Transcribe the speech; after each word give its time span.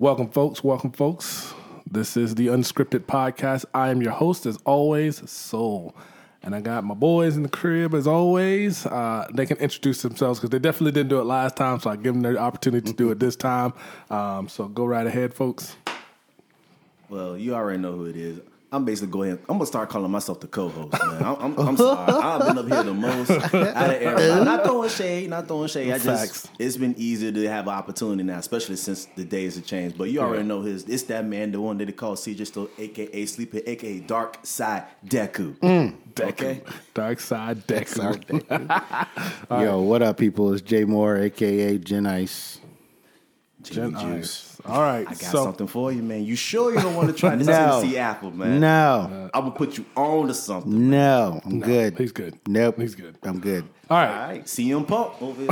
Welcome, 0.00 0.28
folks. 0.28 0.62
Welcome, 0.62 0.92
folks. 0.92 1.52
This 1.90 2.16
is 2.16 2.36
the 2.36 2.46
Unscripted 2.46 3.00
Podcast. 3.00 3.64
I 3.74 3.88
am 3.88 4.00
your 4.00 4.12
host, 4.12 4.46
as 4.46 4.56
always, 4.64 5.28
Soul. 5.28 5.92
And 6.40 6.54
I 6.54 6.60
got 6.60 6.84
my 6.84 6.94
boys 6.94 7.36
in 7.36 7.42
the 7.42 7.48
crib, 7.48 7.94
as 7.94 8.06
always. 8.06 8.86
Uh, 8.86 9.26
they 9.34 9.44
can 9.44 9.56
introduce 9.56 10.02
themselves 10.02 10.38
because 10.38 10.50
they 10.50 10.60
definitely 10.60 10.92
didn't 10.92 11.08
do 11.08 11.18
it 11.18 11.24
last 11.24 11.56
time, 11.56 11.80
so 11.80 11.90
I 11.90 11.96
give 11.96 12.14
them 12.14 12.22
the 12.22 12.38
opportunity 12.38 12.88
to 12.88 12.96
do 12.96 13.10
it 13.10 13.18
this 13.18 13.34
time. 13.34 13.72
Um, 14.08 14.48
so 14.48 14.68
go 14.68 14.84
right 14.84 15.04
ahead, 15.04 15.34
folks. 15.34 15.74
Well, 17.08 17.36
you 17.36 17.56
already 17.56 17.80
know 17.80 17.96
who 17.96 18.06
it 18.06 18.14
is. 18.14 18.38
I'm 18.70 18.84
basically 18.84 19.10
going. 19.12 19.30
I'm 19.48 19.56
gonna 19.56 19.64
start 19.64 19.88
calling 19.88 20.10
myself 20.10 20.40
the 20.40 20.46
co-host, 20.46 20.92
man. 20.92 21.22
I'm, 21.24 21.36
I'm, 21.40 21.58
I'm 21.68 21.76
sorry. 21.78 22.12
I've 22.22 22.46
been 22.46 22.58
up 22.58 22.66
here 22.68 22.82
the 22.82 22.92
most 22.92 23.30
out 23.30 23.54
of 23.54 23.54
everybody. 23.54 24.44
Not 24.44 24.64
throwing 24.64 24.90
shade, 24.90 25.30
not 25.30 25.48
throwing 25.48 25.68
shade. 25.68 25.90
I 25.90 25.98
just 25.98 26.06
Facts. 26.44 26.48
it's 26.58 26.76
been 26.76 26.94
easier 26.98 27.32
to 27.32 27.48
have 27.48 27.66
an 27.66 27.72
opportunity 27.72 28.22
now, 28.24 28.38
especially 28.38 28.76
since 28.76 29.06
the 29.16 29.24
days 29.24 29.56
have 29.56 29.64
changed. 29.64 29.96
But 29.96 30.10
you 30.10 30.20
already 30.20 30.42
Yeah. 30.42 30.48
know 30.48 30.60
his. 30.62 30.84
It's 30.84 31.04
that 31.04 31.24
man, 31.24 31.50
the 31.52 31.60
one 31.62 31.78
that 31.78 31.86
they 31.86 31.92
call 31.92 32.14
CJ 32.14 32.46
Still, 32.46 32.68
aka 32.78 33.24
Sleeper, 33.24 33.60
aka 33.64 34.00
Dark 34.00 34.36
Side 34.42 34.84
Deku. 35.06 35.56
Mm. 35.60 35.94
Okay. 36.20 36.60
Dark 36.92 37.20
Side 37.20 37.66
Deck. 37.66 37.88
Yo, 39.50 39.80
what 39.80 40.02
up, 40.02 40.18
people? 40.18 40.52
It's 40.52 40.60
Jay 40.62 40.84
Moore, 40.84 41.16
aka 41.16 41.78
Jen 41.78 42.06
Ice. 42.06 42.60
Gen 43.70 43.94
Jimmy 43.96 44.16
Juice. 44.16 44.56
Ice. 44.60 44.66
All 44.66 44.82
right. 44.82 45.06
I 45.06 45.10
got 45.10 45.16
so, 45.18 45.44
something 45.44 45.66
for 45.66 45.92
you, 45.92 46.02
man. 46.02 46.24
You 46.24 46.36
sure 46.36 46.74
you 46.74 46.80
don't 46.80 46.94
want 46.94 47.08
to 47.08 47.14
try 47.14 47.34
this 47.36 47.46
No. 47.46 47.80
Tennessee 47.80 47.98
apple, 47.98 48.30
man? 48.30 48.60
No, 48.60 49.30
I'm 49.32 49.44
gonna 49.44 49.54
put 49.54 49.78
you 49.78 49.84
on 49.96 50.28
to 50.28 50.34
something. 50.34 50.90
no, 50.90 51.40
I'm 51.44 51.60
good. 51.60 51.96
he's 51.98 52.12
good. 52.12 52.38
Nope, 52.46 52.78
He's 52.80 52.94
good. 52.94 53.16
I'm 53.22 53.40
good. 53.40 53.64
All 53.90 53.96
All 53.96 54.04
right. 54.04 54.28
right, 54.28 54.44
CM 54.44 54.86
Punk 54.86 55.20
over 55.22 55.42
here. 55.42 55.50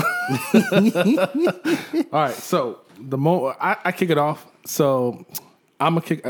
All 2.12 2.20
right, 2.20 2.34
so 2.34 2.80
the 2.98 3.18
mo 3.18 3.54
I, 3.60 3.76
I 3.84 3.92
kick 3.92 4.10
it 4.10 4.18
off. 4.18 4.46
So 4.66 5.24
I'm 5.80 5.94
gonna 5.94 6.02
kick. 6.02 6.26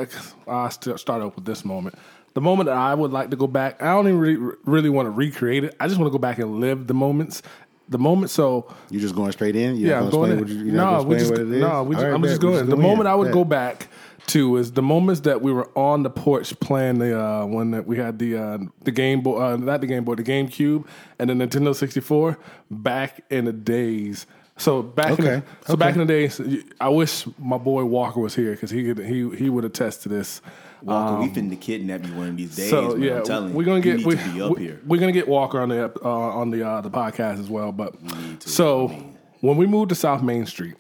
I'll 0.47 0.71
st- 0.71 0.99
start 1.01 1.23
off 1.23 1.35
with 1.37 1.45
this 1.45 1.65
moment. 1.65 1.97
The 2.35 2.41
moment 2.43 2.67
that 2.67 2.77
I 2.77 2.95
would 2.95 3.13
like 3.13 3.31
to 3.31 3.37
go 3.37 3.47
back. 3.47 3.83
I 3.83 3.87
don't 3.95 4.07
even 4.09 4.21
re- 4.21 4.55
really 4.65 4.91
want 4.91 5.07
to 5.07 5.11
recreate 5.11 5.65
it. 5.65 5.75
I 5.81 5.89
just 5.89 5.99
want 5.99 6.09
to 6.09 6.13
go 6.13 6.19
back 6.19 6.39
and 6.39 6.61
live 6.61 6.87
the 6.87 6.95
moments. 6.95 7.43
The 7.89 7.99
moment. 7.99 8.31
So 8.31 8.73
You 8.91 9.01
just 9.01 9.15
going 9.15 9.33
straight 9.33 9.55
in? 9.57 9.77
You 9.77 9.89
yeah, 9.89 10.01
I'm 10.01 10.11
going 10.11 10.33
in. 10.33 10.47
you, 10.49 10.55
you're 10.55 10.75
no, 10.75 11.03
we 11.03 11.17
just 11.17 11.31
what 11.31 11.41
it 11.41 11.51
is? 11.51 11.61
no. 11.61 11.85
We 11.85 11.95
just, 11.95 12.05
right, 12.05 12.15
I'm 12.15 12.21
bet. 12.21 12.31
just 12.31 12.41
going. 12.41 12.67
The 12.67 12.77
go 12.77 12.83
moment 12.83 13.03
in. 13.03 13.07
I 13.07 13.15
would 13.15 13.27
Bet. 13.27 13.35
go 13.35 13.45
back 13.45 13.89
to 14.29 14.57
is 14.57 14.73
the 14.73 14.83
moments 14.83 15.21
that 15.21 15.41
we 15.41 15.53
were 15.53 15.71
on 15.79 16.03
the 16.03 16.11
porch 16.11 16.59
playing 16.59 16.99
the 16.99 17.19
uh, 17.19 17.47
when 17.47 17.71
that 17.71 17.87
we 17.87 17.97
had 17.97 18.19
the 18.19 18.37
uh, 18.37 18.59
the 18.83 18.91
Game 18.91 19.21
Boy, 19.23 19.41
uh, 19.41 19.57
not 19.57 19.81
the 19.81 19.87
Game 19.87 20.05
Boy, 20.05 20.17
the 20.17 20.25
GameCube, 20.25 20.85
and 21.19 21.31
the 21.31 21.35
Nintendo 21.35 21.75
64. 21.75 22.39
Back 22.71 23.23
in 23.31 23.45
the 23.45 23.53
days. 23.53 24.27
So 24.59 24.83
back 24.83 25.19
in 25.19 25.25
the, 25.25 25.33
Okay, 25.37 25.47
so 25.67 25.77
back 25.77 25.95
in 25.95 26.01
the 26.01 26.07
days, 26.07 26.41
I 26.81 26.89
wish 26.89 27.27
my 27.39 27.59
boy 27.59 27.85
Walker 27.85 28.21
was 28.21 28.35
here 28.35 28.53
because 28.53 28.71
he 28.71 28.85
could, 28.85 28.99
he 29.05 29.29
he 29.37 29.51
would 29.51 29.65
attest 29.65 30.03
to 30.05 30.09
this. 30.09 30.41
Walker, 30.83 31.21
we 31.23 31.29
finna 31.29 31.61
kidnap 31.61 32.07
you 32.07 32.13
one 32.15 32.29
of 32.29 32.37
these 32.37 32.55
days, 32.57 32.73
Um, 32.73 32.91
So 32.91 32.97
man. 32.97 33.03
yeah, 33.03 33.17
I'm 33.19 33.25
telling 33.25 33.55
we're 33.55 33.65
gonna 33.65 33.77
you 33.79 33.97
get 33.99 34.07
we, 34.07 34.17
to 34.17 34.29
be 34.33 34.43
up 34.43 34.57
we- 34.57 34.63
here. 34.65 34.81
We're 34.87 35.01
gonna 35.01 35.13
get 35.13 35.27
Walker 35.29 35.61
on 35.61 35.69
the 35.71 35.93
uh, 36.05 36.09
on 36.09 36.51
the 36.51 36.67
uh, 36.69 36.81
the 36.81 36.91
podcast 36.91 37.41
as 37.41 37.49
well. 37.51 37.73
But 37.73 37.95
to, 38.41 38.49
so 38.49 38.89
I 38.89 38.91
mean- 38.93 39.17
when 39.41 39.57
we 39.57 39.67
moved 39.67 39.89
to 39.91 39.95
South 39.95 40.23
Main 40.23 40.47
Street, 40.47 40.75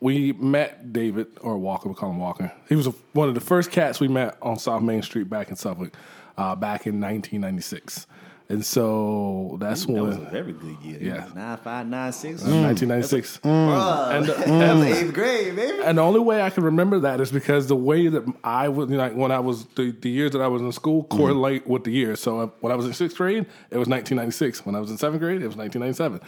we 0.00 0.32
met 0.32 0.92
David 0.92 1.26
or 1.40 1.58
Walker. 1.58 1.88
We 1.88 1.94
call 1.94 2.10
him 2.10 2.18
Walker. 2.18 2.52
He 2.68 2.76
was 2.76 2.86
a, 2.86 2.94
one 3.12 3.28
of 3.28 3.34
the 3.34 3.40
first 3.40 3.70
cats 3.70 4.00
we 4.00 4.08
met 4.08 4.36
on 4.42 4.58
South 4.58 4.82
Main 4.82 5.02
Street 5.02 5.28
back 5.28 5.48
in 5.50 5.56
Suffolk, 5.56 5.92
uh, 6.36 6.54
back 6.54 6.86
in 6.86 7.00
1996. 7.00 8.06
And 8.50 8.64
so 8.64 9.58
that's 9.60 9.84
That 9.84 9.92
when 9.92 10.06
was 10.06 10.16
a 10.16 10.20
very 10.20 10.52
good 10.52 10.78
year. 10.82 10.98
Yeah. 11.02 11.26
nine 11.34 11.58
five 11.58 11.86
nine 11.86 12.12
six. 12.14 12.40
1996. 12.42 13.40
Bruh, 13.44 14.10
And, 14.16 14.30
uh, 14.30 14.32
and- 14.46 14.82
eighth 14.84 15.12
grade, 15.12 15.54
baby. 15.54 15.82
And 15.84 15.98
the 15.98 16.02
only 16.02 16.20
way 16.20 16.40
I 16.40 16.48
can 16.48 16.64
remember 16.64 16.98
that 17.00 17.20
is 17.20 17.30
because 17.30 17.66
the 17.66 17.76
way 17.76 18.08
that 18.08 18.24
I 18.42 18.68
was, 18.68 18.88
you 18.88 18.96
know, 18.96 19.02
like 19.02 19.14
when 19.14 19.30
I 19.32 19.38
was 19.40 19.66
the, 19.76 19.90
the 19.90 20.08
years 20.08 20.30
that 20.32 20.40
I 20.40 20.46
was 20.48 20.62
in 20.62 20.72
school 20.72 21.04
correlate 21.04 21.66
with 21.66 21.84
the 21.84 21.90
years. 21.90 22.20
So 22.20 22.40
uh, 22.40 22.46
when 22.60 22.72
I 22.72 22.76
was 22.76 22.86
in 22.86 22.94
sixth 22.94 23.18
grade, 23.18 23.44
it 23.70 23.76
was 23.76 23.86
1996. 23.86 24.64
When 24.64 24.74
I 24.74 24.80
was 24.80 24.90
in 24.90 24.96
seventh 24.96 25.20
grade, 25.20 25.42
it 25.42 25.46
was 25.46 25.56
1997. 25.56 26.20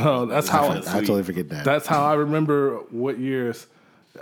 so 0.00 0.26
that's 0.26 0.48
how 0.48 0.72
that's 0.72 0.86
I 0.86 1.00
totally 1.00 1.24
forget 1.24 1.48
that. 1.48 1.64
that's 1.64 1.88
how 1.88 2.04
I 2.04 2.14
remember 2.14 2.76
what 2.90 3.18
years. 3.18 3.66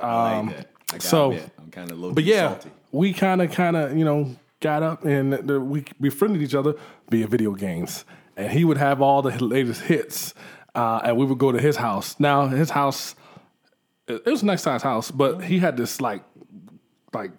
I 0.02 0.34
Um, 0.38 0.46
like 0.46 0.56
that. 0.56 0.66
I 0.88 0.92
gotta 0.92 1.06
so- 1.08 1.30
admit, 1.32 1.50
I'm 1.58 1.70
kind 1.70 1.90
of 1.90 1.98
low. 1.98 2.12
But 2.12 2.24
yeah, 2.24 2.48
salty. 2.48 2.70
we 2.90 3.12
kind 3.12 3.42
of, 3.42 3.50
kind 3.52 3.76
of, 3.76 3.96
you 3.98 4.04
know, 4.06 4.34
got 4.64 4.82
up 4.82 5.04
and 5.04 5.46
we 5.70 5.84
befriended 6.00 6.40
each 6.42 6.54
other 6.54 6.74
via 7.10 7.26
video 7.28 7.52
games. 7.52 8.04
And 8.36 8.50
he 8.50 8.64
would 8.64 8.78
have 8.78 9.00
all 9.00 9.22
the 9.22 9.30
latest 9.44 9.82
hits, 9.82 10.34
uh, 10.74 11.00
and 11.04 11.16
we 11.16 11.24
would 11.24 11.38
go 11.38 11.52
to 11.52 11.60
his 11.60 11.76
house. 11.76 12.18
Now 12.18 12.48
his 12.48 12.70
house, 12.70 13.14
it 14.08 14.26
was 14.26 14.42
a 14.42 14.46
nice 14.46 14.62
size 14.62 14.82
house, 14.82 15.10
but 15.12 15.44
he 15.44 15.60
had 15.60 15.76
this 15.76 16.00
like, 16.00 16.24
like 17.12 17.30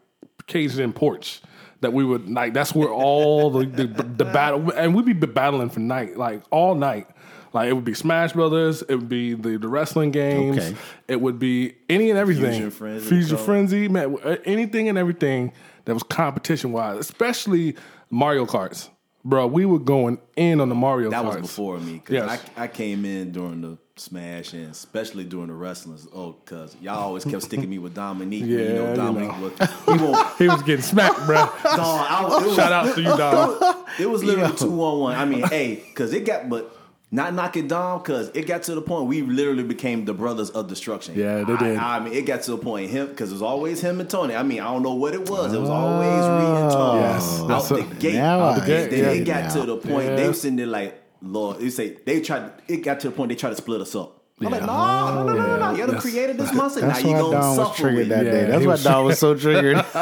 caged 0.47 0.79
in 0.79 0.93
porch 0.93 1.41
that 1.81 1.91
we 1.91 2.05
would 2.05 2.29
like. 2.29 2.53
That's 2.53 2.73
where 2.73 2.87
all 2.89 3.49
the 3.49 3.65
the, 3.65 3.87
the 4.21 4.23
battle, 4.25 4.71
and 4.71 4.95
we'd 4.95 5.05
be 5.05 5.27
battling 5.27 5.69
for 5.69 5.81
night, 5.81 6.15
like 6.17 6.43
all 6.49 6.75
night. 6.75 7.07
Like 7.51 7.69
it 7.69 7.73
would 7.73 7.85
be 7.85 7.93
Smash 7.93 8.33
Brothers, 8.33 8.81
it 8.81 8.95
would 8.95 9.09
be 9.09 9.33
the, 9.33 9.57
the 9.57 9.69
wrestling 9.69 10.11
games, 10.11 10.57
Okay. 10.57 10.75
it 11.07 11.19
would 11.21 11.39
be 11.39 11.75
any 11.89 12.09
and 12.09 12.19
everything. 12.19 12.51
Fusion 12.51 12.71
Frenzy, 12.71 13.07
Fusion 13.07 13.37
Frenzy, 13.37 13.87
man, 13.87 14.17
anything 14.43 14.89
and 14.89 14.97
everything 14.97 15.53
that 15.85 15.93
was 15.93 16.03
competition 16.03 16.71
wise, 16.71 16.97
especially 16.99 17.75
Mario 18.09 18.45
Karts, 18.45 18.89
bro. 19.23 19.47
We 19.47 19.65
were 19.65 19.79
going 19.79 20.19
in 20.35 20.61
on 20.61 20.69
the 20.69 20.75
Mario. 20.75 21.09
Kart. 21.09 21.11
That 21.11 21.25
was 21.25 21.35
before 21.37 21.77
me. 21.79 21.99
Cause 21.99 22.13
Yes. 22.13 22.41
I, 22.57 22.63
I 22.63 22.67
came 22.67 23.05
in 23.05 23.31
during 23.31 23.61
the 23.61 23.77
smash 23.97 24.51
and 24.53 24.69
especially 24.71 25.23
during 25.23 25.47
the 25.47 25.53
wrestlers. 25.53 26.05
Oh, 26.13 26.33
cause 26.45 26.75
y'all 26.81 26.97
always 26.97 27.23
kept 27.23 27.43
sticking 27.43 27.69
me 27.69 27.77
with 27.79 27.93
Dominique. 27.93 28.41
when 28.41 28.49
you 28.49 28.57
Yeah, 28.59 28.73
know 28.73 28.89
you 28.89 28.95
Dominique 28.97 29.31
know. 29.37 29.51
was. 29.57 29.69
He 29.85 29.97
won't. 30.03 30.37
He 30.37 30.47
was 30.49 30.61
getting 30.63 30.81
smacked, 30.83 31.25
bro. 31.25 31.35
Dog, 31.45 31.55
I, 31.63 32.23
it 32.41 32.45
was, 32.47 32.55
Shout 32.55 32.71
out 32.73 32.93
to 32.95 33.01
you, 33.01 33.07
dog. 33.17 33.75
It 33.99 34.09
was 34.09 34.21
literally 34.25 34.53
two 34.57 34.83
on 34.83 34.99
one. 34.99 35.15
I 35.15 35.23
mean, 35.23 35.43
hey, 35.47 35.77
cause 35.95 36.11
it 36.11 36.25
got, 36.25 36.49
but 36.49 36.74
not 37.15 37.33
knock 37.33 37.55
it 37.57 37.67
down, 37.67 38.01
cause 38.03 38.29
it 38.33 38.45
got 38.45 38.63
to 38.63 38.75
the 38.75 38.81
point 38.81 39.07
we 39.07 39.21
literally 39.21 39.63
became 39.63 40.05
the 40.05 40.13
brothers 40.13 40.49
of 40.51 40.67
destruction. 40.67 41.15
Yeah, 41.17 41.43
they 41.43 41.55
did. 41.57 41.77
I, 41.77 41.99
mean, 41.99 42.13
it 42.13 42.25
got 42.25 42.43
to 42.43 42.51
the 42.51 42.57
point 42.57 42.89
him, 42.91 43.15
cause 43.15 43.29
it 43.31 43.33
was 43.33 43.41
always 43.41 43.81
him 43.81 43.99
and 43.99 44.09
Tony. 44.09 44.35
I 44.35 44.43
mean, 44.43 44.59
I 44.59 44.65
don't 44.65 44.83
know 44.83 44.93
what 44.95 45.13
it 45.13 45.29
was. 45.29 45.53
It 45.53 45.59
was 45.59 45.69
always 45.69 46.09
Reed 46.09 46.63
and 46.63 46.71
oh, 46.71 46.75
Tony 46.75 47.01
Yes, 47.01 47.39
out 47.41 47.47
that's 47.47 47.69
the 47.69 47.75
a- 47.77 47.93
gate. 47.95 48.13
Now 48.15 48.39
out 48.41 48.53
I 48.55 48.59
the 48.59 48.65
gate. 48.67 48.89
get 48.89 48.91
Then 48.91 49.15
it 49.15 49.21
it 49.21 49.25
got 49.25 49.43
now. 49.45 49.53
to 49.61 49.65
the 49.65 49.77
point 49.77 50.05
Yeah. 50.05 50.15
they 50.15 50.27
was 50.27 50.41
sitting 50.41 50.57
there 50.57 50.67
like, 50.67 51.01
Lord, 51.21 51.59
they 51.59 51.69
say 51.69 51.97
they 52.05 52.21
tried. 52.21 52.51
It 52.67 52.77
got 52.83 52.99
to 52.99 53.09
the 53.09 53.15
point 53.15 53.29
they 53.29 53.35
tried 53.35 53.51
to 53.51 53.55
split 53.55 53.81
us 53.81 53.95
up. 53.95 54.21
I'm 54.41 54.49
like, 54.51 54.61
no, 54.63 54.67
no, 54.67 55.23
no, 55.23 55.33
no, 55.33 55.45
no, 55.47 55.57
no. 55.59 55.77
You're 55.77 55.87
the 55.87 55.93
That's- 55.93 56.01
creator 56.11 56.31
of 56.31 56.37
this 56.37 56.51
monster. 56.53 56.81
Now 56.81 56.97
you 56.97 57.07
why 57.13 57.19
gonna 57.19 57.31
Don 57.31 57.47
was 57.47 57.55
suffer 57.55 57.81
triggered 57.83 57.97
with 57.99 58.09
that 58.09 58.25
it. 58.25 58.33
Yeah, 58.33 58.41
day. 58.41 58.45
That's 58.51 58.65
why 58.65 58.71
was- 58.73 58.83
Don 58.83 59.05
was 59.05 59.19
so 59.19 59.35
triggered. 59.35 59.85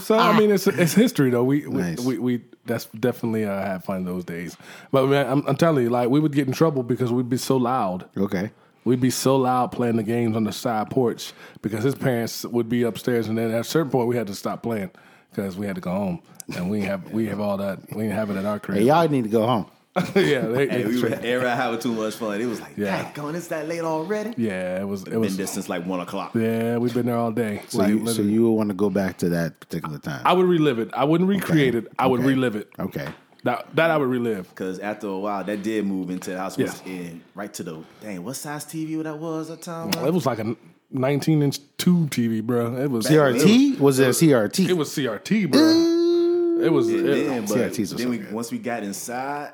So 0.00 0.18
I 0.18 0.36
mean, 0.36 0.50
it's 0.50 0.66
it's 0.66 0.92
history 0.92 1.30
though. 1.30 1.44
We 1.44 1.64
we, 1.66 1.80
Nice. 1.80 2.00
we, 2.00 2.18
we 2.18 2.42
that's 2.68 2.84
definitely 2.86 3.44
uh, 3.44 3.60
had 3.60 3.82
fun 3.84 4.04
those 4.04 4.24
days. 4.24 4.56
But 4.92 5.06
man, 5.06 5.26
I'm, 5.28 5.44
I'm 5.46 5.56
telling 5.56 5.84
you, 5.84 5.90
like 5.90 6.08
we 6.08 6.20
would 6.20 6.32
get 6.32 6.46
in 6.46 6.52
trouble 6.52 6.82
because 6.82 7.10
we'd 7.12 7.28
be 7.28 7.38
so 7.38 7.56
loud. 7.56 8.04
okay. 8.16 8.50
We'd 8.84 9.00
be 9.00 9.10
so 9.10 9.36
loud 9.36 9.72
playing 9.72 9.96
the 9.96 10.02
games 10.02 10.34
on 10.34 10.44
the 10.44 10.52
side 10.52 10.88
porch 10.88 11.34
because 11.60 11.84
his 11.84 11.94
parents 11.94 12.44
would 12.44 12.70
be 12.70 12.84
upstairs, 12.84 13.28
and 13.28 13.36
then 13.36 13.50
at 13.50 13.60
a 13.60 13.64
certain 13.64 13.90
point 13.90 14.08
we 14.08 14.16
had 14.16 14.28
to 14.28 14.34
stop 14.34 14.62
playing 14.62 14.90
because 15.30 15.56
we 15.56 15.66
had 15.66 15.74
to 15.74 15.82
go 15.82 15.90
home, 15.90 16.22
and 16.56 16.70
we 16.70 16.80
have 16.82 17.10
we 17.12 17.26
have 17.26 17.38
all 17.40 17.58
that 17.58 17.80
we 17.94 18.04
didn't 18.04 18.16
have 18.16 18.30
it 18.30 18.36
at 18.36 18.46
our 18.46 18.58
crib. 18.58 18.78
Hey, 18.78 18.84
y'all 18.84 19.06
need 19.08 19.24
to 19.24 19.30
go 19.30 19.46
home. 19.46 19.66
yeah, 20.16 20.40
they, 20.46 20.68
Hey, 20.68 20.84
we 20.84 20.94
were 21.00 21.08
true. 21.08 21.18
everybody 21.22 21.56
having 21.56 21.80
too 21.80 21.92
much 21.92 22.14
fun. 22.14 22.40
It 22.40 22.46
was 22.46 22.60
like, 22.60 22.76
Yeah. 22.76 23.02
yeah, 23.02 23.12
going, 23.14 23.34
it's 23.34 23.48
that 23.48 23.68
late 23.68 23.80
already. 23.82 24.34
yeah, 24.36 24.80
it 24.80 24.86
was 24.86 25.02
it 25.02 25.10
Been 25.10 25.20
was 25.20 25.36
there 25.36 25.46
since 25.46 25.68
like 25.68 25.84
one 25.86 26.00
o'clock. 26.00 26.34
yeah. 26.34 26.76
We've 26.78 26.94
been 26.94 27.06
there 27.06 27.16
all 27.16 27.32
day. 27.32 27.62
So, 27.68 27.78
Like, 27.78 27.88
you, 27.90 28.06
so 28.08 28.22
you 28.22 28.42
would 28.44 28.52
want 28.56 28.68
to 28.70 28.74
go 28.74 28.90
back 28.90 29.18
to 29.18 29.28
that 29.30 29.60
particular 29.60 29.98
time. 29.98 30.22
I 30.24 30.32
would 30.32 30.46
relive 30.46 30.78
it. 30.78 30.90
I 30.92 31.04
wouldn't 31.04 31.28
recreate 31.28 31.74
it. 31.74 31.86
I 31.98 32.06
would 32.06 32.20
Okay. 32.20 32.28
relive 32.28 32.56
it. 32.56 32.68
okay. 32.78 33.08
That 33.44 33.74
that 33.76 33.90
I 33.92 33.96
would 33.96 34.08
relive. 34.08 34.48
Because 34.48 34.80
after 34.80 35.06
a 35.06 35.18
while, 35.18 35.44
that 35.44 35.62
did 35.62 35.86
move 35.86 36.10
into 36.10 36.30
the 36.30 36.38
house. 36.38 36.56
Was 36.58 36.82
Yeah. 36.84 36.92
in 36.92 37.22
right 37.36 37.52
to 37.54 37.62
the 37.62 37.78
dang. 38.00 38.24
What 38.24 38.34
size 38.34 38.64
TV 38.64 39.00
that 39.04 39.16
was 39.16 39.48
at 39.50 39.58
the 39.58 39.64
time? 39.64 39.90
It 40.06 40.12
was 40.12 40.26
like 40.26 40.40
a 40.40 40.56
19 40.90 41.42
inch 41.42 41.60
tube 41.76 42.10
TV, 42.10 42.40
bro. 42.44 42.76
It 42.76 42.90
was 42.90 43.06
CRT? 43.06 43.78
Was 43.78 44.00
it 44.00 44.08
a 44.08 44.10
CRT? 44.12 44.68
It 44.68 44.72
was 44.72 44.90
CRT, 44.90 45.46
bro. 45.52 45.60
It 46.64 46.72
was 46.72 46.88
And 46.88 47.08
it- 47.08 47.26
then, 47.28 47.42
but 47.42 47.50
CRTs 47.58 47.78
was 47.78 47.90
then 47.94 47.98
so 48.00 48.10
we 48.10 48.18
once 48.32 48.50
we 48.50 48.58
got 48.58 48.82
inside 48.82 49.52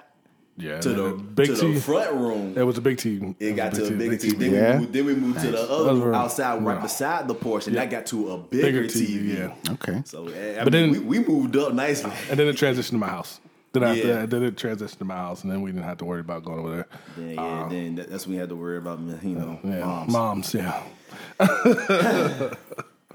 yeah 0.57 0.81
to 0.81 0.89
the, 0.91 1.13
big 1.15 1.47
to 1.47 1.53
TV. 1.55 1.75
the 1.75 1.81
front 1.81 2.13
room, 2.15 2.55
It 2.57 2.63
was 2.63 2.79
a 2.79 2.81
big 2.81 2.97
TV. 2.99 3.35
it 3.41 3.47
was 3.51 3.57
got 3.57 3.75
to 3.75 3.87
a 3.87 3.91
bigger 3.91 4.11
big 4.11 4.21
TV. 4.21 4.39
Then, 4.39 4.53
Yeah. 4.53 4.73
we 4.75 4.79
moved, 4.81 4.93
then 4.93 5.05
we 5.07 5.15
moved 5.15 5.41
to 5.41 5.51
the 5.51 5.61
other 5.63 5.75
Other 5.75 5.93
room 5.95 6.03
room. 6.05 6.15
outside, 6.15 6.63
right 6.65 6.77
Yeah. 6.77 6.83
beside 6.83 7.29
the 7.29 7.35
porch, 7.35 7.67
and 7.67 7.77
that 7.77 7.91
got 7.91 8.07
to 8.07 8.31
a 8.33 8.39
bigger, 8.39 8.83
Bigger 8.83 8.85
TV. 8.89 9.07
TV, 9.07 9.39
yeah. 9.39 9.73
Okay. 9.75 10.03
So 10.05 10.29
eh, 10.29 10.61
I 10.61 10.65
But 10.65 10.73
mean, 10.73 10.93
then- 10.93 11.07
we, 11.07 11.19
we 11.21 11.27
moved 11.27 11.57
up 11.57 11.73
nicely. 11.75 12.13
And 12.31 12.39
then 12.39 12.47
it 12.49 12.57
transitioned 12.57 12.91
to 12.91 12.99
my 12.99 13.09
house. 13.09 13.41
Then 13.73 13.83
after 13.83 14.07
Yeah. 14.07 14.15
that, 14.21 14.31
then 14.31 14.43
it 14.45 14.55
transitioned 14.55 14.99
to 14.99 15.05
my 15.05 15.17
house, 15.17 15.43
and 15.43 15.51
then 15.51 15.61
we 15.63 15.73
didn't 15.73 15.85
have 15.85 15.99
to 15.99 16.05
worry 16.05 16.21
about 16.21 16.45
going 16.45 16.61
over 16.61 16.71
there. 16.71 16.87
Yeah, 17.19 17.33
yeah. 17.35 17.69
then 17.69 17.95
that's 17.97 18.25
when 18.27 18.35
we 18.37 18.41
had 18.41 18.49
to 18.51 18.55
worry 18.57 18.77
about 18.79 19.01
you 19.23 19.35
know 19.35 19.59
Yeah, 19.65 19.81
moms. 19.85 20.13
moms, 20.13 20.55
yeah. 20.55 20.81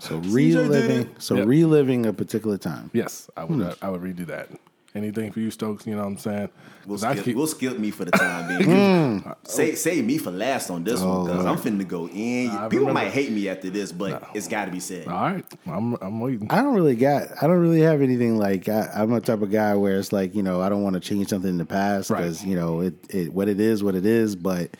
So 0.01 0.15
reliving, 0.18 1.09
so 1.19 1.35
Yep. 1.35 1.47
reliving 1.47 2.06
a 2.06 2.13
particular 2.13 2.57
time. 2.57 2.89
Yes, 2.94 3.30
I 3.35 3.44
would. 3.44 3.75
I 3.81 3.89
would 3.89 4.01
redo 4.01 4.25
that. 4.27 4.50
Anything 4.95 5.31
for 5.31 5.39
you, 5.39 5.51
Stokes? 5.51 5.86
You 5.86 5.94
know 5.94 6.01
what 6.01 6.07
I'm 6.07 6.18
saying? 6.18 6.50
We'll 6.88 6.97
'Cause 6.97 7.03
I 7.03 7.13
skip, 7.13 7.25
keep- 7.25 7.36
we'll 7.36 7.45
skip 7.45 7.77
me 7.77 7.91
for 7.91 8.06
the 8.06 8.12
time 8.12 8.57
being. 8.57 9.24
Say 9.44 9.75
say 9.75 10.01
me 10.01 10.18
for 10.18 10.31
last 10.31 10.71
on 10.71 10.83
this 10.83 11.00
one 11.01 11.25
because 11.27 11.45
I'm 11.45 11.57
finna 11.57 11.88
go 11.88 12.07
in. 12.07 12.50
I 12.50 12.63
People 12.69 12.88
remember. 12.88 12.94
might 12.94 13.12
hate 13.12 13.31
me 13.31 13.47
after 13.50 13.69
this, 13.69 13.91
but 13.91 14.27
it's 14.33 14.47
got 14.47 14.65
to 14.65 14.71
be 14.71 14.80
said. 14.80 15.07
All 15.07 15.13
right, 15.13 15.45
I'm 15.68 15.94
I'm 16.01 16.19
waiting. 16.19 16.47
I 16.50 16.63
don't 16.63 16.74
really 16.74 16.95
got. 16.95 17.27
I 17.41 17.45
don't 17.45 17.59
really 17.59 17.81
have 17.81 18.01
anything 18.01 18.39
like. 18.39 18.68
I, 18.68 18.89
I'm 18.95 19.13
a 19.13 19.21
type 19.21 19.44
of 19.44 19.51
guy 19.51 19.75
where 19.75 20.00
it's 20.00 20.12
like 20.12 20.33
you 20.33 20.41
know 20.41 20.59
I 20.62 20.69
don't 20.69 20.81
want 20.81 20.95
to 20.95 21.00
change 21.00 21.27
something 21.27 21.50
in 21.51 21.57
the 21.59 21.65
past 21.65 22.09
Right. 22.09 22.21
because 22.24 22.44
you 22.44 22.56
know 22.56 22.81
it, 22.81 22.95
it 23.13 23.31
what 23.31 23.47
it 23.47 23.59
is 23.59 23.83
what 23.83 23.94
it 23.94 24.07
is. 24.07 24.35
But 24.35 24.75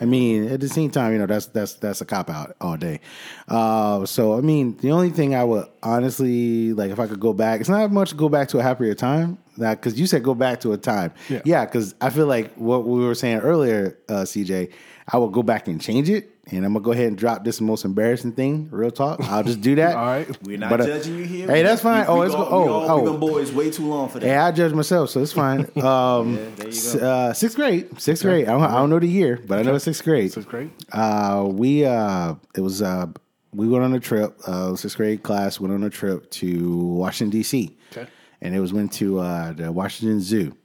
I 0.00 0.04
mean 0.06 0.48
at 0.48 0.58
the 0.58 0.68
same 0.68 0.90
time 0.90 1.12
you 1.12 1.18
know 1.18 1.26
that's 1.26 1.46
that's 1.46 1.74
that's 1.74 2.00
a 2.00 2.04
cop 2.04 2.28
out 2.30 2.56
all 2.60 2.76
day. 2.76 2.98
Uh, 3.46 4.06
so 4.06 4.36
I 4.36 4.40
mean 4.40 4.76
the 4.78 4.90
only 4.90 5.10
thing 5.10 5.36
I 5.36 5.44
would 5.44 5.66
honestly 5.82 6.72
like 6.72 6.90
if 6.90 6.98
I 6.98 7.06
could 7.06 7.20
go 7.20 7.32
back, 7.32 7.60
it's 7.60 7.68
not 7.68 7.90
much 7.92 8.10
to 8.10 8.16
go 8.16 8.28
back 8.28 8.48
to 8.48 8.58
a 8.58 8.62
happier 8.62 8.94
time. 8.94 9.38
That 9.58 9.80
because 9.80 10.00
you 10.00 10.06
said 10.06 10.22
go 10.22 10.34
back 10.34 10.60
to 10.60 10.72
a 10.72 10.78
time, 10.78 11.12
Yeah. 11.28 11.42
yeah. 11.44 11.64
Because 11.66 11.94
I 12.00 12.08
feel 12.10 12.26
like 12.26 12.54
what 12.54 12.84
we 12.86 13.00
were 13.04 13.14
saying 13.14 13.38
earlier, 13.40 13.98
uh, 14.08 14.22
CJ, 14.24 14.70
I 15.12 15.18
will 15.18 15.28
go 15.28 15.42
back 15.42 15.68
and 15.68 15.80
change 15.80 16.08
it. 16.08 16.30
And 16.50 16.64
I'm 16.66 16.72
gonna 16.72 16.82
go 16.82 16.90
ahead 16.90 17.06
and 17.06 17.16
drop 17.16 17.44
this 17.44 17.60
most 17.60 17.84
embarrassing 17.84 18.32
thing. 18.32 18.68
Real 18.72 18.90
talk. 18.90 19.20
I'll 19.30 19.44
just 19.44 19.60
do 19.60 19.76
that. 19.76 19.94
All 19.96 20.06
right. 20.06 20.42
We're 20.42 20.58
not 20.58 20.70
But, 20.70 20.80
uh, 20.80 20.86
judging 20.86 21.16
you 21.18 21.24
here. 21.24 21.46
hey, 21.46 21.62
that's 21.62 21.82
fine. 21.82 22.00
We, 22.00 22.06
Oh, 22.08 22.20
we 22.20 22.26
it's 22.26 22.34
go, 22.34 22.44
go- 22.44 22.50
oh, 22.50 22.68
all, 22.72 22.90
oh. 22.90 23.02
we 23.04 23.10
been 23.10 23.20
boys 23.20 23.52
way 23.52 23.70
too 23.70 23.86
long 23.86 24.08
for 24.08 24.18
that. 24.18 24.26
Yeah, 24.26 24.46
I 24.46 24.50
judge 24.52 24.72
myself, 24.72 25.10
so 25.10 25.20
it's 25.22 25.32
fine. 25.32 25.70
Um, 25.76 26.34
there 26.56 26.68
you 26.68 26.98
go. 26.98 27.06
uh, 27.06 27.32
sixth 27.32 27.54
grade, 27.56 28.00
sixth 28.00 28.24
grade. 28.24 28.48
I 28.48 28.52
don't, 28.52 28.62
I 28.64 28.74
don't 28.74 28.90
know 28.90 28.98
the 28.98 29.06
year, 29.06 29.38
but 29.46 29.58
I 29.58 29.62
know 29.62 29.74
it's 29.76 29.84
sixth 29.84 30.02
grade. 30.02 30.32
Sixth 30.32 30.48
grade? 30.48 30.70
Uh, 30.90 31.44
we 31.48 31.84
uh, 31.84 32.34
it 32.56 32.60
was 32.60 32.82
uh, 32.82 33.06
we 33.52 33.68
went 33.68 33.84
on 33.84 33.92
a 33.94 34.00
trip. 34.00 34.38
Uh, 34.46 34.74
sixth 34.76 34.96
grade 34.96 35.22
class 35.22 35.60
went 35.60 35.72
on 35.72 35.82
a 35.84 35.90
trip 35.90 36.30
to 36.30 36.76
Washington 36.76 37.30
D.C. 37.30 37.76
Okay. 37.92 38.06
and 38.40 38.54
it 38.54 38.60
was 38.60 38.72
went 38.72 38.92
to 38.94 39.18
uh, 39.20 39.52
the 39.52 39.70
Washington 39.70 40.20
Zoo. 40.20 40.56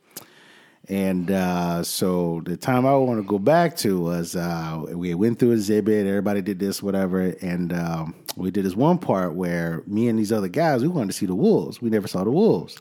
And 0.89 1.30
uh, 1.31 1.84
so 1.84 2.42
the 2.45 2.56
time 2.56 2.86
I 2.86 2.95
want 2.95 3.19
to 3.19 3.28
go 3.28 3.39
back 3.39 3.75
to 3.78 4.00
was 4.00 4.38
uh, 4.38 4.86
we 4.94 5.13
went 5.16 5.38
through 5.38 5.51
exhibit. 5.51 6.07
Everybody 6.07 6.42
did 6.42 6.60
this, 6.60 6.81
whatever, 6.81 7.36
and 7.42 7.74
um, 7.74 8.16
we 8.38 8.51
did 8.51 8.63
this 8.63 8.75
one 8.75 8.98
part 8.98 9.34
where 9.34 9.84
me 9.86 10.07
and 10.07 10.18
these 10.18 10.31
other 10.31 10.48
guys 10.48 10.81
we 10.84 10.88
wanted 10.88 11.07
to 11.07 11.13
see 11.13 11.25
the 11.25 11.36
wolves. 11.36 11.81
We 11.81 11.89
never 11.89 12.07
saw 12.07 12.24
the 12.24 12.31
wolves, 12.31 12.78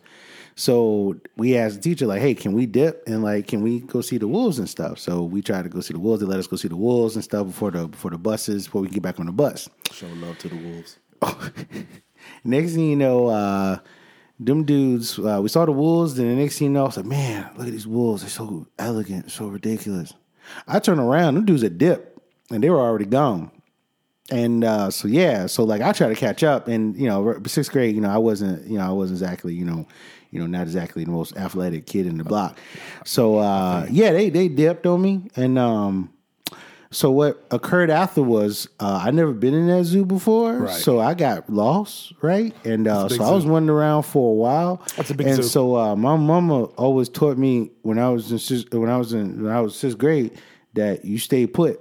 so 0.58 1.16
we 1.36 1.54
asked 1.56 1.76
the 1.76 1.82
teacher 1.82 2.06
like, 2.06 2.22
"Hey, 2.22 2.34
can 2.34 2.54
we 2.54 2.64
dip 2.64 3.02
and 3.06 3.22
like 3.22 3.46
can 3.46 3.62
we 3.62 3.80
go 3.80 4.00
see 4.00 4.16
the 4.16 4.26
wolves 4.26 4.58
and 4.58 4.68
stuff?" 4.68 4.98
So 4.98 5.22
we 5.22 5.42
tried 5.42 5.64
to 5.64 5.68
go 5.68 5.80
see 5.80 5.92
the 5.92 6.00
wolves. 6.00 6.20
They 6.22 6.26
let 6.26 6.38
us 6.38 6.46
go 6.46 6.56
see 6.56 6.68
the 6.68 6.76
wolves 6.76 7.14
and 7.14 7.22
stuff 7.22 7.46
before 7.46 7.70
the 7.70 7.86
before 7.86 8.10
the 8.10 8.18
buses 8.18 8.64
before 8.64 8.80
we 8.80 8.88
get 8.88 9.02
back 9.02 9.20
on 9.20 9.26
the 9.26 9.32
bus. 9.32 9.68
Show 9.92 10.06
love 10.06 10.38
to 10.38 10.48
the 10.48 10.56
wolves. 10.56 10.98
Next 12.44 12.72
thing 12.72 12.88
you 12.88 12.96
know, 12.96 13.26
uh, 13.26 13.78
them 14.40 14.64
dudes, 14.64 15.18
uh, 15.18 15.40
we 15.42 15.50
saw 15.50 15.66
the 15.66 15.72
wolves. 15.72 16.14
Then 16.14 16.28
the 16.28 16.42
next 16.42 16.58
thing 16.58 16.68
you 16.68 16.72
know, 16.72 16.82
I 16.82 16.86
was 16.86 16.96
like, 16.96 17.06
man, 17.06 17.50
look 17.56 17.66
at 17.66 17.72
these 17.72 17.86
wolves. 17.86 18.22
They're 18.22 18.30
so 18.30 18.66
elegant, 18.78 19.30
so 19.30 19.46
ridiculous. 19.46 20.14
I 20.66 20.78
turn 20.78 20.98
around, 20.98 21.34
them 21.34 21.44
dudes 21.44 21.62
had 21.62 21.78
dipped, 21.78 22.18
and 22.50 22.62
they 22.62 22.70
were 22.70 22.80
already 22.80 23.04
gone. 23.04 23.50
And 24.30 24.64
uh, 24.64 24.90
so 24.90 25.06
yeah, 25.06 25.46
so 25.46 25.64
like 25.64 25.82
I 25.82 25.92
try 25.92 26.08
to 26.08 26.14
catch 26.14 26.42
up, 26.42 26.66
and 26.66 26.96
you 26.96 27.08
know, 27.08 27.40
sixth 27.46 27.70
grade, 27.70 27.94
you 27.94 28.00
know, 28.00 28.10
I 28.10 28.18
wasn't, 28.18 28.66
you 28.66 28.78
know, 28.78 28.86
I 28.86 28.92
wasn't 28.92 29.20
exactly, 29.20 29.54
you 29.54 29.64
know, 29.64 29.86
you 30.36 30.42
know, 30.42 30.46
not 30.58 30.62
exactly 30.62 31.04
the 31.04 31.10
most 31.10 31.36
athletic 31.36 31.86
kid 31.86 32.06
in 32.06 32.18
the 32.18 32.24
block. 32.24 32.58
So 33.04 33.38
uh, 33.38 33.86
yeah, 33.90 34.12
they 34.12 34.28
they 34.30 34.48
dipped 34.48 34.86
on 34.86 35.00
me, 35.00 35.30
and 35.34 35.58
um, 35.58 36.10
so 36.90 37.10
what 37.10 37.44
occurred 37.50 37.90
after 37.90 38.22
was 38.22 38.68
uh, 38.80 39.00
I 39.04 39.10
never 39.10 39.32
been 39.32 39.54
in 39.54 39.66
that 39.68 39.84
zoo 39.84 40.04
before, 40.04 40.58
Right. 40.58 40.74
so 40.74 41.00
I 41.00 41.14
got 41.14 41.48
lost, 41.50 42.12
right? 42.22 42.54
And 42.64 42.86
uh, 42.86 43.08
so 43.08 43.24
I 43.24 43.30
was 43.32 43.42
zoo. 43.44 43.50
running 43.50 43.70
around 43.70 44.02
for 44.04 44.30
a 44.30 44.34
while. 44.34 44.82
That's 44.96 45.10
a 45.10 45.14
big 45.14 45.26
and 45.26 45.36
zoo. 45.36 45.42
so 45.42 45.76
uh, 45.76 45.96
my 45.96 46.16
mama 46.16 46.64
always 46.76 47.08
taught 47.08 47.38
me 47.38 47.70
when 47.82 47.98
I 47.98 48.08
was 48.10 48.30
in 48.30 48.38
sixth, 48.38 48.72
when 48.74 48.88
I 48.90 48.98
was 48.98 49.12
in 49.14 49.42
when 49.42 49.52
I 49.52 49.60
was 49.60 49.74
sixth 49.76 49.98
grade 49.98 50.38
that 50.74 51.04
you 51.04 51.18
stay 51.18 51.46
put. 51.46 51.80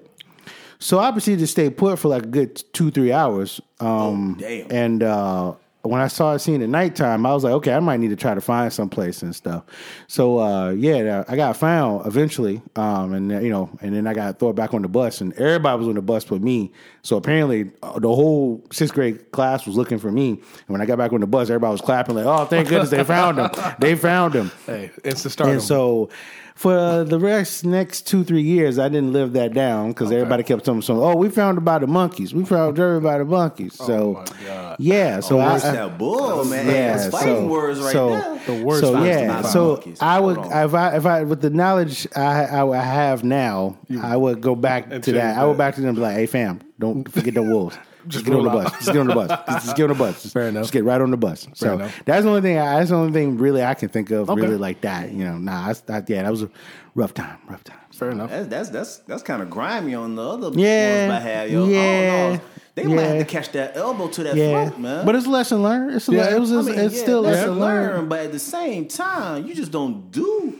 So 0.79 0.99
I 0.99 1.11
proceeded 1.11 1.39
to 1.39 1.47
stay 1.47 1.69
put 1.69 1.99
for 1.99 2.09
like 2.09 2.23
a 2.23 2.27
good 2.27 2.63
two 2.73 2.89
three 2.91 3.11
hours. 3.11 3.61
Um, 3.79 4.37
damn. 4.39 4.67
And 4.71 5.03
uh, 5.03 5.53
when 5.89 6.01
I 6.01 6.07
seeing 6.07 6.61
it 6.61 6.67
nighttime, 6.67 7.25
I 7.25 7.33
was 7.33 7.43
like, 7.43 7.53
okay, 7.53 7.73
I 7.73 7.79
might 7.79 7.99
need 7.99 8.09
to 8.09 8.15
try 8.15 8.33
to 8.33 8.41
find 8.41 8.71
some 8.71 8.89
place 8.89 9.21
and 9.21 9.35
stuff. 9.35 9.63
So 10.07 10.39
uh, 10.39 10.71
yeah, 10.71 11.23
I 11.27 11.35
got 11.35 11.57
found 11.57 12.05
eventually, 12.05 12.61
um, 12.75 13.13
and 13.13 13.31
you 13.43 13.49
know, 13.49 13.69
and 13.81 13.95
then 13.95 14.07
I 14.07 14.13
got 14.13 14.39
thrown 14.39 14.55
back 14.55 14.73
on 14.73 14.81
the 14.81 14.87
bus, 14.87 15.21
and 15.21 15.33
everybody 15.33 15.77
was 15.77 15.87
on 15.87 15.95
the 15.95 16.01
bus 16.01 16.25
but 16.25 16.41
me. 16.41 16.71
So 17.01 17.17
apparently, 17.17 17.71
uh, 17.83 17.99
the 17.99 18.07
whole 18.07 18.63
sixth 18.71 18.93
grade 18.93 19.31
class 19.31 19.65
was 19.65 19.75
looking 19.75 19.99
for 19.99 20.11
me. 20.11 20.29
And 20.29 20.41
when 20.67 20.81
I 20.81 20.85
got 20.85 20.97
back 20.97 21.13
on 21.13 21.21
the 21.21 21.27
bus, 21.27 21.49
everybody 21.49 21.71
was 21.71 21.81
clapping 21.81 22.15
like, 22.15 22.25
"Oh, 22.25 22.45
thank 22.45 22.69
goodness 22.69 22.89
they 22.89 23.03
found 23.03 23.37
him! 23.39 23.49
They 23.79 23.95
found 23.95 24.33
him!" 24.33 24.51
Hey, 24.65 24.91
instant 25.03 25.31
stardom. 25.31 25.55
And 25.55 25.63
so 25.63 26.09
for 26.55 27.03
the 27.03 27.19
rest 27.19 27.65
next 27.65 28.07
two 28.07 28.23
three 28.23 28.41
years, 28.41 28.79
I 28.79 28.87
didn't 28.87 29.11
live 29.11 29.33
that 29.33 29.53
down 29.53 29.89
because 29.89 30.09
everybody 30.09 30.41
kept 30.41 30.63
telling 30.63 30.79
me, 30.79 30.85
so, 30.85 31.03
"Oh, 31.03 31.15
we 31.15 31.29
found 31.29 31.57
about 31.57 31.81
the 31.81 31.87
monkeys. 31.87 32.33
We 32.33 32.45
found 32.45 32.79
oh 32.79 32.83
everybody 32.83 33.19
the 33.25 33.29
monkeys." 33.29 33.75
So 33.75 34.13
my 34.13 34.45
God. 34.45 34.77
yeah, 34.79 35.15
oh, 35.17 35.21
so 35.21 35.39
I, 35.39 35.51
What's 35.51 35.65
I- 35.65 35.71
that 35.73 35.97
bull, 35.97 36.45
man? 36.45 36.65
Yeah, 36.65 36.97
that's 36.97 37.09
fighting 37.09 37.35
so, 37.35 37.47
words 37.47 37.79
right 37.81 37.91
so, 37.91 38.09
there. 38.09 38.41
The 38.45 38.63
words 38.63 38.81
So 38.81 39.03
yeah, 39.03 39.41
find 39.41 39.45
so 39.47 39.67
monkeys. 39.73 40.01
I 40.01 40.19
would 40.19 40.37
if 40.39 40.73
I 40.73 40.95
if 40.95 41.05
I 41.05 41.23
with 41.23 41.41
the 41.41 41.49
knowledge 41.49 42.07
I 42.15 42.45
I, 42.45 42.67
I 42.67 42.81
have 42.81 43.23
now, 43.25 43.77
I 44.01 44.15
would 44.15 44.39
go 44.39 44.55
back 44.55 44.89
to 44.89 45.01
change 45.01 45.05
that. 45.17 45.37
I 45.37 45.45
would 45.45 45.57
back 45.57 45.75
to 45.75 45.81
them 45.81 45.89
and 45.89 45.97
be 45.97 46.01
like, 46.01 46.15
"Hey, 46.15 46.25
fam, 46.25 46.61
don't 46.79 47.07
forget 47.11 47.33
the 47.33 47.43
wolves." 47.43 47.77
Just 48.07 48.25
get 48.25 48.35
on 48.35 48.43
the 48.43 48.49
bus. 48.49 48.71
Just 48.73 48.85
get 48.87 48.97
on 48.97 49.07
the 49.07 49.15
bus. 49.15 49.29
Just, 49.29 49.65
just 49.65 49.75
get 49.77 49.83
on 49.83 49.89
the 49.89 49.95
bus. 49.95 50.21
Just, 50.23 50.33
Fair 50.33 50.47
enough. 50.49 50.63
Just 50.63 50.73
get 50.73 50.83
right 50.83 51.01
on 51.01 51.11
the 51.11 51.17
bus. 51.17 51.47
So 51.53 51.73
enough. 51.73 52.01
that's 52.05 52.23
the 52.23 52.29
only 52.29 52.41
thing. 52.41 52.57
I, 52.57 52.77
that's 52.77 52.89
the 52.89 52.95
only 52.95 53.13
thing 53.13 53.37
really 53.37 53.63
I 53.63 53.73
can 53.73 53.89
think 53.89 54.11
of. 54.11 54.29
Okay. 54.29 54.41
Really 54.41 54.57
like 54.57 54.81
that. 54.81 55.11
You 55.11 55.23
know, 55.25 55.37
nah. 55.37 55.67
I, 55.89 55.93
I, 55.93 56.03
yeah, 56.07 56.23
that 56.23 56.29
was 56.31 56.43
a 56.43 56.49
rough 56.93 57.13
time. 57.13 57.37
Rough 57.49 57.63
time. 57.63 57.79
Fair 57.93 58.11
enough. 58.11 58.29
That's 58.29 58.47
that's 58.47 58.69
that's 58.69 58.97
that's 58.99 59.23
kind 59.23 59.41
of 59.41 59.49
grimy 59.49 59.95
on 59.95 60.15
the 60.15 60.21
other 60.27 60.51
Yeah, 60.59 61.07
ones 61.07 61.23
I 61.23 61.27
had, 61.27 61.49
yo. 61.49 61.65
I 61.65 61.69
yeah, 61.69 62.27
don't 62.29 62.33
know. 62.37 62.41
They 62.75 62.83
might 62.87 63.01
have 63.03 63.19
to 63.19 63.25
catch 63.25 63.51
that 63.53 63.77
elbow 63.77 64.09
to 64.09 64.23
that 64.23 64.35
Yeah, 64.35 64.67
throat, 64.69 64.79
man. 64.79 65.05
but 65.05 65.15
it's 65.15 65.25
a 65.25 65.29
lesson 65.29 65.63
learned. 65.63 65.95
It's 65.95 66.09
a, 66.09 66.13
Yeah. 66.13 66.35
it 66.35 66.39
was. 66.39 66.51
I 66.51 66.59
It's, 66.59 66.67
mean, 66.67 66.79
it's 66.79 66.95
yeah, 66.95 67.01
still 67.03 67.21
lesson 67.21 67.41
lesson 67.57 67.59
learned. 67.59 68.09
But 68.09 68.19
at 68.25 68.31
the 68.33 68.39
same 68.39 68.87
time, 68.89 69.45
you 69.47 69.55
just 69.55 69.71
don't 69.71 70.11
do 70.11 70.59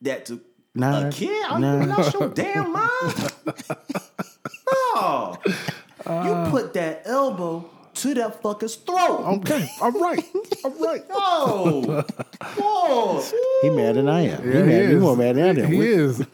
that 0.00 0.26
to 0.26 0.40
Nah, 0.74 1.08
a 1.08 1.12
kid. 1.12 1.44
Are 1.50 1.60
nah. 1.60 1.80
you 1.80 1.86
not 1.86 2.12
your 2.14 2.28
damn 2.30 2.72
mind? 2.72 3.32
no, 4.94 5.36
you 6.06 6.50
put 6.50 6.74
that 6.74 7.02
elbow 7.04 7.68
to 7.94 8.14
that 8.14 8.42
fucker's 8.42 8.76
throat. 8.76 9.38
Okay, 9.40 9.68
all 9.80 9.92
right, 9.92 10.24
all 10.64 10.70
right. 10.80 11.04
Oh, 11.14 12.04
whoa! 12.56 13.22
He 13.62 13.70
mad 13.70 13.96
than 13.96 14.08
I 14.08 14.22
am. 14.22 14.42
he, 14.42 14.58
Yeah, 14.58 14.64
mad, 14.64 14.88
he 14.90 14.94
more 14.96 15.16
mad 15.16 15.36
than 15.36 15.44
I 15.58 15.62
am. 15.62 15.70
He 15.72 15.78
We- 15.78 15.86
is. 15.88 16.18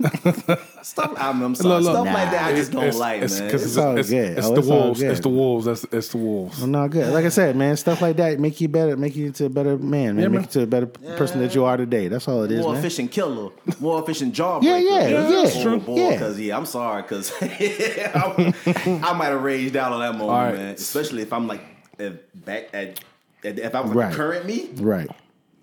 Stuff, 0.83 1.13
I'm, 1.19 1.43
I'm 1.43 1.55
sorry. 1.55 1.83
Look, 1.83 1.85
look. 1.85 1.95
Stuff 2.07 2.15
like 2.15 2.31
that, 2.31 2.45
I 2.47 2.55
just 2.55 2.73
don't 2.73 2.83
It's- 2.85 2.97
like, 2.99 3.23
it's, 3.23 3.39
man. 3.41 3.51
'cause 3.51 3.63
It's 3.63 3.71
it's, 3.73 3.77
all 3.79 3.99
it's, 3.99 4.09
good. 4.11 4.39
it's 4.39 4.47
Oh, 4.47 4.55
the 4.55 4.61
it's 4.61 4.69
all 4.71 4.79
wolves. 4.85 5.03
It's 5.03 5.21
the 5.21 5.29
wolves. 5.29 5.65
That's 5.67 5.85
it's 5.93 6.09
the 6.09 6.17
wolves. 6.19 6.63
I'm 6.63 6.71
not 6.71 6.91
good. 6.91 7.13
Like 7.13 7.25
I 7.25 7.29
said, 7.29 7.57
man, 7.57 7.77
stuff 7.77 8.01
like 8.01 8.17
that 8.17 8.39
make 8.41 8.61
you 8.61 8.69
better, 8.69 8.97
make 8.97 9.15
you 9.17 9.27
into 9.27 9.45
a 9.45 9.49
better 9.51 9.77
man, 9.77 10.17
man, 10.17 10.23
Yeah, 10.23 10.29
make 10.29 10.33
man. 10.33 10.43
you 10.43 10.49
to 10.49 10.63
a 10.63 10.67
better 10.67 10.87
person 10.87 11.41
that 11.41 11.55
you 11.55 11.65
are 11.65 11.77
today. 11.77 12.09
That's 12.09 12.27
all 12.29 12.43
it 12.45 12.53
is, 12.53 12.61
more 12.63 12.73
man. 12.73 12.79
efficient 12.81 13.11
killer, 13.11 13.51
more 13.81 14.01
efficient 14.03 14.35
jawbreaker. 14.35 14.63
Yeah, 14.63 14.77
yeah, 14.79 14.99
man. 14.99 15.11
yeah. 15.11 15.51
Oh, 15.55 15.63
True. 15.63 15.79
boy, 15.81 15.97
Yeah. 15.97 16.11
Because 16.13 16.41
yeah, 16.41 16.57
I'm 16.57 16.67
sorry, 16.67 17.03
because 17.03 17.33
I, 17.43 18.55
I 19.05 19.13
might 19.13 19.27
have 19.27 19.43
raged 19.43 19.77
out 19.77 19.93
on 19.93 20.01
that 20.01 20.13
moment, 20.13 20.31
All 20.31 20.37
right. 20.45 20.55
man. 20.55 20.75
Especially 20.75 21.23
if 21.23 21.33
I'm 21.33 21.47
like 21.47 21.58
if 21.99 22.15
back 22.35 22.69
at, 22.73 23.01
if 23.43 23.75
I 23.75 23.81
was 23.81 23.91
Right. 23.93 24.07
like 24.09 24.15
current 24.15 24.47
me. 24.47 24.71
Right. 24.77 25.09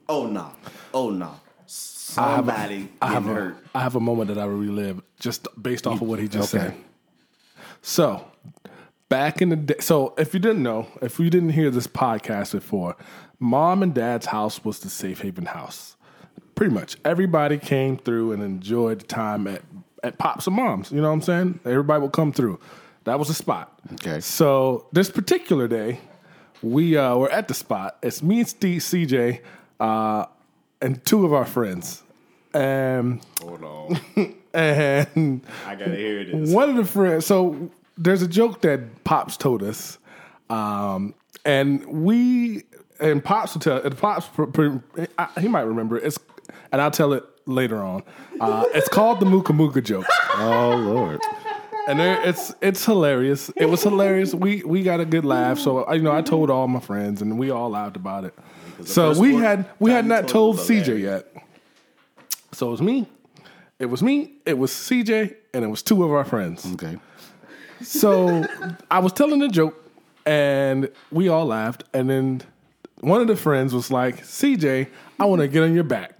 Oh 0.07 0.27
no, 0.27 0.51
oh 0.93 1.09
no, 1.09 1.25
I 1.25 1.29
have, 1.29 1.67
somebody 1.67 2.89
I 3.01 3.11
have, 3.13 3.27
a, 3.27 3.33
hurt. 3.33 3.57
I 3.73 3.79
have 3.81 3.95
a 3.95 3.99
moment 3.99 4.27
that 4.27 4.37
I 4.37 4.45
will 4.45 4.57
relive 4.57 5.01
just 5.19 5.47
based 5.61 5.87
off 5.87 6.01
of 6.01 6.07
what 6.07 6.19
he 6.19 6.27
just 6.27 6.53
Okay. 6.53 6.65
said. 6.67 6.73
So, 7.81 8.25
back 9.09 9.41
in 9.41 9.49
the 9.49 9.55
day, 9.55 9.75
so 9.79 10.13
if 10.17 10.33
you 10.33 10.39
didn't 10.39 10.63
know, 10.63 10.87
if 11.01 11.19
you 11.19 11.29
didn't 11.29 11.51
hear 11.51 11.69
this 11.71 11.87
podcast 11.87 12.51
before, 12.53 12.95
mom 13.39 13.83
and 13.83 13.93
dad's 13.93 14.27
house 14.27 14.63
was 14.63 14.79
the 14.79 14.89
safe 14.89 15.21
haven 15.21 15.45
house. 15.47 15.95
Pretty 16.55 16.73
much 16.73 16.97
everybody 17.03 17.57
came 17.57 17.97
through 17.97 18.31
and 18.31 18.41
enjoyed 18.41 18.99
the 19.01 19.05
time 19.07 19.45
at, 19.47 19.61
at 20.03 20.17
Pops 20.17 20.47
and 20.47 20.55
Moms. 20.55 20.91
You 20.91 21.01
know 21.01 21.07
what 21.09 21.13
I'm 21.15 21.21
saying? 21.21 21.59
Everybody 21.65 22.01
would 22.01 22.13
come 22.13 22.31
through. 22.31 22.59
That 23.03 23.19
was 23.19 23.27
the 23.27 23.33
spot. 23.33 23.77
Okay. 23.93 24.19
So, 24.19 24.87
this 24.93 25.09
particular 25.11 25.67
day, 25.67 25.99
we 26.61 26.97
uh, 26.97 27.15
were 27.17 27.29
at 27.31 27.47
the 27.47 27.53
spot. 27.53 27.97
It's 28.01 28.21
me 28.23 28.39
and 28.39 28.47
Steve, 28.47 28.81
CJ, 28.81 29.41
uh, 29.79 30.25
and 30.81 31.03
two 31.05 31.25
of 31.25 31.33
our 31.33 31.45
friends. 31.45 32.01
And 32.53 33.21
Hold 33.41 33.63
on, 33.63 33.99
and 34.53 35.41
I 35.65 35.75
gotta 35.75 35.95
hear 35.95 36.23
this. 36.23 36.51
one 36.53 36.69
of 36.69 36.75
the 36.77 36.85
friends. 36.85 37.25
So 37.25 37.69
there's 37.97 38.21
a 38.21 38.27
joke 38.27 38.61
that 38.61 39.03
Pops 39.03 39.35
told 39.35 39.61
us, 39.61 39.97
um, 40.49 41.13
and 41.43 41.85
we 41.85 42.63
and 42.99 43.21
Pops 43.23 43.53
will 43.55 43.61
tell. 43.61 43.77
And 43.81 43.97
Pops, 43.97 44.27
pr- 44.27 44.43
pr- 44.45 44.77
I, 45.17 45.27
he 45.41 45.49
might 45.49 45.63
remember 45.63 45.97
it. 45.97 46.05
It's, 46.05 46.17
and 46.71 46.81
I'll 46.81 46.91
tell 46.91 47.11
it 47.11 47.23
later 47.45 47.77
on. 47.83 48.03
Uh, 48.39 48.63
it's 48.73 48.87
called 48.87 49.19
the 49.19 49.25
Mooka 49.25 49.53
Mooka 49.53 49.83
joke. 49.83 50.05
Oh 50.37 50.75
Lord. 50.77 51.19
And 51.87 52.01
it's 52.01 52.53
it's 52.61 52.85
hilarious. 52.85 53.49
It 53.55 53.65
was 53.67 53.83
hilarious. 53.83 54.33
We 54.33 54.63
we 54.63 54.83
got 54.83 54.99
a 54.99 55.05
good 55.05 55.25
laugh. 55.25 55.59
So 55.59 55.91
you 55.93 56.01
know, 56.01 56.11
I 56.11 56.21
told 56.21 56.49
all 56.49 56.67
my 56.67 56.79
friends, 56.79 57.21
and 57.21 57.37
we 57.37 57.51
all 57.51 57.69
laughed 57.69 57.95
about 57.95 58.25
it. 58.25 58.33
So 58.83 59.17
we 59.19 59.35
had 59.35 59.65
we 59.79 59.91
had 59.91 60.05
not 60.05 60.27
told 60.27 60.57
told 60.57 60.67
CJ 60.67 61.01
yet. 61.01 61.31
So 62.51 62.67
it 62.67 62.71
was 62.71 62.81
me. 62.81 63.07
It 63.79 63.87
was 63.87 64.01
me. 64.01 64.33
It 64.45 64.57
was 64.57 64.71
CJ, 64.71 65.35
and 65.53 65.63
it 65.63 65.67
was 65.67 65.83
two 65.83 66.03
of 66.03 66.11
our 66.11 66.23
friends. 66.23 66.65
Okay. 66.73 66.97
So 67.81 68.45
I 68.89 68.99
was 68.99 69.11
telling 69.11 69.41
a 69.41 69.49
joke, 69.49 69.81
and 70.25 70.89
we 71.11 71.27
all 71.27 71.45
laughed. 71.45 71.83
And 71.93 72.09
then 72.09 72.41
one 73.01 73.21
of 73.21 73.27
the 73.27 73.35
friends 73.35 73.73
was 73.73 73.91
like, 73.91 74.23
"CJ, 74.23 74.87
I 75.19 75.25
want 75.25 75.41
to 75.41 75.47
get 75.47 75.63
on 75.63 75.73
your 75.73 75.83
back." 75.83 76.19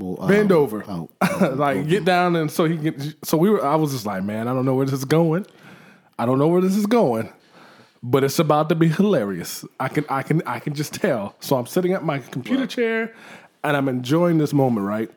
Well, 0.00 0.26
bend 0.26 0.50
um, 0.52 0.58
over, 0.58 0.84
Oh, 0.88 1.08
like 1.56 1.86
get 1.86 2.04
down, 2.04 2.36
and 2.36 2.50
so 2.50 2.64
he 2.64 2.76
get. 2.76 3.00
So 3.24 3.36
we 3.36 3.50
were. 3.50 3.64
I 3.64 3.76
was 3.76 3.92
just 3.92 4.06
like, 4.06 4.22
man, 4.24 4.48
I 4.48 4.54
don't 4.54 4.64
know 4.64 4.74
where 4.74 4.86
this 4.86 4.94
is 4.94 5.04
going. 5.04 5.46
I 6.18 6.26
don't 6.26 6.38
know 6.38 6.48
where 6.48 6.60
this 6.60 6.76
is 6.76 6.86
going, 6.86 7.32
but 8.02 8.24
it's 8.24 8.38
about 8.38 8.68
to 8.70 8.74
be 8.74 8.88
hilarious. 8.88 9.64
I 9.78 9.88
can, 9.88 10.04
I 10.08 10.22
can, 10.22 10.42
I 10.46 10.58
can 10.58 10.74
just 10.74 10.94
tell. 10.94 11.34
So 11.40 11.56
I'm 11.56 11.66
sitting 11.66 11.92
at 11.92 12.04
my 12.04 12.18
computer 12.18 12.66
chair, 12.66 13.14
and 13.62 13.76
I'm 13.76 13.88
enjoying 13.88 14.38
this 14.38 14.52
moment. 14.52 14.86
Right? 14.86 15.10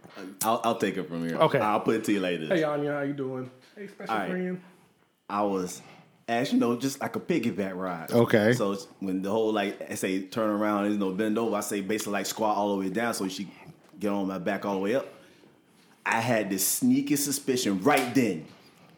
I'll, 0.44 0.62
I'll 0.63 0.78
take 0.78 0.98
it 0.98 1.08
from 1.08 1.28
here. 1.28 1.38
Okay. 1.38 1.60
I'll 1.60 1.80
put 1.80 1.96
it 1.96 2.04
to 2.06 2.13
you 2.13 2.20
later. 2.20 2.48
Hey 2.48 2.63
Anya, 2.63 2.94
how 2.94 3.02
you 3.02 3.13
doing? 3.13 3.50
Hey, 3.75 3.88
special 3.88 4.13
All 4.13 4.20
right. 4.20 4.30
friend. 4.30 4.62
I 5.30 5.42
was, 5.44 5.82
as 6.28 6.52
you 6.54 6.60
know, 6.60 6.75
just 6.75 7.02
like 7.02 7.16
a 7.16 7.20
piggyback 7.20 7.75
ride. 7.75 8.12
Okay. 8.12 8.54
So 8.54 8.78
when 9.00 9.22
the 9.22 9.30
whole 9.30 9.52
like 9.52 9.90
I 9.90 9.96
say 9.96 10.24
turn 10.24 10.50
around, 10.50 10.92
you 10.92 10.98
no 10.98 11.12
bend 11.12 11.38
over. 11.38 11.56
I 11.56 11.62
say 11.62 11.82
basically 11.82 12.13
like 12.13 12.25
squat 12.25 12.58
all 12.58 12.75
the 12.75 12.80
way 12.80 12.90
down 12.90 13.13
so 13.13 13.28
she 13.28 13.50
get 14.04 14.12
on 14.12 14.28
my 14.28 14.38
back 14.38 14.66
all 14.66 14.76
the 14.76 14.80
way 14.80 14.96
up. 14.96 15.08
I 16.06 16.20
had 16.20 16.50
this 16.50 16.68
sneaky 16.68 17.16
suspicion 17.16 17.82
right 17.82 18.14
then. 18.14 18.46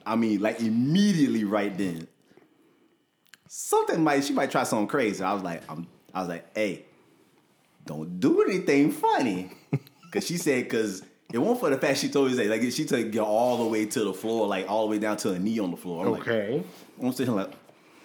I 0.06 0.16
mean, 0.16 0.42
like 0.42 0.60
immediately 0.60 1.44
right 1.44 1.76
then. 1.78 2.08
Something 3.48 4.04
might 4.04 4.24
she 4.24 4.34
might 4.34 4.52
try 4.52 4.64
something 4.64 4.88
crazy. 4.88 5.24
I 5.24 5.34
was 5.34 5.44
like, 5.44 5.62
I'm, 5.70 5.88
I 6.14 6.22
was 6.22 6.30
like, 6.30 6.46
hey, 6.58 6.86
don't 7.86 8.20
do 8.20 8.42
anything 8.42 8.92
funny, 8.92 9.52
because 10.04 10.26
she 10.26 10.38
said 10.38 10.66
because. 10.66 11.04
It 11.34 11.40
wasn't 11.40 11.60
for 11.60 11.70
the 11.72 11.78
fact 11.78 11.98
she 11.98 12.08
told 12.08 12.30
me 12.30 12.38
that, 12.38 12.48
like 12.48 12.62
she 12.72 12.86
took 12.86 13.12
get 13.12 13.20
all 13.22 13.58
the 13.58 13.66
way 13.66 13.88
to 13.88 14.04
the 14.06 14.14
floor, 14.14 14.48
like 14.48 14.70
all 14.70 14.86
the 14.86 14.92
way 14.92 15.00
down 15.00 15.18
to 15.18 15.34
her 15.34 15.40
knee 15.40 15.60
on 15.60 15.72
the 15.72 15.76
floor. 15.76 16.06
I'm 16.06 16.12
like, 16.12 16.22
okay. 16.22 16.64
I'm 17.02 17.12
sitting 17.12 17.34
here 17.34 17.44
like, 17.44 17.54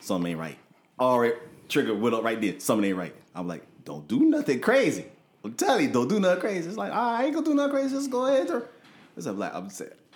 something 0.01 0.31
ain't 0.31 0.41
right. 0.41 0.57
All 0.99 1.21
right, 1.21 1.35
trigger 1.69 1.95
went 1.95 2.15
up 2.15 2.25
right 2.25 2.41
there. 2.41 2.59
Something 2.59 2.89
ain't 2.89 2.99
right. 2.99 3.15
I'm 3.35 3.47
like, 3.47 3.63
don't 3.85 4.09
do 4.09 4.21
nothing 4.21 4.59
crazy. 4.61 5.05
I'm 5.45 5.55
telling 5.55 5.87
you, 5.87 5.93
don't 5.93 6.09
do 6.09 6.21
nothing 6.21 6.41
crazy. 6.41 6.69
It's 6.69 6.77
like, 6.77 6.93
I 6.93 7.25
ain't 7.25 7.35
gonna 7.35 7.47
do 7.47 7.55
nothing 7.55 7.73
crazy. 7.73 7.95
Just 7.95 8.11
go 8.11 8.27
ahead. 8.27 8.49
Turn. 8.49 8.63
I'm 9.27 9.39
like, 9.39 9.55
I'm 9.55 9.69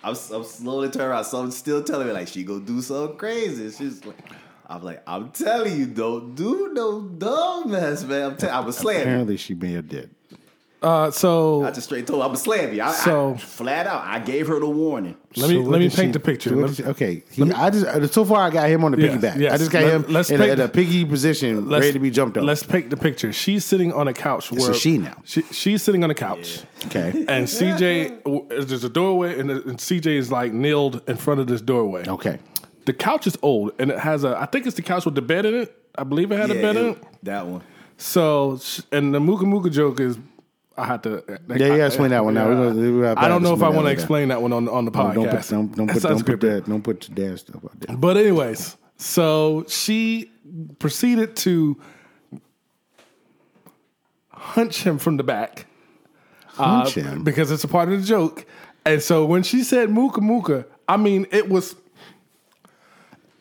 I'm, 0.03 0.15
I'm 0.33 0.43
slowly 0.43 0.89
turning 0.89 1.09
around. 1.09 1.25
So 1.25 1.39
I'm 1.39 1.51
still 1.51 1.83
telling 1.83 2.07
me 2.07 2.13
like 2.13 2.27
she 2.27 2.43
gonna 2.43 2.61
do 2.61 2.81
something 2.81 3.17
crazy. 3.17 3.71
She's 3.71 4.05
like, 4.05 4.17
I'm 4.67 4.83
like, 4.83 5.03
I'm 5.07 5.31
telling 5.31 5.77
you, 5.77 5.85
don't 5.87 6.35
do 6.35 6.71
no 6.73 7.01
dumb 7.01 7.69
dumbass, 7.69 8.07
man. 8.07 8.31
I'm 8.31 8.37
telling, 8.37 8.55
I 8.55 8.59
was 8.59 8.77
slamming. 8.77 9.01
Apparently, 9.03 9.37
she 9.37 9.53
may 9.53 9.73
have 9.73 9.87
did. 9.87 10.14
Uh, 10.85 11.09
so 11.09 11.63
I 11.63 11.71
just 11.71 11.87
straight 11.87 12.05
told 12.05 12.21
her, 12.21 12.27
I'm 12.29 12.35
a 12.35 12.37
slam 12.37 12.71
you. 12.73 12.83
I, 12.83 12.91
So- 12.91 13.33
I, 13.33 13.37
flat 13.37 13.87
out, 13.87 14.03
I 14.05 14.19
gave 14.19 14.47
her 14.47 14.59
the 14.59 14.69
warning. 14.69 15.17
let 15.35 15.49
me 15.49 15.55
So 15.55 15.61
let 15.69 15.79
me 15.79 15.89
paint 15.89 15.95
she- 16.09 16.11
the 16.11 16.19
picture. 16.19 16.49
so 16.51 16.55
what 16.57 16.61
Let 16.67 16.75
did 16.75 16.75
she- 16.77 16.89
okay, 16.91 17.23
he, 17.31 17.51
I 17.51 17.69
just 17.71 17.85
uh, 17.87 18.05
so 18.07 18.23
far 18.23 18.41
I 18.43 18.51
got 18.51 18.69
him 18.69 18.83
on 18.83 18.91
the 18.91 19.01
Yes, 19.01 19.15
piggyback. 19.17 19.39
yes. 19.39 19.53
I 19.53 19.57
just 19.57 19.71
got 19.71 19.83
Let- 19.83 19.93
him 19.93 20.05
let's 20.09 20.29
in, 20.29 20.39
a, 20.39 20.45
in 20.45 20.59
a 20.61 20.67
piggy 20.67 21.03
position, 21.03 21.67
ready 21.69 21.91
to 21.91 21.97
be 21.97 22.11
jumped 22.11 22.37
on. 22.37 22.45
Let's 22.45 22.61
paint 22.61 22.91
the 22.91 22.97
picture. 22.97 23.33
She's 23.33 23.65
sitting 23.65 23.93
on 23.93 24.07
a 24.07 24.13
couch. 24.13 24.51
Where 24.51 24.69
a 24.71 24.73
she 24.75 24.99
now. 24.99 25.15
She, 25.25 25.41
she's 25.51 25.81
sitting 25.81 26.03
on 26.03 26.11
a 26.11 26.13
couch, 26.15 26.59
Okay. 26.85 27.09
and 27.27 27.47
CJ 27.47 28.67
there's 28.67 28.83
a 28.83 28.89
doorway, 28.89 29.39
and, 29.39 29.49
and 29.49 29.77
CJ 29.79 30.05
is 30.05 30.31
like 30.31 30.53
kneeled 30.53 31.01
in 31.09 31.17
front 31.17 31.39
of 31.39 31.47
this 31.47 31.61
doorway. 31.61 32.03
Okay. 32.07 32.37
The 32.85 32.93
couch 32.93 33.25
is 33.25 33.35
old, 33.41 33.71
and 33.79 33.89
it 33.89 33.97
has 33.97 34.23
a. 34.23 34.37
I 34.39 34.45
think 34.45 34.67
it's 34.67 34.75
the 34.75 34.83
couch 34.83 35.05
with 35.05 35.15
the 35.15 35.23
bed 35.23 35.47
in 35.47 35.55
it. 35.55 35.75
I 35.97 36.03
believe 36.03 36.31
it 36.31 36.37
had 36.37 36.51
a 36.51 36.55
Yeah, 36.55 36.61
bed 36.61 36.75
in 36.75 36.85
it- 36.85 36.97
it. 36.97 37.03
that 37.23 37.47
one. 37.47 37.63
So, 37.97 38.59
and 38.91 39.15
the 39.15 39.19
Mooka 39.19 39.41
Mooka 39.45 39.71
joke 39.71 39.99
is. 39.99 40.19
I 40.77 40.85
had 40.85 41.03
to. 41.03 41.23
Yeah, 41.55 41.75
yeah, 41.75 41.85
explain 41.85 42.09
that 42.11 42.23
one 42.25 42.33
now. 42.33 42.47
We're 42.47 42.55
gonna- 42.73 42.91
we're 42.97 43.13
I 43.17 43.27
don't 43.29 43.41
know 43.43 43.53
if 43.53 43.63
I 43.63 43.69
want 43.69 43.87
to 43.87 43.91
explain 43.91 44.27
that 44.29 44.41
one 44.41 44.51
on 44.53 44.67
on 44.67 44.85
the 44.85 44.91
podcast. 44.91 45.49
don't 45.49 45.67
put 45.67 45.77
don't, 45.77 45.87
don't 45.87 45.87
put 45.89 46.01
don't 46.03 46.25
put 46.25 46.39
that 46.41 46.65
don't 46.65 46.81
put 46.83 47.09
your 47.09 47.29
dad 47.29 47.39
stuff 47.39 47.63
out 47.63 47.79
there. 47.79 47.95
But 47.97 48.17
anyways, 48.17 48.75
so 48.97 49.65
she 49.69 50.31
proceeded 50.79 51.35
to 51.37 51.77
hunch 54.31 54.83
him 54.83 54.97
from 54.97 55.17
the 55.17 55.23
back. 55.23 55.65
uh, 56.57 56.63
Hunch 56.63 56.95
him? 56.95 57.23
because 57.23 57.51
it's 57.51 57.63
a 57.63 57.67
part 57.67 57.89
of 57.91 57.99
the 57.99 58.05
joke. 58.05 58.45
And 58.85 59.01
so 59.01 59.25
when 59.25 59.43
she 59.43 59.63
said 59.63 59.89
"mooka 59.89 60.17
mooka," 60.19 60.65
I 60.87 60.97
mean 60.97 61.25
it 61.31 61.49
was. 61.49 61.75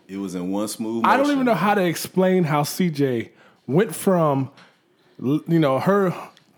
It 0.07 0.19
was 0.19 0.35
in 0.35 0.51
one 0.51 0.69
smooth. 0.69 1.03
I 1.07 1.17
don't 1.17 1.31
even 1.31 1.45
know 1.47 1.55
how 1.55 1.75
to 1.75 1.83
explain 1.85 2.45
how 2.45 2.63
CJ 2.63 3.31
went 3.67 3.95
from, 3.95 4.51
you 5.19 5.59
know, 5.59 5.79
her 5.79 6.15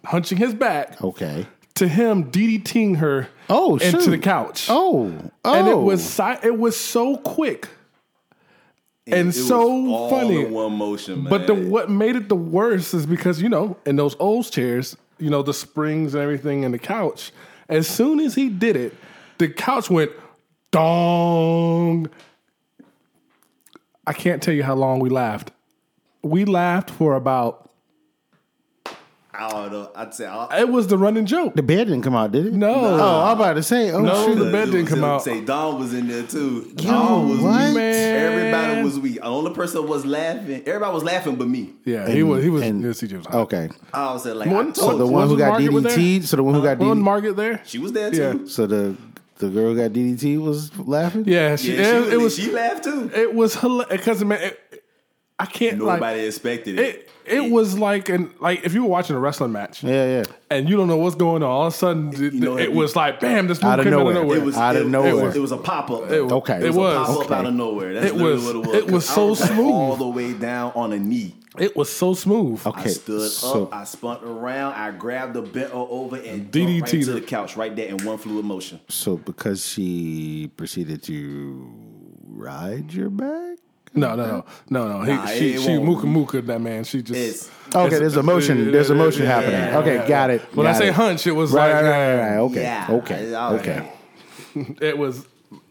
hunching 0.06 0.38
his 0.38 0.54
back 0.54 1.02
Okay. 1.02 1.46
to 1.74 1.88
him 1.88 2.30
DDTing 2.30 2.96
her 2.98 3.28
Oh, 3.48 3.74
into 3.76 4.00
shoot. 4.02 4.10
the 4.10 4.18
couch. 4.18 4.66
Oh. 4.70 5.12
Oh. 5.44 5.54
and 5.54 5.68
it 5.68 5.78
was 5.78 6.00
oh. 6.20 6.34
si- 6.34 6.46
it 6.46 6.58
was 6.58 6.76
so 6.76 7.16
quick. 7.18 7.68
and 9.06 9.20
It 9.20 9.26
was 9.26 9.46
so 9.48 9.62
all 9.92 10.10
funny. 10.10 10.44
in 10.46 10.52
one 10.52 10.72
motion, 10.72 11.22
man. 11.24 11.30
But 11.30 11.46
the 11.46 11.54
what 11.54 11.90
made 11.90 12.16
it 12.16 12.28
the 12.28 12.36
worst 12.36 12.92
is 12.94 13.06
because 13.06 13.40
you 13.42 13.48
know 13.48 13.76
in 13.86 13.96
those 13.96 14.16
old 14.18 14.50
chairs, 14.50 14.96
you 15.18 15.30
know 15.30 15.42
the 15.42 15.54
springs 15.54 16.14
and 16.14 16.22
everything 16.22 16.62
in 16.64 16.72
the 16.72 16.78
couch. 16.78 17.30
As 17.68 17.86
soon 17.88 18.20
as 18.20 18.34
he 18.34 18.48
did 18.48 18.76
it, 18.76 18.94
the 19.38 19.48
couch 19.48 19.90
went 19.90 20.10
dong. 20.72 22.08
I 24.06 24.12
can't 24.12 24.40
tell 24.42 24.54
you 24.54 24.62
how 24.62 24.74
long 24.74 24.98
we 25.00 25.08
laughed. 25.08 25.50
We 26.22 26.44
laughed 26.44 26.90
for 26.90 27.14
about. 27.14 27.65
I 29.38 29.48
don't 29.50 29.72
know. 29.72 29.90
I'd 29.94 30.14
say 30.14 30.26
I, 30.26 30.60
It 30.60 30.68
was 30.68 30.86
the 30.86 30.96
running 30.98 31.26
joke. 31.26 31.54
the 31.54 31.62
bed 31.62 31.88
didn't 31.88 32.02
come 32.02 32.14
out, 32.14 32.32
did 32.32 32.46
it? 32.46 32.52
No. 32.54 32.74
Oh, 32.74 33.22
I'm 33.24 33.36
about 33.36 33.54
to 33.54 33.62
say. 33.62 33.90
Oh, 33.92 34.00
No, 34.00 34.26
shoot. 34.26 34.34
the 34.36 34.50
bed 34.50 34.66
didn't 34.66 34.82
was- 34.82 34.88
come 34.90 35.04
it 35.04 35.06
out. 35.06 35.22
Say 35.22 35.40
Don 35.44 35.78
was 35.78 35.92
in 35.94 36.08
there 36.08 36.22
too. 36.22 36.72
Don 36.76 37.28
was 37.28 37.40
what? 37.40 37.66
weak. 37.68 37.74
Man. 37.76 38.32
Everybody 38.32 38.82
was 38.82 38.98
weak. 39.00 39.14
The 39.16 39.20
only 39.22 39.52
person 39.54 39.82
that 39.82 39.88
was 39.88 40.04
laughing. 40.06 40.62
Everybody 40.66 40.92
was 40.94 41.04
laughing, 41.04 41.36
but 41.36 41.48
me. 41.48 41.74
Yeah, 41.84 42.08
he 42.08 42.22
was. 42.22 42.42
He 42.42 42.50
was. 42.50 42.62
and- 42.62 42.82
yeah, 42.82 42.90
CJ 42.90 43.16
was 43.18 43.26
hot. 43.26 43.34
Okay. 43.42 43.68
I 43.92 44.12
was 44.12 44.24
like, 44.26 44.48
One- 44.50 44.70
I 44.70 44.72
So 44.72 44.96
the 44.96 45.06
one 45.06 45.28
who 45.28 45.36
got 45.38 45.50
Margaret 45.50 45.72
with 45.72 45.84
there? 45.84 45.96
DDT. 45.98 46.22
So 46.24 46.36
the 46.36 46.42
one 46.42 46.54
who 46.54 46.62
got 46.62 46.78
Wasn't 46.78 47.00
DDT. 47.00 47.04
Margaret 47.04 47.36
there? 47.36 47.60
she 47.64 47.78
was 47.78 47.92
there 47.92 48.14
Yeah. 48.14 48.32
too. 48.32 48.48
So 48.48 48.66
the 48.66 48.96
the 49.38 49.50
girl 49.50 49.74
got 49.74 49.92
DDT 49.92 50.38
was 50.40 50.70
laughing. 50.78 51.24
Yeah, 51.26 51.56
she, 51.56 51.76
Yeah, 51.76 51.82
she, 52.04 52.08
it 52.12 52.16
was, 52.16 52.22
was. 52.24 52.36
She 52.36 52.50
laughed 52.52 52.84
too. 52.84 53.10
It 53.14 53.34
was 53.34 53.54
hilarious 53.54 53.88
because 53.98 54.24
man, 54.24 54.40
it, 54.40 54.82
I 55.38 55.44
can't 55.46 55.78
Nobody 55.78 56.00
like 56.00 56.16
expected 56.26 56.78
it. 56.78 56.96
it. 56.96 57.10
It 57.26 57.50
was 57.50 57.76
like 57.78 58.08
an 58.08 58.30
like 58.40 58.64
if 58.64 58.72
you 58.72 58.82
were 58.84 58.88
watching 58.88 59.16
a 59.16 59.18
wrestling 59.18 59.50
match 59.52 59.82
Yeah, 59.82 60.18
yeah. 60.18 60.22
and 60.48 60.68
you 60.68 60.76
don't 60.76 60.86
know 60.88 60.96
what's 60.96 61.16
going 61.16 61.42
on, 61.42 61.50
all 61.50 61.66
of 61.66 61.74
a 61.74 61.76
sudden 61.76 62.12
it, 62.14 62.32
know, 62.32 62.56
it 62.56 62.64
it- 62.66 62.72
was 62.72 62.94
like 62.96 63.18
bam, 63.20 63.46
this 63.48 63.60
move 63.62 63.72
Out 63.72 63.80
of 63.80 63.84
came 63.84 63.92
out 63.94 63.98
of 63.98 64.04
nowhere. 64.06 64.14
nowhere. 64.22 64.38
It 64.38 64.44
was 64.44 64.56
Out 64.56 64.76
of 64.76 64.86
it, 64.86 64.88
nowhere. 64.88 65.10
It 65.10 65.14
was, 65.26 65.36
it 65.36 65.40
was 65.40 65.52
a 65.52 65.56
pop 65.58 65.90
up. 65.90 66.10
It- 66.10 66.20
Okay. 66.32 66.56
It 66.58 66.62
it 66.62 66.68
was, 66.68 66.76
a 66.76 66.78
was. 66.78 67.06
pop 67.08 67.16
up 67.18 67.24
Okay. 67.26 67.34
out 67.34 67.46
of 67.46 67.54
nowhere. 67.54 67.94
That's 67.94 68.06
It 68.06 68.14
literally 68.14 68.34
was- 68.34 68.44
what 68.46 68.54
it 68.54 68.58
was. 68.68 68.76
it 68.76 68.90
was 68.90 69.06
'Cause 69.08 69.10
I 69.10 69.14
so 69.14 69.26
like, 69.26 69.52
smooth. 69.52 69.66
all 69.74 69.96
the 69.96 70.06
way 70.08 70.32
down 70.32 70.72
on 70.76 70.92
a 70.92 70.98
knee. 70.98 71.34
It 71.58 71.74
was 71.76 71.90
so 71.92 72.14
smooth. 72.14 72.64
Okay. 72.66 72.82
I 72.82 72.86
stood 72.86 73.30
so 73.30 73.64
up, 73.64 73.74
I 73.74 73.84
spun 73.84 74.22
around, 74.22 74.74
I 74.74 74.90
grabbed 74.92 75.34
the 75.34 75.42
bent 75.42 75.70
her 75.72 75.76
over 75.78 76.16
and 76.16 76.50
DDT 76.50 76.80
DDT 76.80 76.80
right 76.98 77.04
to 77.06 77.12
the 77.12 77.20
couch 77.22 77.56
right 77.56 77.74
there 77.74 77.88
in 77.88 77.98
one 78.04 78.18
fluid 78.18 78.44
motion. 78.44 78.78
so 78.88 79.16
because 79.16 79.66
she 79.66 80.50
proceeded 80.56 81.02
to 81.04 81.66
ride 82.28 82.92
your 82.92 83.10
back. 83.10 83.58
No, 83.96 84.14
no, 84.14 84.26
no, 84.26 84.44
no, 84.70 84.88
no. 84.98 85.04
He, 85.04 85.12
Nah, 85.12 85.26
she, 85.26 85.54
it 85.54 85.60
she 85.62 85.78
won't. 85.78 86.02
mooka 86.04 86.04
mooka 86.04 86.46
that 86.46 86.60
man. 86.60 86.84
She 86.84 87.02
just. 87.02 87.18
It's- 87.20 87.50
Okay, 87.74 87.98
there's 87.98 88.16
a 88.16 88.22
motion. 88.22 88.70
There's 88.70 88.90
a 88.90 88.94
motion 88.94 89.26
happening. 89.26 89.60
Okay, 89.74 90.06
got 90.06 90.30
it. 90.30 90.40
When 90.54 90.68
I 90.68 90.72
say 90.72 90.88
it. 90.88 90.94
hunch, 90.94 91.26
it 91.26 91.32
was 91.32 91.50
right, 91.50 91.72
like 91.72 91.82
right, 91.82 92.14
right, 92.14 92.30
right. 92.30 92.38
Okay, 92.38 92.62
Yeah, 92.62 92.86
okay, 92.90 93.14
it's 93.16 93.34
all 93.34 93.52
right. 93.56 93.60
okay. 93.60 93.92
it 94.80 94.96
was 94.96 95.26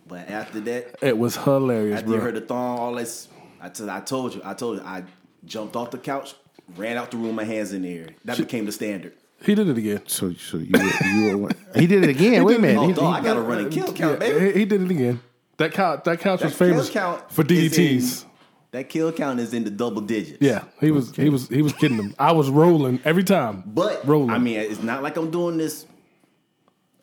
But 0.05 0.29
after 0.29 0.59
that, 0.59 0.97
it 1.01 1.17
was 1.17 1.37
hilarious, 1.37 1.99
after 1.99 2.09
you 2.11 2.15
bro. 2.17 2.25
heard 2.25 2.35
the 2.35 2.41
thong, 2.41 2.77
all 2.79 2.93
this, 2.95 3.29
I 3.61 3.69
told, 4.01 4.35
you, 4.35 4.41
I 4.43 4.53
told 4.53 4.77
you, 4.79 4.83
I 4.83 5.03
jumped 5.45 5.75
off 5.77 5.91
the 5.91 5.97
couch, 5.97 6.35
ran 6.75 6.97
out 6.97 7.11
the 7.11 7.17
room, 7.17 7.35
my 7.35 7.45
hands 7.45 7.71
in 7.71 7.83
the 7.83 7.97
air. 7.97 8.07
That 8.25 8.37
became 8.37 8.65
the 8.65 8.71
standard. 8.73 9.13
He 9.43 9.55
did 9.55 9.69
it 9.69 9.77
again. 9.77 10.01
So, 10.07 10.33
so 10.33 10.57
you 10.57 10.71
were, 10.73 11.07
you 11.07 11.37
were, 11.37 11.51
he 11.75 11.87
did 11.87 12.03
it 12.03 12.09
again. 12.15 12.43
Wait 12.43 12.57
a 12.57 12.61
minute. 12.61 12.77
Oh, 12.81 12.87
He- 12.87 12.93
dog, 12.93 13.15
I 13.15 13.21
got 13.23 13.35
to 13.35 13.41
run 13.41 13.59
and 13.59 13.71
kill 13.71 13.91
count, 13.93 14.19
baby. 14.19 14.51
he, 14.53 14.59
he 14.59 14.65
did 14.65 14.81
it 14.81 14.91
again. 14.91 15.21
That 15.57 15.71
couch, 15.73 16.03
that 16.03 16.19
couch 16.19 16.41
was 16.43 16.51
That 16.51 16.57
kill 16.57 16.67
famous 16.73 16.89
count 16.89 17.31
for 17.31 17.41
is 17.43 17.47
DDTs. 17.47 18.23
in- 18.23 18.29
That 18.71 18.89
kill 18.89 19.11
count 19.13 19.39
is 19.39 19.53
in 19.53 19.63
the 19.63 19.69
double 19.69 20.01
digits. 20.01 20.39
Yeah, 20.41 20.63
he 20.81 20.91
was 20.91 21.15
he 21.15 21.29
was 21.29 21.47
he 21.47 21.61
was 21.61 21.71
kidding 21.73 21.95
them. 21.97 22.13
I 22.19 22.33
was 22.33 22.49
rolling 22.49 22.99
every 23.05 23.23
time. 23.23 23.63
But 23.65 24.05
rolling. 24.05 24.31
I 24.31 24.37
mean, 24.37 24.59
it's 24.59 24.83
not 24.83 25.01
like 25.01 25.15
I'm 25.15 25.31
doing 25.31 25.57
this 25.57 25.85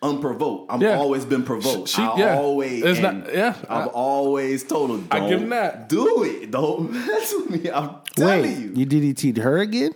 unprovoked. 0.03 0.71
I've 0.71 0.83
Yeah. 0.83 0.99
always 0.99 1.25
been 1.25 1.45
provoked. 1.45 1.89
She- 1.89 2.03
I 2.03 2.17
yeah. 2.19 2.37
always, 2.39 2.83
It's 2.83 3.01
not- 3.01 3.33
yeah. 3.33 3.55
I've 3.69 3.87
I- 3.87 3.91
always 3.91 4.65
told 4.65 4.91
her, 4.91 4.99
I 5.11 5.21
don't 5.21 5.29
give 5.31 5.43
him 5.43 5.49
that. 5.51 5.89
Do 5.89 6.25
it. 6.25 6.51
Don't 6.51 6.93
mess 7.07 7.33
with 7.33 7.51
me. 7.65 7.71
I'm 7.71 7.91
telling 8.17 8.43
Wait, 8.43 8.59
you. 8.59 8.73
you 8.75 8.87
DDT'd 8.87 9.39
her 9.39 9.59
again? 9.59 9.93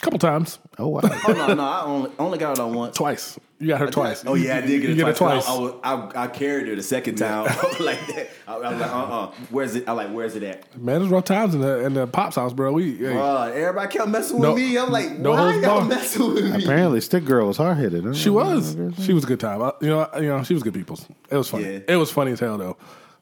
Couple 0.00 0.18
times, 0.18 0.58
Oh 0.78 0.88
wow. 0.88 1.00
Oh 1.28 1.32
no, 1.32 1.54
no, 1.54 1.62
I 1.62 1.82
only 1.84 2.10
only 2.18 2.38
got 2.38 2.58
it 2.58 2.60
on 2.60 2.74
once. 2.74 2.96
twice. 2.96 3.38
You 3.60 3.68
got 3.68 3.80
her 3.80 3.86
twice. 3.90 4.22
Oh 4.26 4.34
yeah, 4.34 4.56
I 4.58 4.60
did 4.60 4.80
get 4.80 4.82
You 4.82 4.90
it 4.90 4.96
get 4.96 5.08
it 5.08 5.16
twice. 5.16 5.46
twice. 5.46 5.48
I, 5.48 5.58
was, 5.58 5.74
I, 6.16 6.24
I 6.24 6.26
carried 6.26 6.66
her 6.68 6.74
the 6.74 6.82
second 6.82 7.14
time 7.16 7.44
like 7.80 8.04
that. 8.08 8.28
I, 8.46 8.54
I 8.56 8.70
was 8.72 8.80
like, 8.80 8.90
uh, 8.90 8.94
uh 8.94 9.32
where's 9.50 9.74
it? 9.76 9.88
I 9.88 9.92
like, 9.92 10.10
where's 10.10 10.34
it 10.36 10.42
at? 10.42 10.76
Man, 10.78 10.98
there's 11.00 11.10
rough 11.10 11.24
times 11.24 11.54
in 11.54 11.60
the 11.62 11.78
in 11.86 11.94
the 11.94 12.06
pops 12.06 12.36
house, 12.36 12.52
bro. 12.52 12.72
We 12.72 12.96
hey, 12.96 13.16
Uh, 13.16 13.44
everybody 13.46 13.90
kept 13.96 14.08
messing 14.08 14.40
No- 14.42 14.52
with 14.52 14.62
me. 14.62 14.76
I'm 14.76 14.90
like, 14.90 15.12
no 15.12 15.30
why 15.30 15.52
holds 15.52 15.64
y'all 15.66 15.76
barred. 15.78 15.88
messing 15.88 16.34
with 16.34 16.44
me? 16.44 16.62
Apparently, 16.64 17.00
stick 17.00 17.24
girl 17.24 17.46
was 17.46 17.56
hard 17.56 17.78
headed. 17.78 18.14
she 18.16 18.28
was 18.28 18.76
she 19.00 19.14
was 19.14 19.24
a 19.24 19.26
good 19.28 19.40
time. 19.40 19.62
I, 19.62 19.72
you 19.80 19.88
know, 19.88 20.00
I- 20.12 20.18
you 20.18 20.28
know, 20.28 20.42
she 20.42 20.52
was 20.52 20.62
good 20.62 20.74
people. 20.74 20.98
It 21.30 21.36
was 21.36 21.48
funny. 21.48 21.72
Yeah. 21.72 21.78
It 21.88 21.96
was 21.96 22.10
funny 22.10 22.32
as 22.32 22.40
hell 22.40 22.58
though. 22.58 22.76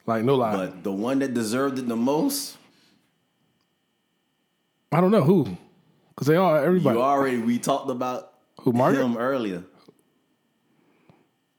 Like 0.07 0.25
no 0.25 0.35
lie. 0.35 0.57
But 0.57 0.83
the 0.83 0.91
one 0.93 1.21
that 1.21 1.33
deserved 1.35 1.79
it 1.79 1.87
the 1.87 1.95
most, 1.97 2.57
I 4.91 5.00
don't 5.00 5.11
know 5.12 5.23
who, 5.23 5.57
because 6.23 6.33
they 6.33 6.37
all 6.37 6.55
everybody. 6.55 6.97
you 6.97 7.02
already 7.02 7.38
we 7.38 7.59
talked 7.59 7.91
about 7.91 8.33
Who, 8.61 8.73
Margaret? 8.73 9.05
him 9.05 9.17
earlier. 9.17 9.64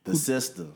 The 0.06 0.16
sister, 0.16 0.68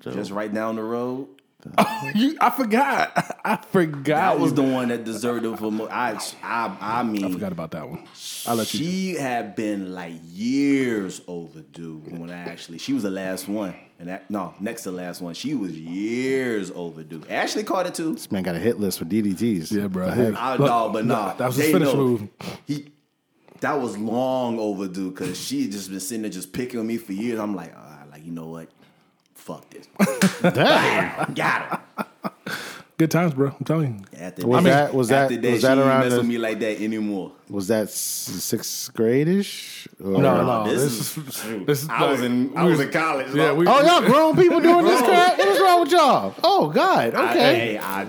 just 0.00 0.30
right 0.30 0.52
down 0.52 0.76
the 0.76 0.82
road. 0.82 1.28
You- 2.14 2.36
I 2.40 2.50
forgot. 2.50 3.40
I 3.44 3.56
forgot. 3.56 4.04
That 4.36 4.38
was 4.40 4.54
the 4.54 4.62
one 4.62 4.88
that 4.88 5.04
deserved 5.04 5.44
it 5.44 5.58
for 5.58 5.70
most. 5.70 5.90
I, 5.92 6.18
I, 6.42 6.76
I 6.80 7.02
mean, 7.02 7.24
I 7.24 7.30
forgot 7.30 7.52
about 7.52 7.70
that 7.72 7.88
one. 7.88 8.06
I'll 8.46 8.56
let 8.56 8.72
you. 8.72 8.80
She 8.80 9.14
had 9.14 9.54
been 9.54 9.92
like 9.94 10.14
years 10.24 11.20
overdue 11.26 12.02
when 12.08 12.30
I 12.30 12.38
actually 12.38 12.78
she 12.78 12.92
was 12.92 13.02
the 13.02 13.10
last 13.10 13.48
one. 13.48 13.74
And 13.98 14.08
that 14.08 14.30
no, 14.30 14.54
next 14.60 14.84
to 14.84 14.90
the 14.90 14.96
last 14.96 15.20
one. 15.20 15.34
She 15.34 15.54
was 15.54 15.78
years 15.78 16.70
overdue. 16.70 17.22
Ashley 17.28 17.62
caught 17.64 17.86
it 17.86 17.94
too. 17.94 18.14
This 18.14 18.30
man 18.32 18.42
got 18.42 18.54
a 18.54 18.58
hit 18.58 18.80
list 18.80 18.98
for 18.98 19.04
DDTs. 19.04 19.70
Yeah, 19.70 19.88
bro. 19.88 20.06
The 20.06 20.12
heck? 20.14 20.34
I 20.36 20.52
Look, 20.56 20.60
no, 20.66 20.88
but 20.88 21.04
nah. 21.04 21.34
that 21.34 21.46
was 21.48 21.56
his 21.56 21.70
finish 21.70 21.88
know. 21.88 21.96
move. 21.96 22.28
He 22.66 22.92
that 23.60 23.78
was 23.78 23.98
long 23.98 24.58
overdue 24.58 25.10
because 25.10 25.38
she 25.38 25.62
had 25.64 25.72
just 25.72 25.90
been 25.90 26.00
sitting 26.00 26.22
there 26.22 26.30
just 26.30 26.52
picking 26.52 26.80
on 26.80 26.86
me 26.86 26.96
for 26.96 27.12
years. 27.12 27.38
I'm 27.38 27.54
like, 27.54 27.74
ah, 27.76 28.04
like 28.10 28.24
you 28.24 28.32
know 28.32 28.46
what? 28.46 28.70
Fuck 29.54 29.70
this. 29.70 30.42
Damn. 30.54 31.34
Got 31.34 31.62
her. 31.62 31.80
Good 32.98 33.10
times, 33.10 33.32
bro. 33.32 33.48
I'm 33.58 33.64
telling 33.64 34.04
you. 34.12 34.18
After 34.18 34.46
Was 34.46 34.64
that, 34.64 34.70
that- 34.88 34.94
was 34.94 35.08
that- 35.08 35.22
after 35.24 35.36
that, 35.40 35.50
was 35.52 35.60
she 35.60 35.66
that 35.66 35.78
ain't 35.78 35.86
around 35.86 36.00
mess 36.00 36.12
the- 36.12 36.18
with 36.18 36.26
me 36.26 36.38
like 36.38 36.58
that 36.60 36.80
anymore. 36.82 37.32
Was 37.48 37.68
that 37.68 37.88
sixth 37.90 38.92
grade-ish? 38.94 39.88
Or- 40.04 40.10
No, 40.12 40.20
no, 40.20 40.44
no. 40.64 40.70
this 40.70 40.82
This, 40.82 41.16
is- 41.16 41.16
is 41.46 41.66
this 41.66 41.82
is. 41.84 41.88
I 41.88 42.10
was 42.10 42.20
in 42.20 42.52
I 42.56 42.64
we 42.66 42.70
was 42.72 42.80
in 42.80 42.90
college. 42.90 43.28
Yeah, 43.28 43.46
bro. 43.46 43.54
we. 43.54 43.66
Oh, 43.66 43.80
y'all 43.80 44.02
grown 44.02 44.36
people 44.36 44.60
doing 44.68 44.84
this 44.84 45.00
crap? 45.00 45.38
What 45.38 45.48
is 45.48 45.60
wrong 45.60 45.80
with 45.80 45.92
y'all? 45.92 46.34
Oh 46.44 46.68
God. 46.68 47.14
I- 47.14 47.30
Okay. 47.30 47.38
hey, 47.72 47.78
I, 47.78 48.06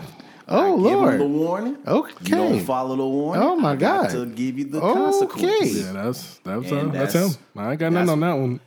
Oh, 0.54 0.74
I 0.74 0.76
give 0.90 1.00
Lord. 1.00 1.20
the 1.22 1.26
warning. 1.28 1.78
Okay. 1.88 2.12
You 2.26 2.36
don't 2.36 2.60
follow 2.66 2.98
the 2.98 3.06
warning. 3.08 3.42
Oh, 3.42 3.56
my 3.56 3.72
I 3.72 3.76
got 3.78 4.02
God. 4.04 4.12
To 4.12 4.26
give 4.26 4.60
you 4.60 4.66
the 4.66 4.82
Okay. 4.82 5.00
consequences. 5.00 5.86
Yeah, 5.86 5.92
that's 5.94 6.40
that's 6.44 6.70
uh, 6.72 6.76
that's, 6.92 7.14
that's- 7.14 7.36
him. 7.38 7.42
I 7.56 7.72
ain't 7.72 7.80
got 7.80 7.94
nothing 7.94 8.10
on 8.10 8.20
that 8.20 8.34
one. 8.34 8.60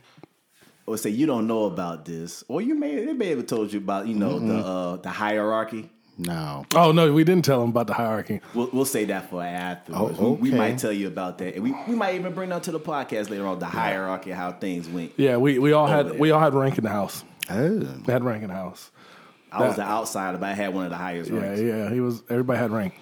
Or 0.87 0.97
say 0.97 1.09
you 1.09 1.25
don't 1.25 1.47
know 1.47 1.65
about 1.65 2.05
this, 2.05 2.43
or 2.47 2.61
you 2.61 2.75
may 2.75 3.03
they 3.05 3.13
may 3.13 3.29
have 3.29 3.45
told 3.47 3.73
you 3.73 3.79
about 3.79 4.05
you 4.07 4.13
know 4.15 4.37
the 4.39 4.55
uh, 4.55 4.95
the 4.97 5.09
hierarchy. 5.09 5.89
No. 6.17 6.63
Oh 6.75 6.91
no, 6.91 7.11
we 7.11 7.23
didn't 7.23 7.43
tell 7.43 7.59
them 7.59 7.71
about 7.71 7.87
the 7.87 7.93
hierarchy. 7.93 8.39
We'll, 8.53 8.69
we'll 8.71 8.85
say 8.85 9.03
that 9.05 9.29
for 9.29 9.41
afterwards. 9.43 10.17
Oh, 10.19 10.33
we, 10.33 10.51
we 10.51 10.57
might 10.57 10.77
tell 10.77 10.91
you 10.91 11.07
about 11.07 11.39
that, 11.39 11.55
and 11.55 11.63
we, 11.63 11.75
we 11.87 11.95
might 11.95 12.15
even 12.15 12.33
bring 12.33 12.49
that 12.51 12.63
to 12.63 12.71
the 12.71 12.79
podcast 12.79 13.29
later 13.31 13.47
on. 13.47 13.57
The 13.59 13.65
hierarchy, 13.65 14.29
how 14.31 14.51
things 14.51 14.87
went. 14.87 15.11
Yeah, 15.17 15.37
we, 15.37 15.57
we 15.59 15.73
all 15.73 15.87
had 15.87 16.09
there. 16.09 16.13
we 16.19 16.29
all 16.31 16.39
had 16.39 16.53
rank 16.53 16.77
in 16.77 16.83
the 16.83 16.89
house. 16.91 17.23
Oh. 17.49 17.79
We 18.05 18.13
had 18.13 18.23
rank 18.23 18.43
in 18.43 18.49
the 18.49 18.55
house. 18.55 18.91
I 19.51 19.67
was 19.67 19.75
the 19.77 19.83
outsider, 19.83 20.37
but 20.37 20.49
I 20.49 20.53
had 20.53 20.73
one 20.73 20.85
of 20.85 20.91
the 20.91 20.97
highest 20.97 21.31
Yeah, 21.31 21.39
ranks. 21.39 21.61
yeah. 21.61 21.89
He 21.89 21.99
was. 21.99 22.21
Everybody 22.29 22.59
had 22.59 22.71
rank. 22.71 22.93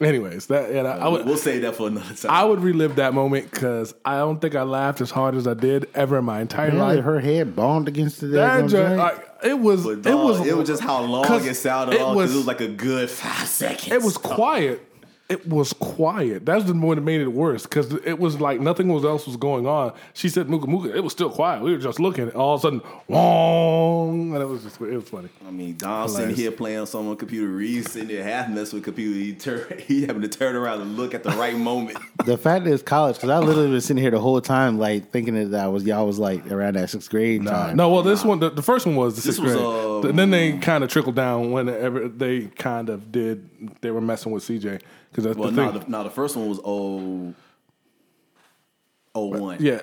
Anyways, 0.00 0.46
that 0.46 0.72
yeah, 0.74 0.82
that- 0.82 1.00
I 1.00 1.08
would 1.08 1.24
we'll 1.24 1.36
say 1.36 1.60
that 1.60 1.76
for 1.76 1.86
another 1.86 2.14
time. 2.14 2.30
I 2.30 2.44
would 2.44 2.60
relive 2.60 2.96
that 2.96 3.14
moment 3.14 3.50
because 3.50 3.94
I 4.04 4.16
don't 4.18 4.40
think 4.40 4.54
I 4.56 4.62
laughed 4.62 5.00
as 5.00 5.10
hard 5.10 5.34
as 5.36 5.46
I 5.46 5.54
did 5.54 5.88
ever 5.94 6.18
in 6.18 6.24
my 6.24 6.40
entire 6.40 6.68
Really, 6.70 6.96
life. 6.96 7.04
her 7.04 7.20
head 7.20 7.54
bombed 7.54 7.86
against 7.88 8.20
the 8.20 8.26
That 8.28 8.62
daggone 8.64 8.68
joint, 8.70 8.70
joint? 8.70 8.96
like, 8.98 9.28
it 9.44 9.58
was. 9.58 9.84
but 9.84 10.06
it 10.10 10.14
was. 10.14 10.46
it 10.46 10.56
was 10.56 10.68
just 10.68 10.82
how 10.82 11.00
long 11.02 11.24
'cause 11.26 11.46
it 11.46 11.54
sounded. 11.54 11.94
it 11.96 12.00
off, 12.00 12.08
'cause 12.08 12.16
was- 12.16 12.34
it 12.34 12.36
was 12.38 12.46
like 12.46 12.60
a 12.60 12.68
good 12.68 13.08
five 13.10 13.46
seconds. 13.48 13.92
It 13.92 14.02
was 14.02 14.16
quiet. 14.18 14.84
It 15.26 15.48
was 15.48 15.72
quiet. 15.72 16.44
That's 16.44 16.64
the 16.64 16.74
one 16.74 16.96
that 16.96 17.02
made 17.02 17.22
it 17.22 17.28
worse 17.28 17.62
because 17.62 17.94
it 18.04 18.18
was 18.18 18.42
like 18.42 18.60
nothing 18.60 18.90
else 18.90 19.26
was 19.26 19.38
going 19.38 19.66
on. 19.66 19.94
She 20.12 20.28
said 20.28 20.48
"Mooka 20.48 20.64
Mooka." 20.66 20.94
It 20.94 21.00
was 21.00 21.14
still 21.14 21.30
quiet. 21.30 21.62
We 21.62 21.72
were 21.72 21.78
just 21.78 21.98
looking. 21.98 22.30
All 22.32 22.56
of 22.56 22.60
a 22.60 22.62
sudden, 22.62 22.82
wong, 23.08 24.34
and 24.34 24.42
it 24.42 24.46
was 24.46 24.64
just 24.64 24.78
it 24.82 24.94
was 24.94 25.08
funny. 25.08 25.30
I 25.46 25.50
mean, 25.50 25.76
Don 25.78 26.10
sitting 26.10 26.34
here 26.34 26.50
playing 26.50 26.80
on 26.80 26.86
someone's 26.86 27.18
computer, 27.18 27.48
Reed 27.48 27.88
sitting 27.88 28.08
there 28.08 28.22
half 28.22 28.50
messing 28.50 28.76
with 28.76 28.84
computer. 28.84 29.18
He 29.18 29.32
turn, 29.34 29.78
he 29.86 30.02
having 30.06 30.20
to 30.20 30.28
turn 30.28 30.56
around 30.56 30.82
and 30.82 30.94
look 30.94 31.14
at 31.14 31.22
the 31.22 31.30
right 31.30 31.56
moment. 31.56 31.96
the 32.26 32.36
fact 32.36 32.66
that 32.66 32.74
it's 32.74 32.82
college, 32.82 33.16
because 33.16 33.30
I 33.30 33.38
literally 33.38 33.70
was 33.70 33.86
sitting 33.86 34.02
here 34.02 34.10
the 34.10 34.20
whole 34.20 34.42
time, 34.42 34.78
like 34.78 35.10
thinking 35.10 35.50
that 35.50 35.58
I 35.58 35.68
was 35.68 35.84
y'all 35.84 36.06
was 36.06 36.18
like 36.18 36.50
around 36.52 36.76
that 36.76 36.90
sixth 36.90 37.08
grade 37.08 37.46
time. 37.46 37.76
No, 37.76 37.88
well, 37.88 38.02
this 38.02 38.24
one, 38.24 38.40
the, 38.40 38.50
the 38.50 38.62
first 38.62 38.84
one 38.84 38.96
was 38.96 39.16
the 39.16 39.22
This 39.22 39.36
sixth 39.36 39.42
was, 39.42 39.54
grade. 39.54 40.10
um, 40.10 40.16
then 40.16 40.30
they 40.30 40.58
kind 40.58 40.84
of 40.84 40.90
trickled 40.90 41.14
down 41.14 41.50
whenever 41.50 42.08
they 42.08 42.42
kind 42.42 42.90
of 42.90 43.10
did. 43.10 43.48
They 43.80 43.90
were 43.90 44.02
messing 44.02 44.30
with 44.30 44.44
CJ 44.44 44.82
because 45.14 45.24
that's 45.24 45.38
Well, 45.38 45.50
the 45.52 45.56
no, 45.56 45.70
thing. 45.70 45.80
the, 45.82 45.88
no, 45.90 46.02
the 46.02 46.10
first 46.10 46.34
one 46.34 46.48
was 46.48 46.58
oh, 46.64 47.32
oh 49.14 49.26
one. 49.26 49.58
yeah, 49.60 49.80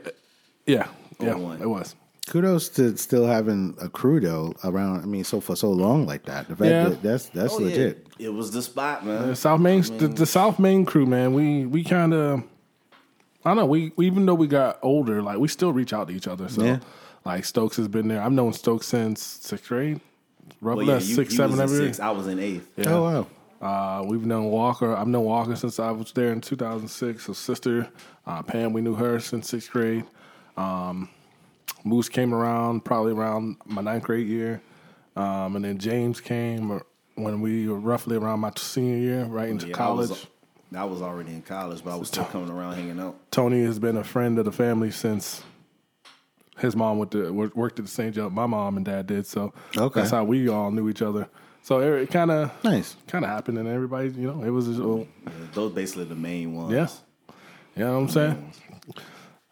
yeah, 0.65 0.88
oh 1.22 1.26
yeah. 1.26 1.36
one. 1.36 1.62
It 1.62 1.67
was. 1.70 1.96
Kudos 2.28 2.70
to 2.70 2.96
still 2.98 3.26
having 3.26 3.76
a 3.82 3.89
crew 3.89 4.20
though 4.20 4.54
around. 4.63 5.02
I 5.02 5.06
mean, 5.06 5.24
so 5.24 5.41
for 5.41 5.56
so 5.56 5.72
long 5.72 6.06
like 6.06 6.26
that. 6.26 6.48
The 6.48 6.56
fact 6.56 6.70
Yeah. 6.70 6.89
that 6.89 7.02
that's 7.02 7.26
that's 7.30 7.54
Oh, 7.54 7.60
yeah. 7.60 7.65
legit. 7.65 8.08
It 8.20 8.30
was 8.30 8.52
the 8.52 8.62
spot, 8.62 9.06
man. 9.06 9.30
The 9.30 9.36
South 9.36 9.60
Main, 9.60 9.82
the, 9.98 10.08
the 10.08 10.26
South 10.26 10.60
Main 10.60 10.86
crew, 10.86 11.06
man. 11.06 11.34
We 11.34 11.65
we 11.65 11.84
kind 11.84 12.13
of, 12.13 12.44
I 13.44 13.50
don't 13.50 13.58
know. 13.58 13.65
We, 13.65 13.91
we 13.96 14.06
even 14.06 14.26
though 14.26 14.36
we 14.36 14.48
got 14.48 14.78
older, 14.84 15.22
like 15.22 15.39
we 15.39 15.48
still 15.48 15.74
reach 15.74 15.94
out 15.94 16.10
to 16.10 16.13
each 16.13 16.28
other. 16.28 16.48
So, 16.48 16.63
Yeah. 16.63 16.80
like 17.26 17.44
Stokes 17.46 17.78
has 17.78 17.88
been 17.88 18.08
there. 18.08 18.22
I've 18.22 18.32
known 18.32 18.54
Stokes 18.54 18.88
since 18.88 19.22
sixth 19.22 19.67
grade, 19.67 20.00
roughly 20.62 20.86
Well, 20.86 20.98
yeah, 21.02 21.04
you, 21.06 21.15
six, 21.15 21.32
you 21.32 21.38
seven, 21.38 21.60
every 21.60 21.78
six. 21.88 22.00
I 22.00 22.12
was 22.12 22.28
in 22.28 22.38
eighth. 22.39 22.70
Yeah. 22.78 22.89
Oh 22.94 23.04
wow. 23.04 23.28
Uh, 23.62 24.04
we've 24.08 24.26
known 24.26 24.45
Walker. 24.45 24.95
I've 24.95 25.08
known 25.08 25.26
Walker 25.26 25.56
since 25.56 25.80
I 25.80 25.91
was 25.91 26.12
there 26.13 26.32
in 26.32 26.41
2006. 26.41 27.28
Her 27.28 27.34
sister, 27.34 27.89
uh, 28.26 28.41
Pam, 28.41 28.74
we 28.74 28.82
knew 28.82 28.95
her 28.95 29.19
since 29.19 29.50
sixth 29.50 29.69
grade. 29.71 30.04
Um, 30.58 31.10
Moose 31.84 32.10
came 32.10 32.34
around 32.34 32.84
probably 32.86 33.13
around 33.13 33.58
my 33.65 33.82
ninth 33.82 34.04
grade 34.04 34.28
year. 34.28 34.62
Um, 35.15 35.56
and 35.56 35.65
then 35.65 35.78
James 35.78 36.19
came 36.19 36.82
when 37.15 37.41
we 37.41 37.67
were 37.67 37.78
roughly 37.80 38.15
around 38.17 38.39
my 38.39 38.52
senior 38.56 38.97
year, 38.97 39.26
right 39.26 39.50
into 39.50 39.67
Yeah, 39.67 39.74
I 39.76 39.78
college. 39.78 40.10
was, 40.10 40.28
I 40.76 40.84
was 40.86 41.02
already 41.02 41.32
in 41.34 41.41
college, 41.43 41.84
but 41.84 41.91
I 41.91 41.95
was 41.97 42.08
still 42.08 42.26
coming 42.26 42.50
around 42.50 42.76
hanging 42.76 43.00
out. 43.00 43.15
Tony 43.30 43.63
has 43.63 43.78
been 43.78 43.97
a 43.97 44.04
friend 44.04 44.39
of 44.39 44.45
the 44.45 44.52
family 44.52 44.89
since 44.89 45.43
his 46.58 46.76
mom 46.76 46.97
went 46.97 47.12
to, 47.12 47.32
worked 47.32 47.78
at 47.78 47.86
the 47.86 47.91
same 47.91 48.12
job 48.13 48.32
my 48.32 48.45
mom 48.47 48.78
and 48.78 48.86
dad 48.86 49.06
did. 49.08 49.28
So 49.28 49.54
Okay. 49.78 50.00
that's 50.00 50.12
how 50.12 50.24
we 50.24 50.47
all 50.47 50.71
knew 50.71 50.89
each 50.89 51.02
other. 51.02 51.28
So 51.63 51.80
it 51.80 52.10
kind 52.10 52.32
of 52.32 52.52
Nice. 52.63 52.95
kind 53.08 53.24
of 53.24 53.30
happened, 53.32 53.58
and 53.60 53.67
everybody, 53.67 54.10
you 54.10 54.32
know, 54.32 54.43
it 54.43 54.50
was 54.50 54.65
just, 54.65 54.80
oh, 54.80 55.08
Yeah, 55.26 55.32
those 55.54 55.71
basically 55.74 56.06
the 56.06 56.15
main 56.15 56.56
ones. 56.56 56.71
yeah. 56.74 56.88
You 57.76 57.86
know 57.86 57.93
what 57.93 58.00
I'm 58.04 58.10
saying? 58.10 58.52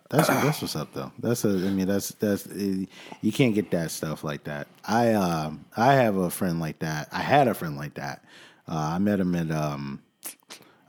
That's 0.10 0.28
that's 0.28 0.62
what's 0.62 0.76
up 0.76 0.91
though. 0.93 1.12
That's 1.19 1.45
a. 1.45 1.50
I 1.50 1.69
mean, 1.69 1.88
that's 1.88 2.10
that's. 2.15 2.48
eh, 2.48 2.86
You 3.22 3.32
can't 3.32 3.54
get 3.54 3.69
that 3.72 3.91
stuff 3.91 4.24
like 4.24 4.43
that. 4.45 4.67
I 4.84 5.13
um 5.13 5.65
I 5.78 5.93
have 5.93 6.15
a 6.17 6.32
friend 6.32 6.60
like 6.60 6.80
that. 6.80 7.10
I 7.12 7.19
had 7.22 7.48
a 7.48 7.54
friend 7.54 7.78
like 7.78 7.93
that. 7.93 8.26
Uh, 8.67 8.74
I 8.95 8.98
met 8.98 9.19
him 9.19 9.36
at 9.36 9.52
um, 9.52 10.02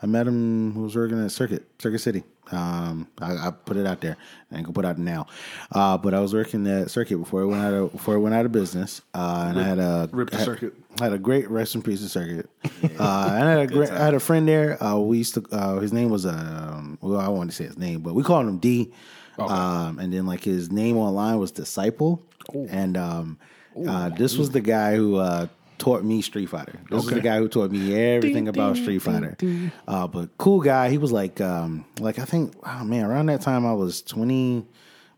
I 0.02 0.06
met 0.06 0.26
him 0.26 0.72
who 0.72 0.82
was 0.84 0.96
working 0.96 1.22
at 1.22 1.30
Circuit 1.32 1.68
Circuit 1.78 1.98
City. 1.98 2.24
Um, 2.52 3.06
I, 3.20 3.48
I 3.48 3.50
put 3.50 3.76
it 3.76 3.86
out 3.86 4.00
there. 4.00 4.16
I 4.50 4.56
ain't 4.56 4.64
gonna 4.64 4.72
put 4.74 4.84
it 4.84 4.88
out 4.88 4.98
now. 4.98 5.26
Uh, 5.72 5.96
but 5.98 6.14
I 6.14 6.20
was 6.20 6.34
working 6.34 6.66
at 6.66 6.90
Circuit 6.90 7.18
before 7.18 7.42
it 7.42 7.46
went 7.46 7.62
out 7.62 7.72
of 7.74 7.92
before 7.92 8.14
it 8.14 8.20
went 8.20 8.34
out 8.34 8.44
of 8.46 8.52
business. 8.52 9.00
Uh, 9.14 9.46
and 9.50 9.60
I 9.60 9.62
had 9.62 9.78
a 9.78 10.08
Rip 10.12 10.30
the 10.30 10.36
had- 10.36 10.44
Circuit. 10.44 10.74
I 11.00 11.04
had 11.04 11.12
a 11.12 11.18
great 11.18 11.48
rest 11.48 11.74
in 11.76 11.82
peace 11.82 12.02
of 12.02 12.10
Circuit. 12.10 12.50
Uh, 12.64 12.66
and 13.38 13.48
I 13.48 13.50
had 13.50 13.58
a 13.60 13.66
great, 13.68 13.90
I 13.90 14.04
had 14.04 14.14
a 14.14 14.20
friend 14.20 14.46
there. 14.48 14.82
Uh, 14.82 14.98
we 14.98 15.18
used 15.18 15.34
to. 15.34 15.44
Uh, 15.52 15.78
his 15.78 15.92
name 15.92 16.10
was 16.10 16.26
um. 16.26 16.98
Well, 17.00 17.20
I 17.20 17.28
want 17.28 17.50
to 17.50 17.56
say 17.56 17.64
his 17.64 17.78
name, 17.78 18.00
but 18.00 18.14
we 18.14 18.22
called 18.22 18.46
him 18.48 18.58
D. 18.58 18.92
Um, 19.38 19.98
and 19.98 20.12
then 20.12 20.26
like 20.26 20.44
his 20.44 20.70
name 20.70 20.98
online 20.98 21.38
was 21.38 21.50
Disciple, 21.50 22.22
and 22.68 22.96
um, 22.98 23.38
uh, 23.88 24.10
this 24.10 24.36
was 24.36 24.50
the 24.50 24.60
guy 24.60 24.96
who 24.96 25.16
uh, 25.16 25.46
taught 25.80 26.04
me 26.04 26.22
Street 26.22 26.46
Fighter. 26.46 26.78
This 26.88 27.04
was 27.04 27.14
the 27.14 27.20
guy 27.20 27.38
who 27.38 27.48
taught 27.48 27.72
me 27.72 27.94
everything 27.94 28.46
about 28.46 28.76
Street 28.76 29.00
Fighter. 29.00 29.36
Uh, 29.88 30.06
but 30.06 30.36
cool 30.38 30.60
guy. 30.60 30.90
He 30.90 30.98
was 30.98 31.10
like, 31.10 31.40
um, 31.40 31.84
like 31.98 32.20
I 32.20 32.24
think, 32.24 32.54
oh 32.64 32.84
man, 32.84 33.04
around 33.06 33.26
that 33.26 33.40
time 33.40 33.66
I 33.66 33.72
was 33.72 34.02
twenty. 34.02 34.64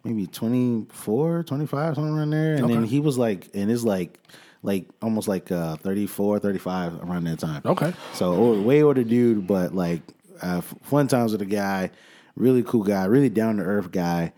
Maybe 0.04 0.26
24, 0.26 1.44
25, 1.44 1.94
something 1.94 2.12
around 2.12 2.30
there. 2.30 2.56
And 2.56 2.68
then 2.68 2.82
he 2.82 2.98
was 2.98 3.18
like, 3.18 3.48
and 3.54 3.70
his 3.70 3.84
like, 3.84 4.18
like 4.64 4.88
almost 5.00 5.28
like 5.28 5.52
uh, 5.52 5.76
34, 5.76 6.40
35 6.40 7.04
around 7.04 7.22
that 7.28 7.38
time. 7.38 7.62
Okay. 7.64 7.92
So 8.12 8.32
old, 8.32 8.64
way 8.64 8.82
older 8.82 9.04
dude, 9.04 9.46
but 9.46 9.76
like 9.76 10.02
uh, 10.42 10.60
fun 10.60 11.06
times 11.06 11.30
with 11.30 11.42
a 11.42 11.46
guy, 11.46 11.92
really 12.34 12.64
cool 12.64 12.82
guy, 12.82 13.04
really 13.04 13.28
down 13.28 13.58
to 13.58 13.62
earth 13.62 13.92
guy. 13.92 14.32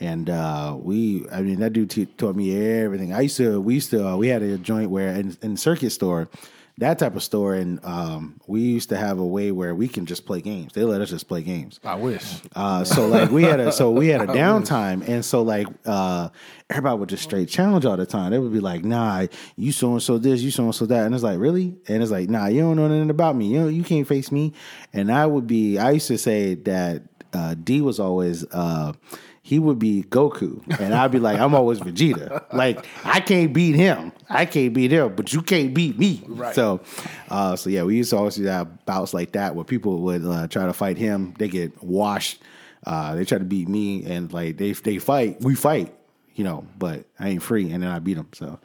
And 0.00 0.30
uh, 0.30 0.76
we, 0.80 1.26
I 1.30 1.42
mean, 1.42 1.60
that 1.60 1.72
dude 1.74 1.90
t- 1.90 2.06
taught 2.06 2.34
me 2.34 2.56
everything. 2.56 3.12
I 3.12 3.20
used 3.20 3.36
to, 3.36 3.60
we 3.60 3.74
used 3.74 3.90
to, 3.90 4.08
uh, 4.08 4.16
we 4.16 4.28
had 4.28 4.42
a 4.42 4.56
joint 4.58 4.90
where 4.90 5.10
in, 5.10 5.36
in 5.42 5.56
Circuit 5.56 5.90
Store, 5.90 6.28
that 6.80 6.98
type 6.98 7.14
of 7.14 7.22
store. 7.22 7.54
And 7.54 7.78
um, 7.84 8.40
we 8.46 8.60
used 8.62 8.88
to 8.88 8.96
have 8.96 9.18
a 9.18 9.26
way 9.26 9.52
where 9.52 9.74
we 9.74 9.86
can 9.86 10.06
just 10.06 10.26
play 10.26 10.40
games. 10.40 10.72
They 10.72 10.82
let 10.82 11.00
us 11.00 11.10
just 11.10 11.28
play 11.28 11.42
games. 11.42 11.78
I 11.84 11.94
wish. 11.94 12.40
Uh, 12.56 12.84
so 12.84 13.06
like 13.06 13.30
we 13.30 13.42
had 13.44 13.60
a 13.60 13.70
so 13.70 13.90
we 13.90 14.08
had 14.08 14.22
a 14.28 14.32
downtime, 14.32 15.06
and 15.06 15.24
so 15.24 15.42
like 15.42 15.66
uh, 15.86 16.30
everybody 16.68 16.98
would 16.98 17.08
just 17.08 17.22
straight 17.22 17.48
challenge 17.48 17.84
all 17.84 17.96
the 17.96 18.06
time. 18.06 18.32
They 18.32 18.38
would 18.38 18.52
be 18.52 18.60
like, 18.60 18.82
"Nah, 18.82 19.26
you 19.56 19.72
so 19.72 19.92
and 19.92 20.02
so 20.02 20.18
this, 20.18 20.40
you 20.40 20.50
so 20.50 20.64
and 20.64 20.74
so 20.74 20.86
that," 20.86 21.04
and 21.04 21.14
it's 21.14 21.22
like, 21.22 21.38
"Really?" 21.38 21.76
And 21.86 22.02
it's 22.02 22.10
like, 22.10 22.28
"Nah, 22.30 22.46
you 22.46 22.62
don't 22.62 22.76
know 22.76 22.88
nothing 22.88 23.10
about 23.10 23.36
me. 23.36 23.48
You 23.48 23.60
know, 23.60 23.68
you 23.68 23.84
can't 23.84 24.08
face 24.08 24.32
me." 24.32 24.54
And 24.92 25.12
I 25.12 25.26
would 25.26 25.46
be, 25.46 25.78
I 25.78 25.92
used 25.92 26.08
to 26.08 26.18
say 26.18 26.54
that 26.54 27.02
uh, 27.32 27.54
D 27.62 27.80
was 27.82 28.00
always. 28.00 28.44
He 29.50 29.58
would 29.58 29.80
be 29.80 30.04
Goku, 30.04 30.62
and 30.78 30.94
I'd 30.94 31.10
be 31.10 31.18
like, 31.18 31.40
I'm 31.40 31.56
always 31.56 31.80
Vegeta. 31.80 32.44
Like 32.52 32.86
I 33.04 33.18
can't 33.18 33.52
beat 33.52 33.74
him, 33.74 34.12
I 34.28 34.46
can't 34.46 34.72
beat 34.72 34.92
him, 34.92 35.16
but 35.16 35.32
you 35.32 35.42
can't 35.42 35.74
beat 35.74 35.98
me. 35.98 36.22
Right. 36.28 36.54
So, 36.54 36.80
uh, 37.28 37.56
so 37.56 37.68
yeah, 37.68 37.82
we 37.82 37.96
used 37.96 38.10
to 38.10 38.16
always 38.16 38.36
do 38.36 38.44
that 38.44 38.86
bouts 38.86 39.12
like 39.12 39.32
that 39.32 39.56
where 39.56 39.64
people 39.64 40.02
would 40.02 40.24
uh, 40.24 40.46
try 40.46 40.66
to 40.66 40.72
fight 40.72 40.98
him, 40.98 41.34
they 41.36 41.48
get 41.48 41.82
washed. 41.82 42.40
Uh, 42.86 43.16
they 43.16 43.24
try 43.24 43.38
to 43.38 43.44
beat 43.44 43.68
me, 43.68 44.04
and 44.04 44.32
like 44.32 44.56
they 44.56 44.70
they 44.70 44.98
fight, 44.98 45.40
we 45.40 45.56
fight, 45.56 45.92
you 46.36 46.44
know. 46.44 46.64
But 46.78 47.06
I 47.18 47.30
ain't 47.30 47.42
free, 47.42 47.72
and 47.72 47.82
then 47.82 47.90
I 47.90 47.98
beat 47.98 48.18
him. 48.18 48.28
So, 48.32 48.60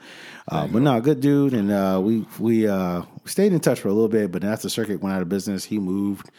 uh, 0.49 0.67
but 0.67 0.83
no, 0.83 1.01
good 1.01 1.19
dude, 1.19 1.55
and 1.55 1.71
uh, 1.71 1.99
we 1.99 2.27
we 2.37 2.67
uh, 2.67 3.01
stayed 3.25 3.53
in 3.53 3.59
touch 3.59 3.79
for 3.79 3.87
a 3.87 3.91
little 3.91 4.07
bit. 4.07 4.31
But 4.31 4.43
then 4.43 4.51
after 4.51 4.67
the 4.67 4.69
circuit 4.69 5.01
went 5.01 5.15
out 5.15 5.23
of 5.23 5.29
business, 5.29 5.65
he 5.65 5.79
moved. 5.79 6.29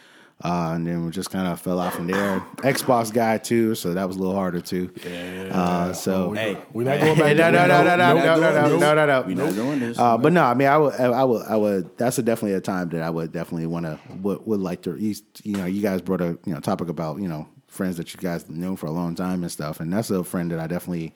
Uh, 0.43 0.73
and 0.75 0.85
then 0.85 1.03
we 1.03 1.09
just 1.09 1.31
kind 1.31 1.47
of 1.47 1.59
fell 1.59 1.79
out 1.79 1.93
from 1.93 2.05
there. 2.05 2.39
Xbox 2.57 3.11
guy 3.11 3.39
too, 3.39 3.73
so 3.73 3.95
that 3.95 4.07
was 4.07 4.17
a 4.17 4.19
little 4.19 4.35
harder 4.35 4.61
too. 4.61 4.91
Yeah. 5.03 5.49
Uh, 5.51 5.93
so 5.93 6.31
Hey, 6.33 6.55
We're 6.73 6.83
not 6.83 6.99
going 6.99 7.17
back. 7.17 7.35
no, 7.37 7.49
no, 7.49 7.65
no, 7.67 7.83
no, 7.83 7.95
no, 7.97 8.13
Nope. 8.13 8.23
no, 8.23 8.35
no, 8.39 8.51
no, 8.51 8.67
Nope. 8.69 8.79
no, 8.79 8.93
no, 8.93 9.05
no. 9.07 9.21
We 9.23 9.33
not 9.33 9.53
doing 9.55 9.79
this. 9.79 9.97
Uh, 9.97 10.15
but 10.19 10.33
no, 10.33 10.43
I 10.43 10.53
mean, 10.53 10.67
I 10.67 10.77
would, 10.77 10.93
I 10.93 11.23
would, 11.23 11.41
I 11.47 11.55
would. 11.55 11.97
That's 11.97 12.19
a 12.19 12.21
definitely 12.21 12.53
a 12.55 12.61
time 12.61 12.89
that 12.89 13.01
I 13.01 13.09
would 13.09 13.31
definitely 13.31 13.65
want 13.65 13.87
to 13.87 13.99
would, 14.21 14.45
would 14.45 14.59
like 14.59 14.83
to. 14.83 14.95
You 14.95 15.15
you 15.43 15.57
know, 15.57 15.65
you 15.65 15.81
guys 15.81 16.01
brought 16.01 16.21
a 16.21 16.37
you 16.45 16.53
know 16.53 16.59
topic 16.59 16.89
about 16.89 17.19
you 17.19 17.27
know 17.27 17.47
friends 17.67 17.97
that 17.97 18.13
you 18.13 18.19
guys 18.19 18.47
known 18.47 18.75
for 18.75 18.85
a 18.85 18.91
long 18.91 19.15
time 19.15 19.41
and 19.41 19.51
stuff, 19.51 19.79
and 19.79 19.91
that's 19.91 20.11
a 20.11 20.23
friend 20.23 20.51
that 20.51 20.59
I 20.59 20.67
definitely. 20.67 21.15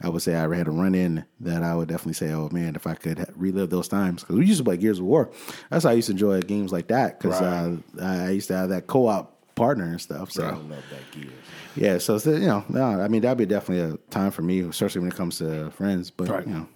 I 0.00 0.08
would 0.08 0.22
say 0.22 0.36
I 0.36 0.54
had 0.54 0.68
a 0.68 0.70
run 0.70 0.94
in 0.94 1.24
that 1.40 1.62
I 1.64 1.74
would 1.74 1.88
definitely 1.88 2.12
say, 2.14 2.30
oh 2.32 2.48
man, 2.52 2.76
if 2.76 2.86
I 2.86 2.94
could 2.94 3.26
relive 3.36 3.70
those 3.70 3.88
times 3.88 4.22
because 4.22 4.36
we 4.36 4.46
used 4.46 4.58
to 4.58 4.64
play 4.64 4.76
Gears 4.76 5.00
of 5.00 5.04
War. 5.06 5.28
That's 5.70 5.84
how 5.84 5.90
I 5.90 5.94
used 5.94 6.06
to 6.06 6.12
enjoy 6.12 6.40
games 6.42 6.70
like 6.72 6.86
that 6.88 7.18
because 7.20 7.40
Right. 7.40 7.78
uh, 8.00 8.04
I 8.04 8.30
used 8.30 8.46
to 8.48 8.56
have 8.56 8.68
that 8.68 8.86
co 8.86 9.06
op 9.08 9.34
partner 9.56 9.84
and 9.84 10.00
stuff. 10.00 10.30
So 10.30 10.44
I 10.44 10.50
love 10.52 10.68
that 10.90 11.10
gear. 11.10 11.30
yeah, 11.74 11.98
so 11.98 12.14
it's, 12.14 12.26
you 12.26 12.38
know, 12.38 12.64
no, 12.68 12.82
I 13.00 13.08
mean 13.08 13.22
that'd 13.22 13.38
be 13.38 13.44
definitely 13.46 13.92
a 13.94 13.96
time 14.10 14.30
for 14.30 14.42
me, 14.42 14.60
especially 14.60 15.00
when 15.00 15.10
it 15.10 15.16
comes 15.16 15.38
to 15.38 15.70
friends. 15.72 16.10
But 16.12 16.28
Right. 16.28 16.46
you 16.46 16.52
know, 16.54 16.68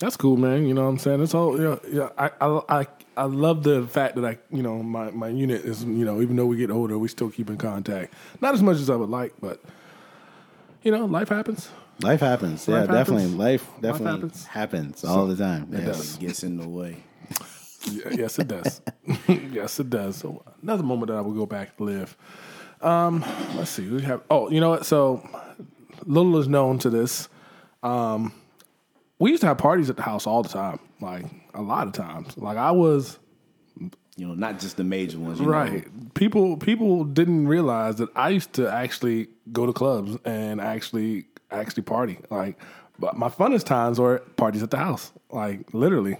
That's 0.00 0.16
cool, 0.16 0.36
man. 0.38 0.66
You 0.66 0.72
know 0.74 0.82
what 0.84 0.88
I'm 0.88 0.98
saying? 0.98 1.22
It's 1.22 1.34
all 1.34 1.60
yeah. 1.60 1.76
yeah 1.90 2.08
I, 2.18 2.30
I 2.40 2.80
I 2.80 2.86
I 3.16 3.24
love 3.24 3.62
the 3.62 3.86
fact 3.86 4.16
that 4.16 4.24
I 4.24 4.38
you 4.50 4.62
know 4.62 4.82
my 4.82 5.10
my 5.10 5.28
unit 5.28 5.64
is 5.66 5.84
you 5.84 6.04
know 6.06 6.22
even 6.22 6.36
though 6.36 6.46
we 6.46 6.56
get 6.56 6.70
older 6.70 6.98
we 6.98 7.08
still 7.08 7.30
keep 7.30 7.50
in 7.50 7.58
contact. 7.58 8.14
Not 8.40 8.54
as 8.54 8.62
much 8.62 8.78
as 8.78 8.88
I 8.90 8.96
would 8.96 9.10
like, 9.10 9.34
but 9.40 9.60
you 10.84 10.92
know 10.92 11.04
life 11.06 11.28
happens. 11.30 11.68
life 12.02 12.20
happens. 12.20 12.68
yeah, 12.68 12.80
Life 12.82 12.90
definitely. 12.90 13.26
Life 13.28 13.68
definitely 13.80 14.12
happens. 14.12 14.44
happens, 14.46 15.04
all 15.04 15.26
the 15.26 15.36
time. 15.36 15.68
it 15.72 15.78
Yes. 15.84 15.96
does. 15.96 16.16
Gets 16.18 16.42
in 16.44 16.56
the 16.58 16.68
way. 16.68 17.02
Yeah, 17.90 18.08
yes, 18.12 18.38
it 18.38 18.48
does. 18.48 18.80
yes, 19.28 19.78
it 19.80 19.90
does. 19.90 20.16
So 20.16 20.42
another 20.62 20.82
moment 20.82 21.08
that 21.10 21.16
I 21.18 21.20
would 21.20 21.36
go 21.36 21.46
back 21.46 21.76
to 21.76 21.84
live. 21.84 22.16
Um, 22.80 23.24
let's 23.56 23.70
see. 23.70 23.88
We 23.88 24.02
have. 24.02 24.22
Oh, 24.30 24.50
you 24.50 24.60
know 24.60 24.70
what? 24.70 24.86
So 24.86 25.26
little 26.06 26.38
is 26.38 26.48
known 26.48 26.78
to 26.80 26.90
this. 26.90 27.28
Um, 27.82 28.32
we 29.18 29.30
used 29.30 29.42
to 29.42 29.46
have 29.46 29.58
parties 29.58 29.90
at 29.90 29.96
the 29.96 30.02
house 30.02 30.26
all 30.26 30.42
the 30.42 30.48
time, 30.48 30.78
like 31.00 31.26
a 31.54 31.62
lot 31.62 31.86
of 31.86 31.92
times. 31.92 32.36
Like 32.38 32.56
I 32.56 32.70
was 32.72 33.18
You 34.16 34.28
know, 34.28 34.34
not 34.34 34.60
just 34.60 34.76
the 34.76 34.84
major 34.84 35.18
ones. 35.18 35.40
You 35.40 35.46
Know. 35.46 35.52
right. 35.52 36.14
People 36.14 36.56
people 36.56 37.04
didn't 37.04 37.48
realize 37.48 37.96
that 37.96 38.08
I 38.16 38.28
used 38.30 38.52
to 38.54 38.70
actually 38.72 39.28
go 39.52 39.66
to 39.66 39.72
clubs 39.72 40.16
and 40.24 40.60
actually 40.60 41.24
actually 41.50 41.82
party. 41.82 42.18
Like, 42.30 42.56
but 42.98 43.16
my 43.16 43.28
funnest 43.28 43.64
times 43.64 43.98
were 43.98 44.18
parties 44.36 44.62
at 44.62 44.70
the 44.70 44.76
house. 44.78 45.12
Like 45.30 45.72
literally, 45.74 46.16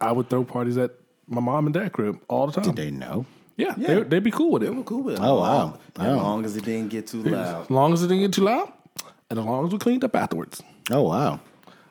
I 0.00 0.12
would 0.12 0.30
throw 0.30 0.44
parties 0.44 0.76
at 0.78 0.92
my 1.26 1.40
mom 1.40 1.66
and 1.66 1.74
dad 1.74 1.92
crib 1.92 2.20
all 2.28 2.46
the 2.46 2.52
time. 2.52 2.64
Did 2.72 2.76
they 2.76 2.90
know? 2.90 3.26
Yeah, 3.56 3.74
They, 3.76 4.02
they'd 4.02 4.22
be 4.24 4.32
cool 4.32 4.50
with 4.50 4.62
it. 4.64 4.66
They 4.66 4.72
were 4.72 4.82
cool 4.82 5.02
with 5.04 5.14
it. 5.14 5.20
Oh, 5.22 5.38
wow. 5.38 5.78
As 5.96 6.06
Oh. 6.08 6.16
long 6.16 6.44
as 6.44 6.56
it 6.56 6.64
didn't 6.64 6.88
get 6.90 7.06
too 7.06 7.22
loud. 7.22 7.62
As 7.62 7.70
long 7.70 7.92
as 7.92 8.02
it 8.02 8.08
didn't 8.08 8.22
get 8.24 8.32
too 8.32 8.42
loud, 8.42 8.72
and 9.30 9.38
as 9.38 9.44
long 9.44 9.64
as 9.64 9.72
we 9.72 9.78
cleaned 9.78 10.02
up 10.02 10.16
afterwards. 10.16 10.60
Oh 10.90 11.02
wow, 11.02 11.38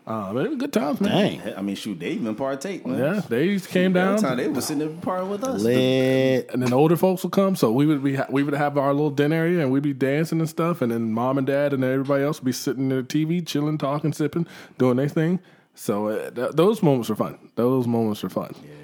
Uh, 0.05 0.33
man, 0.33 0.57
good 0.57 0.73
times, 0.73 0.99
man. 0.99 1.39
dang, 1.39 1.55
I 1.55 1.61
mean, 1.61 1.75
shoot, 1.77 1.97
they 1.99 2.11
even 2.11 2.35
partake, 2.35 2.85
man. 2.85 2.99
Yeah, 2.99 3.21
they 3.29 3.57
came 3.59 3.95
Every 3.95 4.15
down, 4.15 4.17
time 4.21 4.37
they 4.37 4.49
was 4.49 4.65
sitting 4.65 4.79
there 4.79 4.89
partying 4.97 5.29
with 5.29 5.43
us. 5.45 5.61
lit. 5.61 6.49
and 6.51 6.61
then 6.61 6.73
older 6.73 6.97
folks 6.97 7.23
would 7.23 7.31
come. 7.31 7.55
So 7.55 7.71
we 7.71 7.85
would 7.85 8.03
be 8.03 8.15
ha- 8.15 8.27
we 8.29 8.43
would 8.43 8.53
have 8.53 8.77
our 8.77 8.91
little 8.93 9.09
dinner 9.11 9.37
area, 9.37 9.61
and 9.61 9.71
we'd 9.71 9.81
be 9.83 9.93
dancing 9.93 10.39
and 10.39 10.49
stuff. 10.49 10.81
And 10.81 10.91
then 10.91 11.13
mom 11.13 11.37
and 11.37 11.47
dad 11.47 11.71
and 11.71 11.83
everybody 11.85 12.23
else 12.23 12.39
would 12.41 12.45
be 12.45 12.51
sitting 12.51 12.89
there, 12.89 13.01
TV, 13.03 13.45
chilling, 13.47 13.77
talking, 13.77 14.11
sipping, 14.11 14.45
doing 14.77 14.97
their 14.97 15.07
thing. 15.07 15.39
So 15.73 16.07
uh, 16.09 16.29
th- 16.31 16.51
those 16.51 16.83
moments 16.83 17.07
were 17.09 17.15
fun. 17.15 17.37
Those 17.55 17.87
moments 17.87 18.21
were 18.23 18.29
fun. 18.29 18.53
Yeah, 18.61 18.69
this, 18.71 18.82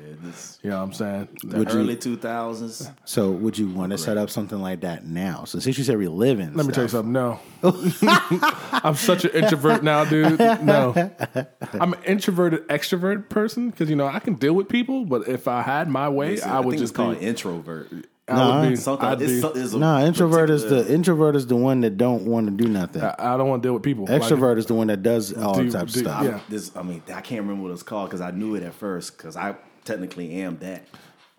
You 0.61 0.71
know 0.71 0.77
what 0.79 0.83
I'm 0.83 0.93
saying? 0.93 1.27
the 1.43 1.57
Would 1.59 1.71
early 1.71 1.95
2000s. 1.95 2.93
So 3.05 3.31
would 3.31 3.57
you 3.57 3.69
want 3.69 3.91
to 3.93 3.97
set 3.97 4.17
up 4.17 4.29
something 4.29 4.59
like 4.61 4.81
that 4.81 5.05
now? 5.05 5.45
So 5.45 5.59
since 5.59 5.77
you 5.77 5.85
said 5.85 5.95
reliving, 5.97 6.53
Let 6.53 6.65
me 6.65 6.73
tell 6.73 6.83
you 6.83 6.89
something. 6.89 7.13
No, 7.13 7.39
I'm 8.83 8.95
such 8.95 9.25
an 9.25 9.31
introvert 9.31 9.83
now, 9.83 10.03
dude. 10.05 10.37
No, 10.39 11.11
I'm 11.73 11.93
an 11.93 12.03
introverted 12.05 12.67
extrovert 12.67 13.29
person 13.29 13.69
because 13.69 13.89
you 13.89 13.95
know 13.95 14.07
I 14.07 14.19
can 14.19 14.33
deal 14.35 14.53
with 14.53 14.67
people, 14.67 15.05
but 15.05 15.27
if 15.29 15.47
I 15.47 15.61
had 15.61 15.89
my 15.89 16.09
way, 16.09 16.41
I 16.41 16.59
would 16.59 16.71
think 16.71 16.81
just 16.81 16.93
call 16.93 17.05
called 17.07 17.19
be, 17.19 17.25
introvert. 17.25 17.91
No, 18.27 18.59
would 18.61 18.69
be, 18.69 18.75
Something, 18.75 19.07
I'd 19.07 19.21
it's, 19.21 19.31
be, 19.31 19.41
so- 19.41 19.53
it's 19.55 19.73
a 19.73 19.79
Nah, 19.79 20.01
introvert 20.01 20.49
is 20.51 20.63
the 20.65 20.93
introvert 20.93 21.35
is 21.35 21.47
the 21.47 21.55
one 21.55 21.81
that 21.81 21.97
don't 21.97 22.25
want 22.25 22.45
to 22.47 22.51
do 22.51 22.69
nothing. 22.69 23.01
I 23.01 23.15
I 23.17 23.37
don't 23.37 23.47
want 23.49 23.63
to 23.63 23.67
deal 23.67 23.73
with 23.73 23.83
people. 23.83 24.05
Like, 24.05 24.21
Extrovert 24.21 24.57
is 24.57 24.65
the 24.67 24.75
one 24.75 24.87
that 24.87 25.01
does 25.01 25.33
all 25.33 25.55
Do- 25.55 25.71
types 25.71 25.93
do- 25.93 26.01
of 26.01 26.05
stuff. 26.05 26.23
yeah. 26.25 26.39
This, 26.47 26.75
I 26.75 26.83
mean, 26.83 27.01
I 27.07 27.21
can't 27.21 27.41
remember 27.41 27.63
what 27.63 27.71
it's 27.71 27.81
called 27.81 28.09
because 28.09 28.21
I 28.21 28.31
knew 28.31 28.55
it 28.55 28.63
at 28.63 28.73
first 28.75 29.17
because 29.17 29.35
I 29.35 29.55
technically 29.93 30.41
am 30.41 30.57
that. 30.59 30.85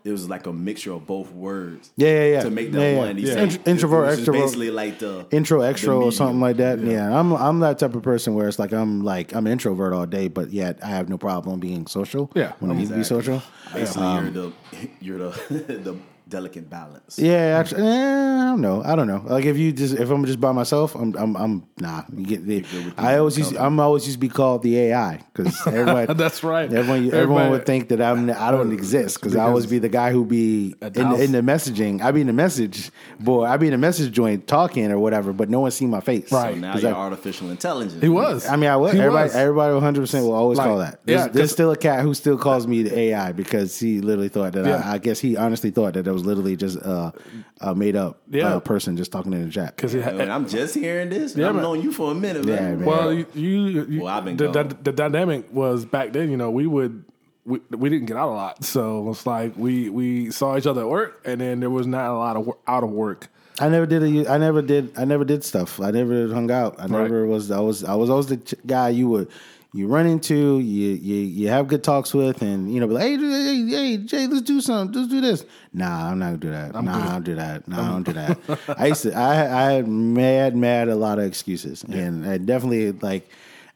It 0.02 0.12
was 0.12 0.30
like 0.30 0.46
a 0.46 0.52
mixture 0.52 0.92
of 0.92 1.06
both 1.06 1.30
words. 1.30 1.90
Yeah, 1.96 2.08
yeah, 2.08 2.24
yeah. 2.32 2.40
To 2.44 2.50
make 2.50 2.72
that 2.72 2.80
Yeah, 2.80 2.90
yeah. 2.92 2.98
one. 2.98 3.16
He 3.18 3.26
Yeah. 3.26 3.34
said 3.34 3.42
Int- 3.52 3.68
introvert, 3.68 4.18
extrovert. 4.18 4.32
Basically, 4.32 4.70
like 4.70 4.98
the 4.98 5.26
intro 5.30 5.62
the 5.62 6.06
or 6.06 6.10
something 6.10 6.40
like 6.40 6.56
that. 6.56 6.80
Yeah. 6.80 7.18
I'm 7.20 7.32
I'm 7.34 7.60
that 7.60 7.78
type 7.78 7.94
of 7.94 8.02
person 8.02 8.34
where 8.34 8.48
it's 8.48 8.58
like 8.58 8.72
I'm 8.72 9.02
like 9.04 9.34
I'm 9.34 9.46
an 9.46 9.52
introvert 9.52 9.92
all 9.92 10.06
day, 10.06 10.28
but 10.28 10.52
yet 10.52 10.78
I 10.82 10.86
have 10.86 11.10
no 11.10 11.18
problem 11.18 11.60
being 11.60 11.86
social. 11.86 12.30
Yeah, 12.34 12.52
when 12.60 12.70
I 12.70 12.74
need 12.76 12.88
to 12.88 12.94
be 12.94 13.04
social. 13.04 13.42
Basically, 13.74 14.02
Um, 14.06 14.24
you're 14.24 14.32
the 14.32 14.52
you're 15.02 15.18
the 15.18 15.30
the 15.86 15.96
delicate 16.30 16.70
balance. 16.70 17.18
Yeah, 17.18 17.58
actually, 17.58 17.82
eh, 17.86 18.40
I 18.40 18.44
don't 18.44 18.60
know. 18.60 18.82
I 18.84 18.96
don't 18.96 19.06
know. 19.06 19.22
Like 19.26 19.44
if 19.44 19.58
you 19.58 19.72
just 19.72 19.94
if 19.98 20.08
I'm 20.10 20.24
just 20.24 20.40
by 20.40 20.52
myself, 20.52 20.94
I'm 20.94 21.14
I'm, 21.16 21.36
I'm 21.36 21.66
nah. 21.78 22.04
You 22.16 22.24
get 22.24 22.46
the, 22.46 22.64
I 22.96 23.18
always 23.18 23.36
used 23.36 23.56
I'm 23.56 23.78
always 23.80 24.06
used 24.06 24.16
to 24.16 24.20
be 24.20 24.28
called 24.28 24.62
the 24.62 24.78
AI 24.78 25.20
because 25.32 25.54
everybody. 25.66 26.14
That's 26.14 26.42
right. 26.42 26.72
Everyone, 26.72 27.12
everyone 27.12 27.50
would 27.50 27.66
think 27.66 27.88
that 27.90 28.00
I'm 28.00 28.30
I 28.30 28.50
don't 28.50 28.72
exist 28.72 29.20
because 29.20 29.36
I 29.36 29.44
always 29.44 29.66
be 29.66 29.78
the 29.78 29.88
guy 29.88 30.12
who 30.12 30.24
be 30.24 30.74
in, 30.80 30.94
house. 31.04 31.20
in 31.20 31.32
the 31.32 31.40
messaging. 31.42 32.00
I 32.00 32.10
be 32.12 32.20
in 32.22 32.26
the 32.28 32.32
message 32.32 32.90
boy. 33.18 33.44
I 33.44 33.56
be 33.56 33.66
in 33.66 33.72
the 33.72 33.78
message 33.78 34.12
joint 34.12 34.46
talking 34.46 34.90
or 34.90 34.98
whatever, 34.98 35.32
but 35.32 35.50
no 35.50 35.60
one 35.60 35.70
see 35.72 35.86
my 35.86 36.00
face. 36.00 36.30
Right. 36.32 36.54
So 36.54 36.60
now 36.60 36.72
'Cause 36.72 36.82
you're 36.82 36.94
I- 36.94 36.98
artificial 36.98 37.50
intelligence. 37.50 38.00
he 38.02 38.08
was. 38.08 38.46
I 38.46 38.56
mean, 38.56 38.70
I 38.70 38.76
would. 38.76 38.94
He 38.94 39.00
Everybody, 39.00 39.24
was. 39.28 39.34
everybody, 39.36 39.74
100 39.74 40.00
percent 40.00 40.24
will 40.24 40.32
always 40.34 40.58
Like, 40.58 40.66
call 40.68 40.78
that. 40.78 41.00
There's, 41.04 41.20
yeah, 41.20 41.28
there's 41.28 41.48
'cause- 41.48 41.52
still 41.52 41.70
a 41.72 41.76
cat 41.76 42.00
who 42.02 42.14
still 42.14 42.38
calls 42.38 42.66
me 42.66 42.82
the 42.84 42.96
AI 42.98 43.32
because 43.32 43.78
he 43.78 44.00
literally 44.00 44.28
thought 44.28 44.52
that. 44.52 44.64
Yeah. 44.66 44.82
I, 44.84 44.94
I 44.94 44.98
guess 44.98 45.18
he 45.18 45.36
honestly 45.36 45.70
thought 45.70 45.94
that 45.94 46.06
it 46.06 46.12
was 46.12 46.19
literally 46.24 46.56
just 46.56 46.78
uh, 46.85 47.12
a 47.61 47.74
made 47.74 47.96
up 47.96 48.20
Yeah. 48.30 48.54
uh, 48.56 48.61
person 48.61 48.96
just 48.96 49.12
talking 49.12 49.33
in 49.33 49.44
the 49.46 49.50
chat. 49.50 49.76
because 49.76 49.92
he 49.92 50.02
I 50.02 50.11
mean, 50.11 50.18
had. 50.20 50.28
I'm 50.28 50.48
just 50.48 50.74
hearing 50.74 51.09
this. 51.11 51.37
Yeah, 51.37 51.48
I've 51.48 51.54
man. 51.54 51.62
known 51.64 51.83
you 51.83 51.92
for 51.92 52.12
a 52.12 52.14
minute, 52.14 52.44
Yeah, 52.44 52.56
man. 52.56 52.78
man. 52.80 52.87
Well, 52.88 53.12
you, 53.12 53.26
you, 53.35 53.85
you 53.88 54.02
Well, 54.02 54.14
I've 54.14 54.24
been 54.24 54.37
the, 54.37 54.50
the, 54.50 54.76
the 54.83 54.92
dynamic 54.92 55.52
was 55.52 55.85
back 55.85 56.12
then. 56.12 56.30
You 56.30 56.37
know, 56.37 56.50
we 56.50 56.66
would 56.66 57.04
we, 57.44 57.61
we 57.70 57.88
didn't 57.88 58.06
get 58.06 58.16
out 58.16 58.28
a 58.28 58.35
lot, 58.35 58.64
so 58.64 59.11
it's 59.11 59.26
like 59.26 59.54
we 59.56 59.88
we 59.88 60.30
saw 60.30 60.56
each 60.56 60.66
other 60.66 60.83
at 60.83 60.88
work, 60.88 61.22
and 61.24 61.40
then 61.40 61.61
there 61.61 61.70
was 61.70 61.87
not 61.87 62.11
a 62.11 62.14
lot 62.14 62.37
of 62.37 62.46
wor- 62.46 62.59
out 62.66 62.85
of 62.85 62.90
work. 62.90 63.28
I 63.59 63.68
never 63.68 63.85
did. 63.87 64.02
A, 64.02 64.30
I 64.33 64.38
never 64.38 64.62
did. 64.62 64.92
I 64.96 65.04
never 65.04 65.24
did 65.24 65.44
stuff. 65.44 65.80
I 65.80 65.90
never 65.90 66.28
hung 66.33 66.50
out. 66.50 66.76
I 66.78 66.87
never 66.87 67.26
was. 67.26 67.50
I 67.50 67.61
was. 67.61 67.83
I 67.85 67.94
was 67.94 68.09
always 68.11 68.26
the 68.26 68.37
ch- 68.38 68.54
guy 68.66 68.88
you 68.90 69.09
would 69.09 69.28
you 69.72 69.87
run 69.87 70.06
into. 70.06 70.59
You 70.59 70.90
you 70.90 71.16
you 71.16 71.48
have 71.48 71.68
good 71.68 71.85
talks 71.85 72.12
with, 72.12 72.42
and 72.42 72.72
you 72.72 72.80
know, 72.80 72.87
be 72.87 72.94
like, 72.94 73.02
hey, 73.04 73.16
hey, 73.16 73.66
hey, 73.68 73.96
Jay, 73.98 74.26
let's 74.26 74.42
do 74.42 74.61
something. 74.61 75.00
Let's 75.00 75.12
do 75.12 75.20
this. 75.20 75.44
Nah, 75.72 76.11
I'm 76.11 76.18
not 76.18 76.26
gonna 76.26 76.38
do 76.38 76.50
that. 76.50 76.83
nah, 76.83 77.09
I 77.09 77.12
don't 77.12 77.24
do 77.24 77.35
that. 77.37 77.68
Nah, 77.68 77.83
I 77.83 77.88
don't 77.88 78.02
do 78.02 78.12
that. 78.14 78.38
I 78.76 78.87
used 78.87 79.02
to. 79.02 79.14
I 79.14 79.68
I 79.68 79.72
had 79.72 79.88
mad, 79.88 80.56
mad 80.56 80.88
a 80.88 80.96
lot 80.96 81.18
of 81.18 81.24
excuses, 81.24 81.85
and 81.85 82.26
I 82.28 82.38
definitely 82.38 82.92
like. 82.92 83.28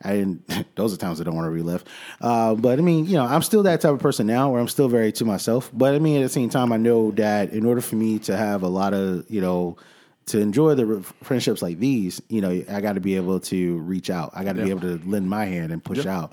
I 0.07 0.13
didn't. 0.13 0.67
Those 0.75 0.93
are 0.93 0.97
times 0.99 1.21
I 1.21 1.25
don't 1.25 1.37
want 1.37 1.47
to 1.47 1.51
relive. 1.51 1.83
Uh, 2.21 2.55
but 2.57 2.79
I 2.79 2.83
mean, 2.83 3.07
you 3.07 3.15
know, 3.15 3.25
I'm 3.25 3.41
still 3.41 3.63
that 3.63 3.81
type 3.81 3.93
of 3.93 4.01
person 4.01 4.27
now, 4.27 4.51
where 4.51 4.61
I'm 4.61 4.69
still 4.69 4.89
very 4.89 5.13
to 5.13 5.25
myself. 5.25 5.71
But 5.73 5.95
I 5.95 5.99
mean, 5.99 6.21
at 6.21 6.25
the 6.25 6.29
same 6.29 6.51
time, 6.51 6.73
I 6.73 6.77
know 6.77 7.13
that 7.13 7.53
in 7.53 7.65
order 7.65 7.81
for 7.81 7.97
me 7.97 8.19
to 8.21 8.37
have 8.37 8.63
a 8.63 8.69
lot 8.69 8.93
of, 8.93 9.25
you 9.31 9.41
know, 9.41 9.79
to 10.27 10.39
enjoy 10.41 10.75
the 10.75 11.03
friendships 11.23 11.61
like 11.63 11.79
these, 11.79 12.21
you 12.29 12.41
know, 12.41 12.51
I 12.71 12.81
got 12.81 12.95
to 12.95 13.01
be 13.01 13.17
able 13.17 13.41
to 13.41 13.79
reach 13.79 14.09
out. 14.11 14.31
I 14.35 14.43
got 14.45 14.57
to 14.57 14.63
be 14.65 14.71
able 14.71 14.81
to 14.83 15.01
lend 15.09 15.29
my 15.29 15.45
hand 15.45 15.71
and 15.73 15.83
push 15.85 16.07
out. 16.07 16.33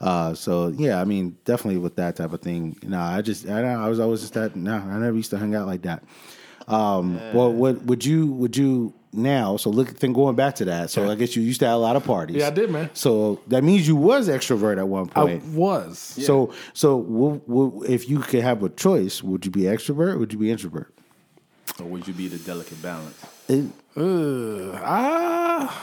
Uh, 0.00 0.34
so 0.34 0.68
yeah, 0.68 1.00
I 1.00 1.04
mean, 1.04 1.36
definitely 1.44 1.78
with 1.78 1.96
that 1.96 2.16
type 2.16 2.32
of 2.32 2.40
thing. 2.40 2.76
No, 2.82 2.98
I 3.00 3.22
just 3.22 3.46
I, 3.48 3.62
I 3.62 3.88
was 3.88 3.98
always 4.00 4.20
just 4.20 4.34
that. 4.34 4.54
No, 4.56 4.74
I 4.74 4.98
never 4.98 5.16
used 5.16 5.30
to 5.30 5.38
hang 5.38 5.54
out 5.54 5.66
like 5.66 5.82
that. 5.82 6.02
Um, 6.68 7.20
well, 7.32 7.52
what 7.52 7.82
would 7.84 8.04
you 8.04 8.26
would 8.32 8.56
you 8.56 8.92
now? 9.12 9.56
So 9.56 9.70
look, 9.70 9.98
then 10.00 10.12
going 10.12 10.34
back 10.36 10.56
to 10.56 10.64
that. 10.66 10.90
So 10.90 11.08
I 11.10 11.14
guess 11.14 11.36
you 11.36 11.42
used 11.42 11.60
to 11.60 11.66
have 11.66 11.76
a 11.76 11.78
lot 11.78 11.96
of 11.96 12.04
parties. 12.04 12.36
Yeah, 12.38 12.48
I 12.48 12.50
did, 12.50 12.70
man. 12.70 12.90
So 12.92 13.40
that 13.48 13.62
means 13.62 13.86
you 13.86 13.96
was 13.96 14.28
extrovert 14.28 14.78
at 14.78 14.88
one 14.88 15.08
point. 15.08 15.42
I 15.44 15.46
was. 15.56 15.98
So 15.98 16.52
so 16.72 17.02
w- 17.02 17.40
w- 17.46 17.84
if 17.88 18.08
you 18.08 18.18
could 18.18 18.42
have 18.42 18.62
a 18.62 18.68
choice, 18.68 19.22
would 19.22 19.44
you 19.44 19.50
be 19.50 19.62
extrovert? 19.62 20.14
or 20.14 20.18
Would 20.18 20.32
you 20.32 20.38
be 20.38 20.50
introvert? 20.50 20.92
Or 21.80 21.86
would 21.86 22.06
you 22.08 22.14
be 22.14 22.28
the 22.28 22.38
delicate 22.38 22.80
balance? 22.82 23.24
It- 23.48 23.70
Uh, 23.98 24.72
I 24.84 25.74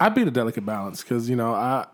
I'd 0.00 0.14
be 0.14 0.24
the 0.24 0.30
delicate 0.30 0.64
balance 0.64 1.02
because 1.02 1.28
you 1.28 1.36
know 1.36 1.52
I 1.54 1.86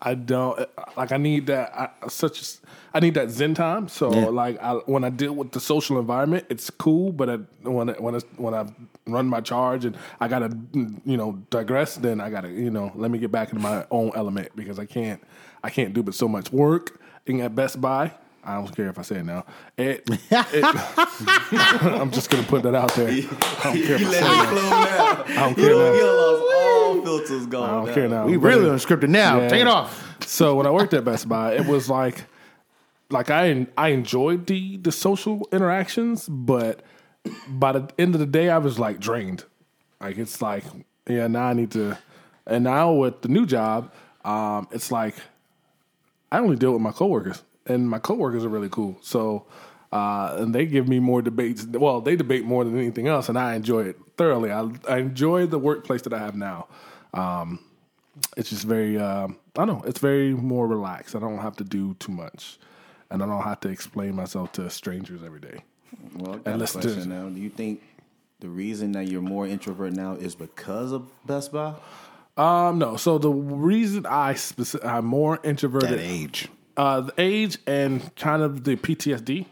I 0.00 0.14
don't 0.14 0.58
like 0.96 1.12
I 1.12 1.16
need 1.18 1.46
that 1.46 1.72
I, 1.74 2.08
such 2.08 2.40
as- 2.40 2.60
I 2.94 3.00
need 3.00 3.14
that 3.14 3.30
zen 3.30 3.54
time. 3.54 3.88
So 3.88 4.12
Yeah. 4.12 4.26
like 4.26 4.62
I, 4.62 4.74
when 4.86 5.04
I 5.04 5.10
deal 5.10 5.34
with 5.34 5.52
the 5.52 5.60
social 5.60 5.98
environment, 5.98 6.46
it's 6.48 6.70
cool. 6.70 7.12
But 7.12 7.28
I, 7.30 7.36
when 7.68 7.90
I, 7.90 7.92
when 7.94 8.14
I, 8.14 8.18
when 8.36 8.54
I 8.54 8.66
run 9.06 9.26
my 9.26 9.40
charge 9.40 9.84
and 9.84 9.96
I 10.20 10.28
gotta 10.28 10.56
you 11.04 11.16
know 11.16 11.32
digress, 11.50 11.96
then 11.96 12.20
I 12.20 12.30
gotta 12.30 12.48
you 12.50 12.70
know 12.70 12.90
let 12.94 13.10
me 13.10 13.18
get 13.18 13.30
back 13.32 13.50
into 13.52 13.62
my 13.62 13.86
own 13.90 14.12
element 14.14 14.48
because 14.56 14.78
I 14.78 14.86
can't 14.86 15.22
I 15.62 15.70
can't 15.70 15.92
do 15.94 16.02
but 16.02 16.14
so 16.14 16.26
much 16.28 16.52
work. 16.52 17.00
And 17.26 17.40
at 17.42 17.54
Best 17.54 17.80
Buy, 17.80 18.12
I 18.44 18.54
don't 18.56 18.74
care 18.74 18.88
if 18.88 18.98
I 18.98 19.02
say 19.02 19.16
it 19.16 19.24
now. 19.24 19.44
It, 19.76 20.04
it 20.08 20.64
I'm 21.82 22.10
just 22.10 22.30
gonna 22.30 22.42
put 22.42 22.62
that 22.62 22.74
out 22.74 22.94
there. 22.94 23.08
I 23.08 23.20
don't 23.64 23.82
care 23.82 23.96
if 23.96 24.06
I 24.06 24.10
say 24.10 24.18
it 24.18 24.22
now. 24.22 25.24
I 25.26 25.34
don't 25.34 25.54
care 25.54 25.70
now. 25.70 26.04
Lost 26.04 26.54
all 26.54 27.02
filters 27.02 27.46
gone. 27.46 27.68
I 27.68 27.72
don't 27.72 27.86
now. 27.86 27.94
care 27.94 28.08
now. 28.08 28.26
we 28.26 28.36
really 28.36 28.66
unscripted 28.66 29.08
now. 29.08 29.40
Yeah. 29.40 29.48
Take 29.48 29.60
it 29.62 29.66
off. 29.66 30.16
So 30.26 30.54
when 30.56 30.66
I 30.66 30.70
worked 30.70 30.94
at 30.94 31.04
Best 31.04 31.28
Buy, 31.28 31.54
it 31.54 31.66
was 31.66 31.88
like, 31.88 32.24
like 33.10 33.30
I 33.30 33.66
I 33.76 33.88
enjoyed 33.88 34.46
the 34.46 34.76
the 34.78 34.92
social 34.92 35.48
interactions, 35.52 36.28
but 36.28 36.82
by 37.48 37.72
the 37.72 37.88
end 37.98 38.14
of 38.14 38.20
the 38.20 38.26
day, 38.26 38.50
I 38.50 38.58
was 38.58 38.78
like 38.78 39.00
drained. 39.00 39.44
Like 40.00 40.18
it's 40.18 40.42
like, 40.42 40.64
yeah, 41.08 41.26
now 41.26 41.46
I 41.46 41.52
need 41.54 41.70
to. 41.72 41.98
And 42.46 42.64
now 42.64 42.92
with 42.92 43.22
the 43.22 43.28
new 43.28 43.46
job, 43.46 43.92
um, 44.24 44.68
it's 44.70 44.92
like 44.92 45.14
I 46.30 46.38
only 46.38 46.56
deal 46.56 46.72
with 46.72 46.82
my 46.82 46.92
coworkers, 46.92 47.42
and 47.66 47.88
my 47.88 47.98
coworkers 47.98 48.44
are 48.44 48.48
really 48.50 48.68
cool. 48.70 48.96
So. 49.02 49.46
Uh, 49.92 50.38
and 50.40 50.52
they 50.52 50.66
give 50.66 50.88
me 50.88 50.98
more 50.98 51.22
debates. 51.22 51.64
Well, 51.64 52.00
they 52.00 52.16
debate 52.16 52.44
more 52.44 52.64
than 52.64 52.76
anything 52.76 53.06
else, 53.06 53.28
and 53.28 53.38
I 53.38 53.54
enjoy 53.54 53.84
it 53.84 53.96
thoroughly. 54.16 54.50
I, 54.50 54.68
I 54.88 54.96
enjoy 54.98 55.46
the 55.46 55.56
workplace 55.60 56.02
that 56.02 56.12
I 56.12 56.18
have 56.18 56.34
now. 56.34 56.66
Um, 57.12 57.60
it's 58.36 58.50
just 58.50 58.64
very 58.64 58.98
um, 58.98 59.36
I 59.56 59.64
don't 59.64 59.68
know, 59.78 59.84
it's 59.86 60.00
very 60.00 60.34
more 60.34 60.66
relaxed. 60.66 61.14
I 61.14 61.20
don't 61.20 61.38
have 61.38 61.54
to 61.58 61.64
do 61.64 61.94
too 62.00 62.10
much. 62.10 62.58
And 63.12 63.22
I 63.22 63.26
don't 63.26 63.42
have 63.44 63.60
to 63.60 63.68
explain 63.68 64.16
myself 64.16 64.50
to 64.54 64.68
strangers 64.68 65.22
every 65.24 65.38
day. 65.38 65.62
Well, 66.16 66.40
And 66.44 66.54
a 66.54 66.56
listen 66.56 66.80
to- 66.80 66.88
question 66.88 67.10
now. 67.10 67.28
Do 67.28 67.40
you 67.40 67.50
think 67.50 67.80
the 68.40 68.48
reason 68.48 68.90
that 68.92 69.06
you're 69.06 69.22
more 69.22 69.46
introvert 69.46 69.92
now 69.92 70.14
is 70.14 70.34
because 70.34 70.90
of 70.90 71.06
Best 71.24 71.52
Buy? 71.52 71.74
Um, 72.36 72.80
no. 72.80 72.96
So 72.96 73.18
the 73.18 73.30
reason 73.30 74.06
I 74.06 74.34
speci- 74.34 74.84
I'm 74.84 75.04
more 75.04 75.38
introverted, 75.44 76.00
age. 76.00 76.48
Uh, 76.76 77.00
the 77.02 77.14
age 77.18 77.58
and 77.66 78.14
kind 78.16 78.42
of 78.42 78.64
the 78.64 78.76
PTSD. 78.76 79.46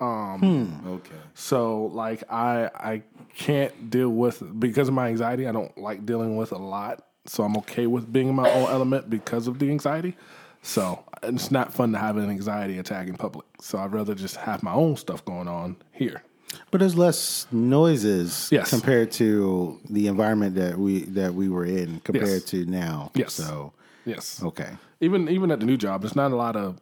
Okay. 0.00 1.14
So 1.34 1.86
like 1.86 2.22
I 2.30 2.70
I 2.74 3.02
can't 3.36 3.90
deal 3.90 4.10
with 4.10 4.42
because 4.60 4.88
of 4.88 4.94
my 4.94 5.08
anxiety. 5.08 5.46
I 5.46 5.52
don't 5.52 5.76
like 5.78 6.06
dealing 6.06 6.36
with 6.36 6.52
a 6.52 6.58
lot. 6.58 7.04
So 7.26 7.42
I'm 7.44 7.56
okay 7.58 7.86
with 7.86 8.10
being 8.12 8.28
in 8.28 8.34
my 8.34 8.50
own 8.50 8.70
element 8.70 9.10
because 9.10 9.48
of 9.48 9.58
the 9.58 9.70
anxiety. 9.70 10.16
So 10.62 11.04
it's 11.22 11.50
not 11.50 11.72
fun 11.72 11.92
to 11.92 11.98
have 11.98 12.16
an 12.16 12.30
anxiety 12.30 12.78
attack 12.78 13.06
in 13.08 13.16
public. 13.16 13.46
So 13.60 13.78
I'd 13.78 13.92
rather 13.92 14.14
just 14.14 14.36
have 14.36 14.62
my 14.62 14.72
own 14.72 14.96
stuff 14.96 15.24
going 15.24 15.46
on 15.48 15.76
here. 15.92 16.22
But 16.70 16.78
there's 16.80 16.96
less 16.96 17.46
noises 17.52 18.48
Yes. 18.50 18.70
compared 18.70 19.10
to 19.12 19.78
the 19.90 20.06
environment 20.06 20.54
that 20.56 20.78
we 20.78 21.00
that 21.04 21.34
we 21.34 21.48
were 21.48 21.64
in 21.66 22.00
compared 22.00 22.28
Yes. 22.28 22.42
to 22.44 22.64
now. 22.66 23.10
Yes. 23.14 23.34
So 23.34 23.72
Yes. 24.04 24.42
okay. 24.42 24.70
Even 25.00 25.28
even 25.28 25.50
at 25.50 25.60
the 25.60 25.66
new 25.66 25.76
job, 25.76 26.02
there's 26.02 26.16
not 26.16 26.32
a 26.32 26.36
lot 26.36 26.56
of 26.56 26.78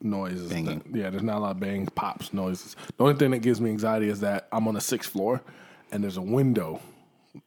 noises. 0.00 0.50
Banging. 0.50 0.78
that- 0.90 0.96
yeah, 0.98 1.10
there's 1.10 1.22
not 1.22 1.38
a 1.38 1.40
lot 1.40 1.50
of 1.52 1.60
bang, 1.60 1.86
pops, 1.94 2.32
noises. 2.32 2.76
The 2.96 3.04
only 3.04 3.14
thing 3.16 3.30
that 3.32 3.38
gives 3.40 3.60
me 3.60 3.70
anxiety 3.70 4.08
is 4.08 4.20
that 4.20 4.48
I'm 4.52 4.68
on 4.68 4.74
the 4.74 4.80
sixth 4.80 5.10
floor 5.10 5.42
and 5.90 6.02
there's 6.02 6.16
a 6.16 6.22
window. 6.22 6.80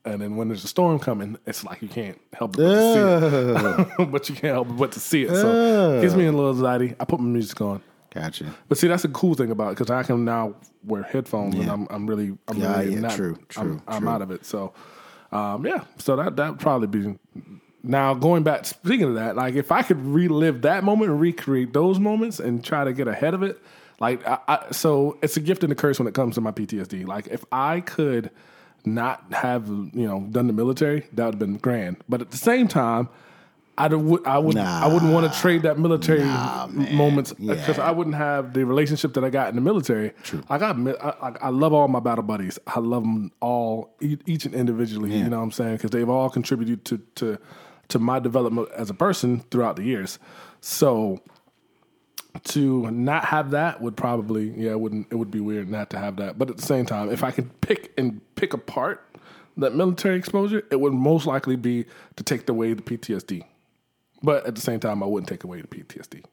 And 0.06 0.22
then 0.22 0.36
when 0.36 0.50
there's 0.50 0.64
a 0.64 0.68
storm 0.68 1.00
coming, 1.00 1.38
it's 1.48 1.64
like 1.64 1.82
you 1.82 1.88
can't 1.88 2.20
help 2.34 2.56
but 2.58 2.64
to 2.64 2.94
see 2.94 4.04
it. 4.04 4.12
but 4.12 4.30
you 4.30 4.36
can't 4.36 4.54
help 4.54 4.68
but 4.78 4.92
to 4.92 5.00
see 5.00 5.24
it. 5.24 5.30
So 5.30 5.98
it 5.98 6.02
gives 6.02 6.16
me 6.16 6.26
a 6.28 6.32
little 6.32 6.52
anxiety. 6.52 6.96
I 7.00 7.06
put 7.06 7.20
my 7.20 7.26
music 7.28 7.60
on. 7.62 7.82
Gotcha. 8.14 8.54
But 8.68 8.78
see, 8.78 8.88
that's 8.88 9.02
the 9.04 9.10
cool 9.10 9.34
thing 9.36 9.50
about 9.52 9.70
it 9.70 9.78
because 9.78 9.90
I 9.90 10.04
can 10.04 10.26
now 10.26 10.56
wear 10.84 11.04
headphones 11.04 11.56
and 11.56 11.70
I'm 11.70 11.88
I'm 11.90 12.08
really 12.08 12.38
I'm 12.48 12.58
Yeah, 12.58 12.80
really 12.80 12.94
yeah, 12.96 13.00
not, 13.02 13.12
true, 13.16 13.36
I'm, 13.58 13.66
true, 13.66 13.82
I'm 13.88 14.08
out 14.08 14.22
of 14.22 14.32
it. 14.32 14.46
So 14.46 14.74
um, 15.32 15.66
yeah, 15.66 15.84
so 15.98 16.16
that 16.16 16.36
that 16.36 16.50
would 16.52 16.60
probably 16.60 16.88
be 16.88 17.18
now 17.84 18.14
going 18.14 18.44
back. 18.44 18.66
Speaking 18.66 19.08
of 19.08 19.16
that, 19.16 19.36
like 19.36 19.56
if 19.56 19.72
I 19.72 19.82
could 19.82 20.04
relive 20.06 20.62
that 20.64 20.84
moment 20.84 21.12
and 21.12 21.20
recreate 21.20 21.74
those 21.74 22.00
moments 22.00 22.40
and 22.40 22.64
try 22.64 22.84
to 22.84 22.94
get 22.94 23.08
ahead 23.08 23.34
of 23.34 23.44
it, 23.44 23.60
like 24.00 24.26
I, 24.28 24.40
I, 24.48 24.72
so 24.72 25.18
it's 25.22 25.38
a 25.38 25.42
gift 25.42 25.64
and 25.64 25.72
a 25.72 25.76
curse 25.76 26.00
when 26.00 26.08
it 26.08 26.14
comes 26.14 26.36
to 26.36 26.42
my 26.42 26.52
PTSD. 26.52 27.08
Like 27.08 27.28
if 27.28 27.44
I 27.52 27.82
could 27.82 28.32
not 28.86 29.24
have 29.32 29.68
you 29.68 30.08
know 30.08 30.22
done 30.32 30.48
the 30.48 30.54
military, 30.54 31.02
that 31.14 31.26
would 31.26 31.34
have 31.36 31.40
been 31.40 31.58
grand. 31.58 31.98
But 32.08 32.22
at 32.22 32.32
the 32.32 32.38
same 32.38 32.68
time. 32.68 33.10
I 33.78 33.88
would 33.88 34.28
I 34.28 34.38
would 34.38 34.58
I 34.58 34.88
wouldn't 34.88 35.14
want 35.14 35.32
to 35.32 35.40
trade 35.40 35.62
that 35.62 35.80
military 35.80 36.20
moments 36.20 37.32
uh, 37.32 37.36
because 37.38 37.78
Yeah. 37.78 37.88
I 37.88 37.92
wouldn't 37.92 38.18
have 38.18 38.54
the 38.54 38.66
relationship 38.66 39.14
that 39.14 39.24
I 39.24 39.30
got 39.30 39.48
in 39.48 39.56
the 39.56 39.62
military. 39.62 40.12
True. 40.24 40.44
I 40.50 40.58
got 40.58 40.76
I, 41.02 41.34
I, 41.44 41.50
love 41.50 41.72
all 41.72 41.88
my 41.88 42.02
battle 42.02 42.26
buddies. 42.26 42.60
I 42.68 42.82
love 42.82 43.04
them 43.04 43.32
all 43.40 43.96
each 44.02 44.44
and 44.44 44.54
individually. 44.54 45.18
You 45.18 45.30
know 45.30 45.38
what 45.38 45.44
I'm 45.44 45.52
saying? 45.52 45.78
Because 45.78 45.92
they've 45.92 46.10
all 46.10 46.30
contributed 46.30 46.84
to 46.86 46.98
to 47.16 47.40
to 47.90 48.00
my 48.00 48.20
development 48.20 48.70
as 48.76 48.90
a 48.90 48.94
person 48.94 49.42
throughout 49.52 49.76
the 49.76 49.84
years. 49.84 50.20
So 50.62 51.22
to 52.44 52.90
not 52.92 53.26
have 53.26 53.52
that 53.52 53.82
would 53.82 53.98
probably 53.98 54.50
yeah 54.52 54.72
it 54.72 54.80
wouldn't 54.80 55.08
it 55.12 55.16
would 55.16 55.32
be 55.32 55.40
weird 55.40 55.70
not 55.70 55.90
to 55.92 55.98
have 55.98 56.18
that. 56.18 56.38
But 56.38 56.50
at 56.50 56.58
the 56.58 56.66
same 56.66 56.86
time, 56.86 57.12
if 57.12 57.24
I 57.24 57.32
could 57.32 57.62
pick 57.62 57.92
and 57.98 58.22
pick 58.36 58.54
apart 58.54 59.06
that 59.58 59.76
military 59.76 60.18
exposure, 60.18 60.64
it 60.72 60.80
would 60.80 60.94
most 60.94 61.26
likely 61.26 61.56
be 61.56 61.86
to 62.16 62.24
take 62.24 62.48
away 62.48 62.74
the 62.74 62.82
PTSD. 62.82 63.44
But 64.22 64.46
at 64.46 64.56
the 64.56 64.62
same 64.62 64.80
time, 64.80 65.02
I 65.04 65.06
wouldn't 65.06 65.30
take 65.30 65.44
away 65.44 65.62
the 65.62 65.68
PTSD. 65.68 66.24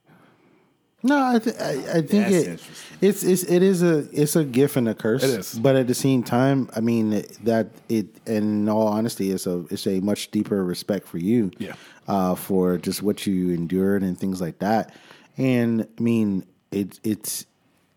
No, 1.07 1.25
I, 1.35 1.39
th- 1.39 1.57
I, 1.57 1.99
I 1.99 2.03
think 2.03 2.31
it, 2.31 2.61
it's 3.01 3.23
it's 3.23 3.43
it 3.45 3.63
is 3.63 3.83
a 3.83 3.99
it's 4.13 4.37
a 4.37 4.45
gift 4.45 4.77
and 4.77 4.89
a 4.89 4.95
curse. 4.95 5.23
It 5.23 5.31
is. 5.41 5.59
but 5.59 5.77
at 5.77 5.87
the 5.87 5.95
same 5.95 6.23
time, 6.23 6.69
I 6.75 6.81
mean 6.81 7.23
that 7.45 7.69
it. 7.89 8.07
In 8.27 8.69
all 8.69 8.89
honesty, 8.89 9.31
it's 9.31 9.47
a 9.47 9.65
it's 9.71 9.87
a 9.87 10.01
much 10.01 10.31
deeper 10.31 10.65
respect 10.65 11.07
for 11.07 11.19
you. 11.19 11.51
Yeah. 11.59 11.75
uh, 12.09 12.35
for 12.35 12.77
just 12.79 13.03
what 13.03 13.27
you 13.27 13.51
endured 13.51 14.03
and 14.03 14.19
things 14.19 14.41
like 14.41 14.59
that. 14.59 14.95
And 15.37 15.87
I 15.99 16.03
mean, 16.03 16.45
it 16.73 16.99
it's 17.05 17.47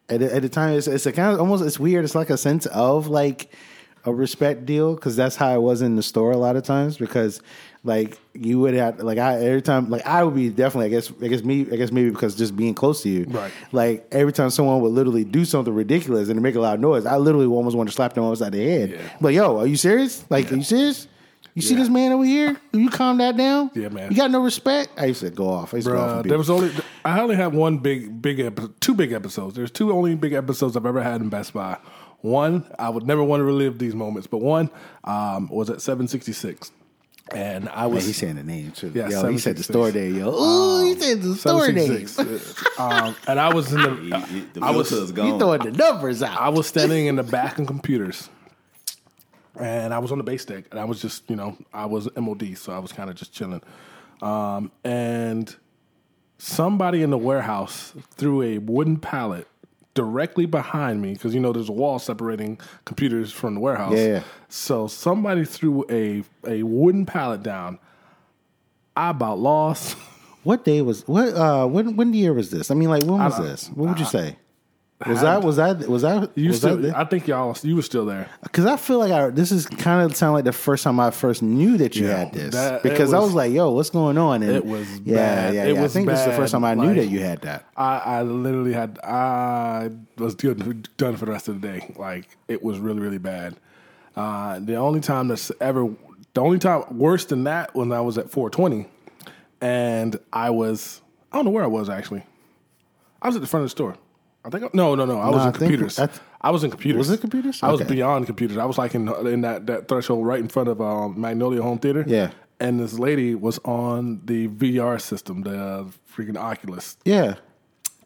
at 0.10 0.22
at 0.22 0.42
the 0.42 0.50
time 0.50 0.78
it's 0.78 0.88
it's 0.88 1.06
a 1.06 1.12
kind 1.12 1.34
of 1.34 1.40
almost 1.40 1.64
it's 1.66 1.80
weird. 1.80 2.04
It's 2.06 2.16
like 2.16 2.30
a 2.30 2.38
sense 2.38 2.66
of 2.68 3.08
like 3.08 3.52
a 4.06 4.14
respect 4.14 4.66
deal 4.66 4.96
because 4.96 5.16
that's 5.16 5.36
how 5.36 5.54
it 5.54 5.62
was 5.62 5.82
in 5.82 5.96
the 5.96 6.04
store 6.04 6.32
a 6.32 6.38
lot 6.38 6.56
of 6.56 6.64
times 6.64 6.98
because 6.98 7.42
like 7.84 8.18
you 8.34 8.60
would 8.60 8.74
have 8.74 9.00
like 9.00 9.18
I 9.18 9.36
every 9.46 9.62
time 9.62 9.90
like 9.90 10.06
I 10.06 10.24
would 10.24 10.36
be 10.36 10.50
definitely 10.50 10.88
I 10.88 10.90
guess 10.90 11.12
I 11.22 11.28
guess 11.28 11.44
me 11.44 11.62
I 11.72 11.76
guess 11.76 11.92
maybe 11.92 12.10
because 12.10 12.36
just 12.36 12.56
being 12.56 12.74
close 12.74 13.04
to 13.04 13.10
you 13.10 13.26
Right. 13.30 13.52
like 13.72 14.08
every 14.12 14.34
time 14.34 14.50
someone 14.50 14.82
would 14.82 14.92
literally 14.92 15.24
do 15.26 15.46
something 15.46 15.74
ridiculous 15.74 16.30
and 16.30 16.42
make 16.42 16.56
a 16.56 16.60
loud 16.62 16.80
noise 16.80 17.06
I 17.06 17.18
literally 17.18 17.48
almost 17.48 17.76
want 17.78 17.88
to 17.90 17.96
slap 17.96 18.14
them 18.14 18.24
upside 18.26 18.52
the 18.54 18.64
head 18.64 18.90
Yeah. 18.92 18.98
like 19.22 19.36
yo 19.36 19.58
are 19.60 19.68
you 19.68 19.76
serious 19.78 20.26
like 20.30 20.52
are 20.52 20.56
you 20.56 20.64
serious 20.64 21.08
you 21.56 21.62
see 21.62 21.76
this 21.76 21.90
man 21.90 22.12
over 22.14 22.24
here 22.24 22.56
Will 22.72 22.80
you 22.82 22.90
calm 22.90 23.18
that 23.18 23.36
down 23.36 23.72
Yeah, 23.74 23.90
man. 23.90 24.12
you 24.12 24.18
got 24.18 24.32
no 24.32 24.42
respect 24.42 24.90
I 24.98 25.06
used 25.06 25.22
to 25.22 25.30
go 25.30 25.50
off 25.50 25.74
I 25.74 25.78
used 25.78 25.88
to 25.88 25.94
go 25.94 26.00
off 26.00 26.24
Bruh, 26.26 26.30
there 26.30 26.38
was 26.38 26.50
only 26.50 26.72
I 27.04 27.20
only 27.22 27.36
had 27.36 27.54
one 27.54 27.78
big 27.80 28.22
big 28.22 28.40
episode, 28.40 28.80
two 28.82 28.94
big 28.94 29.12
episodes. 29.14 29.56
There's 29.56 29.72
two 29.72 29.92
only 29.92 30.16
big 30.16 30.34
episodes 30.34 30.76
I've 30.78 30.86
ever 30.86 31.02
had 31.02 31.22
in 31.22 31.30
Best 31.30 31.54
Buy. 31.54 31.78
One, 32.22 32.66
I 32.78 32.90
would 32.90 33.06
never 33.08 33.24
want 33.24 33.40
to 33.42 33.46
relive 33.46 33.80
these 33.80 33.96
moments, 33.96 34.28
but 34.28 34.40
one 34.42 34.70
um, 35.06 35.48
was 35.50 35.70
at 35.70 35.82
766, 35.82 36.72
and 37.34 37.70
I 37.70 37.84
Man, 37.84 37.92
was 37.96 38.06
he's 38.08 38.18
saying 38.18 38.36
the 38.36 38.44
name 38.44 38.72
too. 38.72 38.92
Yeah, 38.94 39.08
yo, 39.10 39.28
he 39.30 39.38
said 39.38 39.56
the 39.56 39.64
766. 39.64 39.66
store 39.68 39.92
there, 39.92 40.10
yo. 40.10 40.32
Oh, 40.36 40.84
he 40.84 41.00
said 41.00 41.22
the 41.22 41.36
store 41.36 41.68
name. 41.72 42.08
766. 42.08 42.80
um, 42.80 43.16
and 43.28 43.40
I 43.40 43.54
was 43.54 43.72
in 43.72 43.82
the 43.82 43.90
He- 44.30 44.40
the 44.54 44.62
I 44.66 44.72
was 44.72 44.90
filter's 44.90 45.10
He 45.12 45.16
gone. 45.16 45.40
throwing 45.40 45.62
the 45.64 45.72
numbers 45.72 46.22
out. 46.22 46.40
I 46.40 46.50
was 46.50 46.68
standing 46.68 47.06
in 47.06 47.16
the 47.16 47.24
back 47.24 47.58
of 47.60 47.68
computers, 47.68 48.30
and 49.60 49.94
I 49.94 50.00
was 50.00 50.12
on 50.12 50.18
the 50.18 50.24
base 50.24 50.44
deck, 50.46 50.66
and 50.72 50.80
I 50.80 50.86
was 50.86 51.02
just, 51.02 51.30
you 51.30 51.36
know, 51.36 51.58
I 51.74 51.86
was 51.86 52.10
MOD, 52.18 52.58
so 52.58 52.74
I 52.74 52.80
was 52.80 52.92
kind 52.92 53.10
of 53.10 53.16
just 53.16 53.34
chilling. 53.34 53.62
Um, 54.22 54.72
and 54.84 55.56
somebody 56.38 57.02
in 57.04 57.10
the 57.10 57.18
warehouse 57.18 57.94
threw 58.12 58.42
a 58.42 58.58
wooden 58.58 58.98
pallet 58.98 59.48
directly 60.00 60.46
behind 60.46 61.02
me 61.02 61.14
because 61.14 61.34
you 61.34 61.42
know 61.42 61.52
there's 61.52 61.70
a 61.70 61.74
wall 61.74 62.00
separating 62.00 62.58
computers 62.86 63.32
from 63.32 63.56
the 63.56 63.60
warehouse. 63.60 63.98
Yeah. 63.98 64.24
So 64.48 64.88
somebody 64.88 65.44
threw 65.44 65.86
a 65.90 66.24
a 66.48 66.64
wooden 66.64 67.06
pallet 67.06 67.44
down. 67.44 67.80
I 68.96 69.10
about 69.10 69.40
lost 69.40 69.98
What 70.44 70.64
day 70.64 70.82
was 70.82 71.06
what? 71.08 71.34
Uh, 71.34 71.68
when 71.68 71.96
when 71.98 72.14
year 72.14 72.34
was 72.34 72.50
this? 72.50 72.72
I 72.72 72.74
mean, 72.74 72.90
like 72.90 73.04
when 73.04 73.20
was 73.20 73.38
don't- 73.38 73.46
this? 73.46 73.68
What 73.70 73.90
would 73.90 74.00
you 74.00 74.06
say? 74.06 74.38
Was 75.08 75.22
that 75.22 75.44
was 75.44 75.56
that 75.56 75.88
was 75.88 76.02
that 76.02 76.30
You 76.36 76.50
was 76.50 76.58
still? 76.58 76.76
that 76.78 76.94
I 76.98 77.06
think 77.06 77.26
y'all. 77.26 77.56
You 77.64 77.78
were 77.78 77.82
still 77.82 78.06
there. 78.06 78.28
because 78.44 78.66
I 78.66 78.76
feel 78.76 79.00
like 79.00 79.14
I 79.14 79.30
this 79.30 79.50
is 79.50 79.66
kind 79.66 80.04
of 80.04 80.14
sound 80.18 80.34
like 80.34 80.44
the 80.44 80.52
first 80.52 80.84
time 80.84 81.00
I 81.00 81.10
first 81.12 81.42
knew 81.42 81.78
that 81.78 81.96
you 81.96 82.08
Yeah, 82.08 82.18
had 82.18 82.34
this 82.34 82.54
that- 82.54 82.84
because 82.84 83.14
I 83.14 83.20
was- 83.20 83.28
was 83.28 83.34
like, 83.36 83.54
yo, 83.54 83.72
what's 83.72 83.90
going 83.90 84.18
on? 84.18 84.44
And 84.44 84.52
It 84.52 84.66
was 84.66 84.86
yeah, 85.06 85.16
bad. 85.16 85.54
yeah, 85.54 85.64
It 85.68 85.76
yeah. 85.76 85.82
was 85.82 85.92
I 85.92 86.00
think 86.00 86.10
this 86.10 86.20
is 86.20 86.26
the 86.26 86.34
first 86.34 86.52
time 86.52 86.66
I 86.66 86.74
knew 86.74 86.94
that 86.96 87.06
you 87.08 87.22
had 87.22 87.42
that. 87.44 87.64
I, 87.78 87.98
I 88.00 88.22
literally 88.24 88.74
had 88.74 89.00
I 89.02 89.90
was 90.18 90.36
good, 90.36 90.90
done 90.98 91.16
for 91.16 91.26
the 91.26 91.32
rest 91.32 91.48
of 91.48 91.62
the 91.62 91.66
day. 91.66 91.94
Like 91.98 92.28
it 92.50 92.62
was 92.62 92.78
really 92.80 93.00
really 93.00 93.20
bad. 93.20 93.56
Uh, 94.18 94.60
the 94.60 94.76
only 94.76 95.00
time 95.00 95.30
that's 95.30 95.50
ever 95.62 95.88
the 96.34 96.42
only 96.42 96.60
time 96.60 96.84
worse 96.98 97.24
than 97.24 97.46
that 97.46 97.74
when 97.74 97.94
I 97.94 98.02
was 98.02 98.18
at 98.18 98.30
420, 98.32 98.86
and 99.62 100.20
I 100.34 100.50
was 100.50 101.02
I 101.32 101.38
don't 101.38 101.46
know 101.46 101.52
where 101.52 101.64
I 101.64 101.68
was 101.68 101.90
actually. 101.90 102.24
I 103.22 103.28
was 103.28 103.38
at 103.38 103.42
the 103.42 103.48
front 103.48 103.62
of 103.64 103.68
the 103.68 103.70
store. 103.72 103.96
I 104.46 104.50
think 104.50 104.74
no 104.74 104.96
no 104.96 105.06
no 105.06 105.20
I 105.20 105.28
was 105.28 105.36
No, 105.36 105.42
I 105.44 105.48
in 105.48 105.54
think 105.54 105.72
computers. 105.72 106.00
I 106.42 106.50
was 106.52 106.64
in 106.64 106.72
computers. 106.72 106.98
Was 107.00 107.12
it 107.12 107.22
computers? 107.22 107.62
I 107.62 107.72
was 107.72 107.82
beyond 107.82 108.26
computers. 108.26 108.58
I 108.58 108.66
was 108.66 108.78
like 108.78 108.96
in 108.96 109.10
in 109.28 109.42
that, 109.42 109.68
that 109.68 109.88
threshold 109.88 110.26
right 110.26 110.40
in 110.40 110.48
front 110.48 110.70
of 110.70 110.80
um, 110.82 111.20
Magnolia 111.20 111.62
Home 111.62 111.78
Theater. 111.80 112.04
Yeah. 112.08 112.32
And 112.62 112.80
this 112.80 112.98
lady 113.00 113.36
was 113.36 113.58
on 113.60 114.22
the 114.26 114.48
VR 114.50 115.00
system, 115.00 115.44
the 115.44 115.58
uh, 115.58 115.84
freaking 116.14 116.36
Oculus 116.38 116.98
Yeah, 117.06 117.36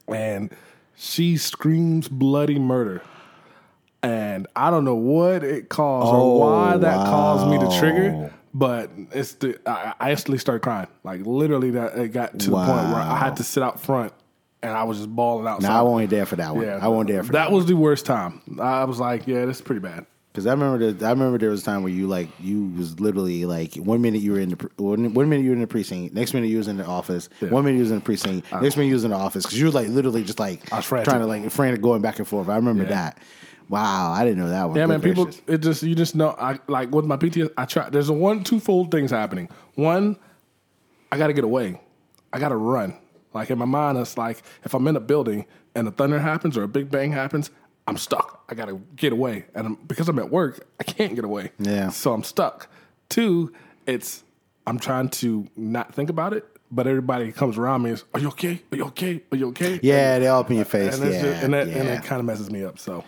and 0.08 0.52
she 0.96 1.38
screams 1.38 2.08
bloody 2.08 2.60
murder. 2.60 3.02
And 4.04 4.48
I 4.56 4.70
don't 4.70 4.84
know 4.86 4.96
what 4.96 5.44
it 5.44 5.70
caused 5.70 6.14
Oh, 6.14 6.32
or 6.34 6.40
why 6.52 6.78
that 6.78 7.06
caused 7.08 7.48
me 7.50 7.58
to 7.58 7.80
trigger, 7.80 8.34
but 8.54 8.92
it's 9.12 9.34
the 9.36 9.58
I, 9.66 9.94
I 10.00 10.12
instantly 10.12 10.38
started 10.40 10.60
crying. 10.62 10.88
Like 11.04 11.26
literally, 11.26 11.72
that 11.72 11.98
it 11.98 12.10
got 12.10 12.38
to 12.38 12.50
the 12.50 12.56
point 12.56 12.68
where 12.90 13.02
I 13.02 13.18
had 13.18 13.38
to 13.38 13.44
sit 13.44 13.64
out 13.64 13.80
front 13.80 14.12
and 14.64 14.72
I 14.72 14.84
was 14.84 14.98
just 14.98 15.16
bawling 15.16 15.48
out. 15.48 15.62
no, 15.62 15.70
I 15.70 15.82
wasn't 15.82 16.10
there 16.10 16.26
for 16.26 16.36
that 16.38 16.56
one. 16.56 16.66
Yeah, 16.66 16.80
I 16.82 16.88
wasn't 16.88 17.10
there 17.10 17.24
for 17.24 17.32
that. 17.34 17.50
that 17.50 17.52
was 17.52 17.66
the 17.68 17.76
worst 17.76 18.06
time. 18.06 18.42
I 18.60 18.86
was 18.86 19.00
like, 19.00 19.28
yeah, 19.28 19.46
this 19.46 19.58
is 19.58 19.62
pretty 19.62 19.82
bad. 19.82 20.06
Because 20.32 20.48
I 20.48 20.52
remember, 20.52 20.92
that 20.92 21.06
I 21.06 21.12
remember 21.12 21.38
there 21.38 21.52
was 21.52 21.62
a 21.62 21.66
time 21.66 21.84
where 21.84 21.92
you 21.92 22.08
like 22.08 22.28
you 22.40 22.66
was 22.76 23.00
literally 23.00 23.46
like 23.46 23.76
one 23.76 24.02
minute 24.02 24.22
you 24.22 24.32
were 24.32 24.40
in 24.40 24.50
the 24.50 24.58
pre- 24.58 24.70
one, 24.78 25.14
one 25.14 25.30
minute 25.30 25.44
you 25.44 25.50
were 25.52 25.56
in 25.56 25.62
the 25.62 25.68
precinct, 25.68 26.16
next 26.16 26.34
minute 26.34 26.48
you 26.48 26.58
was 26.58 26.68
in 26.68 26.78
the 26.78 26.86
office, 26.86 27.30
one 27.40 27.64
minute 27.66 27.76
you 27.78 27.84
was 27.84 27.92
in 27.92 27.98
the 28.00 28.04
precinct, 28.04 28.52
next 28.52 28.76
minute 28.76 28.88
you 28.88 28.96
was 28.96 29.04
in 29.04 29.12
the 29.12 29.16
office 29.18 29.44
because 29.46 29.60
you 29.60 29.66
were 29.66 29.72
like 29.72 29.90
literally 29.90 30.24
just 30.24 30.40
like 30.40 30.74
I 30.74 30.78
was 30.78 30.88
trying 30.88 31.04
to 31.06 31.28
like 31.28 31.48
frantic 31.52 31.82
going 31.84 32.02
back 32.02 32.18
and 32.18 32.28
forth. 32.28 32.50
I 32.50 32.56
remember 32.56 32.82
Yeah. 32.84 32.90
that. 32.90 33.20
Wow, 33.70 34.12
I 34.12 34.24
didn't 34.26 34.40
know 34.40 34.50
that 34.50 34.68
one. 34.70 34.76
Yeah, 34.76 34.84
Good 34.88 34.90
man. 34.90 35.02
People, 35.02 35.30
it 35.48 35.60
just 35.60 35.84
you 35.84 35.94
just 35.96 36.16
know. 36.16 36.30
I 36.38 36.60
like 36.68 36.92
with 36.92 37.06
my 37.06 37.16
PTS. 37.16 37.52
I 37.56 37.66
try. 37.66 37.90
There's 37.90 38.10
a 38.10 38.14
one 38.14 38.44
twofold 38.44 38.90
things 38.92 39.12
happening. 39.12 39.50
One, 39.76 40.18
I 41.12 41.18
got 41.20 41.28
to 41.28 41.34
get 41.34 41.44
away. 41.44 41.80
I 42.34 42.40
got 42.40 42.50
to 42.50 42.56
run. 42.56 42.96
Like 43.34 43.50
in 43.50 43.58
my 43.58 43.66
mind, 43.66 43.98
it's 43.98 44.18
like 44.18 44.44
if 44.64 44.74
I'm 44.74 44.88
in 44.88 44.96
a 44.96 45.00
building 45.00 45.46
and 45.76 45.88
a 45.88 45.92
thunder 45.92 46.20
happens 46.20 46.58
or 46.58 46.64
a 46.64 46.68
big 46.68 46.90
bang 46.92 47.12
happens, 47.12 47.50
I'm 47.88 47.98
stuck. 47.98 48.44
I 48.50 48.56
got 48.56 48.68
to 48.68 48.82
get 48.96 49.12
away, 49.12 49.46
and 49.56 49.68
I'm, 49.68 49.76
because 49.76 50.08
I'm 50.08 50.20
at 50.20 50.30
work, 50.30 50.68
I 50.80 50.84
can't 50.84 51.16
get 51.16 51.26
away. 51.26 51.52
Yeah. 51.60 51.90
So 51.90 52.14
I'm 52.14 52.24
stuck. 52.24 52.68
Two, 53.10 53.52
it's 53.86 54.24
I'm 54.66 54.80
trying 54.80 55.10
to 55.10 55.48
not 55.58 55.94
think 55.94 56.10
about 56.10 56.34
it, 56.34 56.46
but 56.72 56.88
everybody 56.88 57.32
comes 57.32 57.58
around 57.58 57.82
me 57.84 57.92
is, 57.92 58.04
"Are 58.14 58.20
you 58.20 58.30
okay? 58.30 58.62
Are 58.72 58.78
you 58.78 58.86
okay? 58.86 59.22
Are 59.32 59.38
you 59.38 59.48
okay?" 59.50 59.80
Yeah, 59.84 60.20
they 60.20 60.28
all 60.28 60.40
up 60.42 60.50
in 60.50 60.56
your 60.56 60.66
face. 60.66 60.98
and, 60.98 61.12
yeah, 61.12 61.22
just, 61.22 61.44
and, 61.44 61.54
that, 61.54 61.68
and 61.68 61.88
yeah. 61.88 61.96
it 61.96 62.04
kind 62.04 62.20
of 62.20 62.26
messes 62.26 62.50
me 62.50 62.64
up. 62.64 62.80
So 62.80 63.04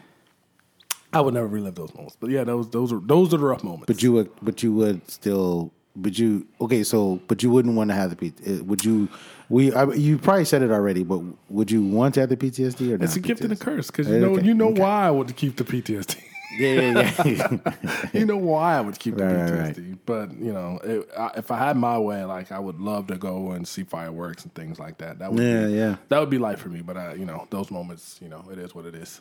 I 1.14 1.22
would 1.22 1.34
never 1.34 1.48
relive 1.48 1.76
those 1.76 1.94
moments. 1.94 2.18
But 2.20 2.30
yeah, 2.30 2.44
those 2.44 2.70
those 2.70 2.92
are 2.92 3.00
those 3.00 3.34
are 3.34 3.38
the 3.38 3.46
rough 3.46 3.64
moments. 3.64 3.86
But 3.88 4.04
you 4.04 4.12
would, 4.12 4.30
but 4.42 4.62
you 4.62 4.74
would 4.74 5.10
still, 5.10 5.72
but 5.96 6.20
you 6.20 6.46
okay? 6.60 6.84
So, 6.84 7.22
but 7.28 7.42
you 7.42 7.50
wouldn't 7.50 7.76
want 7.76 7.90
to 7.90 7.96
have 7.96 8.10
the 8.10 8.16
P. 8.18 8.34
uh, 8.46 8.64
Would 8.66 8.84
you? 8.84 9.08
We, 9.50 9.72
I, 9.74 9.86
you 9.94 10.18
probably 10.18 10.46
said 10.46 10.62
it 10.64 10.72
already, 10.72 11.04
but 11.04 11.22
would 11.50 11.70
you 11.72 11.84
want 11.86 12.16
to 12.16 12.22
have 12.22 12.30
the 12.30 12.38
PTSD 12.38 12.92
or 12.94 12.98
not? 12.98 13.04
it's 13.04 13.16
a 13.16 13.20
gift 13.20 13.42
and 13.44 13.54
a 13.54 13.56
curse 13.56 13.88
because 13.88 14.08
you 14.08 14.16
eh, 14.16 14.20
know 14.20 14.34
Okay, 14.34 14.46
you 14.48 14.54
know 14.54 14.70
okay. 14.70 14.82
why 14.82 15.08
I 15.08 15.12
would 15.12 15.36
keep 15.36 15.56
the 15.58 15.64
PTSD. 15.64 16.22
Yeah, 16.58 16.80
yeah, 16.80 17.24
yeah. 17.26 18.10
you 18.14 18.26
know 18.26 18.38
why 18.38 18.78
I 18.78 18.82
would 18.82 18.98
keep 18.98 19.18
the 19.18 19.24
Right, 19.24 19.34
PTSD. 19.34 19.58
right, 19.60 19.78
right. 19.78 20.06
But 20.06 20.32
you 20.40 20.54
know, 20.54 20.80
it, 20.84 21.10
I, 21.18 21.32
if 21.38 21.52
I 21.52 21.58
had 21.58 21.76
my 21.76 21.98
way, 22.00 22.24
like 22.24 22.52
I 22.52 22.60
would 22.60 22.80
love 22.80 23.08
to 23.08 23.18
go 23.18 23.52
and 23.52 23.68
see 23.68 23.84
fireworks 23.84 24.44
and 24.46 24.54
things 24.54 24.80
like 24.80 25.00
that. 25.00 25.20
That 25.20 25.34
would 25.34 25.44
Yeah, 25.44 25.68
be, 25.68 25.74
yeah. 25.74 25.96
That 26.08 26.20
would 26.20 26.30
be 26.30 26.38
life 26.38 26.60
for 26.60 26.70
me. 26.70 26.82
But 26.82 26.96
I, 26.96 27.14
you 27.16 27.26
know, 27.26 27.46
those 27.50 27.72
moments, 27.72 28.20
you 28.22 28.30
know, 28.30 28.46
it 28.52 28.58
is 28.58 28.74
what 28.74 28.86
it 28.86 28.96
is. 28.96 29.20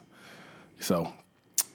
So, 0.79 1.13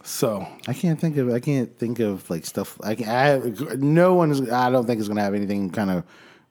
so 0.04 0.48
I 0.68 0.74
can't 0.74 1.00
think 1.02 1.18
of. 1.18 1.30
I 1.30 1.40
can't 1.42 1.76
think 1.78 2.00
of 2.00 2.30
like 2.30 2.46
stuff. 2.46 2.80
I 2.82 2.96
can. 2.96 3.10
I 3.10 3.76
no 3.76 4.14
one 4.14 4.32
is. 4.32 4.50
I 4.50 4.70
don't 4.70 4.86
think 4.86 5.02
is 5.02 5.08
going 5.10 5.18
to 5.18 5.24
have 5.24 5.34
anything 5.34 5.72
kind 5.72 5.90
of 5.90 6.04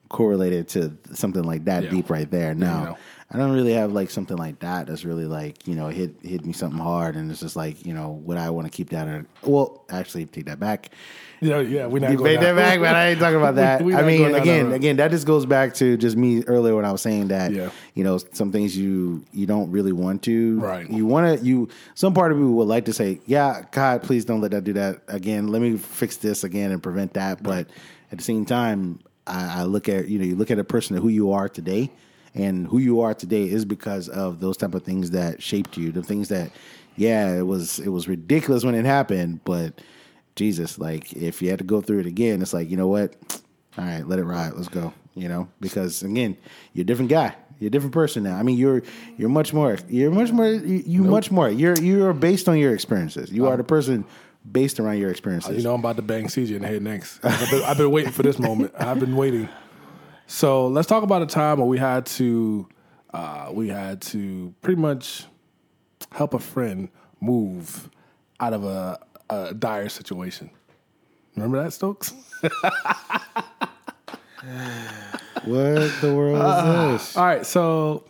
correlated 0.08 0.68
to 0.68 0.96
something 1.12 1.42
like 1.44 1.64
that 1.66 1.84
Yeah. 1.84 1.90
deep 1.90 2.10
right 2.10 2.30
there. 2.30 2.54
No, 2.54 2.66
you 2.66 2.84
know. 2.86 2.96
I 3.30 3.36
don't 3.36 3.52
really 3.52 3.74
have 3.74 3.92
like 3.92 4.08
something 4.10 4.38
like 4.38 4.60
that. 4.60 4.86
That's 4.86 5.04
really 5.04 5.26
like 5.26 5.68
you 5.68 5.74
know 5.74 5.88
hit 5.88 6.14
hit 6.22 6.46
me 6.46 6.54
something 6.54 6.80
hard, 6.80 7.14
and 7.14 7.30
it's 7.30 7.40
just 7.40 7.56
like 7.56 7.84
you 7.84 7.92
know 7.92 8.12
would 8.24 8.38
I 8.38 8.48
want 8.50 8.66
to 8.66 8.70
keep 8.70 8.88
that? 8.90 9.06
Or, 9.06 9.26
well, 9.42 9.84
actually, 9.90 10.24
take 10.24 10.46
that 10.46 10.58
back. 10.58 10.88
yeah, 11.42 11.60
yeah, 11.60 11.84
we're 11.86 11.98
not 12.00 12.10
You 12.10 12.16
going 12.16 12.40
that 12.40 12.56
back, 12.56 12.80
but 12.80 12.94
I 12.96 13.08
ain't 13.10 13.20
talking 13.20 13.36
about 13.36 13.54
that. 13.62 13.82
We- 13.82 13.92
we 13.92 13.94
I 13.94 14.02
mean, 14.02 14.34
again, 14.34 14.72
again, 14.72 14.96
that 14.96 15.10
just 15.10 15.26
goes 15.26 15.44
back 15.44 15.74
to 15.74 15.98
just 15.98 16.16
me 16.16 16.42
earlier 16.44 16.74
when 16.74 16.86
I 16.86 16.90
was 16.90 17.02
saying 17.02 17.28
that, 17.28 17.52
Yeah. 17.52 17.68
you 17.94 18.02
know, 18.02 18.18
some 18.32 18.50
things 18.50 18.74
you 18.76 19.22
you 19.32 19.44
don't 19.46 19.70
really 19.70 19.92
want 19.92 20.22
to, 20.22 20.58
Right. 20.58 20.90
You 20.90 21.04
want 21.04 21.38
to, 21.38 21.44
you 21.44 21.68
some 21.94 22.14
part 22.14 22.32
of 22.32 22.38
you 22.38 22.50
would 22.52 22.66
like 22.66 22.86
to 22.86 22.94
say, 22.94 23.20
yeah, 23.26 23.62
God, 23.72 24.02
please 24.02 24.24
don't 24.24 24.40
let 24.40 24.52
that 24.52 24.64
do 24.64 24.72
that 24.72 25.02
again. 25.06 25.48
Let 25.48 25.60
me 25.60 25.76
fix 25.76 26.16
this 26.16 26.44
again 26.44 26.72
and 26.72 26.82
prevent 26.82 27.12
that. 27.12 27.42
But 27.42 27.68
at 28.10 28.16
the 28.16 28.24
same 28.24 28.46
time, 28.46 29.00
I, 29.28 29.60
I 29.60 29.62
look 29.64 29.88
at 29.88 30.08
you 30.08 30.18
know, 30.18 30.24
you 30.24 30.36
look 30.36 30.50
at 30.50 30.58
a 30.58 30.64
person 30.64 30.96
who 30.96 31.08
you 31.08 31.32
are 31.32 31.48
today, 31.48 31.90
and 32.34 32.66
who 32.66 32.78
you 32.78 33.00
are 33.00 33.14
today 33.14 33.44
is 33.44 33.64
because 33.64 34.08
of 34.08 34.40
those 34.40 34.56
type 34.56 34.74
of 34.74 34.82
things 34.82 35.10
that 35.10 35.42
shaped 35.42 35.76
you, 35.76 35.92
the 35.92 36.02
things 36.02 36.28
that, 36.28 36.50
yeah, 36.96 37.34
it 37.36 37.46
was 37.46 37.78
it 37.78 37.88
was 37.88 38.08
ridiculous 38.08 38.64
when 38.64 38.74
it 38.74 38.84
happened, 38.84 39.40
but 39.44 39.80
Jesus, 40.36 40.78
like 40.78 41.12
if 41.14 41.42
you 41.42 41.50
had 41.50 41.58
to 41.58 41.64
go 41.64 41.80
through 41.80 42.00
it 42.00 42.06
again, 42.06 42.42
it's 42.42 42.52
like, 42.52 42.70
you 42.70 42.76
know 42.76 42.86
what? 42.86 43.16
All 43.76 43.84
right, 43.84 44.06
let 44.06 44.18
it 44.18 44.24
ride. 44.24 44.54
Let's 44.54 44.68
go. 44.68 44.92
You 45.14 45.28
know, 45.28 45.48
because 45.60 46.02
again, 46.02 46.36
you're 46.72 46.84
a 46.84 46.86
different 46.86 47.10
guy. 47.10 47.34
You're 47.58 47.68
a 47.68 47.70
different 47.70 47.92
person 47.92 48.22
now. 48.22 48.36
I 48.36 48.44
mean, 48.44 48.56
you're 48.56 48.82
you're 49.16 49.28
much 49.28 49.52
more. 49.52 49.76
You're 49.88 50.12
much 50.12 50.30
more. 50.30 50.46
You, 50.46 50.82
you 50.86 51.02
much 51.02 51.32
more. 51.32 51.50
You're 51.50 51.76
you're 51.78 52.12
based 52.12 52.48
on 52.48 52.56
your 52.56 52.72
experiences. 52.72 53.32
You 53.32 53.44
uh-huh. 53.44 53.54
are 53.54 53.56
the 53.56 53.64
person 53.64 54.04
based 54.50 54.80
around 54.80 54.98
your 54.98 55.10
experiences. 55.10 55.56
You 55.56 55.62
know, 55.62 55.74
I'm 55.74 55.80
about 55.80 55.96
to 55.96 56.02
bang 56.02 56.26
CJ 56.26 56.56
in 56.56 56.62
the 56.62 56.68
head 56.68 56.82
next. 56.82 57.24
I've 57.24 57.50
been, 57.50 57.62
I've 57.64 57.76
been 57.78 57.90
waiting 57.90 58.12
for 58.12 58.22
this 58.22 58.38
moment. 58.38 58.72
I've 58.78 59.00
been 59.00 59.16
waiting. 59.16 59.48
So 60.26 60.66
let's 60.68 60.86
talk 60.88 61.02
about 61.02 61.22
a 61.22 61.26
time 61.26 61.58
where 61.58 61.66
we 61.66 61.78
had 61.78 62.06
to, 62.06 62.68
uh, 63.12 63.50
we 63.52 63.68
had 63.68 64.00
to 64.02 64.54
pretty 64.62 64.80
much 64.80 65.24
help 66.12 66.34
a 66.34 66.38
friend 66.38 66.88
move 67.20 67.88
out 68.40 68.52
of 68.52 68.64
a, 68.64 68.98
a 69.30 69.54
dire 69.54 69.88
situation. 69.88 70.50
Remember 71.36 71.62
that, 71.62 71.72
Stokes? 71.72 72.12
what 75.44 75.90
the 76.00 76.12
world 76.14 76.40
Uh, 76.40 76.92
is 76.94 77.00
this? 77.06 77.16
All 77.16 77.24
right, 77.24 77.44
so 77.46 78.04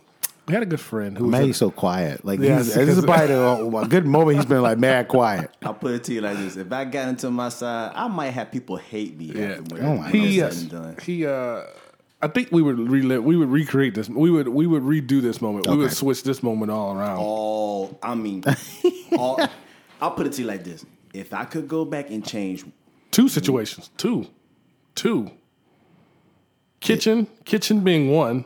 we 0.49 0.53
had 0.53 0.63
a 0.63 0.65
good 0.65 0.79
friend 0.81 1.17
who 1.17 1.25
was 1.25 1.31
Man, 1.31 1.43
a- 1.43 1.45
he's 1.45 1.57
so 1.57 1.71
quiet. 1.71 2.25
Like 2.25 2.39
Yeah, 2.39 2.57
he's, 2.57 2.73
this 2.73 2.89
is 2.89 2.95
because- 3.01 3.05
probably 3.05 3.69
the, 3.71 3.77
a 3.77 3.87
good 3.87 4.05
moment. 4.05 4.37
He's 4.37 4.45
been 4.45 4.61
like 4.61 4.77
mad 4.77 5.07
quiet. 5.07 5.49
I'll 5.61 5.73
put 5.73 5.93
it 5.93 6.03
to 6.05 6.13
you 6.13 6.21
like 6.21 6.37
this: 6.37 6.57
If 6.57 6.71
I 6.71 6.85
got 6.85 7.07
into 7.07 7.29
my 7.31 7.49
side, 7.49 7.91
I 7.95 8.07
might 8.07 8.31
have 8.31 8.51
people 8.51 8.75
hate 8.77 9.17
me. 9.17 9.25
Yeah. 9.25 9.59
afterward. 9.59 9.81
Oh 9.83 10.01
he, 10.03 10.41
All 10.41 10.47
uh, 10.49 10.53
done. 10.69 10.97
he, 11.03 11.25
uh, 11.25 11.61
I 12.21 12.27
think 12.27 12.51
we 12.51 12.61
would 12.61 12.77
relive, 12.79 13.23
we 13.23 13.37
would 13.37 13.49
recreate 13.49 13.95
this. 13.95 14.09
We 14.09 14.29
would, 14.29 14.49
we 14.49 14.67
would 14.67 14.83
redo 14.83 15.21
this 15.21 15.39
moment. 15.41 15.67
We 15.67 15.77
would 15.77 15.93
switch 15.93 16.23
this 16.23 16.43
moment 16.43 16.69
all 16.71 16.93
around. 16.97 17.17
all 17.19 17.97
I 18.03 18.13
mean, 18.15 18.43
all, 19.17 19.39
I'll 20.01 20.11
put 20.11 20.27
it 20.27 20.33
to 20.33 20.41
you 20.41 20.47
like 20.47 20.63
this: 20.65 20.85
If 21.13 21.33
I 21.33 21.45
could 21.45 21.67
go 21.67 21.85
back 21.85 22.09
and 22.09 22.25
change, 22.25 22.65
Two 23.11 23.27
situations. 23.29 23.89
Two. 23.97 24.27
Two. 24.95 25.31
Kitchen, 26.79 27.27
kitchen 27.45 27.81
being 27.81 28.11
one. 28.11 28.45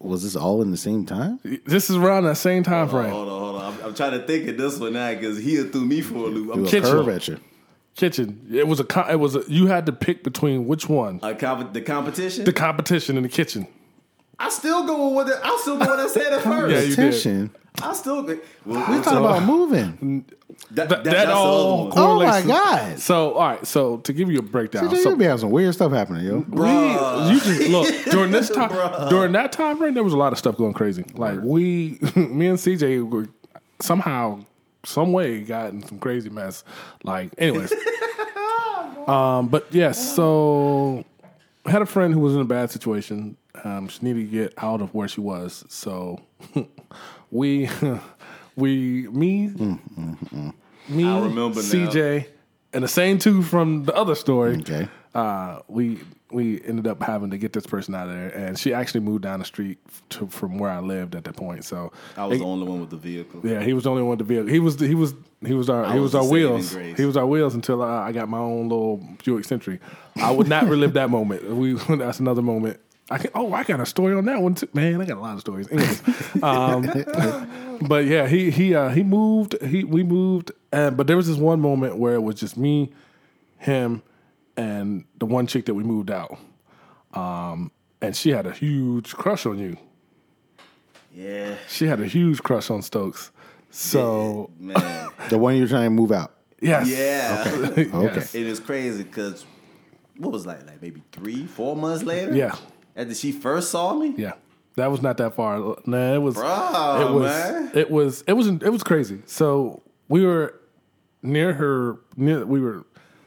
Was 0.00 0.22
this 0.22 0.34
all 0.34 0.62
in 0.62 0.70
the 0.70 0.76
same 0.78 1.04
time? 1.04 1.38
This 1.66 1.90
is 1.90 1.96
around 1.96 2.24
that 2.24 2.36
same 2.36 2.62
time 2.62 2.88
frame. 2.88 3.10
hold 3.10 3.28
on, 3.28 3.40
hold 3.40 3.56
on, 3.62 3.74
I'm, 3.74 3.84
I'm 3.88 3.94
trying 3.94 4.12
to 4.12 4.26
think 4.26 4.48
of 4.48 4.56
this 4.56 4.78
one 4.78 4.94
now 4.94 5.12
because 5.14 5.36
he 5.38 5.62
threw 5.64 5.84
me 5.84 6.00
for 6.00 6.14
a 6.14 6.26
loop. 6.28 6.48
I'm 6.54 6.66
Threw 6.66 6.66
a 6.66 6.68
Kitchen. 6.70 6.90
curve 6.90 7.08
at 7.10 7.28
you. 7.28 7.38
Kitchen. 7.96 8.46
It 8.50 8.66
was 8.66 8.80
a. 8.80 8.84
co- 8.84 9.06
It 9.10 9.16
was 9.16 9.36
a. 9.36 9.44
You 9.48 9.66
had 9.66 9.84
to 9.86 9.92
pick 9.92 10.24
between 10.24 10.66
which 10.66 10.88
one. 10.88 11.20
a 11.22 11.34
comp- 11.34 11.74
the 11.74 11.82
competition. 11.82 12.44
The 12.46 12.52
competition 12.52 13.16
in 13.18 13.24
the 13.24 13.28
kitchen. 13.28 13.66
I 14.38 14.48
still 14.48 14.86
go 14.86 15.08
with 15.08 15.14
what 15.16 15.26
the, 15.26 15.38
I 15.46 15.58
still 15.60 15.74
go 15.74 15.80
with 15.80 15.88
what 15.90 16.00
I 16.00 16.08
said 16.08 16.32
at 16.32 16.40
first. 16.44 16.74
Yeah, 16.74 16.80
you 17.04 17.10
did. 17.12 17.50
Competition. 17.76 17.82
I 17.82 17.92
still 17.94 18.22
go. 18.22 18.38
Well, 18.66 18.80
We 18.98 19.02
talking 19.02 19.18
about 19.18 19.42
moving. 19.44 20.24
that, 20.72 20.88
That, 20.88 21.04
that's 21.04 21.30
all 21.30 21.88
other 21.88 21.88
one. 21.88 21.98
Oh 21.98 22.18
my 22.18 22.40
correlates. 22.40 22.42
to- 22.42 22.48
God. 22.48 22.98
So 22.98 23.32
all 23.34 23.48
right. 23.48 23.66
So 23.66 23.98
to 23.98 24.12
give 24.12 24.30
you 24.30 24.38
a 24.38 24.42
breakdown. 24.42 24.88
CJ, 24.88 25.02
so 25.02 25.10
you 25.10 25.16
be 25.16 25.24
having 25.24 25.38
some 25.38 25.50
weird 25.50 25.74
stuff 25.74 25.92
happening, 25.92 26.24
yo. 26.26 26.38
we, 26.48 26.68
you 27.32 27.40
just 27.40 27.68
look 27.70 28.04
during 28.10 28.30
this 28.32 28.50
time. 28.50 29.08
during 29.08 29.32
that 29.32 29.52
time 29.52 29.78
frame, 29.78 29.94
there 29.94 30.04
was 30.04 30.12
a 30.12 30.16
lot 30.18 30.32
of 30.32 30.38
stuff 30.38 30.56
going 30.56 30.72
crazy. 30.74 31.04
Like 31.14 31.40
we, 31.42 31.98
me 32.16 32.48
and 32.48 32.58
CJ 32.58 33.08
were 33.08 33.28
somehow, 33.80 34.40
some 34.84 35.12
way, 35.12 35.40
got 35.42 35.70
in 35.72 35.86
some 35.86 35.98
crazy 35.98 36.28
mess. 36.28 36.64
Like, 37.04 37.30
anyways. 37.38 37.72
um, 39.06 39.48
but 39.48 39.66
yes, 39.70 40.14
so 40.14 41.04
I 41.64 41.70
had 41.70 41.82
a 41.82 41.86
friend 41.86 42.12
who 42.12 42.20
was 42.20 42.34
in 42.34 42.40
a 42.40 42.44
bad 42.46 42.70
situation. 42.70 43.36
Um, 43.64 43.88
she 43.88 43.98
needed 44.02 44.30
to 44.30 44.36
get 44.36 44.54
out 44.58 44.80
of 44.80 44.94
where 44.94 45.08
she 45.08 45.20
was, 45.20 45.64
so 45.68 46.20
we, 47.30 47.68
we, 48.56 49.08
me, 49.08 49.48
me, 50.88 51.04
I 51.04 51.20
remember 51.20 51.56
now. 51.62 51.68
CJ, 51.68 52.26
and 52.72 52.84
the 52.84 52.88
same 52.88 53.18
two 53.18 53.42
from 53.42 53.84
the 53.84 53.94
other 53.94 54.14
story. 54.14 54.56
Okay. 54.58 54.88
Uh, 55.14 55.60
we 55.68 55.98
we 56.30 56.62
ended 56.64 56.86
up 56.86 57.02
having 57.02 57.30
to 57.30 57.38
get 57.38 57.52
this 57.52 57.66
person 57.66 57.94
out 57.94 58.06
of 58.08 58.14
there, 58.14 58.28
and 58.28 58.56
she 58.56 58.72
actually 58.72 59.00
moved 59.00 59.22
down 59.22 59.40
the 59.40 59.44
street 59.44 59.78
to, 60.10 60.28
from 60.28 60.58
where 60.58 60.70
I 60.70 60.78
lived 60.78 61.16
at 61.16 61.24
that 61.24 61.34
point. 61.36 61.64
So 61.64 61.90
I 62.16 62.26
was 62.26 62.36
it- 62.36 62.38
the 62.40 62.46
only 62.46 62.66
one 62.68 62.80
with 62.80 62.90
the 62.90 62.96
vehicle. 62.96 63.40
yeah, 63.42 63.60
he 63.62 63.72
was 63.72 63.84
the 63.84 63.90
only 63.90 64.04
one 64.04 64.18
to 64.18 64.24
be. 64.24 64.48
He 64.48 64.60
was 64.60 64.78
he 64.78 64.94
was 64.94 65.14
he 65.44 65.54
was 65.54 65.68
our 65.68 65.84
I 65.84 65.94
he 65.94 65.98
was 65.98 66.14
was, 66.14 66.24
our 66.26 66.30
wheels. 66.30 66.72
He 66.72 67.04
was 67.04 67.16
our 67.16 67.26
wheels 67.26 67.54
until 67.56 67.82
uh, 67.82 67.86
I 67.86 68.12
got 68.12 68.28
my 68.28 68.38
own 68.38 68.68
little 68.68 69.04
Buick 69.24 69.44
Century. 69.44 69.80
I 70.16 70.30
would 70.30 70.46
not 70.48 70.66
relive 70.66 70.92
that 70.92 71.10
moment. 71.10 71.44
We 71.50 71.72
that's 71.96 72.20
another 72.20 72.42
moment. 72.42 72.78
I 73.10 73.18
can. 73.18 73.30
Oh, 73.34 73.52
I 73.52 73.64
got 73.64 73.80
a 73.80 73.86
story 73.86 74.14
on 74.14 74.24
that 74.26 74.40
one 74.40 74.54
too. 74.54 74.68
Man, 74.72 75.00
I 75.00 75.04
got 75.04 75.18
a 75.18 75.20
lot 75.20 75.34
of 75.34 75.40
stories. 75.40 75.68
Anyways, 75.70 76.02
um, 76.42 77.78
but 77.88 78.04
yeah, 78.04 78.28
he 78.28 78.50
he 78.50 78.74
uh, 78.74 78.90
he 78.90 79.02
moved. 79.02 79.60
He 79.62 79.84
we 79.84 80.02
moved, 80.02 80.52
and 80.72 80.96
but 80.96 81.06
there 81.06 81.16
was 81.16 81.26
this 81.26 81.36
one 81.36 81.60
moment 81.60 81.96
where 81.96 82.14
it 82.14 82.22
was 82.22 82.36
just 82.36 82.56
me, 82.56 82.92
him, 83.58 84.02
and 84.56 85.04
the 85.18 85.26
one 85.26 85.46
chick 85.46 85.66
that 85.66 85.74
we 85.74 85.82
moved 85.82 86.10
out. 86.10 86.38
Um, 87.12 87.72
and 88.00 88.14
she 88.16 88.30
had 88.30 88.46
a 88.46 88.52
huge 88.52 89.14
crush 89.14 89.44
on 89.46 89.58
you. 89.58 89.76
Yeah, 91.12 91.56
She 91.68 91.86
had 91.86 92.00
a 92.00 92.06
huge 92.06 92.42
crush 92.42 92.70
on 92.70 92.82
Stokes. 92.82 93.32
So 93.70 94.50
man. 94.58 95.10
The 95.28 95.38
one 95.38 95.56
you're 95.56 95.66
trying 95.66 95.84
to 95.86 95.90
move 95.90 96.12
out. 96.12 96.34
yes, 96.60 96.88
Yeah. 96.88 97.44
Okay. 97.92 98.20
It 98.40 98.46
is 98.46 98.60
crazy 98.60 99.02
because 99.02 99.44
what 100.16 100.32
was 100.32 100.44
that 100.44 100.66
like 100.66 100.80
maybe 100.80 101.02
three, 101.10 101.46
four 101.46 101.74
months 101.74 102.04
later? 102.04 102.32
Yeah. 102.34 102.54
After 103.00 103.14
she 103.14 103.32
first 103.32 103.70
saw 103.70 103.94
me? 103.94 104.14
Yeah, 104.16 104.32
that 104.76 104.90
was 104.90 105.00
not 105.02 105.16
that 105.16 105.34
far. 105.34 105.76
Nah, 105.86 106.14
it 106.14 106.18
was. 106.22 106.34
Bro, 106.34 107.00
it 107.00 107.12
was. 107.12 107.22
man. 107.22 107.70
It 107.74 107.90
was. 107.90 108.24
It 108.26 108.32
was. 108.34 108.48
It 108.48 108.70
was 108.70 108.82
crazy. 108.82 109.22
So 109.26 109.82
we 110.08 110.24
were 110.24 110.60
near 111.22 111.54
her. 111.54 111.98
Near 112.16 112.44
we 112.44 112.60
were 112.60 112.84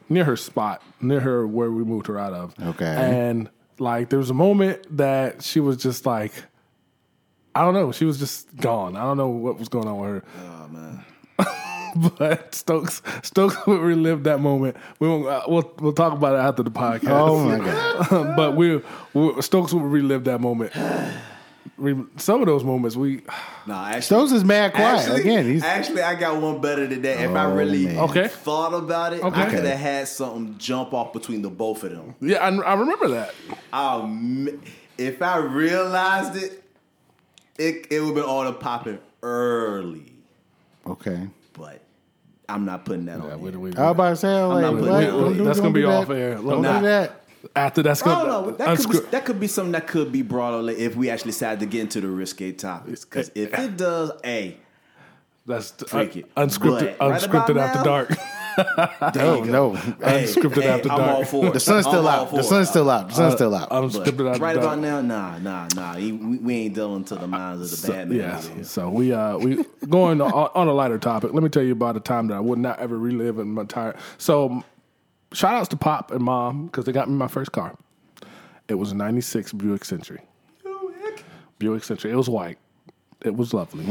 near 0.09 0.24
her 0.26 0.38
spot, 0.38 0.82
near 1.01 1.19
her 1.19 1.47
where 1.47 1.71
we 1.71 1.84
moved 1.84 2.07
her 2.07 2.19
out 2.19 2.34
of. 2.34 2.53
Okay. 2.61 2.86
And 2.86 3.49
like 3.80 4.09
there 4.09 4.19
was 4.19 4.30
a 4.30 4.34
moment 4.36 4.97
that 4.97 5.43
she 5.43 5.59
was 5.59 5.78
just 5.78 6.05
like, 6.05 6.32
I 7.55 7.61
don't 7.61 7.74
know. 7.74 7.91
She 7.91 8.05
was 8.05 8.19
just 8.19 8.55
gone. 8.55 8.95
I 8.95 9.01
don't 9.01 9.17
know 9.17 9.30
what 9.30 9.57
was 9.57 9.69
going 9.69 9.88
on 9.88 9.97
with 9.99 10.09
her. 10.09 10.24
Oh. 10.39 10.53
Man. 11.96 12.12
But 12.18 12.56
Stokes, 12.56 13.02
Stokes 13.22 13.56
would 13.68 13.82
relive 13.82 14.24
that 14.24 14.39
moment. 14.39 14.78
We 15.00 15.08
won't, 15.08 15.28
uh, 15.28 15.41
we'll 15.48 15.74
we'll 15.80 15.94
talk 15.94 16.14
about 16.14 16.36
it 16.36 16.39
after 16.39 16.64
the 16.64 16.72
podcast. 16.72 17.10
Oh 17.10 17.44
my 17.46 17.60
god. 17.60 18.36
but 18.36 18.56
we, 18.56 18.82
we 19.14 19.41
Stokes 19.41 19.74
would 19.74 19.84
relive 19.84 20.24
that 20.26 20.39
moment. 20.41 20.72
Some 22.18 22.39
of 22.41 22.46
those 22.46 22.64
moments 22.64 22.96
we 22.96 23.22
Nah, 23.66 23.88
actually 23.88 24.02
Stokes 24.02 24.32
is 24.32 24.44
mad 24.44 24.74
quiet. 24.74 25.00
Actually, 25.00 25.22
Again, 25.22 25.46
he's 25.46 25.64
actually, 25.64 26.02
I 26.04 26.16
got 26.16 26.41
one 26.41 26.62
better 26.62 26.86
than 26.88 27.02
that. 27.02 27.20
If 27.22 27.32
I 27.32 27.46
Oh, 27.46 27.56
really 27.56 27.86
man. 27.86 27.98
Okay. 28.00 28.28
thought 28.28 28.74
about 28.74 29.14
it, 29.14 29.24
Okay. 29.24 29.41
I 29.41 29.46
could 29.50 29.64
have 29.66 29.80
had 29.80 30.08
something 30.08 30.56
jump 30.58 30.94
off 30.94 31.14
between 31.14 31.41
the 31.41 31.50
both 31.50 31.84
of 31.84 31.91
them. 31.91 32.16
yeah 32.22 32.38
I, 32.38 32.50
I 32.56 32.74
remember 32.76 33.08
that. 33.10 33.34
Oh, 33.74 34.48
if 34.98 35.22
I 35.22 35.38
realized 35.38 36.36
it, 36.41 36.64
it 37.58 37.88
it 37.89 38.00
would 38.00 38.08
have 38.08 38.16
been 38.16 38.24
all 38.26 38.44
the 38.44 38.54
popping 38.54 39.00
early. 39.24 40.14
okay. 40.86 41.28
But 41.54 41.82
I'm 42.49 42.66
not 42.66 42.86
putting 42.86 43.06
that 43.06 43.20
Yeah, 43.24 43.34
on. 43.34 43.41
we, 43.41 43.49
here. 43.51 43.60
we, 43.60 43.70
I 43.76 43.82
was 43.84 43.91
about 43.91 44.10
to 44.10 44.16
say, 44.18 44.43
like, 44.43 44.62
not 44.62 44.74
what? 44.74 44.80
putting 44.82 44.93
that 44.99 45.10
on. 45.14 45.38
Don't 45.38 45.43
That's 45.45 45.60
gonna 45.60 45.72
be 45.74 45.86
off 45.86 46.08
that. 46.08 46.18
air. 46.18 46.36
Don't 46.36 46.62
Nah. 46.62 46.80
do 46.80 46.86
that. 46.86 47.20
after 47.56 47.84
that's 47.84 48.01
gonna 48.01 48.30
don't 48.30 48.45
know. 48.47 48.51
That 48.58 48.78
could, 48.78 48.89
be, 48.91 48.99
that 49.12 49.26
could 49.26 49.39
be 49.39 49.47
something 49.47 49.74
that 49.74 49.88
could 49.88 50.12
be 50.12 50.22
brought 50.22 50.54
on 50.54 50.70
if 50.70 50.95
we 50.95 51.10
actually 51.10 51.32
decide 51.32 51.60
to 51.60 51.66
get 51.66 51.82
into 51.82 52.01
the 52.01 52.08
risque 52.08 52.51
topics. 52.54 53.04
Because 53.06 53.32
if 53.36 53.58
it 53.58 53.78
does, 53.78 54.12
a 54.26 54.58
that's 55.45 55.72
the, 55.72 55.86
Freak 55.86 56.16
it. 56.16 56.36
unscripted 56.36 56.97
But 56.97 57.10
right 57.10 57.22
unscripted 57.22 57.49
about 57.49 57.58
after 57.60 57.78
now- 57.80 57.84
dark. 57.84 58.10
No, 59.16 59.43
no. 59.43 59.74
hey, 59.74 60.24
Unscripted 60.24 60.62
hey, 60.64 60.70
after 60.70 60.91
I'm 60.91 60.97
dark. 60.97 61.12
all 61.12 61.26
for 61.26 61.45
it. 61.47 61.54
The 61.54 61.60
sun's 61.60 61.86
still 61.86 62.08
out. 62.08 62.32
The 62.32 62.43
sun's 62.43 62.70
still 62.70 62.89
out. 62.89 63.10
The 63.10 63.14
sun's 63.16 63.34
still 63.36 63.56
out. 63.56 63.70
But 63.70 63.84
unscripted 63.84 64.30
after 64.30 64.41
right 64.43 64.56
dark. 64.56 64.58
about 64.58 64.80
now, 64.80 65.01
nah, 65.01 65.38
nah, 65.39 65.68
nah. 65.76 65.95
We, 65.95 66.12
we 66.12 66.56
ain't 66.56 66.76
dealing 66.76 67.04
to 67.06 67.16
the 67.16 67.28
minds 67.28 67.74
of 67.74 67.82
the 67.82 67.88
bad 67.91 68.10
man. 68.10 68.18
Yeah. 68.20 68.41
here. 68.41 68.64
So 68.64 68.89
we 68.89 69.12
uh 69.14 69.38
we 69.38 69.64
going 69.89 70.22
on, 70.22 70.32
on 70.32 70.68
a 70.68 70.74
lighter 70.74 70.97
topic. 70.99 71.34
Let 71.34 71.43
me 71.43 71.49
tell 71.49 71.64
you 71.64 71.74
about 71.74 71.97
a 71.97 71.99
time 71.99 72.28
that 72.28 72.36
I 72.36 72.39
would 72.39 72.60
not 72.60 72.80
ever 72.80 72.97
relive 72.97 73.39
in 73.39 73.54
my 73.54 73.62
entire. 73.62 73.95
So 74.18 74.64
shout 75.34 75.54
outs 75.56 75.70
to 75.70 75.78
Pop 75.78 76.12
and 76.12 76.24
Mom 76.24 76.66
because 76.68 76.86
they 76.86 76.91
got 76.91 77.10
me 77.10 77.16
my 77.16 77.28
first 77.28 77.51
car. 77.51 77.76
It 78.68 78.76
was 78.76 78.91
a 78.91 78.95
'96 78.95 79.54
Buick 79.54 79.84
Century. 79.86 80.22
Buick 81.60 81.84
Century. 81.84 82.12
It 82.12 82.16
was 82.16 82.30
white. 82.30 82.58
It 83.22 83.36
was 83.36 83.54
lovely. 83.54 83.86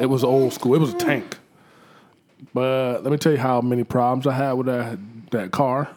It 0.00 0.06
was 0.06 0.24
old 0.24 0.52
school. 0.52 0.74
It 0.74 0.78
was 0.80 0.94
a 0.94 0.98
tank. 0.98 1.36
But 2.52 3.02
let 3.02 3.10
me 3.10 3.16
tell 3.18 3.32
you 3.32 3.38
how 3.38 3.60
many 3.60 3.84
problems 3.84 4.26
I 4.26 4.32
had 4.32 4.52
with 4.52 4.66
that 4.66 4.98
that 5.30 5.50
car. 5.50 5.88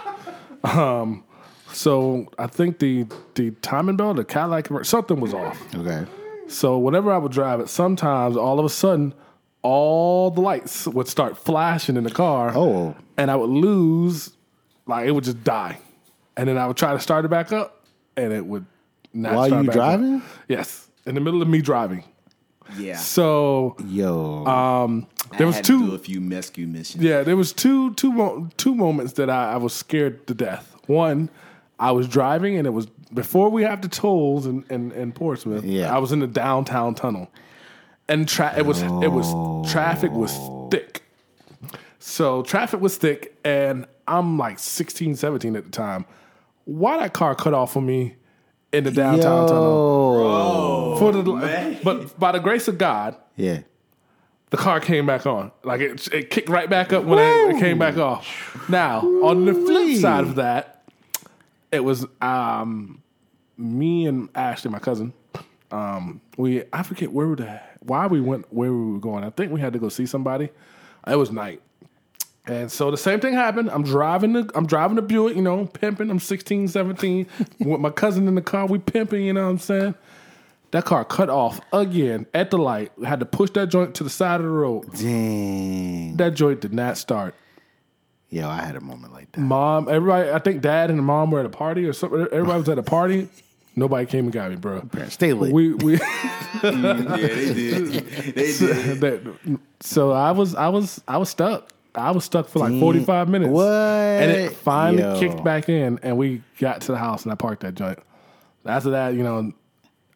um, 0.64 1.24
so 1.72 2.28
I 2.38 2.46
think 2.46 2.78
the 2.78 3.06
the 3.34 3.50
timing 3.62 3.96
belt, 3.96 4.16
the 4.16 4.24
Cadillac, 4.24 4.68
something 4.84 5.20
was 5.20 5.34
off. 5.34 5.60
Okay. 5.74 6.06
So 6.48 6.78
whenever 6.78 7.12
I 7.12 7.18
would 7.18 7.32
drive 7.32 7.60
it, 7.60 7.68
sometimes 7.68 8.36
all 8.36 8.58
of 8.58 8.64
a 8.64 8.70
sudden, 8.70 9.14
all 9.62 10.30
the 10.30 10.40
lights 10.40 10.86
would 10.86 11.08
start 11.08 11.36
flashing 11.36 11.96
in 11.96 12.04
the 12.04 12.10
car. 12.10 12.52
Oh. 12.54 12.96
and 13.16 13.30
I 13.30 13.36
would 13.36 13.50
lose, 13.50 14.30
like 14.86 15.06
it 15.06 15.12
would 15.12 15.24
just 15.24 15.44
die, 15.44 15.78
and 16.36 16.48
then 16.48 16.56
I 16.56 16.66
would 16.66 16.76
try 16.76 16.92
to 16.92 17.00
start 17.00 17.24
it 17.24 17.28
back 17.28 17.52
up, 17.52 17.84
and 18.16 18.32
it 18.32 18.46
would 18.46 18.64
not. 19.12 19.34
While 19.34 19.46
start 19.46 19.64
you 19.64 19.70
back 19.70 19.76
up. 19.76 19.98
driving? 20.00 20.22
Yes, 20.48 20.88
in 21.04 21.14
the 21.14 21.20
middle 21.20 21.42
of 21.42 21.48
me 21.48 21.60
driving. 21.60 22.04
Yeah. 22.76 22.96
So 22.96 23.76
Yo. 23.86 24.44
Um, 24.46 25.06
there 25.36 25.46
was 25.46 25.56
I 25.56 25.58
had 25.58 25.64
two. 25.64 25.80
To 25.80 25.86
do 25.90 25.94
a 25.94 25.98
few 25.98 26.20
rescue 26.20 26.66
missions. 26.66 27.02
Yeah, 27.02 27.22
there 27.22 27.36
was 27.36 27.52
two 27.52 27.94
two 27.94 28.12
mo- 28.12 28.48
two 28.56 28.74
moments 28.74 29.14
that 29.14 29.30
I, 29.30 29.52
I 29.52 29.56
was 29.56 29.72
scared 29.72 30.26
to 30.26 30.34
death. 30.34 30.74
One, 30.86 31.30
I 31.78 31.92
was 31.92 32.08
driving 32.08 32.56
and 32.56 32.66
it 32.66 32.70
was 32.70 32.86
before 33.12 33.48
we 33.50 33.62
have 33.62 33.80
the 33.82 33.88
tolls 33.88 34.46
in, 34.46 34.64
in, 34.70 34.92
in 34.92 35.12
Portsmouth. 35.12 35.64
Yeah. 35.64 35.94
I 35.94 35.98
was 35.98 36.12
in 36.12 36.20
the 36.20 36.26
downtown 36.26 36.94
tunnel, 36.94 37.30
and 38.08 38.28
tra- 38.28 38.54
it 38.56 38.66
was 38.66 38.82
it 38.82 39.12
was 39.12 39.70
traffic 39.70 40.12
was 40.12 40.36
thick. 40.70 41.02
So 41.98 42.42
traffic 42.42 42.80
was 42.80 42.96
thick, 42.96 43.36
and 43.44 43.86
I'm 44.06 44.38
like 44.38 44.58
16, 44.58 45.16
17 45.16 45.56
at 45.56 45.64
the 45.64 45.70
time. 45.70 46.06
Why 46.64 46.98
that 46.98 47.12
car 47.12 47.34
cut 47.34 47.54
off 47.54 47.76
on 47.76 47.86
me 47.86 48.14
in 48.72 48.84
the 48.84 48.90
downtown 48.90 49.48
tunnel? 49.48 49.72
For 50.98 51.12
the 51.12 51.22
man. 51.32 51.78
but 51.84 52.18
by 52.18 52.32
the 52.32 52.38
grace 52.40 52.68
of 52.68 52.78
God, 52.78 53.16
Yeah. 53.36 53.60
the 54.50 54.56
car 54.56 54.80
came 54.80 55.06
back 55.06 55.26
on. 55.26 55.52
Like 55.64 55.80
it, 55.80 56.08
it 56.12 56.30
kicked 56.30 56.48
right 56.48 56.68
back 56.68 56.92
up 56.92 57.04
when 57.04 57.18
I, 57.18 57.54
it 57.54 57.60
came 57.60 57.78
back 57.78 57.96
off. 57.96 58.68
Now, 58.68 59.00
on 59.22 59.44
the 59.44 59.54
flip 59.54 59.96
side 59.98 60.24
of 60.24 60.36
that, 60.36 60.82
it 61.70 61.80
was 61.80 62.06
um, 62.20 63.02
me 63.56 64.06
and 64.06 64.28
Ashley, 64.34 64.70
my 64.70 64.78
cousin. 64.78 65.12
Um, 65.70 66.20
we 66.38 66.62
I 66.72 66.82
forget 66.82 67.12
where 67.12 67.28
we 67.28 67.34
the 67.36 67.60
why 67.80 68.06
we 68.06 68.20
went 68.22 68.46
where 68.52 68.72
we 68.72 68.92
were 68.92 68.98
going. 68.98 69.22
I 69.24 69.30
think 69.30 69.52
we 69.52 69.60
had 69.60 69.74
to 69.74 69.78
go 69.78 69.88
see 69.90 70.06
somebody. 70.06 70.48
It 71.06 71.16
was 71.16 71.30
night. 71.30 71.60
And 72.46 72.72
so 72.72 72.90
the 72.90 72.96
same 72.96 73.20
thing 73.20 73.34
happened. 73.34 73.70
I'm 73.70 73.82
driving 73.82 74.32
the 74.32 74.50
I'm 74.54 74.66
driving 74.66 74.96
the 74.96 75.02
Buick, 75.02 75.36
you 75.36 75.42
know, 75.42 75.66
pimping. 75.66 76.08
I'm 76.10 76.18
16, 76.18 76.68
17 76.68 77.26
with 77.60 77.80
my 77.80 77.90
cousin 77.90 78.26
in 78.26 78.34
the 78.34 78.40
car. 78.40 78.64
We 78.64 78.78
pimping, 78.78 79.24
you 79.26 79.34
know 79.34 79.44
what 79.44 79.50
I'm 79.50 79.58
saying? 79.58 79.94
That 80.70 80.84
car 80.84 81.04
cut 81.04 81.30
off 81.30 81.60
again 81.72 82.26
at 82.34 82.50
the 82.50 82.58
light. 82.58 82.92
We 82.98 83.06
had 83.06 83.20
to 83.20 83.26
push 83.26 83.50
that 83.50 83.68
joint 83.70 83.94
to 83.96 84.04
the 84.04 84.10
side 84.10 84.36
of 84.36 84.42
the 84.42 84.50
road. 84.52 84.92
Dang. 84.94 86.16
That 86.16 86.34
joint 86.34 86.60
did 86.60 86.74
not 86.74 86.98
start. 86.98 87.34
Yo, 88.30 88.46
I 88.46 88.62
had 88.62 88.76
a 88.76 88.80
moment 88.80 89.14
like 89.14 89.32
that. 89.32 89.40
Mom, 89.40 89.88
everybody, 89.88 90.30
I 90.30 90.38
think 90.38 90.60
dad 90.60 90.90
and 90.90 91.02
mom 91.02 91.30
were 91.30 91.40
at 91.40 91.46
a 91.46 91.50
party 91.50 91.86
or 91.86 91.94
something. 91.94 92.20
Everybody 92.30 92.58
was 92.60 92.68
at 92.68 92.78
a 92.78 92.82
party. 92.82 93.28
Nobody 93.76 94.06
came 94.06 94.24
and 94.24 94.32
got 94.32 94.50
me, 94.50 94.56
bro. 94.56 94.80
Parents, 94.82 95.14
Stay 95.14 95.32
lit. 95.32 95.52
We 95.52 95.72
we 95.74 95.92
yeah, 96.62 96.70
they 96.82 97.54
did. 97.54 97.86
They 98.34 98.52
did. 98.58 99.00
that, 99.00 99.58
so 99.80 100.10
I 100.10 100.32
was 100.32 100.54
I 100.56 100.68
was 100.68 101.00
I 101.06 101.16
was 101.16 101.30
stuck. 101.30 101.70
I 101.94 102.10
was 102.10 102.24
stuck 102.24 102.48
for 102.48 102.58
like 102.58 102.70
Dang. 102.72 102.80
45 102.80 103.28
minutes. 103.28 103.50
What? 103.50 103.64
And 103.66 104.30
it 104.32 104.52
finally 104.52 105.02
Yo. 105.02 105.18
kicked 105.18 105.42
back 105.44 105.68
in 105.68 105.98
and 106.02 106.16
we 106.18 106.42
got 106.58 106.80
to 106.82 106.92
the 106.92 106.98
house 106.98 107.22
and 107.22 107.32
I 107.32 107.36
parked 107.36 107.62
that 107.62 107.74
joint. 107.76 107.98
After 108.66 108.90
that, 108.90 109.14
you 109.14 109.22
know, 109.22 109.52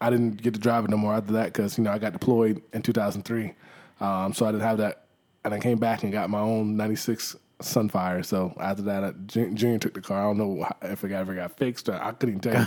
I 0.03 0.11
didn't 0.11 0.42
get 0.42 0.53
to 0.55 0.61
drive 0.61 0.84
it 0.84 0.90
no 0.90 0.96
more 0.96 1.14
after 1.14 1.32
that 1.34 1.46
because, 1.46 1.78
you 1.78 1.84
know, 1.84 1.92
I 1.92 1.98
got 1.98 2.12
deployed 2.12 2.61
in 2.72 2.82
2003. 2.82 3.55
Um, 4.00 4.32
so 4.34 4.46
I 4.46 4.50
didn't 4.53 4.64
have 4.64 4.78
that. 4.78 5.05
And 5.44 5.55
I 5.55 5.59
came 5.61 5.78
back 5.78 6.03
and 6.03 6.12
got 6.12 6.28
my 6.30 6.40
own 6.40 6.76
96 6.76 7.36
Sunfire. 7.61 8.24
So 8.24 8.53
after 8.61 8.82
that, 8.82 9.05
I, 9.05 9.12
Junior 9.26 9.78
took 9.78 9.94
the 9.94 10.00
car. 10.00 10.20
I 10.20 10.24
don't 10.24 10.38
know 10.38 10.66
if 10.82 11.05
it 11.05 11.12
ever 11.12 11.34
got 11.34 11.57
fixed 11.57 11.88
or 11.88 11.94
I 11.94 12.12
couldn't 12.12 12.44
even 12.44 12.66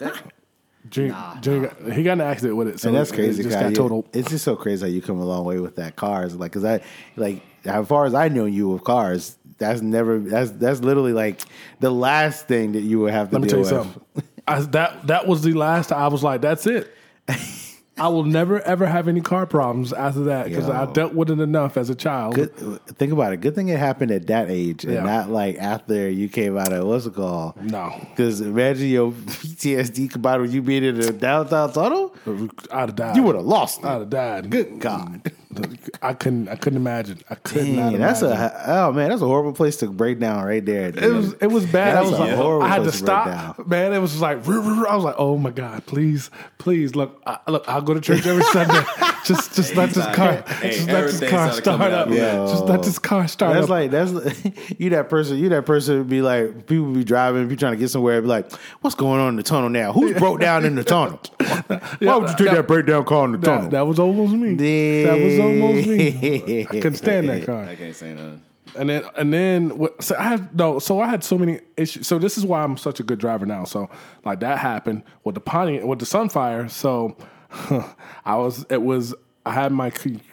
you. 0.00 0.12
Junior, 0.90 1.16
Junior 1.40 1.68
got, 1.68 1.92
he 1.92 2.02
got 2.02 2.12
an 2.12 2.20
accident 2.22 2.56
with 2.56 2.68
it. 2.68 2.80
So 2.80 2.88
and 2.88 2.96
that's 2.96 3.10
it 3.10 3.14
crazy. 3.16 3.42
just 3.42 3.58
got 3.58 3.70
You- 3.70 3.76
totaled. 3.76 4.08
It's 4.12 4.30
just 4.30 4.44
so 4.44 4.56
crazy 4.56 4.86
how 4.86 4.90
you 4.92 5.02
come 5.02 5.20
a 5.20 5.24
long 5.24 5.44
way 5.44 5.58
with 5.58 5.76
that 5.76 5.96
cars. 5.96 6.34
Like, 6.36 6.52
cause 6.52 6.64
I 6.64 6.80
like 7.16 7.42
as 7.64 7.86
far 7.88 8.06
as 8.06 8.14
I 8.14 8.28
know 8.28 8.46
you 8.46 8.68
with 8.68 8.84
cars, 8.84 9.36
that's 9.58 9.82
never 9.82 10.18
that's 10.20 10.52
that's 10.52 10.80
literally 10.80 11.12
like 11.12 11.40
the 11.80 11.90
last 11.90 12.46
thing 12.48 12.72
that 12.72 12.82
you 12.82 13.00
would 13.00 13.12
have 13.12 13.30
to 13.30 13.34
Let 13.38 13.42
me 13.42 13.48
deal 13.48 13.64
tell 13.64 13.84
you 13.84 14.02
with. 14.14 14.24
I, 14.48 14.60
that 14.60 15.06
that 15.06 15.26
was 15.26 15.42
the 15.42 15.52
last. 15.52 15.92
I 15.92 16.08
was 16.08 16.22
like, 16.22 16.40
that's 16.40 16.66
it. 16.66 16.92
I 18.00 18.06
will 18.06 18.22
never 18.22 18.60
ever 18.60 18.86
have 18.86 19.08
any 19.08 19.20
car 19.20 19.44
problems 19.44 19.92
after 19.92 20.20
that 20.24 20.44
because 20.48 20.68
I 20.70 20.86
dealt 20.92 21.14
with 21.14 21.30
it 21.30 21.40
enough 21.40 21.76
as 21.76 21.90
a 21.90 21.96
child. 21.96 22.36
Good, 22.36 22.54
think 22.96 23.12
about 23.12 23.32
it. 23.32 23.38
Good 23.40 23.56
thing 23.56 23.68
it 23.70 23.78
happened 23.80 24.12
at 24.12 24.28
that 24.28 24.48
age 24.50 24.84
and 24.84 24.94
Yeah. 24.94 25.02
not 25.02 25.30
like 25.30 25.56
after 25.58 26.08
you 26.08 26.28
came 26.28 26.56
out 26.56 26.72
of 26.72 26.86
what's 26.86 27.06
it 27.06 27.14
called? 27.16 27.60
No, 27.60 27.92
Because 28.10 28.40
imagine 28.40 28.86
your 28.86 29.10
PTSD 29.10 30.12
combined 30.12 30.42
with 30.42 30.54
you 30.54 30.62
being 30.62 30.84
in 30.84 31.00
a 31.00 31.10
downtown 31.12 31.72
tunnel, 31.72 32.14
I'd 32.70 32.90
have 32.90 32.94
died. 32.94 33.16
you 33.16 33.22
would 33.24 33.34
have 33.34 33.44
lost. 33.44 33.84
I'd 33.84 33.98
have 33.98 34.10
died. 34.10 34.48
Good 34.48 34.78
God. 34.78 35.32
I 36.02 36.12
couldn't. 36.12 36.48
I 36.48 36.56
couldn't 36.56 36.76
imagine. 36.76 37.20
I 37.30 37.34
could 37.36 37.68
not. 37.68 37.90
Dang, 37.92 37.98
that's 38.00 38.20
imagine. 38.20 38.42
a 38.44 38.62
oh 38.66 38.92
man, 38.92 39.08
that's 39.08 39.22
a 39.22 39.26
horrible 39.26 39.54
place 39.54 39.76
to 39.78 39.86
break 39.88 40.18
down 40.18 40.44
right 40.44 40.64
there. 40.64 40.88
It 40.88 41.10
was 41.12 41.32
it 41.40 41.46
was 41.46 41.64
bad. 41.64 41.96
That 41.96 42.02
was 42.02 42.10
was 42.12 42.20
a 42.20 42.24
like, 42.24 42.34
horrible 42.34 42.62
I 42.64 42.68
had 42.68 42.76
to 42.76 42.82
place 42.82 42.98
to 42.98 43.04
break 43.06 43.14
stop, 43.16 43.66
man. 43.66 43.92
It 43.94 43.98
was 43.98 44.10
just 44.10 44.20
like 44.22 44.46
I 44.46 44.94
was 44.94 45.04
like, 45.04 45.14
oh 45.16 45.38
my 45.38 45.50
god, 45.50 45.86
please, 45.86 46.30
please 46.58 46.94
look, 46.94 47.22
I, 47.26 47.38
look. 47.48 47.66
I'll 47.66 47.80
go 47.80 47.94
to 47.94 48.00
church 48.00 48.26
every 48.26 48.42
Sunday. 48.52 48.82
just 49.24 49.54
just 49.56 49.74
let 49.74 49.90
this 49.90 50.04
car, 50.14 50.42
Hey, 50.60 50.72
just 50.72 50.86
let 50.86 51.06
this 51.06 51.30
car 51.30 51.52
start 51.52 51.80
up. 51.80 52.08
out. 52.08 52.12
Yeah. 52.12 52.46
Just 52.46 52.64
let 52.66 52.82
this 52.82 52.98
car 52.98 53.26
start 53.26 53.54
That's 53.54 53.64
up. 53.64 53.70
like 53.70 53.90
that's 53.90 54.12
you 54.78 54.90
that 54.90 55.08
person. 55.08 55.38
You 55.38 55.48
that 55.48 55.64
person 55.64 55.96
would 55.98 56.10
be 56.10 56.20
like 56.20 56.66
people 56.66 56.84
would 56.86 56.94
be 56.94 57.04
driving, 57.04 57.48
be 57.48 57.56
trying 57.56 57.72
to 57.72 57.78
get 57.78 57.88
somewhere. 57.88 58.20
Be 58.20 58.28
like, 58.28 58.52
what's 58.82 58.94
going 58.94 59.18
on 59.18 59.30
in 59.30 59.36
the 59.36 59.42
tunnel 59.42 59.70
now? 59.70 59.94
Who's 59.94 60.18
broke 60.18 60.40
down 60.40 60.66
in 60.66 60.74
the 60.74 60.84
tunnel? 60.84 61.20
Why 62.00 62.16
would 62.16 62.30
you 62.30 62.36
take 62.36 62.46
that- 62.48 62.54
that 62.56 62.66
breakdown 62.68 63.04
car 63.04 63.24
in 63.26 63.32
the 63.32 63.38
tunnel? 63.38 63.62
that, 63.62 63.70
that 63.72 63.86
was 63.86 63.98
almost 63.98 64.32
me. 64.34 64.54
That 65.04 65.18
was 65.18 65.38
almost 65.38 65.86
me. 65.88 66.62
I 66.62 66.64
couldn't 66.64 66.94
stand 66.94 67.28
that 67.28 67.46
car. 67.46 67.64
I 67.64 67.74
can't 67.76 67.94
say 67.96 68.14
nothing. 68.14 68.42
And 68.76 68.88
then 68.90 69.02
and 69.16 69.32
then 69.32 69.78
what- 69.78 70.02
so 70.02 70.14
I 70.18 70.22
had 70.24 70.54
no 70.56 70.78
so 70.78 71.00
I 71.00 71.08
had 71.08 71.24
so 71.24 71.38
many 71.38 71.60
issues. 71.76 72.06
So 72.06 72.18
this 72.18 72.36
is 72.38 72.44
why 72.44 72.62
I'm 72.62 72.76
such 72.76 73.00
a 73.00 73.02
good 73.02 73.18
driver 73.18 73.46
now. 73.46 73.64
So 73.64 73.88
like 74.24 74.40
that 74.40 74.58
happened 74.58 75.02
with 75.24 75.34
the 75.34 75.40
Pontiac 75.40 75.84
with 75.84 75.98
the 76.00 76.04
Sunfire. 76.06 76.70
So 76.70 77.16
I 78.24 78.36
was 78.36 78.64
it 78.70 78.82
was 78.82 79.14
I 79.46 79.52
had 79.52 79.72
my 79.72 79.90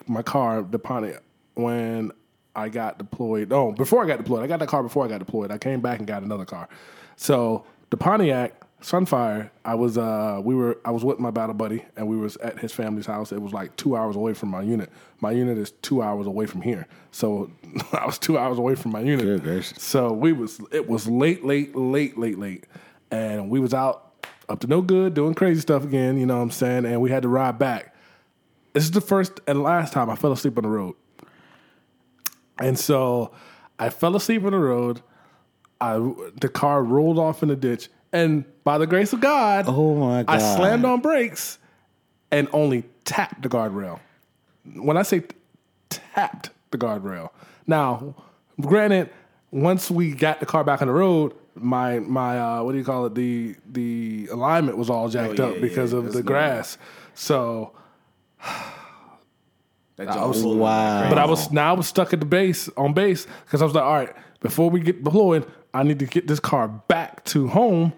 my 0.07 0.21
car 0.21 0.61
the 0.61 0.79
Pontiac 0.79 1.23
when 1.55 2.11
I 2.55 2.69
got 2.69 2.97
deployed. 2.97 3.51
Oh, 3.53 3.71
before 3.71 4.03
I 4.03 4.07
got 4.07 4.17
deployed, 4.17 4.43
I 4.43 4.47
got 4.47 4.59
that 4.59 4.67
car 4.69 4.83
before 4.83 5.05
I 5.05 5.07
got 5.07 5.19
deployed. 5.19 5.51
I 5.51 5.57
came 5.57 5.81
back 5.81 5.99
and 5.99 6.07
got 6.07 6.23
another 6.23 6.45
car. 6.45 6.67
So 7.15 7.65
the 7.89 7.97
Pontiac 7.97 8.53
Sunfire, 8.85 9.49
I 9.65 9.73
was 9.73 9.97
uh 9.97 10.39
we 10.43 10.53
were 10.53 10.77
I 10.85 10.91
was 10.91 11.03
with 11.03 11.17
my 11.17 11.31
battle 11.31 11.55
buddy 11.55 11.83
and 11.95 12.07
we 12.07 12.17
was 12.17 12.37
at 12.37 12.59
his 12.59 12.71
family's 12.71 13.07
house. 13.07 13.31
It 13.31 13.41
was 13.41 13.51
like 13.51 13.75
two 13.77 13.97
hours 13.97 14.15
away 14.15 14.35
from 14.35 14.49
my 14.49 14.61
unit. 14.61 14.91
My 15.21 15.31
unit 15.31 15.57
is 15.57 15.71
two 15.81 16.03
hours 16.03 16.27
away 16.27 16.45
from 16.45 16.61
here. 16.61 16.85
So 17.09 17.49
I 17.93 18.05
was 18.05 18.19
two 18.19 18.37
hours 18.37 18.59
away 18.59 18.75
from 18.75 18.91
my 18.91 18.99
unit. 18.99 19.65
So 19.79 20.13
we 20.13 20.33
was 20.33 20.61
it 20.71 20.87
was 20.87 21.07
late, 21.07 21.43
late, 21.43 21.75
late, 21.75 22.15
late, 22.19 22.37
late. 22.37 22.67
And 23.09 23.49
we 23.49 23.59
was 23.59 23.73
out 23.73 24.13
up 24.49 24.59
to 24.59 24.67
no 24.67 24.83
good, 24.83 25.15
doing 25.15 25.33
crazy 25.33 25.61
stuff 25.61 25.83
again, 25.83 26.19
you 26.19 26.27
know 26.27 26.37
what 26.37 26.43
I'm 26.43 26.51
saying? 26.51 26.85
And 26.85 27.01
we 27.01 27.09
had 27.09 27.23
to 27.23 27.27
ride 27.27 27.57
back. 27.57 27.95
This 28.73 28.83
is 28.83 28.91
the 28.91 29.01
first 29.01 29.39
and 29.47 29.63
last 29.63 29.93
time 29.93 30.11
I 30.11 30.15
fell 30.15 30.31
asleep 30.31 30.59
on 30.59 30.63
the 30.63 30.69
road. 30.69 30.93
And 32.59 32.77
so 32.77 33.31
I 33.79 33.89
fell 33.89 34.15
asleep 34.15 34.43
on 34.43 34.51
the 34.51 34.59
road. 34.59 35.01
I 35.81 35.93
the 36.39 36.49
car 36.49 36.83
rolled 36.83 37.17
off 37.17 37.41
in 37.41 37.49
the 37.49 37.55
ditch, 37.55 37.89
and 38.15 38.45
by 38.63 38.77
the 38.77 38.87
grace 38.87 39.13
of 39.13 39.19
God, 39.19 39.65
Oh 39.67 39.95
my 39.95 40.25
I 40.27 40.37
slammed 40.39 40.85
on 40.85 41.01
brakes 41.01 41.59
and 42.31 42.47
only 42.53 42.83
tapped 43.03 43.41
the 43.43 43.49
guardrail. 43.49 43.99
When 44.75 44.97
I 44.97 45.03
say 45.03 45.19
t- 45.19 45.35
tapped 45.89 46.49
the 46.71 46.77
guardrail, 46.77 47.29
now, 47.67 48.15
granted, 48.59 49.09
once 49.51 49.91
we 49.91 50.11
got 50.13 50.39
the 50.39 50.45
car 50.45 50.63
back 50.63 50.81
on 50.81 50.87
the 50.87 50.93
road, 50.93 51.33
my 51.55 51.99
my 51.99 52.39
uh, 52.39 52.63
what 52.63 52.71
do 52.73 52.77
you 52.77 52.83
call 52.83 53.05
it? 53.05 53.15
The 53.15 53.55
the 53.71 54.27
alignment 54.31 54.77
was 54.77 54.89
all 54.89 55.07
jacked 55.09 55.39
yeah, 55.39 55.45
up 55.45 55.61
because 55.61 55.93
yeah, 55.93 55.99
of 55.99 56.05
the 56.05 56.23
normal. 56.23 56.23
grass. 56.27 56.77
So, 57.13 57.71
That 59.97 60.09
I 60.09 60.25
was- 60.25 60.41
jump 60.41 60.55
wow. 60.57 61.09
but 61.09 61.17
I 61.17 61.25
was 61.25 61.51
now 61.51 61.69
I 61.69 61.73
was 61.77 61.87
stuck 61.87 62.11
at 62.13 62.19
the 62.19 62.25
base 62.25 62.69
on 62.75 62.93
base 62.93 63.25
because 63.45 63.61
I 63.61 63.65
was 63.65 63.73
like, 63.73 63.83
all 63.83 63.93
right, 63.93 64.13
before 64.41 64.69
we 64.69 64.81
get 64.81 65.03
deployed, 65.03 65.47
I 65.73 65.83
need 65.83 65.99
to 65.99 66.05
get 66.05 66.27
this 66.27 66.39
car 66.39 66.67
back 66.67 67.23
to 67.25 67.47
home. 67.47 67.93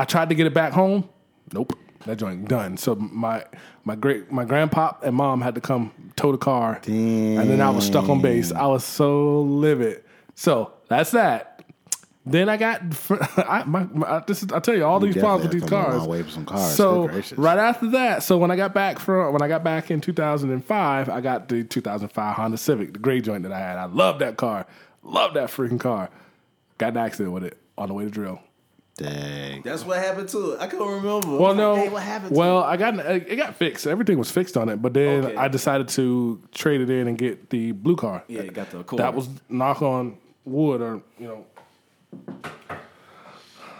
I 0.00 0.04
tried 0.06 0.30
to 0.30 0.34
get 0.34 0.46
it 0.46 0.54
back 0.54 0.72
home. 0.72 1.06
Nope, 1.52 1.78
that 2.06 2.16
joint 2.16 2.48
done. 2.48 2.78
So 2.78 2.94
my 2.94 3.44
my 3.84 3.96
great 3.96 4.32
my 4.32 4.46
grandpa 4.46 4.94
and 5.02 5.14
mom 5.14 5.42
had 5.42 5.54
to 5.56 5.60
come 5.60 5.92
tow 6.16 6.32
the 6.32 6.38
car, 6.38 6.80
and 6.86 7.50
then 7.50 7.60
I 7.60 7.68
was 7.68 7.84
stuck 7.84 8.08
on 8.08 8.22
base. 8.22 8.50
I 8.50 8.66
was 8.66 8.82
so 8.82 9.42
livid. 9.42 10.02
So 10.36 10.72
that's 10.88 11.10
that. 11.10 11.62
Then 12.24 12.48
I 12.48 12.56
got 12.56 12.80
I, 13.36 13.64
my, 13.66 13.84
my, 13.92 14.22
this 14.26 14.42
is 14.42 14.50
I 14.52 14.60
tell 14.60 14.74
you 14.74 14.86
all 14.86 15.00
these 15.00 15.18
problems 15.18 15.52
with 15.52 15.60
these 15.60 15.68
cars. 15.68 15.98
come 15.98 16.06
way 16.06 16.22
with 16.22 16.30
some 16.30 16.46
cars. 16.46 16.74
So 16.76 17.08
right 17.36 17.58
after 17.58 17.90
that, 17.90 18.22
so 18.22 18.38
when 18.38 18.50
I 18.50 18.56
got 18.56 18.72
back 18.72 18.98
from 18.98 19.34
when 19.34 19.42
I 19.42 19.48
got 19.48 19.62
back 19.62 19.90
in 19.90 20.00
2005, 20.00 21.10
I 21.10 21.20
got 21.20 21.50
the 21.50 21.62
2005 21.62 22.36
Honda 22.36 22.56
Civic, 22.56 22.94
the 22.94 22.98
gray 22.98 23.20
joint 23.20 23.42
that 23.42 23.52
I 23.52 23.58
had. 23.58 23.76
I 23.76 23.84
love 23.84 24.20
that 24.20 24.38
car, 24.38 24.66
love 25.02 25.34
that 25.34 25.50
freaking 25.50 25.80
car. 25.80 26.08
Got 26.78 26.92
an 26.92 26.96
accident 26.96 27.34
with 27.34 27.44
it 27.44 27.58
on 27.76 27.88
the 27.88 27.94
way 27.94 28.04
to 28.04 28.10
drill. 28.10 28.40
Dang. 29.02 29.62
That's 29.62 29.84
what 29.84 29.96
happened 29.98 30.28
to 30.30 30.52
it. 30.52 30.60
I 30.60 30.66
couldn't 30.66 30.86
remember. 31.02 31.36
Well, 31.38 31.54
no, 31.54 31.74
Hey, 31.74 31.88
what 31.88 32.02
happened? 32.02 32.36
well, 32.36 32.58
I 32.62 32.76
got 32.76 32.98
it 32.98 33.34
got 33.36 33.56
fixed. 33.56 33.86
Everything 33.86 34.18
was 34.18 34.30
fixed 34.30 34.56
on 34.58 34.68
it, 34.68 34.82
but 34.82 34.92
then 34.92 35.24
Okay. 35.24 35.36
I 35.36 35.48
decided 35.48 35.88
to 35.88 36.40
trade 36.52 36.82
it 36.82 36.90
in 36.90 37.08
and 37.08 37.16
get 37.16 37.48
the 37.50 37.72
blue 37.72 37.96
car. 37.96 38.22
yeah, 38.28 38.42
you 38.42 38.50
got 38.50 38.70
the 38.70 38.80
Accord. 38.80 38.98
That 39.00 39.14
was 39.14 39.28
knock 39.48 39.80
on 39.80 40.18
wood 40.44 40.82
or 40.82 41.00
you 41.18 41.28
know. 41.28 41.46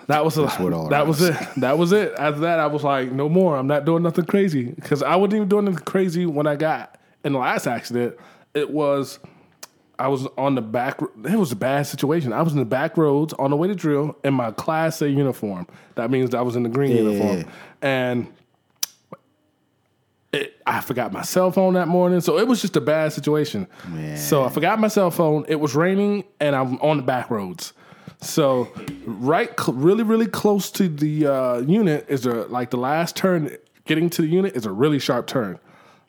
That 0.07 0.25
was 0.25 0.37
a, 0.39 0.51
wood 0.61 0.73
all 0.73 0.89
that 0.89 1.01
around 1.01 1.09
was 1.09 1.23
it. 1.23 1.37
That 1.59 1.79
was 1.79 1.93
it. 1.93 2.13
After 2.19 2.41
that, 2.41 2.59
I 2.59 2.67
was 2.67 2.83
like, 2.83 3.13
no 3.13 3.29
more. 3.29 3.57
I'm 3.57 3.67
not 3.69 3.85
doing 3.85 4.03
nothing 4.03 4.25
crazy 4.25 4.65
because 4.65 5.03
I 5.03 5.15
wasn't 5.17 5.35
even 5.35 5.49
doing 5.49 5.67
anything 5.69 5.85
crazy 5.85 6.27
when 6.27 6.47
I 6.47 6.57
got 6.57 6.99
in 7.25 7.33
the 7.35 7.39
last 7.39 7.67
accident. 7.67 8.17
It 8.55 8.71
was 8.71 9.21
I 10.01 10.09
was 10.09 10.27
on 10.39 10.55
the 10.55 10.63
back. 10.63 11.01
It 11.25 11.37
was 11.39 11.53
a 11.53 11.57
bad 11.57 11.83
situation. 11.87 12.33
I 12.33 12.43
was 12.43 12.53
in 12.55 12.59
the 12.59 12.65
back 12.65 12.97
roads 12.97 13.33
on 13.35 13.51
the 13.51 13.57
way 13.57 13.69
to 13.69 13.75
drill 13.75 14.17
in 14.25 14.35
my 14.35 14.51
Class 14.51 15.03
A 15.03 15.11
uniform. 15.11 15.67
That 15.95 16.11
means 16.11 16.35
I 16.35 16.41
was 16.41 16.57
in 16.57 16.63
the 16.63 16.69
green 16.71 16.91
Yeah. 16.97 17.03
uniform, 17.03 17.45
and 17.83 18.27
it, 20.33 20.55
I 20.67 20.81
forgot 20.81 21.13
my 21.13 21.23
cell 21.23 21.51
phone 21.51 21.75
that 21.75 21.89
morning. 21.89 22.21
So 22.21 22.39
it 22.39 22.47
was 22.47 22.61
just 22.63 22.77
a 22.77 22.81
bad 22.81 23.13
situation. 23.13 23.67
Man. 23.89 24.17
So 24.17 24.45
I 24.45 24.49
forgot 24.49 24.79
my 24.79 24.89
cell 24.89 25.11
phone. 25.11 25.45
It 25.49 25.57
was 25.61 25.75
raining, 25.75 26.25
and 26.39 26.55
I'm 26.55 26.79
on 26.81 26.97
the 26.99 27.03
back 27.03 27.31
roads. 27.31 27.73
So 28.23 28.69
right, 29.07 29.51
cl- 29.59 29.77
really, 29.77 30.03
really 30.03 30.27
close 30.27 30.71
to 30.73 30.89
the 30.89 31.27
uh, 31.27 31.59
unit 31.61 32.07
is 32.09 32.27
a 32.27 32.45
like 32.47 32.71
the 32.71 32.77
last 32.77 33.17
turn. 33.17 33.57
Getting 33.87 34.09
to 34.11 34.23
the 34.23 34.29
unit 34.29 34.55
is 34.55 34.67
a 34.67 34.71
really 34.73 34.99
sharp 34.99 35.27
turn. 35.27 35.59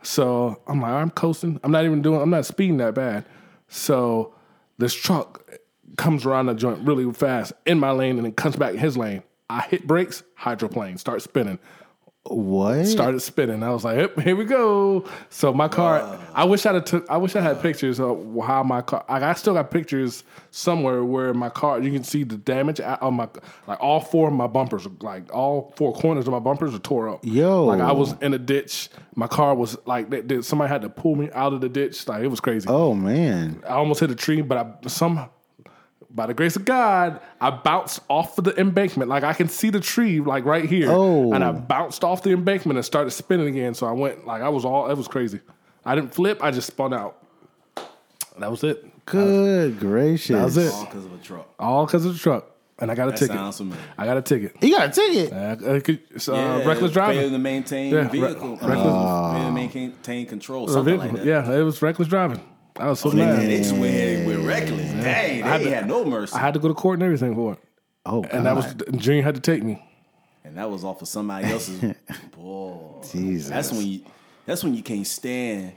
So 0.04 0.62
I'm 0.68 0.82
like, 0.82 0.92
I'm 0.92 1.10
coasting. 1.10 1.60
I'm 1.64 1.72
not 1.72 1.84
even 1.86 2.02
doing. 2.02 2.22
I'm 2.22 2.30
not 2.30 2.46
speeding 2.46 2.78
that 2.78 2.94
bad. 2.94 3.26
So 3.72 4.34
this 4.78 4.94
truck 4.94 5.50
comes 5.96 6.26
around 6.26 6.48
the 6.48 6.54
joint 6.54 6.86
really 6.86 7.12
fast 7.14 7.54
in 7.66 7.80
my 7.80 7.92
lane, 7.92 8.18
and 8.18 8.26
then 8.26 8.34
comes 8.34 8.58
back 8.58 8.74
in 8.74 8.80
his 8.80 8.98
lane. 8.98 9.24
I 9.50 9.62
hit 9.62 9.88
brakes, 9.88 10.24
hydroplane, 10.36 10.98
start 10.98 11.22
spinning 11.22 11.58
What? 12.24 12.86
started 12.86 13.20
spinning. 13.20 13.64
I 13.64 13.72
was 13.72 13.84
like, 13.84 13.98
"Yep, 13.98 14.20
here 14.20 14.36
we 14.36 14.46
go. 14.46 15.06
So 15.30 15.52
my 15.54 15.68
car, 15.68 16.20
I 16.36 16.44
wish 16.44 16.68
I 16.68 16.74
had 16.74 16.86
took. 16.86 17.10
I 17.10 17.18
wish 17.18 17.36
I 17.36 17.42
had 17.42 17.60
pictures 17.64 18.00
of 18.00 18.24
how 18.46 18.62
my 18.62 18.82
car. 18.82 19.04
I, 19.10 19.30
I 19.30 19.34
still 19.34 19.56
got 19.56 19.72
pictures 19.72 20.24
somewhere 20.52 21.04
where 21.04 21.34
my 21.34 21.50
car. 21.50 21.80
You 21.82 21.92
can 21.92 22.04
see 22.04 22.24
the 22.24 22.38
damage 22.38 22.80
on 22.80 23.16
my 23.16 23.28
like 23.66 23.82
all 23.82 24.00
four 24.00 24.28
of 24.28 24.34
my 24.36 24.46
bumpers, 24.46 24.88
like 25.02 25.34
all 25.34 25.74
four 25.76 25.94
corners 25.94 26.28
of 26.28 26.32
my 26.32 26.40
bumpers 26.40 26.76
are 26.76 26.80
tore 26.80 27.10
up. 27.10 27.26
Yo. 27.26 27.66
like 27.66 27.82
I 27.82 27.92
was 27.92 28.14
in 28.22 28.36
a 28.36 28.40
ditch. 28.40 28.90
My 29.16 29.28
car 29.28 29.56
was 29.56 29.76
like 29.88 30.12
they, 30.12 30.22
they- 30.22 30.42
somebody 30.44 30.70
had 30.70 30.84
to 30.84 30.90
pull 30.90 31.16
me 31.16 31.30
out 31.34 31.54
of 31.54 31.62
the 31.62 31.70
ditch. 31.70 32.08
Like 32.08 32.22
it 32.24 32.28
was 32.28 32.40
crazy. 32.40 32.68
Oh 32.70 32.94
man. 32.94 33.64
I 33.68 33.74
almost 33.74 34.00
hit 34.00 34.12
a 34.12 34.16
tree, 34.16 34.42
but 34.42 34.58
I 34.60 34.88
some 34.88 35.28
by 36.14 36.26
the 36.26 36.34
grace 36.34 36.56
of 36.56 36.66
God, 36.66 37.20
I 37.40 37.50
bounced 37.52 38.00
off 38.10 38.38
of 38.38 38.44
the 38.44 38.60
embankment. 38.60 39.10
Like 39.10 39.24
I 39.24 39.34
can 39.34 39.48
see 39.48 39.70
the 39.70 39.80
tree 39.80 40.20
like 40.20 40.44
right 40.46 40.66
here. 40.66 40.88
Oh. 40.92 41.32
And 41.34 41.44
I 41.44 41.52
bounced 41.52 42.04
off 42.04 42.22
the 42.24 42.32
embankment 42.32 42.78
and 42.78 42.86
started 42.86 43.12
spinning 43.12 43.48
again. 43.48 43.74
So 43.74 43.88
I 43.88 43.92
went 43.94 44.26
like 44.28 44.42
I 44.42 44.50
was 44.50 44.66
all 44.66 44.90
it 44.92 44.98
was 44.98 45.08
crazy. 45.08 45.40
I 45.86 45.96
didn't 45.96 46.14
flip, 46.14 46.44
I 46.44 46.52
just 46.52 46.68
spun 46.68 46.94
out. 46.94 47.18
That 48.40 48.52
was 48.52 48.64
it. 48.64 49.06
Good 49.06 49.80
gracious. 49.80 50.36
That 50.36 50.44
was 50.46 50.58
it. 50.58 50.72
all 50.74 50.86
because 50.86 51.06
of 51.06 51.14
a 51.14 51.18
truck. 51.24 51.50
All 51.60 51.86
because 51.86 52.06
of 52.06 52.14
the 52.14 52.20
truck. 52.20 52.46
And 52.80 52.90
I 52.90 52.96
got 52.96 53.10
a 53.10 53.12
That 53.12 53.18
ticket. 53.20 53.36
sounds 53.36 53.58
familiar. 53.58 53.84
I 53.98 54.06
got 54.06 54.18
a 54.18 54.22
ticket. 54.24 54.56
You 54.62 54.72
got 54.76 54.90
a 54.90 54.92
ticket. 54.92 55.34
I, 55.34 55.76
I 55.76 55.80
could, 55.82 56.00
uh, 56.28 56.34
Yeah, 56.34 56.56
reckless 56.66 56.78
Failure 56.78 56.90
driving. 56.94 57.32
to 57.32 57.38
maintain 57.38 57.94
Yeah, 57.94 58.00
re- 58.00 58.08
vehicle. 58.08 58.52
reckless- 58.58 58.72
uh, 58.72 59.32
failure 59.34 59.46
to 59.48 59.52
maintain 59.52 60.26
control. 60.26 60.68
Uh, 60.70 60.74
Something 60.74 60.98
vehicle- 61.00 61.18
like 61.18 61.26
that. 61.26 61.48
Yeah, 61.52 61.60
it 61.60 61.62
was 61.64 61.82
reckless 61.82 62.08
driving. 62.08 62.40
I 62.78 62.90
was 62.90 63.00
so 63.00 63.10
They, 63.10 63.18
mad. 63.18 63.40
they 63.42 63.64
swear 63.64 64.26
we're 64.26 64.40
reckless. 64.40 64.90
Dang, 64.92 65.02
they 65.04 65.38
had 65.42 65.62
to- 65.62 65.70
had 65.76 65.88
no 65.88 66.06
mercy. 66.06 66.36
I 66.36 66.40
had 66.40 66.54
to 66.54 66.60
go 66.60 66.68
to 66.68 66.74
court 66.74 66.96
and 66.96 67.04
everything 67.04 67.36
for 67.36 67.54
it. 67.54 67.60
Oh, 68.06 68.24
And 68.24 68.46
that 68.46 68.56
was 68.56 68.74
Junior 68.96 69.22
had 69.24 69.36
to 69.36 69.42
take 69.42 69.62
me. 69.64 69.84
and 70.44 70.58
that 70.58 70.70
was 70.72 70.84
off 70.84 71.02
of 71.02 71.08
somebody 71.08 71.48
else's. 71.52 71.80
Boy, 72.36 73.02
Jesus. 73.12 73.50
that's 73.50 73.72
when 73.72 73.86
you. 73.86 74.02
That's 74.46 74.64
when 74.64 74.74
you 74.74 74.82
can't 74.82 75.06
stand 75.06 75.74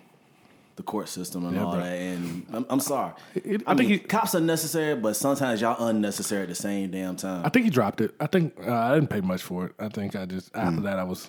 the 0.76 0.82
court 0.82 1.08
system 1.08 1.44
and 1.44 1.54
Yeah, 1.54 1.64
all 1.64 1.72
bro. 1.72 1.80
that. 1.82 1.92
And 1.92 2.46
I'm, 2.52 2.66
I'm 2.70 2.80
sorry. 2.80 3.12
It- 3.34 3.62
I, 3.66 3.72
I 3.72 3.76
think 3.76 3.90
mean, 3.90 3.98
he- 4.00 4.04
cops 4.04 4.34
are 4.34 4.40
necessary, 4.40 4.96
but 4.96 5.14
sometimes 5.16 5.60
y'all 5.60 5.86
unnecessary 5.86 6.42
at 6.44 6.48
the 6.48 6.54
same 6.54 6.90
damn 6.90 7.14
time. 7.16 7.44
I 7.44 7.50
think 7.50 7.64
he 7.64 7.70
dropped 7.70 8.00
it. 8.00 8.14
I 8.18 8.26
think 8.26 8.54
uh, 8.66 8.72
I 8.72 8.94
didn't 8.94 9.10
pay 9.10 9.20
much 9.20 9.42
for 9.42 9.66
it. 9.66 9.72
I 9.78 9.88
think 9.88 10.16
I 10.16 10.24
just 10.24 10.50
after 10.56 10.80
that 10.82 10.98
I 10.98 11.04
was 11.04 11.28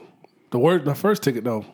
the 0.52 0.60
word. 0.60 0.86
The 0.86 0.96
first 0.96 1.22
ticket 1.24 1.44
though, 1.44 1.66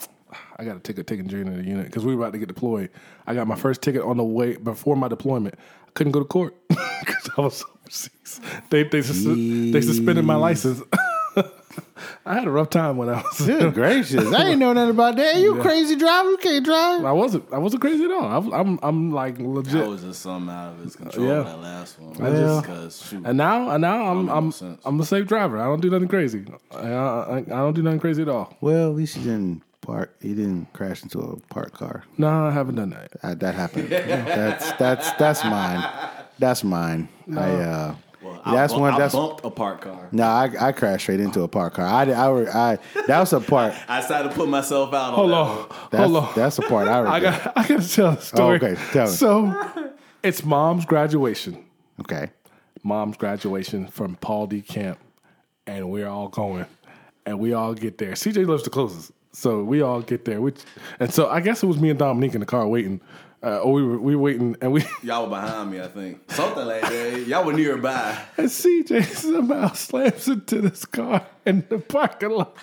I 0.58 0.64
got 0.66 0.78
a 0.78 0.80
ticket 0.80 1.08
taken 1.08 1.28
during 1.28 1.46
the 1.56 1.64
unit 1.64 1.86
because 1.86 2.06
we 2.06 2.16
were 2.16 2.22
about 2.24 2.34
to 2.34 2.40
get 2.40 2.48
deployed. 2.48 2.90
I 3.28 3.34
got 3.34 3.48
my 3.48 3.56
first 3.56 3.82
ticket 3.82 4.02
on 4.02 4.18
the 4.18 4.24
way 4.24 4.56
before 4.58 4.96
my 4.96 5.08
deployment. 5.08 5.56
I 5.88 5.92
couldn't 5.94 6.12
go 6.14 6.20
to 6.20 6.26
court 6.26 6.56
because 6.70 7.30
I 7.38 7.42
was 7.42 7.64
overseas. 7.82 8.42
They 8.70 8.84
they, 8.84 9.02
sus- 9.02 9.24
they 9.26 9.82
suspended 9.82 10.26
my 10.26 10.36
license. 10.36 10.82
I 12.26 12.34
had 12.36 12.46
a 12.46 12.52
rough 12.52 12.70
time 12.70 12.98
when 12.98 13.10
I 13.10 13.22
was. 13.22 13.46
Good 13.46 13.74
gracious. 13.74 14.32
I 14.34 14.50
ain't 14.50 14.60
know 14.60 14.74
nothing 14.74 14.92
about 14.92 15.16
that. 15.16 15.38
You 15.38 15.56
crazy 15.56 15.96
driver? 15.96 16.30
You 16.32 16.38
can't 16.38 16.66
drive. 16.66 17.06
I 17.06 17.12
wasn't. 17.12 17.46
I 17.52 17.58
wasn't 17.58 17.82
crazy 17.82 18.04
at 18.04 18.12
all. 18.12 18.26
I'm. 18.26 18.52
I'm, 18.54 18.80
I'm 18.84 19.12
like 19.12 19.40
legit. 19.40 19.74
That 19.74 19.88
was 19.90 20.02
just 20.04 20.22
something 20.22 20.54
out 20.54 20.74
of 20.74 20.80
his 20.84 20.96
control. 20.96 21.26
Yeah. 21.26 21.44
That 21.44 21.60
last 21.60 22.00
one. 22.00 22.22
I 22.22 22.30
just- 22.32 22.62
because 22.64 23.08
shoot, 23.08 23.24
And 23.26 23.38
now, 23.38 23.70
and 23.72 23.82
now 23.82 24.06
I'm 24.12 24.28
Common 24.28 24.54
I'm. 24.62 24.80
I'm 24.86 25.00
a 25.00 25.06
safe 25.06 25.26
driver. 25.26 25.58
I 25.60 25.66
don't 25.66 25.82
do 25.82 25.90
nothing 25.90 26.10
crazy. 26.10 26.46
I, 26.72 26.78
I, 26.90 27.38
I 27.38 27.42
don't 27.42 27.74
do 27.74 27.82
nothing 27.82 28.00
crazy 28.00 28.22
at 28.22 28.30
all. 28.30 28.56
Well, 28.62 28.90
at 28.92 28.96
least 28.96 29.16
you 29.18 29.24
didn't 29.24 29.64
park. 29.92 30.16
You 30.22 30.36
didn't 30.36 30.72
crash 30.74 31.04
into 31.04 31.20
a 31.20 31.38
parked 31.54 31.74
car. 31.74 32.04
No, 32.18 32.48
I 32.48 32.52
haven't 32.52 32.76
done 32.76 32.92
that. 32.92 33.12
Uh, 33.22 33.36
that 33.36 33.56
happened. 33.56 33.90
that's 33.90 34.72
that's 34.74 35.12
that's 35.14 35.44
mine. 35.44 35.84
That's 36.40 36.64
mine. 36.64 37.10
I 37.36 37.50
uh, 37.52 37.96
I 38.44 38.56
that's 38.56 38.74
bump- 38.74 38.82
one. 38.82 38.94
I 38.94 39.00
That's 39.00 39.14
bumped 39.14 39.46
a 39.46 39.50
parked 39.50 39.82
car. 39.84 40.08
no. 40.12 40.24
I 40.24 40.50
I 40.60 40.72
crashed 40.72 41.04
straight 41.04 41.20
into 41.20 41.42
a 41.42 41.48
parked 41.48 41.76
car. 41.76 41.86
I 41.86 42.04
I, 42.04 42.30
I, 42.30 42.72
I 42.74 42.78
that 43.08 43.20
was 43.20 43.34
a 43.34 43.40
part. 43.42 43.74
I 43.88 44.02
decided 44.02 44.30
to 44.30 44.36
put 44.36 44.48
myself 44.50 44.94
out. 44.94 45.14
Hold 45.14 45.32
on. 45.32 45.48
on. 45.48 45.68
That's, 45.92 46.04
hold 46.04 46.24
on. 46.24 46.34
that's 46.36 46.56
the 46.56 46.62
part 46.64 46.88
I 46.88 47.16
I 47.16 47.20
got 47.20 47.58
I 47.58 47.68
got 47.68 47.82
to 47.82 47.90
tell 47.90 48.10
a 48.12 48.22
story. 48.22 48.60
Oh, 48.62 48.66
okay, 48.66 48.82
tell 48.92 49.08
me. 49.08 49.12
So, 49.12 49.92
it's 50.24 50.44
mom's 50.44 50.86
graduation. 50.86 51.66
okay. 52.02 52.30
Mom's 52.84 53.18
graduation 53.18 53.88
from 53.88 54.16
Paul 54.16 54.48
D 54.48 54.62
Camp, 54.62 54.98
and 55.68 55.92
we're 55.92 56.08
all 56.08 56.30
going, 56.30 56.66
and 57.28 57.38
we 57.38 57.54
all 57.54 57.76
get 57.76 58.00
there. 58.00 58.14
CJ 58.14 58.48
lives 58.48 58.64
the 58.64 58.72
closest, 58.72 59.12
so 59.34 59.64
we 59.64 59.82
all 59.82 60.02
get 60.02 60.26
there. 60.26 60.42
Which, 60.42 60.60
and 61.00 61.14
so 61.14 61.30
I 61.30 61.40
guess 61.42 61.64
it 61.64 61.68
was 61.68 61.80
me 61.80 61.90
and 61.90 62.00
Dominique 62.00 62.34
in 62.34 62.40
the 62.40 62.46
car 62.46 62.68
waiting. 62.68 63.02
Uh, 63.44 63.58
or 63.58 63.74
we 63.74 63.84
were 63.84 63.98
we 64.00 64.16
were 64.16 64.22
waiting, 64.22 64.56
and 64.62 64.72
we 64.72 64.84
Y'all 65.04 65.24
were 65.24 65.30
behind 65.30 65.72
me, 65.72 65.82
I 65.82 65.88
think. 65.88 66.32
Something 66.32 66.66
like 66.66 66.82
that. 66.82 67.26
Y'all 67.28 67.44
were 67.44 67.54
nearby. 67.54 68.16
and 68.38 68.48
CJ 68.48 69.04
somehow 69.06 69.72
slams 69.74 70.28
into 70.28 70.62
this 70.62 70.86
car 70.86 71.26
in 71.46 71.66
the 71.70 71.80
parking 71.80 72.30
lot. 72.30 72.56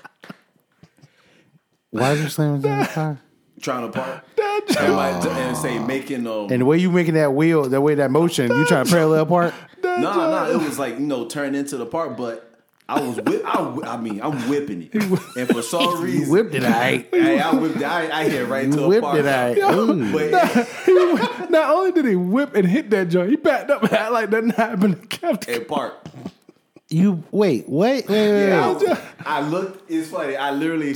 Why 1.90 2.14
did 2.14 2.24
you 2.24 2.28
slam 2.28 2.56
into 2.56 2.68
the 2.68 2.88
car? 2.92 3.20
Trying 3.60 3.90
to 3.90 3.98
park. 3.98 4.24
That 4.36 4.64
joke- 4.68 4.78
Everybody 4.82 5.28
and 5.40 5.56
say 5.56 5.78
making 5.78 6.26
um 6.26 6.48
And 6.50 6.60
the 6.60 6.64
way 6.64 6.78
you 6.78 6.90
making 6.92 7.14
that 7.14 7.32
wheel, 7.34 7.68
the 7.68 7.80
way 7.80 7.94
that 7.96 8.10
motion, 8.10 8.48
you 8.50 8.64
trying 8.66 8.84
to 8.86 8.90
parallel 8.90 9.26
park. 9.26 9.54
that 9.82 9.98
No, 10.00 10.12
joke- 10.12 10.30
no, 10.30 10.60
it 10.60 10.64
was 10.64 10.78
like 10.78 10.94
you 10.94 11.06
know 11.06 11.26
turned 11.26 11.56
into 11.56 11.76
the 11.76 11.86
park, 11.86 12.16
but 12.16 12.47
I 12.90 13.00
was 13.02 13.16
whip. 13.20 13.42
I, 13.44 13.60
whi- 13.60 13.86
I 13.86 13.96
mean, 13.98 14.20
I'm 14.22 14.48
whipping 14.48 14.88
it, 14.90 14.94
and 14.94 15.46
for 15.48 15.60
some 15.60 16.02
reason, 16.02 16.22
You 16.26 16.30
whipped 16.32 16.54
it, 16.54 16.64
all 16.64 16.70
right. 16.70 17.06
Hey, 17.12 17.38
I 17.38 17.52
whipped. 17.54 17.76
it. 17.76 17.82
I, 17.82 18.20
I 18.20 18.28
hit 18.28 18.48
right 18.48 18.66
You 18.66 18.72
to 18.72 18.84
a 18.84 18.88
whipped 18.88 19.02
park. 19.02 19.18
it, 19.18 19.26
all 19.26 19.76
right. 19.76 19.76
Ooh. 19.90 20.12
But 20.30 20.68
He 20.86 20.94
not 21.50 21.70
only 21.74 21.92
did 21.92 22.06
he 22.06 22.16
whip 22.16 22.54
and 22.54 22.66
hit 22.66 22.88
that 22.90 23.10
joint, 23.10 23.28
he 23.30 23.36
backed 23.36 23.70
up 23.70 23.82
and 23.82 23.92
act 23.92 24.12
like 24.12 24.30
nothing 24.30 24.50
happened 24.50 24.94
and 24.94 25.10
kept 25.10 25.48
at 25.50 25.68
park. 25.68 25.94
You 26.88 27.22
wait, 27.30 27.68
wait, 27.68 28.08
wait, 28.08 28.08
wait. 28.08 28.46
Yeah, 28.48 28.72
wait. 28.72 28.88
I, 28.88 29.00
I 29.26 29.40
looked. 29.42 29.90
It's 29.90 30.08
funny. 30.08 30.36
I 30.36 30.50
literally. 30.52 30.94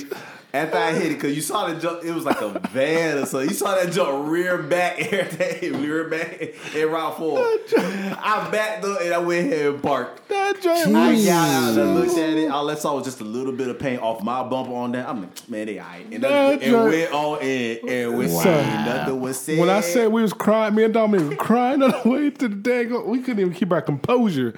After 0.54 0.76
I 0.76 0.92
hit 0.92 1.12
it, 1.12 1.14
because 1.14 1.34
you 1.34 1.40
saw 1.40 1.66
the 1.66 1.80
jump, 1.80 2.04
it 2.04 2.12
was 2.12 2.26
like 2.26 2.40
a 2.42 2.50
van 2.68 3.16
or 3.16 3.24
something. 3.24 3.48
You 3.48 3.54
saw 3.54 3.74
that 3.74 3.90
jump 3.90 4.28
rear 4.28 4.58
back, 4.62 4.98
everything, 5.12 5.80
rear 5.80 6.08
back, 6.10 6.54
and 6.76 6.90
route 6.92 7.16
forward. 7.16 7.60
I 7.74 8.48
backed 8.52 8.84
up 8.84 9.00
and 9.00 9.14
I 9.14 9.18
went 9.18 9.50
ahead 9.50 9.66
and 9.74 9.82
parked. 9.82 10.28
that 10.28 10.60
joint. 10.60 10.94
I 10.94 11.12
was- 11.12 11.24
got 11.24 11.48
out 11.48 11.78
and 11.78 11.94
looked 11.94 12.18
at 12.18 12.30
it. 12.30 12.50
All 12.50 12.68
I 12.70 12.74
saw 12.74 12.96
was 12.96 13.04
just 13.06 13.20
a 13.22 13.24
little 13.24 13.52
bit 13.52 13.68
of 13.68 13.78
paint 13.78 14.02
off 14.02 14.22
my 14.22 14.42
bumper 14.42 14.74
on 14.74 14.92
that. 14.92 15.08
I'm 15.08 15.22
like, 15.22 15.48
man, 15.48 15.66
they 15.68 15.78
all 15.78 15.86
right. 15.88 16.04
And, 16.12 16.22
That 16.22 16.28
that, 16.28 16.52
and 16.52 16.62
joint- 16.62 16.88
went 16.90 17.12
on 17.14 17.38
in 17.40 17.88
and 17.88 18.18
we 18.18 18.26
Wow. 18.26 18.42
said 18.42 18.84
nothing 18.84 19.20
was 19.22 19.40
said. 19.40 19.58
When 19.58 19.70
I 19.70 19.80
said 19.80 20.12
we 20.12 20.20
was 20.20 20.34
crying, 20.34 20.74
me 20.74 20.84
and 20.84 20.92
Dominique 20.92 21.30
was 21.30 21.38
crying 21.38 21.82
on 21.82 21.92
the 22.02 22.08
way 22.10 22.28
to 22.28 22.48
the 22.48 22.54
day. 22.54 22.84
We 22.84 23.20
couldn't 23.20 23.40
even 23.40 23.54
keep 23.54 23.72
our 23.72 23.80
composure. 23.80 24.52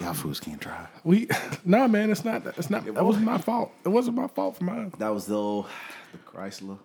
Y'all 0.00 0.14
fools 0.14 0.40
can't 0.40 0.60
drive. 0.60 0.88
We, 1.04 1.28
nah, 1.64 1.86
man, 1.88 2.10
it's 2.10 2.24
not. 2.24 2.46
It's 2.58 2.70
not. 2.70 2.84
That 2.84 3.04
wasn't 3.04 3.24
my 3.24 3.38
fault. 3.38 3.72
It 3.84 3.88
wasn't 3.88 4.16
my 4.16 4.26
fault 4.28 4.56
for 4.56 4.64
mine. 4.64 4.92
that 4.98 5.08
was 5.14 5.26
the 5.26 5.36
old 5.36 5.66
the 6.12 6.18
Chrysler, 6.18 6.78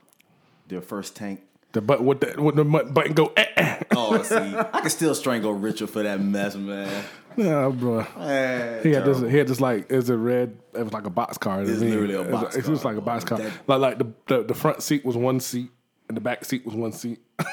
their 0.67 0.81
first 0.81 1.15
tank. 1.15 1.41
The 1.73 1.81
button 1.81 2.05
with 2.05 2.19
the 2.19 2.41
with 2.41 2.55
the 2.55 2.65
button 2.65 3.13
go. 3.13 3.31
Eh, 3.37 3.45
eh. 3.57 3.77
Oh, 3.95 4.21
see, 4.23 4.35
I 4.35 4.79
can 4.81 4.89
still 4.89 5.13
strangle 5.15 5.53
Richard 5.53 5.89
for 5.89 6.03
that 6.03 6.19
mess, 6.21 6.55
man. 6.55 7.03
Nah, 7.37 7.69
bro. 7.69 8.05
Man, 8.17 8.83
He 8.83 8.91
had 8.91 9.05
this. 9.05 9.19
He 9.21 9.37
had 9.37 9.47
this 9.47 9.61
like. 9.61 9.89
It's 9.89 10.09
a 10.09 10.17
red. 10.17 10.57
It 10.73 10.83
was 10.83 10.91
like 10.93 11.05
a 11.05 11.09
box 11.09 11.37
car. 11.37 11.61
It's 11.61 11.79
literally 11.79 12.15
a 12.15 12.23
box 12.23 12.55
It's 12.55 12.67
just 12.67 12.83
car, 12.83 12.91
like 12.93 13.01
a 13.01 13.05
box 13.05 13.23
car. 13.23 13.37
That- 13.37 13.51
Like 13.67 13.79
like 13.79 13.97
the, 13.99 14.07
the 14.27 14.43
the 14.43 14.53
front 14.53 14.81
seat 14.83 15.05
was 15.05 15.15
one 15.17 15.39
seat 15.39 15.71
and 16.09 16.15
the 16.17 16.21
back 16.21 16.43
seat 16.45 16.65
was 16.65 16.75
one 16.75 16.91
seat. 16.91 17.19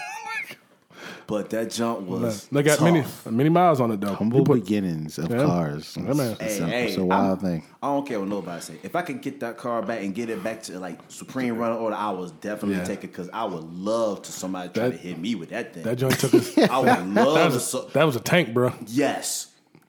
But 1.28 1.50
that 1.50 1.70
jump 1.70 2.00
was. 2.06 2.48
they 2.48 2.62
got 2.62 2.78
tough. 2.78 2.84
many 2.90 3.04
many 3.36 3.50
miles 3.50 3.82
on 3.82 3.90
it 3.92 4.00
though. 4.00 4.14
Humble 4.14 4.38
He 4.38 4.44
put- 4.46 4.64
beginnings 4.64 5.18
of 5.18 5.30
Yeah. 5.30 5.44
cars. 5.44 5.94
Yeah, 5.94 6.14
man. 6.14 6.36
It's, 6.40 6.56
Hey, 6.56 6.58
a, 6.62 6.66
hey, 6.66 6.88
it's 6.88 6.96
a 6.96 7.04
wild 7.04 7.26
I'm- 7.26 7.38
thing. 7.38 7.64
I 7.82 7.86
don't 7.88 8.06
care 8.08 8.18
what 8.18 8.28
nobody 8.30 8.60
say. 8.62 8.74
If 8.82 8.96
I 8.96 9.02
can 9.02 9.18
get 9.18 9.38
that 9.40 9.58
car 9.58 9.82
back 9.82 10.00
and 10.02 10.14
get 10.14 10.30
it 10.30 10.42
back 10.42 10.62
to 10.64 10.78
like 10.80 10.98
Supreme 11.08 11.58
Runner 11.58 11.74
Order, 11.76 11.96
I 11.96 12.10
was 12.12 12.30
definitely 12.32 12.78
Yeah. 12.78 12.84
take 12.84 13.04
it 13.04 13.08
because 13.12 13.28
I 13.32 13.44
would 13.44 13.62
love 13.62 14.22
to 14.22 14.32
somebody 14.32 14.70
try 14.70 14.84
That- 14.88 14.92
to 14.92 14.96
hit 14.96 15.18
me 15.18 15.34
with 15.34 15.50
that 15.50 15.74
thing. 15.74 15.82
That 15.82 15.96
joint 15.96 16.18
took 16.18 16.34
us. 16.34 16.56
I 16.70 16.78
would 16.78 17.14
love 17.14 17.50
to. 17.50 17.54
was 17.56 17.64
So, 17.68 17.90
that 17.92 18.04
was 18.04 18.16
a 18.16 18.20
tank, 18.20 18.54
bro. 18.54 18.72
yes. 18.86 19.48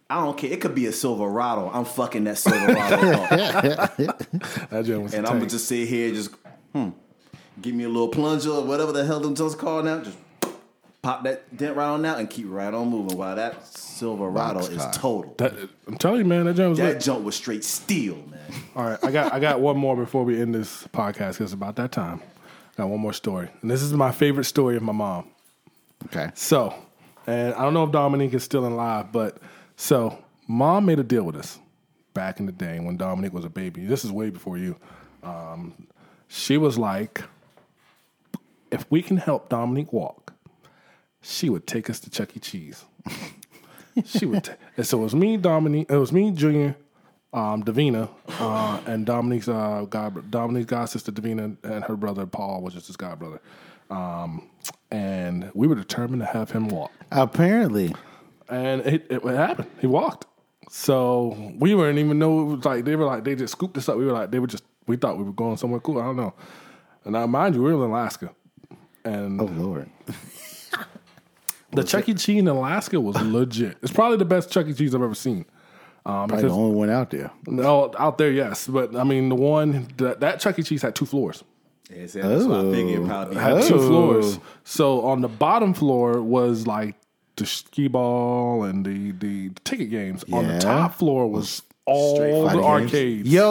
I 0.09 0.21
don't 0.25 0.37
care. 0.37 0.51
It 0.51 0.59
could 0.59 0.73
be 0.75 0.87
a 0.87 0.91
Silverado. 0.91 1.69
I'm 1.73 1.85
fucking 1.85 2.23
that 2.25 2.37
Silverado 2.37 3.21
up. 3.21 3.97
That 4.71 4.83
joint 4.85 5.03
was 5.03 5.13
And 5.13 5.25
I'm 5.25 5.37
gonna 5.37 5.45
just 5.49 5.67
sit 5.69 5.87
here 5.87 6.07
and 6.07 6.15
just 6.15 6.31
hmm, 6.73 6.89
give 7.61 7.75
me 7.75 7.85
a 7.85 7.89
little 7.89 8.07
plunger 8.09 8.49
or 8.51 8.63
whatever 8.63 8.91
the 8.91 9.05
hell 9.05 9.19
them 9.21 9.35
just 9.35 9.57
called 9.57 9.85
now. 9.85 10.01
Just 10.01 10.17
pop 11.01 11.23
that 11.23 11.55
dent 11.55 11.75
right 11.75 11.87
on 11.87 12.05
out 12.05 12.19
and 12.19 12.29
keep 12.29 12.45
right 12.49 12.73
on 12.73 12.89
moving 12.89 13.17
while 13.17 13.35
that 13.35 13.65
Silverado 13.65 14.59
is 14.59 14.85
total. 14.93 15.33
That, 15.37 15.53
I'm 15.87 15.97
telling 15.97 16.19
you, 16.19 16.25
man, 16.25 16.45
that 16.45 16.55
joint 16.55 16.69
was 16.69 16.79
that 16.79 16.93
lit. 16.95 17.01
jump 17.01 17.23
was 17.23 17.35
straight 17.35 17.63
steel, 17.63 18.15
man. 18.15 18.39
All 18.75 18.85
right, 18.85 18.99
I 19.03 19.11
got 19.11 19.33
I 19.33 19.39
got 19.39 19.59
one 19.61 19.77
more 19.77 19.95
before 19.95 20.23
we 20.23 20.41
end 20.41 20.55
this 20.55 20.83
podcast 20.87 21.33
because 21.33 21.39
it's 21.39 21.53
about 21.53 21.75
that 21.77 21.91
time. 21.91 22.21
I 22.73 22.83
Got 22.83 22.89
one 22.89 22.99
more 22.99 23.13
story, 23.13 23.49
and 23.61 23.69
this 23.69 23.81
is 23.81 23.93
my 23.93 24.11
favorite 24.11 24.45
story 24.45 24.77
of 24.77 24.83
my 24.83 24.93
mom. 24.93 25.29
Okay. 26.05 26.31
So, 26.33 26.73
and 27.27 27.53
I 27.55 27.63
don't 27.63 27.73
know 27.73 27.83
if 27.83 27.91
Dominique 27.91 28.33
is 28.33 28.43
still 28.43 28.65
alive, 28.65 29.11
but 29.11 29.37
so 29.75 30.17
mom 30.47 30.85
made 30.85 30.99
a 30.99 31.03
deal 31.03 31.23
with 31.23 31.35
us 31.35 31.59
back 32.13 32.39
in 32.39 32.45
the 32.45 32.51
day 32.51 32.79
when 32.79 32.97
Dominique 32.97 33.33
was 33.33 33.45
a 33.45 33.49
baby. 33.49 33.85
This 33.85 34.05
is 34.05 34.11
way 34.11 34.29
before 34.29 34.57
you. 34.57 34.77
Um, 35.23 35.87
she 36.29 36.57
was 36.57 36.77
like, 36.77 37.23
if 38.71 38.89
we 38.89 39.01
can 39.01 39.17
help 39.17 39.49
Dominique 39.49 39.91
walk, 39.91 40.18
she 41.21 41.49
would 41.49 41.67
take 41.67 41.89
us 41.89 41.99
to 42.01 42.09
Chuck 42.09 42.35
E. 42.35 42.39
Cheese. 42.39 42.85
she 44.05 44.25
would, 44.25 44.43
ta- 44.43 44.53
and 44.77 44.85
so 44.85 44.99
it 44.99 45.03
was 45.03 45.15
me, 45.15 45.37
Dominique. 45.37 45.89
It 45.89 45.97
was 45.97 46.11
me, 46.11 46.31
Junior, 46.31 46.75
um, 47.33 47.63
Davina, 47.63 48.09
uh, 48.39 48.79
and 48.85 49.05
Dominique's 49.05 49.49
uh, 49.49 49.85
god, 49.89 50.31
Dominique's 50.31 50.67
god 50.69 50.85
sister 50.85 51.11
Davina, 51.11 51.57
and 51.63 51.83
her 51.83 51.95
brother 51.95 52.25
Paul, 52.25 52.61
which 52.61 52.75
is 52.75 52.87
his 52.87 52.95
god 52.97 53.19
brother. 53.19 53.41
Um, 53.89 54.49
and 54.91 55.49
we 55.53 55.67
were 55.67 55.75
determined 55.75 56.21
to 56.21 56.25
have 56.27 56.51
him 56.51 56.67
walk, 56.69 56.91
Apparently, 57.11 57.93
and 58.47 58.81
it, 58.81 59.07
it 59.09 59.23
happened. 59.23 59.69
He 59.79 59.87
walked. 59.87 60.25
So 60.71 61.53
we 61.57 61.73
weren't 61.73 61.97
even 61.97 62.19
know 62.19 62.41
it 62.41 62.55
was 62.57 62.65
like 62.65 62.85
they 62.85 62.95
were 62.95 63.05
like 63.05 63.23
they 63.23 63.33
just 63.35 63.53
scooped 63.53 63.75
us 63.77 63.89
up. 63.89 63.97
We 63.97 64.05
were 64.05 64.11
like 64.11 64.29
they 64.29 64.37
were 64.37 64.45
just 64.47 64.63
we 64.85 64.95
thought 64.97 65.17
we 65.17 65.23
were 65.23 65.31
going 65.33 65.57
somewhere 65.57 65.79
cool. 65.79 65.99
I 65.99 66.05
don't 66.05 66.17
know. 66.17 66.33
And 67.03 67.13
now 67.13 67.25
mind 67.25 67.55
you, 67.55 67.63
we 67.63 67.73
were 67.73 67.83
in 67.85 67.89
Alaska, 67.89 68.29
and 69.03 69.41
oh 69.41 69.45
lord, 69.45 69.89
the 71.71 71.83
Chuck 71.83 72.07
E. 72.09 72.13
Cheese 72.13 72.39
in 72.39 72.47
Alaska 72.47 72.99
was 72.99 73.15
legit. 73.21 73.77
It's 73.81 73.91
probably 73.91 74.17
the 74.17 74.25
best 74.25 74.51
Chuck 74.51 74.67
E. 74.67 74.73
Cheese 74.73 74.93
I've 74.95 75.01
ever 75.01 75.15
seen. 75.15 75.45
Um, 76.05 76.27
probably 76.29 76.47
the 76.47 76.53
only 76.53 76.75
one 76.75 76.89
out 76.89 77.09
there. 77.11 77.29
no, 77.47 77.93
out 77.99 78.17
there, 78.17 78.31
yes, 78.31 78.67
but 78.67 78.95
I 78.95 79.03
mean 79.03 79.29
the 79.29 79.35
one 79.35 79.87
that, 79.97 80.21
that 80.21 80.39
Chuck 80.39 80.57
E. 80.57 80.63
Cheese 80.63 80.81
had 80.81 80.95
two 80.95 81.05
floors. 81.05 81.43
Yeah, 81.91 82.05
see, 82.07 82.21
that's 82.21 82.45
why 82.45 82.59
I 82.59 82.71
figured 82.71 83.05
probably 83.07 83.35
Had 83.35 83.57
had 83.57 83.65
two 83.67 83.75
Oh. 83.75 83.87
floors. 83.87 84.39
So 84.63 85.01
on 85.01 85.21
the 85.21 85.27
bottom 85.27 85.73
floor 85.73 86.21
was 86.21 86.67
like 86.67 86.95
the 87.35 87.45
skee 87.45 87.87
ball 87.87 88.63
and 88.63 88.85
the 88.85 89.11
the 89.11 89.51
ticket 89.63 89.89
games. 89.89 90.23
On 90.31 90.47
the 90.47 90.59
top 90.59 90.93
floor 90.95 91.29
was 91.29 91.61
all 91.89 92.15
Straight 92.15 92.31
the 92.33 92.43
fighting 92.45 92.61
games. 92.61 92.65
arcades. 92.93 93.29
Yo, 93.29 93.45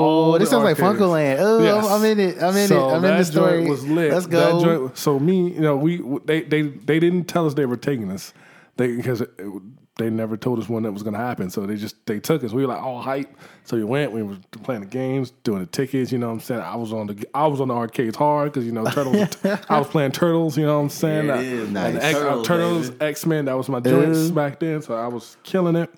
All 0.00 0.32
this 0.32 0.40
the 0.40 0.46
sounds 0.46 0.64
like 0.64 0.78
arcades. 0.80 1.00
Funkoland. 1.00 1.36
Oh, 1.40 1.62
Yes. 1.62 1.86
I'm 1.88 2.04
in 2.04 2.20
it. 2.20 2.42
I'm 2.42 2.56
in 2.56 2.68
so 2.68 2.88
it. 2.88 2.92
I'm 2.92 2.96
in 2.96 3.02
that 3.02 3.18
the 3.18 3.24
story. 3.24 3.58
joint 3.58 3.68
was 3.70 3.86
lit. 3.88 4.12
Let's 4.12 4.26
That 4.26 4.32
go. 4.52 4.64
joint- 4.64 4.98
so 4.98 5.18
me, 5.18 5.50
you 5.52 5.60
know, 5.60 5.76
we 5.76 6.02
they 6.24 6.42
they 6.42 6.62
they 6.62 6.98
didn't 7.00 7.24
tell 7.24 7.46
us 7.46 7.54
they 7.54 7.66
were 7.66 7.76
taking 7.76 8.10
us. 8.10 8.32
They 8.76 8.96
because 8.96 9.20
it, 9.22 9.30
it- 9.38 9.62
they 9.96 10.08
never 10.08 10.34
told 10.34 10.58
us 10.58 10.66
when 10.66 10.84
that 10.84 10.92
was 10.92 11.02
going 11.02 11.12
to 11.12 11.20
happen. 11.20 11.50
So 11.50 11.66
they 11.66 11.76
just 11.76 11.94
they 12.06 12.20
took 12.20 12.42
us. 12.42 12.52
We 12.52 12.62
were 12.62 12.68
like 12.72 12.82
all 12.82 13.02
hype. 13.02 13.36
So 13.64 13.76
we 13.76 13.84
went. 13.84 14.12
We 14.12 14.22
were 14.22 14.38
playing 14.62 14.80
the 14.80 14.86
games, 14.86 15.30
doing 15.44 15.58
the 15.60 15.66
tickets. 15.66 16.10
You 16.10 16.16
know 16.16 16.28
what 16.28 16.32
I'm 16.34 16.40
saying? 16.40 16.62
I 16.62 16.74
was 16.76 16.90
on 16.94 17.08
the 17.08 17.26
I 17.34 17.46
was 17.48 17.60
on 17.60 17.68
the 17.68 17.74
arcades 17.74 18.16
hard 18.16 18.50
because 18.50 18.64
you 18.64 18.72
know 18.72 18.86
turtles. 18.86 19.36
I 19.68 19.78
was 19.78 19.88
playing 19.88 20.12
turtles. 20.12 20.56
You 20.56 20.64
know 20.64 20.76
what 20.78 20.84
I'm 20.84 20.88
saying? 20.88 21.26
Yeah, 21.26 21.34
Uh, 21.34 21.40
it 21.40 21.46
is. 21.46 21.64
and 21.64 21.74
Nice. 21.74 21.96
X- 21.96 22.16
uh, 22.16 22.20
Turtles, 22.22 22.46
turtles, 22.46 22.90
baby. 22.92 23.04
X 23.10 23.26
Men. 23.26 23.44
That 23.44 23.58
was 23.58 23.68
my 23.68 23.80
joints 23.80 24.30
back 24.30 24.58
then. 24.58 24.80
So 24.80 24.94
I 24.94 25.06
was 25.08 25.36
killing 25.42 25.76
it. 25.76 25.90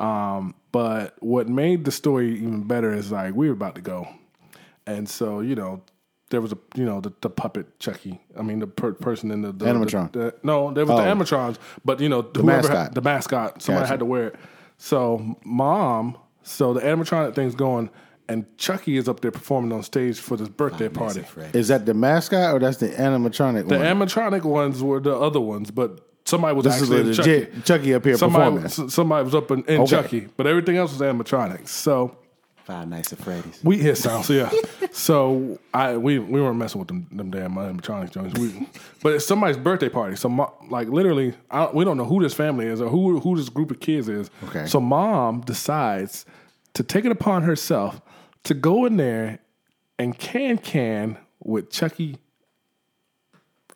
Um, 0.00 0.54
but 0.72 1.14
what 1.20 1.48
made 1.48 1.84
the 1.84 1.90
story 1.92 2.32
even 2.34 2.62
better 2.64 2.92
is 2.92 3.10
like 3.12 3.34
we 3.34 3.48
were 3.48 3.54
about 3.54 3.74
to 3.76 3.80
go, 3.80 4.08
and 4.86 5.08
so 5.08 5.40
you 5.40 5.54
know 5.54 5.82
there 6.30 6.40
was 6.40 6.52
a 6.52 6.58
you 6.76 6.84
know 6.84 7.00
the, 7.00 7.12
the 7.22 7.30
puppet 7.30 7.78
Chucky. 7.80 8.20
I 8.38 8.42
mean 8.42 8.58
the 8.58 8.66
per- 8.66 8.92
person 8.92 9.30
in 9.30 9.42
the, 9.42 9.52
the 9.52 9.64
Animatron. 9.66 10.12
the- 10.12 10.18
the- 10.18 10.34
no, 10.42 10.72
there 10.72 10.84
was 10.84 10.96
the 10.96 11.02
Oh. 11.08 11.14
animatrons, 11.14 11.56
but 11.84 12.00
you 12.00 12.08
know 12.08 12.22
the 12.22 12.42
whoever 12.42 12.62
mascot. 12.68 12.76
had, 12.76 12.94
the 12.94 13.00
mascot. 13.02 13.62
Somebody 13.62 13.82
Gotcha. 13.84 13.92
had 13.92 13.98
to 14.00 14.04
wear 14.04 14.26
it. 14.28 14.36
So 14.76 15.36
mom, 15.44 16.16
so 16.42 16.72
the 16.74 16.80
animatronic 16.80 17.34
thing's 17.34 17.54
going, 17.54 17.90
and 18.28 18.44
Chucky 18.58 18.96
is 18.96 19.08
up 19.08 19.20
there 19.20 19.30
performing 19.30 19.72
on 19.72 19.82
stage 19.82 20.20
for 20.20 20.36
this 20.36 20.48
birthday 20.48 20.88
party. 20.88 21.24
Is 21.54 21.68
that 21.68 21.86
the 21.86 21.94
mascot 21.94 22.54
or 22.54 22.58
that's 22.58 22.76
the 22.76 22.88
animatronic 22.90 23.68
The 23.68 23.78
one? 23.78 23.86
animatronic 23.86 24.42
ones 24.44 24.82
were 24.82 25.00
the 25.00 25.16
other 25.16 25.40
ones, 25.40 25.70
but 25.70 26.07
somebody 26.28 26.54
was 26.56 26.64
this 26.64 26.76
is 26.76 26.82
actually 26.82 26.96
a 26.98 27.06
in 27.08 27.14
Chucky. 27.14 27.30
legit 27.40 27.64
Chucky. 27.64 27.94
up 27.94 28.04
here 28.04 28.16
Somebody, 28.16 28.44
performing. 28.62 28.88
s- 28.88 28.94
somebody 28.94 29.24
was 29.24 29.34
up 29.34 29.50
in, 29.50 29.64
in 29.64 29.80
Okay. 29.82 29.90
Chucky, 29.90 30.28
but 30.36 30.46
everything 30.46 30.76
else 30.76 30.92
was 30.92 31.00
animatronics. 31.00 31.68
So 31.68 32.16
Five 32.64 32.86
Nights 32.88 33.14
at 33.14 33.18
Freddy's. 33.20 33.58
we 33.64 33.78
hit 33.78 33.96
sounds, 33.96 34.28
yeah. 34.28 34.50
so 34.92 35.58
I 35.72 35.96
we 35.96 36.18
we 36.18 36.40
weren't 36.40 36.58
messing 36.58 36.78
with 36.78 36.88
them 36.88 37.06
them 37.10 37.30
damn 37.30 37.54
animatronics 37.54 38.10
joints. 38.12 38.38
We, 38.38 38.68
but 39.02 39.14
it's 39.14 39.26
somebody's 39.26 39.56
birthday 39.56 39.88
party. 39.88 40.16
So 40.16 40.28
mo- 40.28 40.52
like 40.68 40.88
literally, 40.88 41.32
I, 41.50 41.70
we 41.72 41.84
don't 41.84 41.96
know 41.96 42.04
who 42.04 42.22
this 42.22 42.34
family 42.34 42.66
is 42.66 42.80
or 42.82 42.88
who 42.90 43.20
who 43.20 43.36
this 43.36 43.48
group 43.48 43.70
of 43.70 43.80
kids 43.80 44.08
is. 44.08 44.30
Okay. 44.48 44.66
So 44.66 44.80
mom 44.80 45.40
decides 45.40 46.26
to 46.74 46.82
take 46.82 47.06
it 47.06 47.10
upon 47.12 47.42
herself 47.42 48.02
to 48.44 48.52
go 48.54 48.84
in 48.84 48.98
there 48.98 49.38
and 49.98 50.16
can 50.18 50.58
can 50.58 51.16
with 51.42 51.70
Chucky 51.70 52.18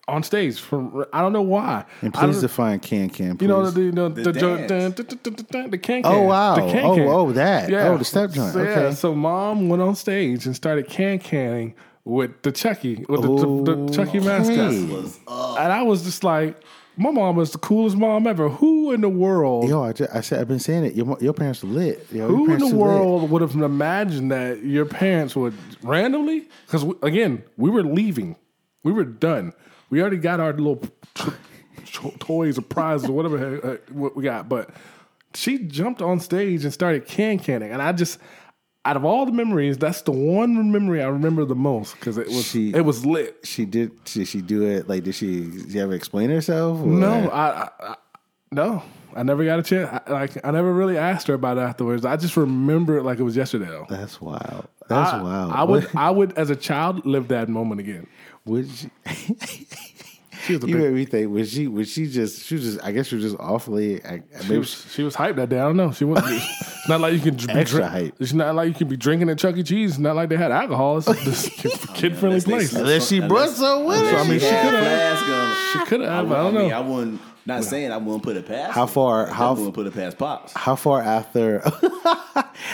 on 0.07 0.21
stage 0.23 0.59
from 0.59 1.05
I 1.13 1.21
don't 1.21 1.31
know 1.33 1.41
why. 1.41 1.85
and 2.01 2.13
please 2.13 2.41
define 2.41 2.79
can 2.79 3.09
can. 3.09 3.37
you 3.39 3.47
know 3.47 3.69
the 3.69 3.81
you 3.81 3.91
know, 3.91 4.09
the, 4.09 4.23
the 4.23 5.77
can 5.77 6.01
Oh, 6.03 6.21
wow. 6.23 6.55
the 6.55 6.61
can 6.71 6.83
Oh, 6.85 6.99
oh, 6.99 7.09
oh, 7.27 7.31
that. 7.33 7.71
Oh, 7.73 7.97
the 7.97 8.05
step 8.05 8.31
joint. 8.31 8.53
So, 8.53 8.61
yeah, 8.63 8.69
Okay. 8.79 8.95
so 8.95 9.15
mom 9.15 9.69
went 9.69 9.81
on 9.81 9.95
stage 9.95 10.45
and 10.45 10.55
started 10.55 10.87
can 10.89 11.19
canning 11.19 11.73
with 12.05 12.41
the 12.41 12.51
Chucky 12.51 13.05
with 13.07 13.21
the, 13.21 13.27
the, 13.27 13.63
the 13.63 13.77
oh, 13.83 13.87
Chucky 13.89 14.19
mascot, 14.19 14.57
Okay. 14.59 14.85
Was 14.93 15.19
up. 15.27 15.59
and 15.59 15.71
I 15.71 15.83
was 15.83 16.03
just 16.03 16.23
like, 16.23 16.57
my 16.97 17.09
mom 17.09 17.37
was 17.37 17.51
the 17.51 17.57
coolest 17.59 17.95
mom 17.95 18.27
ever. 18.27 18.49
Who 18.49 18.91
in 18.91 18.99
the 19.01 19.09
world? 19.09 19.69
Yo, 19.69 19.83
I, 19.83 19.93
ju- 19.93 20.07
I 20.13 20.19
said 20.21 20.41
I've 20.41 20.47
been 20.49 20.59
saying 20.59 20.83
it. 20.85 20.95
Your, 20.95 21.17
your 21.21 21.33
parents 21.33 21.63
are 21.63 21.67
lit. 21.67 22.05
Yo, 22.11 22.27
who 22.27 22.51
in 22.51 22.59
the 22.59 22.65
are 22.65 22.67
lit. 22.67 22.75
world 22.75 23.29
would 23.31 23.41
have 23.41 23.55
imagined 23.55 24.31
that 24.31 24.63
your 24.63 24.85
parents 24.85 25.33
would 25.35 25.53
randomly? 25.81 26.49
Because 26.65 26.83
again, 27.01 27.41
we 27.57 27.69
were 27.69 27.83
leaving, 27.83 28.35
we 28.83 28.91
were 28.91 29.05
done. 29.05 29.53
We 29.89 30.01
already 30.01 30.17
got 30.17 30.39
our 30.39 30.53
little 30.53 30.81
toys 32.19 32.57
or 32.57 32.61
prizes 32.61 33.09
or 33.09 33.13
whatever 33.13 33.65
uh, 33.65 33.77
what 33.91 34.15
we 34.15 34.23
got, 34.23 34.49
but 34.49 34.69
she 35.33 35.59
jumped 35.59 36.01
on 36.01 36.19
stage 36.19 36.63
and 36.63 36.73
started 36.73 37.05
can 37.05 37.39
canning, 37.39 37.71
and 37.71 37.81
I 37.81 37.91
just. 37.91 38.19
Out 38.85 38.97
of 38.97 39.05
all 39.05 39.25
the 39.25 39.31
memories, 39.31 39.77
that's 39.77 40.01
the 40.01 40.11
one 40.11 40.69
memory 40.73 41.01
I 41.01 41.07
remember 41.07 41.45
the 41.45 41.55
most 41.55 41.93
because 41.93 42.17
it 42.17 42.27
was 42.27 42.45
She- 42.45 42.73
it 42.73 42.83
was 42.83 43.05
lit. 43.05 43.37
She 43.43 43.63
did. 43.63 43.91
Did 44.03 44.27
she 44.27 44.41
do 44.41 44.63
it? 44.63 44.89
Like, 44.89 45.05
did 45.05 45.15
she? 45.15 45.49
Did 45.49 45.71
she 45.71 45.79
ever 45.79 45.93
explain 45.93 46.29
herself? 46.29 46.81
or- 46.81 46.87
No, 46.87 47.29
I, 47.29 47.47
I, 47.47 47.69
I 47.79 47.95
no, 48.51 48.83
I 49.15 49.23
never 49.23 49.45
got 49.45 49.59
a 49.59 49.63
chance. 49.63 49.89
I, 50.05 50.11
like 50.11 50.45
I 50.45 50.51
never 50.51 50.73
really 50.73 50.97
asked 50.97 51.27
her 51.27 51.33
about 51.33 51.57
it 51.57 51.61
afterwards. 51.61 52.03
I 52.03 52.17
just 52.17 52.35
remember 52.35 52.97
it 52.97 53.03
like 53.03 53.19
it 53.19 53.23
was 53.23 53.37
yesterday. 53.37 53.67
Though. 53.67 53.85
That's 53.87 54.19
wild. 54.19 54.67
That's 54.89 55.13
I, 55.13 55.21
wild. 55.21 55.53
I 55.53 55.63
would, 55.63 55.87
I 55.95 56.11
would, 56.11 56.37
as 56.37 56.49
a 56.49 56.55
child, 56.57 57.05
live 57.05 57.29
that 57.29 57.47
moment 57.47 57.79
again. 57.79 58.05
Would 58.45 58.69
she, 58.69 58.89
She 60.45 60.53
was 60.55 60.63
a 60.63 60.67
you 60.67 60.75
big, 60.75 60.83
made 60.83 60.93
me 60.93 61.05
think. 61.05 61.31
Was 61.31 61.51
she? 61.51 61.67
Was 61.67 61.89
she 61.89 62.07
just? 62.07 62.43
She 62.45 62.55
was 62.55 62.63
just. 62.65 62.83
I 62.83 62.91
guess 62.91 63.07
she 63.07 63.15
was 63.15 63.23
just 63.23 63.37
awfully. 63.39 64.03
I, 64.03 64.21
she 64.45 64.57
was, 64.57 64.85
she 64.93 65.03
was 65.03 65.15
hyped 65.15 65.37
that 65.37 65.47
day. 65.49 65.59
I 65.59 65.63
don't 65.63 65.77
know. 65.77 65.91
She 65.93 66.03
was. 66.03 66.21
it's 66.25 66.87
not 66.89 66.99
like 66.99 67.13
you 67.13 67.19
can 67.19 67.35
be 67.35 67.45
Extra 67.49 67.79
drink, 67.79 67.91
hype. 67.91 68.15
It's 68.19 68.33
not 68.33 68.53
like 68.55 68.67
you 68.67 68.73
can 68.73 68.89
be 68.89 68.97
drinking 68.97 69.29
at 69.29 69.37
Chuck 69.37 69.55
E. 69.55 69.63
Cheese. 69.63 69.91
It's 69.91 69.99
not 69.99 70.15
like 70.17 70.27
they 70.29 70.35
had 70.37 70.51
alcohol. 70.51 70.97
It's 70.97 71.05
this 71.23 71.47
kid 71.93 72.17
friendly 72.17 72.39
Unless 72.39 72.43
they 72.43 72.51
place. 72.51 72.69
smoke- 72.71 72.81
Unless 72.81 73.07
she 73.07 73.19
brought 73.21 73.49
some 73.49 73.85
with 73.85 73.99
So, 73.99 74.05
her. 74.05 74.17
I 74.17 74.27
mean, 74.27 74.39
she 74.39 74.45
could 74.47 74.55
have. 74.55 74.83
flask 74.83 75.27
of- 75.29 75.71
She 75.81 75.85
could 75.89 76.01
have. 76.01 76.09
I, 76.11 76.21
would- 76.23 76.29
don't 76.29 76.53
know. 76.69 76.75
I 76.75 76.79
wouldn't. 76.81 77.21
Not 77.45 77.63
saying 77.65 77.91
I 77.91 77.97
wouldn't 77.97 78.23
put 78.23 78.35
it 78.37 78.45
past. 78.45 78.71
How 78.73 78.85
her. 78.85 78.91
far- 78.91 79.29
I 79.29 79.33
how- 79.33 79.53
wouldn't 79.53 79.73
put 79.73 79.87
it 79.87 79.93
past 79.93 80.17
pops. 80.17 80.51
How 80.53 80.75
far 80.75 81.01
after? 81.01 81.61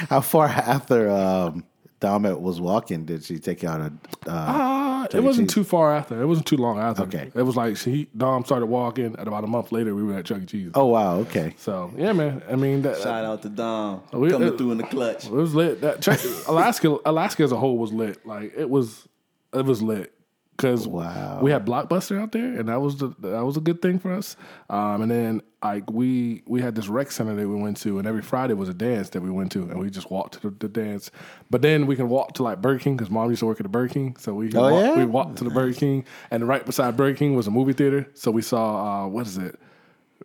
how 0.10 0.22
far 0.22 0.48
after 0.48 1.10
um, 1.12 1.64
Damet 2.02 2.40
was 2.40 2.62
walking 2.62 3.04
did 3.06 3.24
she 3.24 3.40
take 3.40 3.62
you 3.64 3.70
out 3.70 3.82
of? 3.82 3.92
Uh, 4.28 4.32
Uh, 4.32 5.08
it 5.14 5.22
wasn't 5.24 5.50
Cheese? 5.50 5.54
too 5.56 5.64
far 5.64 5.94
after. 5.96 6.22
It 6.22 6.26
wasn't 6.26 6.48
too 6.48 6.58
long 6.58 6.78
after. 6.80 7.04
Okay. 7.04 7.32
It 7.34 7.42
was 7.44 7.56
like 7.56 7.78
she 7.78 8.08
Dom 8.16 8.44
started 8.46 8.66
walking, 8.68 9.16
and 9.18 9.28
about 9.28 9.44
a 9.44 9.48
month 9.48 9.72
later, 9.72 9.96
we 9.96 10.04
were 10.04 10.16
at 10.16 10.26
Chuck 10.26 10.42
E. 10.44 10.46
Cheese. 10.46 10.72
oh 10.76 10.86
wow. 10.86 11.16
Okay. 11.20 11.56
So 11.58 11.92
yeah, 11.98 12.14
man. 12.14 12.42
I 12.50 12.56
mean, 12.56 12.82
that, 12.84 12.98
Shout 12.98 13.26
out 13.26 13.42
to 13.44 13.50
Dom 13.50 14.02
We- 14.14 14.30
coming 14.30 14.50
uh, 14.54 14.58
through 14.58 14.72
in 14.72 14.78
the 14.78 14.84
clutch. 14.84 15.26
It 15.26 15.32
was 15.32 15.56
lit. 15.56 15.82
That 15.82 16.06
Alaska, 16.48 16.98
Alaska 17.06 17.44
as 17.44 17.52
a 17.52 17.58
whole 17.58 17.78
was 17.78 17.92
lit. 17.94 18.26
Like 18.26 18.54
it 18.58 18.70
was, 18.70 19.08
it 19.54 19.66
was 19.66 19.82
lit 19.82 20.14
because 20.60 20.86
Wow. 20.88 21.40
we 21.42 21.52
had 21.52 21.66
Blockbuster 21.66 22.20
out 22.20 22.34
there, 22.34 22.60
and 22.60 22.68
that 22.68 22.82
was 22.82 22.98
the 22.98 23.08
that 23.20 23.46
was 23.46 23.56
a 23.56 23.62
good 23.62 23.82
thing 23.82 23.98
for 23.98 24.12
us. 24.12 24.36
Um, 24.70 25.02
and 25.04 25.10
then 25.10 25.42
like 25.64 25.90
we 25.90 26.44
we 26.48 26.62
had 26.62 26.76
this 26.76 26.90
rec 26.90 27.12
center 27.12 27.34
that 27.34 27.48
we 27.48 27.56
went 27.56 27.78
to, 27.78 27.98
and 27.98 28.06
every 28.06 28.22
Friday 28.22 28.54
was 28.56 28.68
a 28.68 28.74
dance 28.74 29.10
that 29.12 29.22
we 29.22 29.30
went 29.32 29.54
to, 29.54 29.62
and 29.64 29.80
we 29.80 29.90
just 29.90 30.12
walked 30.12 30.34
to 30.42 30.50
the, 30.50 30.56
the 30.60 30.68
dance. 30.68 31.12
But 31.50 31.62
then 31.62 31.88
we 31.88 31.96
can 31.96 32.10
walk 32.10 32.34
to 32.34 32.44
like 32.44 32.62
Burger 32.62 32.80
King 32.80 32.98
because 32.98 33.10
mom 33.10 33.30
used 33.30 33.40
to 33.40 33.46
work 33.46 33.60
at 33.62 33.64
the 33.64 33.70
Burger 33.70 33.94
King, 33.94 34.16
so 34.20 34.34
we 34.34 34.52
Oh, 34.54 34.62
walk, 34.74 34.84
yeah? 34.84 34.96
we 34.98 35.06
walked 35.06 35.38
to 35.38 35.46
the 35.46 35.50
Burger 35.50 35.74
King, 35.74 36.04
and 36.30 36.46
right 36.46 36.66
beside 36.66 36.98
Burger 36.98 37.18
King 37.18 37.36
was 37.36 37.48
a 37.48 37.52
movie 37.52 37.74
theater. 37.74 38.08
So 38.14 38.30
we 38.30 38.42
saw 38.42 39.06
uh, 39.06 39.08
what 39.08 39.28
is 39.28 39.38
it? 39.38 39.58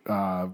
uh, 0.09 0.49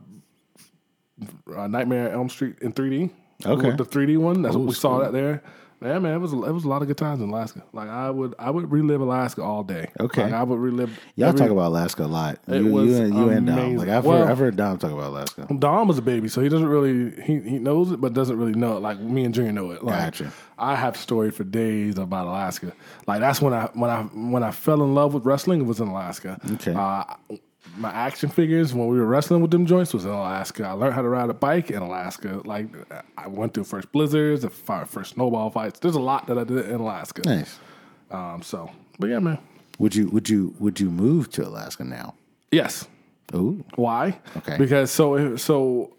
Nightmare 1.47 2.13
Elm 2.13 2.29
Street 2.29 2.57
in 2.61 2.73
3D. 2.73 3.11
Okay. 3.47 3.71
the 3.71 3.85
3D 3.85 4.19
one. 4.19 4.43
That's 4.43 4.55
what 4.57 4.67
we 4.67 4.75
saw 4.75 4.99
that 5.01 5.13
there. 5.13 5.43
Yeah, 5.83 5.99
man, 5.99 6.13
it 6.15 6.19
was 6.19 6.33
it 6.35 6.37
was 6.37 6.65
a 6.65 6.69
lot 6.69 6.83
of 6.83 6.89
good 6.89 6.99
times 6.99 7.23
in 7.23 7.31
Alaska. 7.31 7.63
Like 7.73 7.89
I 7.89 8.11
would 8.11 8.35
I 8.39 8.51
would 8.51 8.71
relive 8.71 9.01
Alaska 9.01 9.43
all 9.43 9.63
day. 9.63 9.89
Okay. 9.99 10.25
like, 10.25 10.33
I 10.35 10.43
would 10.43 10.59
relive. 10.59 10.99
Y'all 11.17 11.29
every- 11.31 11.41
talk 11.41 11.51
about 11.51 11.69
Alaska 11.69 12.05
a 12.05 12.07
lot. 12.07 12.39
It 12.49 12.63
You, 12.63 12.67
was 12.71 12.89
you 12.91 12.97
and 12.97 13.15
you 13.15 13.29
and 13.31 13.47
Dom. 13.47 13.77
Like 13.77 13.89
I've 13.89 14.05
Well- 14.05 14.19
heard, 14.19 14.31
I've 14.31 14.39
heard 14.39 14.57
Dom 14.57 14.77
talk 14.79 14.93
about 14.93 15.09
Alaska. 15.09 15.47
Dom 15.59 15.89
was 15.89 15.97
a 15.97 16.03
baby, 16.03 16.29
so 16.29 16.43
he 16.43 16.51
doesn't 16.51 16.69
really 16.69 17.19
he 17.23 17.41
he 17.41 17.59
knows 17.59 17.93
it, 17.93 18.01
but 18.01 18.13
doesn't 18.13 18.37
really 18.37 18.53
know 18.55 18.77
it. 18.77 18.81
Like 18.81 19.01
me 19.01 19.25
and 19.25 19.35
Junior 19.35 19.53
know 19.53 19.71
it. 19.71 19.83
Like, 19.83 19.99
Gotcha. 20.19 20.33
I 20.59 20.75
have 20.77 20.99
story 20.99 21.31
for 21.31 21.45
days 21.45 21.97
about 21.97 22.27
Alaska. 22.27 22.73
Like 23.07 23.21
that's 23.21 23.41
when 23.41 23.55
I 23.55 23.71
when 23.73 23.91
I 23.91 24.03
when 24.03 24.43
I 24.43 24.51
fell 24.51 24.83
in 24.83 24.95
love 24.95 25.15
with 25.15 25.25
wrestling. 25.25 25.61
It 25.63 25.65
was 25.67 25.81
in 25.81 25.89
Alaska. 25.89 26.39
Okay. 26.53 26.75
Uh, 26.75 27.05
my 27.77 27.91
action 27.91 28.29
figures 28.29 28.75
when 28.75 28.89
we 28.89 28.99
were 28.99 29.07
wrestling 29.07 29.43
with 29.43 29.51
them 29.51 29.67
joints 29.67 29.93
was 29.93 30.05
in 30.05 30.11
Alaska. 30.11 30.65
I 30.65 30.73
learned 30.73 30.95
how 30.95 31.03
to 31.03 31.09
ride 31.09 31.31
a 31.31 31.35
bike 31.35 31.71
in 31.71 31.83
Alaska. 31.83 32.41
Like 32.45 32.67
I 33.17 33.29
went 33.29 33.55
through 33.55 33.65
first 33.65 33.93
blizzards, 33.93 34.43
the 34.43 34.51
first 34.51 35.15
snowball 35.15 35.51
fights. 35.51 35.79
There's 35.81 35.95
a 35.95 36.01
lot 36.01 36.27
that 36.27 36.39
I 36.39 36.45
did 36.45 36.69
in 36.69 36.81
Alaska. 36.81 37.23
Nice. 37.25 37.59
Um, 38.11 38.43
so, 38.43 38.71
but 38.99 39.09
yeah, 39.09 39.19
man. 39.19 39.39
Would 39.79 39.95
you 39.95 40.09
would 40.09 40.29
you 40.29 40.55
would 40.59 40.81
you 40.81 40.91
move 40.91 41.31
to 41.33 41.47
Alaska 41.47 41.85
now? 41.85 42.15
Yes. 42.51 42.87
Ooh. 43.35 43.65
Why? 43.77 44.19
Okay. 44.39 44.57
Because 44.59 44.91
so 44.91 45.37
so 45.37 45.95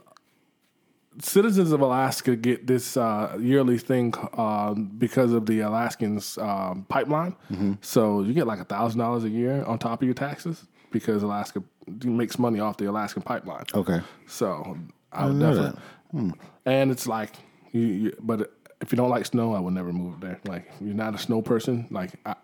citizens 1.20 1.72
of 1.72 1.82
Alaska 1.82 2.36
get 2.36 2.68
this 2.68 2.98
uh, 2.98 3.38
yearly 3.40 3.78
thing 3.78 4.14
um, 4.34 4.92
because 4.98 5.34
of 5.34 5.46
the 5.46 5.62
Alaskans 5.62 6.38
um, 6.38 6.86
pipeline. 6.90 7.36
Mm-hmm. 7.52 7.74
So 7.82 8.22
you 8.22 8.34
get 8.34 8.48
like 8.48 8.60
a 8.60 8.66
thousand 8.66 9.00
dollars 9.00 9.24
a 9.24 9.30
year 9.30 9.64
on 9.64 9.80
top 9.80 10.02
of 10.02 10.06
your 10.06 10.16
taxes 10.16 10.66
because 10.92 11.24
Alaska 11.24 11.64
makes 12.04 12.38
money 12.38 12.60
off 12.60 12.78
the 12.78 12.86
Alaskan 12.86 13.22
pipeline. 13.22 13.66
Okay. 13.74 14.02
So 14.28 14.78
I 15.12 15.26
would 15.26 15.36
know 15.36 15.54
definitely. 15.54 15.82
Hmm. 16.12 16.32
And 16.66 16.92
it's 16.92 17.08
like, 17.08 17.36
you, 17.72 17.82
you, 17.82 18.18
but 18.22 18.52
if 18.82 18.92
you 18.92 18.96
don't 18.96 19.10
like 19.10 19.26
snow, 19.26 19.54
I 19.54 19.60
would 19.60 19.74
never 19.74 19.94
move 19.94 20.20
there. 20.20 20.40
Like, 20.46 20.72
if 20.76 20.82
you're 20.82 20.94
not 20.94 21.16
a 21.16 21.18
snow 21.18 21.42
person. 21.42 21.88
Like, 21.90 22.12
I, 22.26 22.36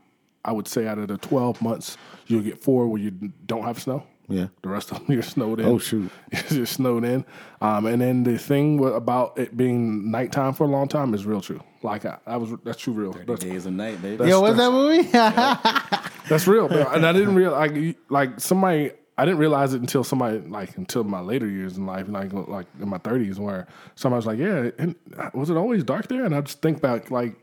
I 0.46 0.52
would 0.54 0.68
say 0.68 0.88
out 0.88 0.98
of 0.98 1.10
the 1.10 1.18
12 1.18 1.62
months, 1.62 1.98
you'll 2.28 2.44
get 2.44 2.62
four 2.62 2.88
where 2.88 3.02
you 3.02 3.12
don't 3.46 3.64
have 3.64 3.82
snow. 3.82 4.04
Yeah. 4.30 4.48
The 4.62 4.70
rest 4.70 4.92
of 4.92 5.00
them, 5.00 5.06
you're 5.14 5.24
snowed 5.24 5.60
in. 5.60 5.66
Oh, 5.66 5.78
shoot. 5.78 6.12
you're 6.50 6.66
snowed 6.66 7.04
in. 7.06 7.26
Um, 7.62 7.86
and 7.86 8.02
then 8.02 8.24
the 8.24 8.38
thing 8.38 8.84
about 8.84 9.38
it 9.38 9.56
being 9.56 10.12
nighttime 10.12 10.54
for 10.54 10.66
a 10.66 10.68
long 10.68 10.88
time 10.88 11.14
is 11.14 11.26
real 11.26 11.42
true. 11.42 11.62
Like, 11.82 12.06
I, 12.06 12.18
I 12.26 12.38
was 12.38 12.52
that's 12.64 12.80
true 12.80 12.94
real. 12.94 13.14
That's, 13.14 13.44
Days 13.44 13.66
and 13.66 13.78
night, 13.78 14.02
baby. 14.02 14.28
Yo, 14.28 14.42
what's 14.42 14.58
that 14.58 14.72
movie? 14.72 15.04
that's 16.30 16.48
real. 16.48 16.68
bro. 16.68 16.84
And 16.92 17.06
I 17.06 17.14
didn't 17.14 17.36
realize, 17.36 17.72
like, 17.72 17.98
like 18.10 18.40
somebody, 18.40 18.92
I 19.18 19.26
didn't 19.26 19.40
realize 19.40 19.74
it 19.74 19.82
until 19.82 20.04
somebody, 20.04 20.40
like, 20.40 20.76
until 20.78 21.04
my 21.04 21.22
later 21.22 21.48
years 21.48 21.78
in 21.78 21.86
life, 21.86 22.08
like, 22.10 22.34
like 22.34 22.68
in 22.82 22.90
my 22.90 22.98
30s, 22.98 23.38
where 23.40 23.68
somebody 23.96 24.18
was 24.18 24.26
like, 24.26 24.40
yeah, 24.40 24.72
and 24.78 24.96
was 25.34 25.50
it 25.50 25.58
always 25.58 25.84
dark 25.84 26.08
there? 26.08 26.26
And 26.26 26.36
I 26.36 26.42
just 26.42 26.62
think 26.62 26.82
back, 26.82 27.12
like, 27.12 27.36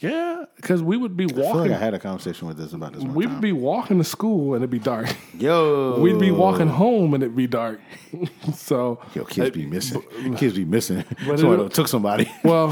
Yeah, 0.00 0.44
because 0.56 0.82
we 0.82 0.96
would 0.96 1.14
be 1.14 1.24
I 1.24 1.28
feel 1.28 1.36
like 1.44 1.54
walking. 1.54 1.72
I 1.74 1.76
had 1.78 1.92
a 1.92 1.98
conversation 1.98 2.48
with 2.48 2.56
this 2.56 2.72
about 2.72 2.94
this 2.94 3.02
one 3.02 3.12
We'd 3.14 3.26
time. 3.28 3.40
be 3.42 3.52
walking 3.52 3.98
to 3.98 4.04
school 4.04 4.54
and 4.54 4.62
it'd 4.62 4.70
be 4.70 4.78
dark. 4.78 5.14
Yo, 5.38 6.00
We'd 6.00 6.18
be 6.18 6.30
walking 6.30 6.68
home 6.68 7.12
and 7.12 7.22
it'd 7.22 7.36
be 7.36 7.46
dark. 7.46 7.80
so, 8.54 8.98
Yo, 9.14 9.24
kids 9.24 9.50
be 9.50 9.66
missing. 9.66 10.02
Kids 10.36 10.54
be 10.56 10.64
missing. 10.64 11.04
But 11.26 11.38
Somebody 11.38 11.64
it- 11.64 11.74
took 11.74 11.86
somebody. 11.88 12.32
well, 12.44 12.68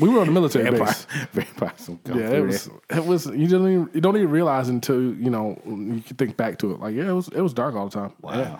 we 0.00 0.08
were 0.08 0.20
on 0.20 0.26
the 0.26 0.32
military 0.32 0.64
Vampire, 0.64 0.86
base. 0.86 1.06
vampire. 1.32 1.72
Some 1.76 2.00
Yeah, 2.06 2.30
it 2.30 2.40
was. 2.46 2.68
It 2.90 3.06
was. 3.06 3.26
You 3.26 3.46
don't 3.46 3.68
even 3.72 3.90
you 3.94 4.00
don't 4.00 4.16
even 4.16 4.30
realize 4.30 4.68
until 4.68 5.00
you 5.00 5.30
know 5.30 5.60
you 5.64 6.02
can 6.04 6.16
think 6.16 6.36
back 6.36 6.58
to 6.58 6.72
it. 6.72 6.80
Like 6.80 6.94
yeah, 6.96 7.08
it 7.10 7.12
was. 7.12 7.28
It 7.28 7.40
was 7.42 7.54
dark 7.54 7.76
all 7.76 7.88
the 7.88 7.92
time. 8.00 8.12
Wow. 8.20 8.32
Yeah. 8.38 8.58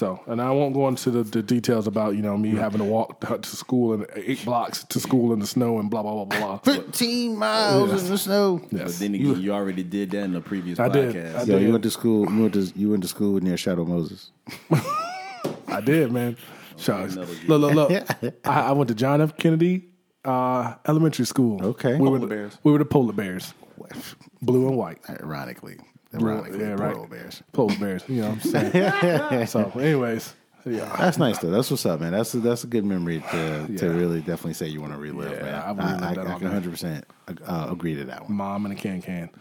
So, 0.00 0.18
and 0.26 0.40
I 0.40 0.50
won't 0.50 0.72
go 0.72 0.88
into 0.88 1.10
the, 1.10 1.22
the 1.24 1.42
details 1.42 1.86
about 1.86 2.16
you 2.16 2.22
know 2.22 2.34
me 2.38 2.52
having 2.52 2.78
to 2.78 2.84
walk 2.86 3.20
to 3.20 3.36
to 3.36 3.56
school 3.56 3.92
and 3.92 4.06
eight 4.16 4.42
blocks 4.46 4.82
to 4.84 4.98
school 4.98 5.34
in 5.34 5.40
the 5.40 5.46
snow 5.46 5.78
and 5.78 5.90
blah 5.90 6.00
blah 6.02 6.14
blah 6.14 6.24
blah. 6.24 6.38
blah. 6.56 6.74
Fifteen 6.74 7.36
miles 7.36 7.90
Yes. 7.92 8.04
in 8.04 8.08
the 8.08 8.16
snow. 8.16 8.62
But 8.72 8.88
then 8.94 9.14
again, 9.14 9.38
you, 9.42 9.52
already 9.52 9.82
did 9.82 10.10
that 10.12 10.24
in 10.24 10.32
the 10.32 10.40
previous 10.40 10.80
I 10.80 10.88
did. 10.88 11.14
podcast. 11.14 11.34
I 11.34 11.38
Yo, 11.40 11.58
did. 11.58 11.62
you 11.66 11.72
went 11.72 11.82
to 11.82 11.90
school. 11.90 12.32
You 12.32 12.40
went 12.40 12.54
to 12.54 12.72
you 12.74 12.88
went 12.92 13.02
to 13.02 13.08
school 13.08 13.40
near 13.40 13.58
Shadow 13.58 13.84
Moses. 13.84 14.30
I 15.68 15.82
did, 15.82 16.10
man. 16.12 16.38
Shucks. 16.78 17.14
another 17.16 17.34
Look, 17.46 17.60
look, 17.74 17.90
look. 17.90 18.34
I, 18.46 18.60
I 18.70 18.72
went 18.72 18.88
to 18.88 18.94
John 18.94 19.20
F. 19.20 19.36
Kennedy 19.36 19.84
uh, 20.24 20.76
Elementary 20.88 21.26
School. 21.26 21.62
Okay. 21.62 21.96
we 21.96 22.08
were 22.08 22.16
Polar 22.16 22.20
the, 22.20 22.26
bears. 22.26 22.58
We 22.62 22.72
were 22.72 22.78
the 22.78 22.86
polar 22.86 23.12
bears, 23.12 23.52
blue 24.40 24.66
and 24.66 24.78
white. 24.78 24.98
Ironically, 25.10 25.76
ironically, 26.14 26.58
yeah, 26.60 26.72
right. 26.74 26.94
Polar 26.94 27.08
bears. 27.08 27.42
Polar 27.52 27.76
bears. 27.78 28.02
You 28.08 28.22
know 28.22 28.30
what 28.30 28.54
I'm 28.54 28.72
saying? 28.72 29.46
so, 29.46 29.70
anyways, 29.78 30.34
yeah. 30.66 30.94
That's 30.98 31.18
nice 31.18 31.38
though. 31.38 31.50
That's 31.50 31.70
what's 31.70 31.86
up, 31.86 32.00
man. 32.00 32.12
That's 32.12 32.34
a, 32.34 32.40
that's 32.40 32.64
a 32.64 32.66
good 32.66 32.84
memory 32.84 33.22
to, 33.30 33.76
to 33.78 33.90
really 33.90 34.20
definitely 34.20 34.54
say 34.54 34.66
you 34.68 34.80
want 34.80 34.92
to 34.92 34.98
relive. 34.98 35.32
Yeah, 35.32 35.42
man. 35.42 35.54
I 35.54 35.72
would 35.72 35.84
I, 35.84 36.14
that 36.14 36.26
I, 36.26 36.32
all 36.32 36.38
can 36.38 36.48
100 36.48 36.70
percent 36.70 37.04
uh, 37.46 37.68
agree 37.70 37.94
to 37.94 38.04
that 38.04 38.22
one. 38.24 38.34
Mom 38.34 38.66
and 38.66 38.74
a 38.74 38.76
can 38.76 39.00
can. 39.00 39.30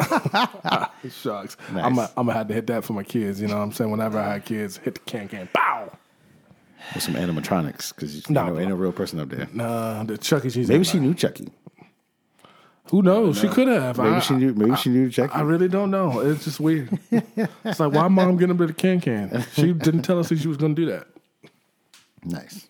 Shucks. 1.10 1.56
Nice. 1.72 1.84
I'm 1.84 1.94
gonna 1.96 2.10
I'm 2.16 2.28
have 2.28 2.48
to 2.48 2.54
hit 2.54 2.66
that 2.68 2.84
for 2.84 2.92
my 2.92 3.02
kids. 3.02 3.40
You 3.40 3.48
know 3.48 3.56
what 3.56 3.62
I'm 3.64 3.72
saying? 3.72 3.90
Whenever 3.90 4.18
I 4.18 4.34
had 4.34 4.44
kids, 4.44 4.76
hit 4.76 4.94
the 4.94 5.00
can 5.00 5.28
can. 5.28 5.48
Bow. 5.52 5.90
With 6.94 7.02
some 7.02 7.14
animatronics 7.14 7.94
because 7.94 8.16
you 8.16 8.22
No, 8.30 8.46
know, 8.46 8.58
ain't 8.58 8.68
no 8.70 8.74
real 8.74 8.92
person 8.92 9.20
up 9.20 9.28
there. 9.28 9.48
Nah, 9.52 10.02
the 10.04 10.16
Chuck 10.16 10.44
E. 10.46 10.50
Cheese. 10.50 10.68
Maybe 10.68 10.84
she 10.84 10.98
knew 10.98 11.14
Chucky. 11.14 11.48
Who 12.90 13.02
knows? 13.02 13.38
She 13.38 13.48
could 13.48 13.68
have. 13.68 13.98
Maybe 13.98 14.10
I, 14.10 14.18
she 14.20 14.34
knew. 14.34 14.52
Maybe 14.54 14.74
she 14.76 14.90
knew 14.90 15.08
Chucky. 15.10 15.32
I 15.32 15.42
really 15.42 15.68
don't 15.68 15.90
know. 15.90 16.20
It's 16.20 16.44
just 16.44 16.58
weird. 16.60 16.98
it's 17.10 17.78
like 17.80 17.92
why 17.92 18.08
mom 18.08 18.36
getting 18.36 18.56
rid 18.56 18.70
of 18.70 18.76
can 18.76 19.00
can? 19.00 19.44
She 19.54 19.72
didn't 19.72 20.02
tell 20.02 20.18
us 20.18 20.28
that 20.30 20.38
she 20.38 20.48
was 20.48 20.56
going 20.56 20.74
to 20.74 20.82
do 20.86 20.90
that. 20.90 21.06
nice. 22.24 22.66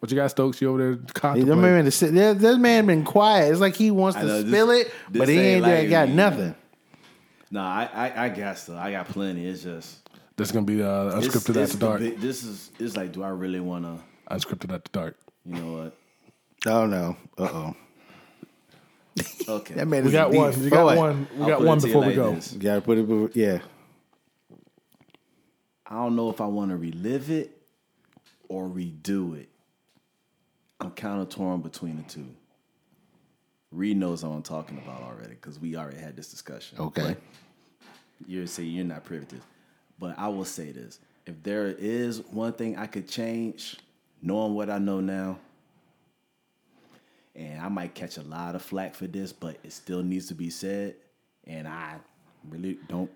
But 0.00 0.10
you 0.10 0.16
got 0.16 0.30
Stokes, 0.30 0.60
you 0.60 0.68
over 0.68 0.78
there 0.78 0.94
That 0.96 1.14
contemplating. 1.14 1.62
man, 1.62 1.84
that, 1.86 2.38
that 2.40 2.58
man 2.58 2.86
been 2.86 3.04
quiet. 3.04 3.50
It's 3.50 3.60
like 3.60 3.74
he 3.74 3.90
wants 3.90 4.18
I 4.18 4.20
to 4.20 4.26
know, 4.26 4.42
this- 4.42 4.50
spill 4.50 4.70
it, 4.70 4.92
this 5.10 5.18
but 5.18 5.28
he 5.28 5.38
ain't 5.38 5.64
ain't 5.66 5.80
like 5.82 5.88
got 5.90 6.08
me. 6.10 6.14
nothing. 6.14 6.54
No, 7.50 7.60
I, 7.60 7.88
I, 7.94 8.24
I 8.24 8.28
got 8.28 8.58
stuff. 8.58 8.76
I 8.78 8.90
got 8.90 9.08
plenty. 9.08 9.46
It's 9.46 9.62
just 9.62 10.06
This 10.36 10.50
going 10.52 10.66
to 10.66 10.72
be 10.72 10.82
uh, 10.82 11.16
it's, 11.18 11.28
unscripted 11.28 11.56
it's 11.56 11.72
after 11.72 11.76
the 11.78 11.86
dark. 11.86 12.00
big- 12.00 12.20
this 12.20 12.44
is 12.44 12.70
it's 12.78 12.96
like, 12.98 13.12
do 13.12 13.22
I 13.22 13.28
really 13.30 13.60
want 13.60 13.84
to? 13.86 13.98
Unscripted 14.34 14.74
after 14.74 14.90
dark. 14.92 15.16
You 15.46 15.54
know 15.54 15.72
what? 15.84 15.96
Oh 16.66 16.86
no. 16.86 17.16
Uh 17.38 17.42
oh. 17.50 17.76
Okay, 19.48 19.74
That 19.74 19.86
man 19.86 20.02
We 20.02 20.08
is 20.08 20.12
got 20.12 20.30
deep 20.32 20.40
one. 20.40 20.60
We 20.62 20.70
got 20.70 20.80
poet. 20.88 20.98
one. 20.98 21.28
We 21.36 21.42
I'll 21.42 21.48
got 21.48 21.58
put 21.58 21.64
it 21.64 21.68
one 21.68 21.78
to 21.78 21.86
you 21.86 21.92
before 21.92 22.00
we 22.02 22.06
like 22.08 22.16
go. 22.16 22.34
this. 22.34 22.52
You 22.52 22.58
gotta 22.58 22.80
put 22.80 22.98
it. 22.98 23.06
before- 23.08 23.30
Yeah. 23.34 23.58
I 25.86 25.94
don't 25.96 26.16
know 26.16 26.30
if 26.30 26.40
I 26.40 26.46
want 26.46 26.70
to 26.70 26.76
relive 26.76 27.30
it 27.30 27.60
or 28.48 28.66
redo 28.68 29.36
it. 29.38 29.48
I'm 30.80 30.90
kind 30.92 31.20
of 31.20 31.28
torn 31.28 31.60
between 31.60 31.96
the 31.98 32.02
two. 32.04 32.26
Reed 33.70 33.96
knows 33.96 34.24
what 34.24 34.30
I'm 34.30 34.42
talking 34.42 34.78
about 34.78 35.02
already 35.02 35.34
because 35.34 35.58
we 35.60 35.76
already 35.76 35.98
had 35.98 36.16
this 36.16 36.30
discussion. 36.30 36.78
Okay. 36.78 37.02
But 37.08 37.18
You're 38.26 38.46
saying 38.46 38.70
you're 38.70 38.84
not 38.84 39.04
privy 39.04 39.26
to 39.26 39.34
this. 39.36 39.44
But 39.98 40.18
I 40.18 40.28
will 40.28 40.44
say 40.44 40.72
this. 40.72 40.98
If 41.26 41.42
there 41.42 41.68
is 41.68 42.20
one 42.30 42.52
thing 42.52 42.76
I 42.76 42.86
could 42.86 43.08
change, 43.08 43.76
knowing 44.22 44.54
what 44.54 44.70
I 44.70 44.78
know 44.78 45.00
now, 45.00 45.38
and 47.36 47.60
I 47.60 47.68
might 47.68 47.94
catch 47.94 48.16
a 48.16 48.22
lot 48.22 48.54
of 48.54 48.62
flack 48.62 48.94
for 48.94 49.06
this, 49.06 49.32
but 49.32 49.58
it 49.64 49.72
still 49.72 50.02
needs 50.02 50.26
to 50.28 50.34
be 50.34 50.50
said. 50.50 50.96
And 51.46 51.66
I 51.66 51.96
really 52.48 52.78
don't 52.88 53.10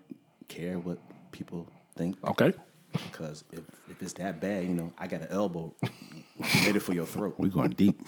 care 0.47 0.77
what 0.79 0.99
people 1.31 1.67
think. 1.95 2.17
Okay. 2.25 2.53
Because 2.91 3.43
if, 3.51 3.61
if 3.89 4.01
it's 4.01 4.13
that 4.13 4.41
bad, 4.41 4.63
you 4.63 4.73
know, 4.73 4.91
I 4.97 5.07
got 5.07 5.21
an 5.21 5.27
elbow 5.29 5.73
ready 6.65 6.79
for 6.79 6.93
your 6.93 7.05
throat. 7.05 7.35
We're 7.37 7.49
going 7.49 7.71
deep. 7.71 7.99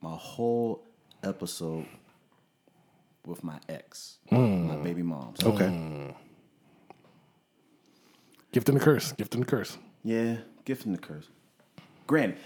My 0.00 0.16
whole 0.16 0.84
episode 1.22 1.86
with 3.24 3.44
my 3.44 3.58
ex, 3.68 4.18
hmm. 4.28 4.66
my 4.66 4.76
baby 4.76 5.02
mom. 5.02 5.34
So, 5.36 5.52
Okay. 5.52 6.14
Gift 8.52 8.68
and 8.68 8.78
the 8.78 8.84
curse. 8.84 9.12
Gift 9.12 9.34
and 9.34 9.44
the 9.44 9.46
curse. 9.46 9.78
Yeah, 10.04 10.38
gift 10.64 10.84
and 10.84 10.94
the 10.94 11.00
curse. 11.00 11.28
Granted, 12.06 12.38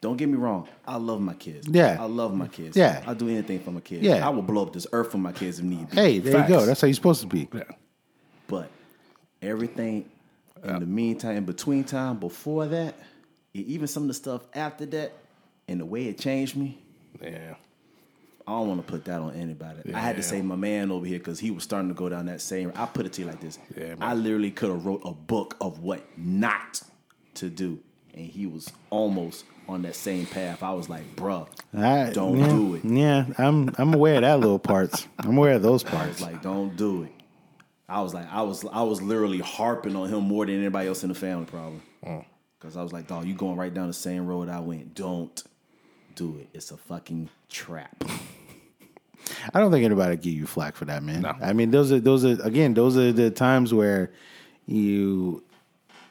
don't 0.00 0.16
get 0.16 0.28
me 0.28 0.36
wrong. 0.36 0.68
I 0.86 0.96
love 0.96 1.20
my 1.20 1.34
kids. 1.34 1.66
Yeah. 1.68 1.96
I 1.98 2.04
love 2.04 2.34
my 2.34 2.48
kids. 2.48 2.76
Yeah. 2.76 3.02
I'll 3.06 3.14
do 3.14 3.28
anything 3.28 3.60
for 3.60 3.70
my 3.70 3.80
kids. 3.80 4.02
Yeah. 4.02 4.26
I 4.26 4.30
will 4.30 4.42
blow 4.42 4.62
up 4.62 4.72
this 4.72 4.86
earth 4.92 5.10
for 5.10 5.18
my 5.18 5.32
kids 5.32 5.58
if 5.58 5.64
need 5.64 5.90
be. 5.90 5.96
Hey, 5.96 6.18
there 6.18 6.42
you 6.42 6.48
go. 6.48 6.66
That's 6.66 6.80
how 6.80 6.86
you're 6.86 6.94
supposed 6.94 7.22
to 7.22 7.26
be. 7.26 7.48
Yeah. 7.52 7.62
But 8.46 8.70
everything 9.42 10.08
in 10.62 10.80
the 10.80 10.86
meantime, 10.86 11.36
in 11.36 11.44
between 11.44 11.84
time, 11.84 12.18
before 12.18 12.66
that, 12.66 12.94
even 13.54 13.86
some 13.86 14.04
of 14.04 14.08
the 14.08 14.14
stuff 14.14 14.42
after 14.54 14.86
that, 14.86 15.12
and 15.68 15.80
the 15.80 15.86
way 15.86 16.06
it 16.06 16.18
changed 16.18 16.56
me, 16.56 16.78
Yeah. 17.22 17.54
I 18.48 18.52
don't 18.52 18.68
want 18.68 18.86
to 18.86 18.92
put 18.92 19.04
that 19.06 19.20
on 19.20 19.34
anybody. 19.34 19.92
I 19.92 19.98
had 19.98 20.14
to 20.16 20.22
say 20.22 20.40
my 20.40 20.54
man 20.54 20.92
over 20.92 21.04
here 21.04 21.18
because 21.18 21.40
he 21.40 21.50
was 21.50 21.64
starting 21.64 21.88
to 21.88 21.94
go 21.94 22.08
down 22.08 22.26
that 22.26 22.40
same. 22.40 22.70
I 22.76 22.86
put 22.86 23.04
it 23.04 23.12
to 23.14 23.22
you 23.22 23.26
like 23.26 23.40
this: 23.40 23.58
Yeah. 23.76 23.96
I 24.00 24.14
literally 24.14 24.52
could 24.52 24.70
have 24.70 24.86
wrote 24.86 25.02
a 25.04 25.10
book 25.12 25.56
of 25.60 25.80
what 25.80 26.04
not 26.16 26.80
to 27.34 27.50
do, 27.50 27.80
and 28.14 28.24
he 28.24 28.46
was 28.46 28.70
almost 28.90 29.44
on 29.68 29.82
that 29.82 29.96
same 29.96 30.26
path. 30.26 30.62
I 30.62 30.72
was 30.72 30.88
like, 30.88 31.16
bruh, 31.16 31.48
I, 31.74 32.10
don't 32.12 32.38
yeah, 32.38 32.48
do 32.48 32.74
it. 32.76 32.84
Yeah, 32.84 33.26
I'm 33.38 33.74
I'm 33.78 33.94
aware 33.94 34.16
of 34.16 34.22
that 34.22 34.40
little 34.40 34.58
parts. 34.58 35.06
I'm 35.18 35.36
aware 35.36 35.54
of 35.54 35.62
those 35.62 35.84
I 35.84 35.90
parts. 35.90 36.20
was 36.20 36.22
like, 36.22 36.42
don't 36.42 36.76
do 36.76 37.04
it. 37.04 37.12
I 37.88 38.02
was 38.02 38.14
like, 38.14 38.32
I 38.32 38.42
was, 38.42 38.64
I 38.64 38.82
was 38.82 39.00
literally 39.00 39.38
harping 39.38 39.94
on 39.94 40.08
him 40.08 40.24
more 40.24 40.44
than 40.44 40.58
anybody 40.58 40.88
else 40.88 41.04
in 41.04 41.08
the 41.08 41.14
family, 41.14 41.46
probably. 41.46 41.80
Mm. 42.04 42.24
Because 42.58 42.76
I 42.76 42.82
was 42.82 42.92
like, 42.92 43.06
dog, 43.06 43.26
you 43.26 43.34
going 43.34 43.56
right 43.56 43.72
down 43.72 43.86
the 43.86 43.92
same 43.92 44.26
road 44.26 44.48
I 44.48 44.58
went. 44.60 44.94
Don't 44.94 45.42
do 46.16 46.38
it. 46.40 46.48
It's 46.52 46.72
a 46.72 46.76
fucking 46.76 47.28
trap. 47.48 48.04
I 49.54 49.60
don't 49.60 49.70
think 49.70 49.84
anybody 49.84 50.16
give 50.16 50.32
you 50.32 50.46
flack 50.46 50.74
for 50.74 50.84
that, 50.86 51.02
man. 51.02 51.22
No. 51.22 51.34
I 51.40 51.52
mean, 51.52 51.70
those 51.70 51.92
are 51.92 52.00
those 52.00 52.24
are 52.24 52.40
again, 52.42 52.74
those 52.74 52.96
are 52.96 53.12
the 53.12 53.30
times 53.30 53.72
where 53.72 54.12
you 54.66 55.44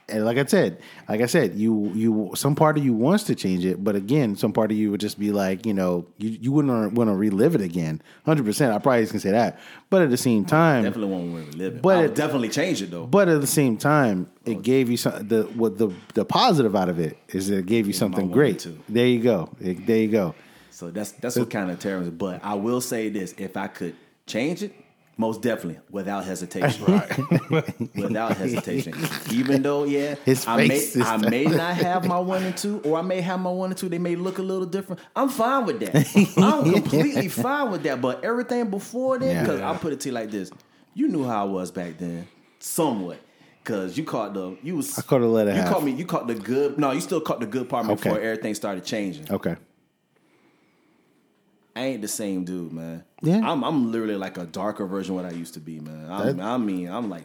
and 0.08 0.24
like 0.24 0.38
I 0.38 0.46
said, 0.46 0.82
like 1.10 1.22
I 1.22 1.26
said, 1.26 1.56
you 1.56 1.92
you 1.96 2.32
some 2.36 2.56
part 2.56 2.78
of 2.78 2.86
you 2.86 2.94
wants 2.94 3.24
to 3.26 3.36
change 3.36 3.66
it, 3.66 3.84
but 3.84 3.96
again, 3.96 4.36
some 4.36 4.54
part 4.54 4.72
of 4.72 4.78
you 4.78 4.92
would 4.92 5.00
just 5.00 5.20
be 5.20 5.32
like, 5.32 5.66
you 5.66 5.74
know, 5.74 6.06
you, 6.18 6.30
you 6.42 6.52
wouldn't 6.52 6.94
want 6.94 7.10
to 7.10 7.16
relive 7.16 7.56
it 7.56 7.62
again. 7.62 8.02
Hundred 8.26 8.46
percent, 8.46 8.74
I 8.74 8.78
probably 8.78 9.08
can 9.08 9.20
say 9.20 9.32
that. 9.32 9.60
But 9.90 10.04
at 10.04 10.10
the 10.12 10.18
same 10.18 10.46
time, 10.46 10.84
Definitely 10.84 11.12
won't 11.12 11.34
want 11.34 11.52
to 11.52 11.58
live 11.58 11.76
it. 11.78 11.82
But 11.82 12.06
it- 12.06 12.16
definitely 12.16 12.50
change 12.50 12.82
it 12.82 12.92
though. 12.92 13.08
But 13.08 13.30
at 13.30 13.42
the 13.42 13.48
same 13.48 13.78
time, 13.78 14.30
it 14.46 14.58
oh, 14.58 14.60
gave 14.62 14.90
you 14.92 14.98
some 14.98 15.28
the 15.28 15.44
what 15.56 15.78
the 15.78 15.92
the 16.14 16.24
positive 16.26 16.76
out 16.76 16.90
of 16.90 17.00
it 17.00 17.18
is 17.30 17.48
that 17.48 17.60
it 17.60 17.66
gave 17.66 17.88
you 17.88 17.94
something 17.94 18.30
great. 18.30 18.68
There 18.88 19.08
you 19.08 19.22
go. 19.22 19.50
It- 19.60 19.88
there 19.88 19.98
you 19.98 20.10
go. 20.10 20.36
So 20.70 20.92
that's 20.92 21.14
that's 21.14 21.36
what 21.36 21.50
kind 21.50 21.72
of 21.72 21.80
terrorism. 21.80 22.18
But 22.18 22.44
I 22.44 22.54
will 22.54 22.82
say 22.82 23.10
this: 23.10 23.34
if 23.38 23.58
I 23.58 23.68
could 23.68 23.96
change 24.28 24.62
it, 24.62 24.74
most 25.18 25.42
definitely, 25.42 25.80
without 25.90 26.26
hesitation. 26.26 26.86
Right. 26.86 27.80
without 27.96 28.36
hesitation. 28.38 28.94
Even 29.32 29.62
though, 29.62 29.86
yeah, 29.86 30.16
His 30.26 30.46
I 30.48 30.58
may 30.68 30.82
I 31.02 31.18
may 31.18 31.46
not 31.46 31.76
have 31.88 32.06
my 32.06 32.20
one 32.20 32.44
and 32.44 32.58
two, 32.58 32.82
or 32.84 32.98
I 33.00 33.02
may 33.02 33.22
have 33.22 33.40
my 33.40 33.52
one 33.52 33.70
and 33.72 33.78
two. 33.78 33.88
They 33.90 33.98
may 34.00 34.16
look 34.16 34.38
a 34.40 34.42
little 34.42 34.66
different. 34.66 35.02
I'm 35.16 35.30
fine 35.30 35.66
with 35.66 35.80
that. 35.80 36.36
I'm 36.38 36.72
completely 36.74 37.30
fine 37.30 37.72
with 37.72 37.84
that. 37.84 38.02
But 38.02 38.24
everything 38.26 38.70
before 38.70 39.18
then, 39.20 39.30
Yeah. 39.36 39.42
because 39.44 39.62
I'll 39.62 39.78
put 39.80 39.94
it 39.94 40.02
to 40.02 40.10
you 40.10 40.14
like 40.16 40.32
this: 40.32 40.52
you 40.94 41.08
knew 41.08 41.24
how 41.24 41.46
I 41.48 41.50
was 41.50 41.72
back 41.72 41.98
then, 41.98 42.28
somewhat. 42.60 43.20
Cause 43.64 43.98
you 43.98 44.04
caught 44.04 44.36
the 44.36 44.56
you 44.62 44.76
was 44.76 44.96
I 45.00 45.02
caught 45.02 45.22
a 45.22 45.26
letter 45.28 45.50
You 45.50 45.58
half. 45.62 45.72
caught 45.74 45.84
me. 45.84 45.92
You 45.92 46.06
caught 46.06 46.28
the 46.28 46.36
good. 46.36 46.78
No, 46.78 46.92
you 46.92 47.02
still 47.02 47.20
caught 47.20 47.40
the 47.40 47.48
good 47.48 47.68
part 47.68 47.88
before 47.88 48.20
everything 48.20 48.54
started 48.54 48.86
changing. 48.86 49.32
Okay. 49.32 49.56
I 51.76 51.86
ain't 51.88 52.02
the 52.02 52.08
same 52.08 52.46
dude, 52.46 52.72
man. 52.72 53.04
Yeah. 53.22 53.42
I'm 53.44 53.64
I'm 53.64 53.92
literally 53.92 54.16
like 54.16 54.38
a 54.38 54.46
darker 54.46 54.86
version 54.86 55.18
of 55.18 55.24
what 55.24 55.32
I 55.32 55.36
used 55.36 55.56
to 55.56 55.60
be, 55.60 55.80
man. 55.80 56.10
I'm, 56.10 56.38
That- 56.38 56.46
I 56.46 56.58
mean, 56.58 56.90
I'm 56.90 57.10
like 57.10 57.24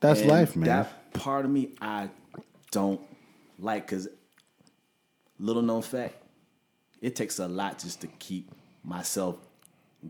That's 0.00 0.24
life, 0.24 0.54
man. 0.56 0.68
That 0.68 1.12
part 1.12 1.44
of 1.44 1.50
me 1.50 1.70
I 1.80 2.08
don't 2.70 3.00
like 3.58 3.86
because 3.86 4.08
little 5.38 5.62
known 5.62 5.82
fact, 5.82 6.14
it 7.00 7.16
takes 7.16 7.38
a 7.38 7.48
lot 7.48 7.78
just 7.78 8.00
to 8.02 8.06
keep 8.06 8.50
myself 8.84 9.36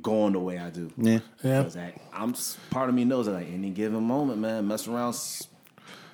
going 0.00 0.32
the 0.34 0.38
way 0.40 0.58
I 0.58 0.70
do. 0.70 0.90
yeah. 0.96 1.18
Yeah. 1.42 1.62
'Cause 1.62 1.76
I, 1.76 1.94
I'm 2.12 2.34
part 2.70 2.88
of 2.88 2.94
me 2.94 3.04
knows 3.04 3.26
that 3.26 3.32
like 3.32 3.48
any 3.50 3.70
given 3.70 4.02
moment, 4.02 4.38
man, 4.38 4.66
mess 4.68 4.86
around, 4.88 5.14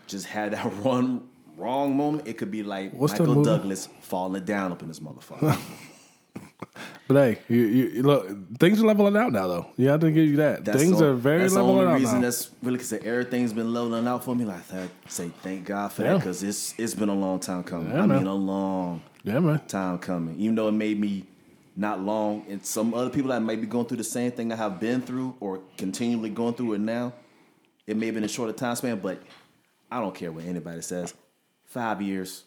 just 0.07 0.27
had 0.27 0.53
that 0.53 0.65
run 0.85 1.29
wrong 1.57 1.97
moment, 1.97 2.27
it 2.29 2.39
could 2.39 2.51
be 2.53 2.63
like 2.63 2.93
What's 2.93 3.19
Michael? 3.19 3.43
Douglas 3.43 3.89
falling 4.01 4.45
down 4.45 4.71
up 4.73 4.83
in 4.83 4.89
this 4.89 5.01
motherfucker. 5.01 5.59
But 7.07 7.15
hey, 7.17 7.39
you, 7.49 7.61
you, 7.61 7.85
you 7.89 8.03
look, 8.03 8.59
things 8.59 8.83
are 8.83 8.87
leveling 8.87 9.17
out 9.17 9.33
now, 9.33 9.47
though. 9.47 9.67
Yeah, 9.77 9.95
I 9.95 9.97
didn't 9.97 10.15
give 10.15 10.27
you 10.29 10.37
that. 10.39 10.65
That's 10.65 10.79
things 10.79 10.99
the- 10.99 11.07
are 11.07 11.15
very 11.15 11.43
That's 11.43 11.55
the 11.55 11.61
only 11.63 11.87
out 11.87 11.95
reason 11.95 12.17
now. 12.17 12.21
that's 12.23 12.51
really 12.63 12.79
because 12.79 12.93
everything's 12.93 13.53
been 13.53 13.73
leveling 13.73 14.07
out 14.07 14.25
for 14.25 14.35
me. 14.35 14.45
Like 14.45 14.71
I 14.75 14.89
say, 15.09 15.31
thank 15.43 15.65
God 15.65 15.93
for 15.93 16.03
Yeah. 16.03 16.13
that 16.15 16.19
because 16.19 16.43
it's 16.43 16.75
it's 16.79 16.95
been 16.95 17.09
a 17.09 17.15
long 17.15 17.39
time 17.41 17.63
coming. 17.63 17.93
Yeah, 17.93 18.03
I 18.03 18.07
man. 18.07 18.19
mean, 18.19 18.27
a 18.27 18.35
long 18.35 19.03
yeah, 19.23 19.39
man. 19.39 19.61
time 19.69 19.99
coming. 19.99 20.37
Even 20.39 20.57
though 20.57 20.69
it 20.69 20.73
made 20.73 20.99
me 21.01 21.25
not 21.77 22.01
long, 22.01 22.45
and 22.49 22.65
some 22.67 22.93
other 22.93 23.09
people 23.11 23.31
that 23.31 23.41
might 23.41 23.61
be 23.61 23.67
going 23.69 23.87
through 23.87 23.99
the 23.99 24.05
same 24.05 24.33
thing 24.33 24.53
I 24.53 24.57
have 24.57 24.81
been 24.81 25.01
through 25.01 25.37
or 25.39 25.61
continually 25.77 26.29
going 26.31 26.55
through 26.55 26.73
it 26.75 26.81
now, 26.81 27.13
it 27.87 27.97
may 27.97 28.07
have 28.07 28.17
been 28.17 28.25
a 28.25 28.29
shorter 28.29 28.53
time 28.53 28.75
span, 28.75 28.99
but 28.99 29.23
I 29.91 30.01
don't 30.01 30.15
care 30.15 30.33
what 30.33 30.45
anybody 30.45 30.83
says. 30.83 31.15
Five 31.67 32.03
years, 32.03 32.45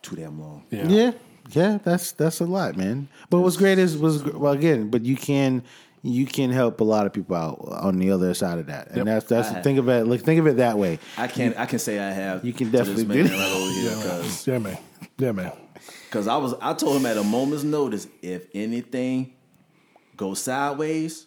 too 0.00 0.16
damn 0.16 0.40
long. 0.40 0.64
Yeah. 0.70 0.88
Yeah, 0.88 1.10
yeah, 1.50 1.78
that's 1.82 2.12
that's 2.12 2.40
a 2.40 2.44
lot, 2.46 2.76
man. 2.76 3.08
But 3.30 3.40
what's 3.40 3.56
great 3.56 3.78
is 3.78 3.96
was 3.96 4.22
well 4.24 4.52
again, 4.52 4.90
but 4.90 5.02
you 5.04 5.16
can 5.16 5.62
you 6.04 6.26
can 6.26 6.50
help 6.50 6.80
a 6.80 6.84
lot 6.84 7.06
of 7.06 7.12
people 7.12 7.36
out 7.36 7.58
on 7.60 7.98
the 7.98 8.10
other 8.10 8.34
side 8.34 8.58
of 8.58 8.66
that, 8.66 8.88
and 8.88 8.96
Yep. 8.98 9.06
that's 9.06 9.26
that's 9.26 9.48
I- 9.50 9.62
think 9.62 9.78
of 9.78 9.88
it 9.88 10.06
like 10.06 10.22
think 10.22 10.40
of 10.40 10.46
it 10.46 10.56
that 10.56 10.78
way. 10.78 10.98
I 11.16 11.26
can 11.28 11.54
I 11.54 11.66
can 11.66 11.78
say 11.78 11.98
I 11.98 12.10
have. 12.10 12.44
You 12.44 12.52
can 12.52 12.70
definitely 12.70 13.04
man 13.04 13.16
do 13.26 13.32
right 13.32 13.52
over 13.52 13.72
here 13.72 14.10
'cause- 14.22 14.46
Yeah, 14.46 14.58
man. 14.58 14.78
Yeah, 15.18 15.32
man. 15.32 15.52
Cause 16.10 16.26
I 16.28 16.36
was 16.36 16.54
I 16.60 16.74
told 16.74 16.96
him 16.96 17.06
at 17.06 17.16
a 17.16 17.22
moment's 17.24 17.64
notice, 17.64 18.06
if 18.20 18.46
anything 18.54 19.32
goes 20.16 20.40
sideways, 20.40 21.26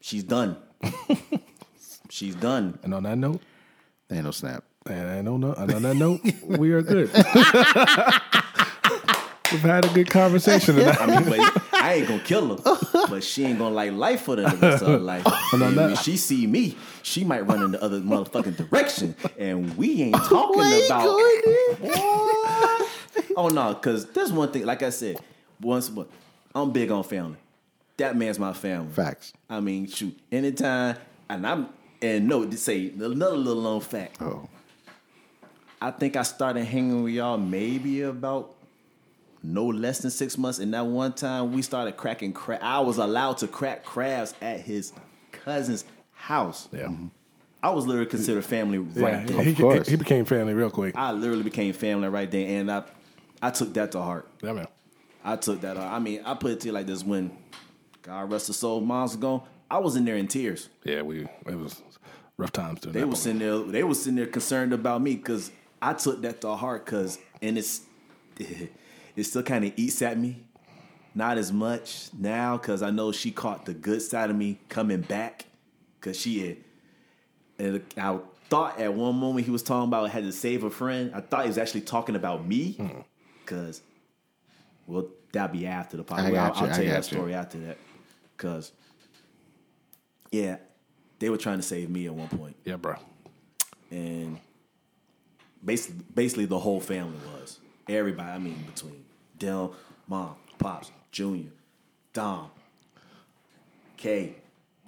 she's 0.00 0.24
done. 0.24 0.56
she's 2.08 2.34
done. 2.34 2.78
And 2.82 2.94
on 2.94 3.02
that 3.04 3.18
note, 3.18 3.40
Ain't 4.10 4.24
no 4.24 4.30
snap. 4.32 4.64
And 4.90 5.10
I 5.10 5.22
don't 5.22 5.40
know. 5.40 5.54
On 5.54 5.66
that 5.66 5.96
note, 5.96 6.20
we 6.44 6.72
are 6.72 6.82
good. 6.82 7.10
We've 9.52 9.60
had 9.62 9.84
a 9.84 9.88
good 9.88 10.08
conversation 10.08 10.76
tonight. 10.76 11.00
I 11.00 11.06
mean, 11.06 11.24
but 11.28 11.40
I 11.72 11.94
ain't 11.94 12.06
gonna 12.06 12.22
kill 12.22 12.56
her, 12.56 12.78
but 13.08 13.24
she 13.24 13.46
ain't 13.46 13.58
gonna 13.58 13.74
like 13.74 13.90
life 13.92 14.22
for 14.22 14.36
the 14.36 14.44
rest 14.44 14.82
of 14.82 14.88
her 14.88 14.98
life. 14.98 15.26
And 15.52 15.76
when 15.76 15.96
she 15.96 16.16
see 16.16 16.46
me, 16.46 16.76
she 17.02 17.24
might 17.24 17.40
run 17.40 17.64
in 17.64 17.72
the 17.72 17.82
other 17.82 17.98
motherfucking 18.00 18.56
direction, 18.56 19.16
and 19.36 19.76
we 19.76 20.02
ain't 20.02 20.14
talking 20.14 20.84
about. 20.86 21.04
oh 23.36 23.50
no, 23.52 23.74
because 23.74 24.06
there's 24.12 24.32
one 24.32 24.52
thing. 24.52 24.64
Like 24.64 24.84
I 24.84 24.90
said, 24.90 25.18
once 25.60 25.88
but 25.88 26.08
I'm 26.54 26.70
big 26.70 26.92
on 26.92 27.02
family. 27.02 27.38
That 27.96 28.16
man's 28.16 28.38
my 28.38 28.52
family. 28.52 28.92
Facts. 28.92 29.32
I 29.48 29.58
mean, 29.58 29.88
shoot, 29.88 30.16
anytime, 30.30 30.96
and 31.28 31.44
I'm 31.44 31.70
and 32.00 32.28
no, 32.28 32.46
to 32.46 32.56
say 32.56 32.90
another 32.90 33.36
little 33.36 33.62
known 33.62 33.80
fact. 33.80 34.22
Oh, 34.22 34.48
I 35.80 35.90
think 35.90 36.16
I 36.16 36.22
started 36.22 36.64
hanging 36.64 37.02
with 37.02 37.14
y'all 37.14 37.38
maybe 37.38 38.02
about 38.02 38.54
no 39.42 39.66
less 39.66 40.00
than 40.00 40.10
six 40.10 40.36
months. 40.36 40.58
And 40.58 40.74
that 40.74 40.84
one 40.86 41.12
time 41.14 41.52
we 41.52 41.62
started 41.62 41.96
cracking 41.96 42.32
crab. 42.32 42.60
I 42.62 42.80
was 42.80 42.98
allowed 42.98 43.38
to 43.38 43.48
crack 43.48 43.84
crabs 43.84 44.34
at 44.42 44.60
his 44.60 44.92
cousin's 45.32 45.84
house. 46.12 46.68
yeah. 46.72 46.82
Mm-hmm. 46.84 47.06
I 47.62 47.68
was 47.70 47.86
literally 47.86 48.08
considered 48.08 48.42
family 48.44 48.78
right 48.78 49.20
Yeah, 49.28 49.36
there. 49.36 49.42
he, 49.44 49.54
course. 49.54 49.86
he 49.86 49.96
became 49.96 50.24
family 50.24 50.54
real 50.54 50.70
quick. 50.70 50.96
I 50.96 51.12
literally 51.12 51.42
became 51.42 51.74
family 51.74 52.08
right 52.08 52.30
there, 52.30 52.58
and 52.58 52.70
I, 52.72 52.84
I 53.42 53.50
took 53.50 53.74
that 53.74 53.92
to 53.92 54.00
heart. 54.00 54.26
Yeah, 54.42 54.54
man. 54.54 54.66
I 55.22 55.36
took 55.36 55.60
that. 55.60 55.74
to 55.74 55.80
heart. 55.80 55.92
I 55.92 55.98
mean, 55.98 56.22
I 56.24 56.32
put 56.34 56.52
it 56.52 56.60
to 56.60 56.68
you 56.68 56.72
like 56.72 56.86
this: 56.86 57.04
when 57.04 57.30
God 58.00 58.30
rest 58.32 58.46
his 58.46 58.56
soul, 58.56 58.80
mom's 58.80 59.14
gone. 59.14 59.42
I 59.70 59.76
was 59.76 59.94
in 59.94 60.06
there 60.06 60.16
in 60.16 60.26
tears. 60.26 60.70
Yeah, 60.84 61.02
we 61.02 61.24
it 61.46 61.54
was 61.58 61.82
rough 62.38 62.52
times 62.52 62.80
They 62.80 63.04
were 63.04 63.14
sitting 63.14 63.40
there. 63.40 63.58
They 63.58 63.84
were 63.84 63.94
sitting 63.94 64.16
there 64.16 64.26
concerned 64.26 64.72
about 64.72 65.02
me 65.02 65.16
because 65.16 65.50
I 65.82 65.94
took 65.94 66.22
that 66.22 66.40
to 66.42 66.54
heart. 66.56 66.84
Because 66.84 67.18
and 67.42 67.56
it's 67.58 67.82
it 68.38 69.24
still 69.24 69.42
kind 69.42 69.64
of 69.64 69.72
eats 69.76 70.02
at 70.02 70.18
me. 70.18 70.44
Not 71.14 71.38
as 71.38 71.52
much 71.52 72.08
now 72.16 72.56
because 72.56 72.82
I 72.82 72.90
know 72.90 73.10
she 73.10 73.32
caught 73.32 73.66
the 73.66 73.74
good 73.74 74.00
side 74.00 74.30
of 74.30 74.36
me 74.36 74.60
coming 74.68 75.00
back. 75.00 75.46
Because 75.98 76.18
she 76.18 76.46
had, 76.46 76.56
and 77.58 77.82
I 77.96 78.18
thought 78.48 78.80
at 78.80 78.94
one 78.94 79.16
moment 79.16 79.44
he 79.44 79.50
was 79.52 79.62
talking 79.62 79.88
about 79.88 80.08
had 80.10 80.24
to 80.24 80.32
save 80.32 80.64
a 80.64 80.70
friend. 80.70 81.12
I 81.14 81.20
thought 81.20 81.42
he 81.42 81.48
was 81.48 81.58
actually 81.58 81.82
talking 81.82 82.16
about 82.16 82.46
me. 82.46 82.72
Hmm. 82.72 83.00
Because, 83.44 83.82
well, 84.86 85.08
that'll 85.32 85.52
be 85.54 85.66
after 85.66 85.96
the 85.96 86.04
podcast. 86.04 86.18
I 86.20 86.30
got 86.30 86.56
I'll, 86.56 86.62
you, 86.62 86.68
I'll 86.68 86.74
tell 86.76 86.84
you 86.84 86.90
that 86.90 87.02
got 87.02 87.10
you. 87.12 87.16
story 87.18 87.34
after 87.34 87.58
that. 87.58 87.78
Because, 88.36 88.72
yeah, 90.30 90.56
they 91.18 91.28
were 91.28 91.36
trying 91.36 91.58
to 91.58 91.62
save 91.62 91.90
me 91.90 92.06
at 92.06 92.14
one 92.14 92.28
point 92.28 92.56
Yeah, 92.64 92.76
bro. 92.76 92.94
and 93.90 94.38
basically, 95.64 96.04
basically 96.14 96.44
the 96.46 96.58
whole 96.58 96.80
family 96.80 97.18
was 97.34 97.58
everybody. 97.88 98.30
I 98.30 98.38
mean, 98.38 98.62
between 98.66 99.04
Del, 99.38 99.74
Mom, 100.06 100.34
Pops, 100.58 100.90
Junior, 101.10 101.50
Dom, 102.12 102.50
Kay, 103.96 104.34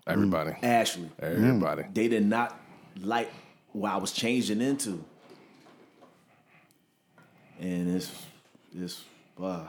Everybody. 0.07 0.57
Ashley. 0.63 1.09
Everybody. 1.19 1.85
They 1.93 2.09
did 2.09 2.27
not 2.27 2.59
like 3.01 3.31
what 3.73 3.93
I 3.93 3.97
was 3.99 4.13
changing 4.13 4.61
into, 4.61 5.05
and 7.61 7.97
it's 7.97 8.11
it's. 8.77 9.05
Uh, 9.41 9.69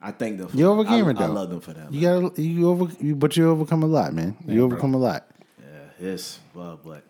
I 0.00 0.10
think 0.12 0.38
the 0.38 0.56
you 0.56 0.66
overcame 0.68 1.06
I, 1.06 1.10
it 1.10 1.18
though. 1.18 1.24
I 1.24 1.28
love 1.28 1.50
them 1.50 1.60
for 1.60 1.72
that. 1.72 1.92
You 1.92 2.08
man. 2.08 2.22
got 2.22 2.38
you 2.38 2.70
over, 2.70 2.92
you, 3.00 3.16
but 3.16 3.36
you 3.36 3.48
overcome 3.48 3.82
a 3.82 3.86
lot, 3.86 4.14
man. 4.14 4.36
You 4.46 4.56
bro. 4.56 4.64
overcome 4.64 4.94
a 4.94 4.98
lot. 4.98 5.28
Yeah, 5.60 6.08
it's 6.08 6.38
well, 6.54 6.78
but 6.82 7.02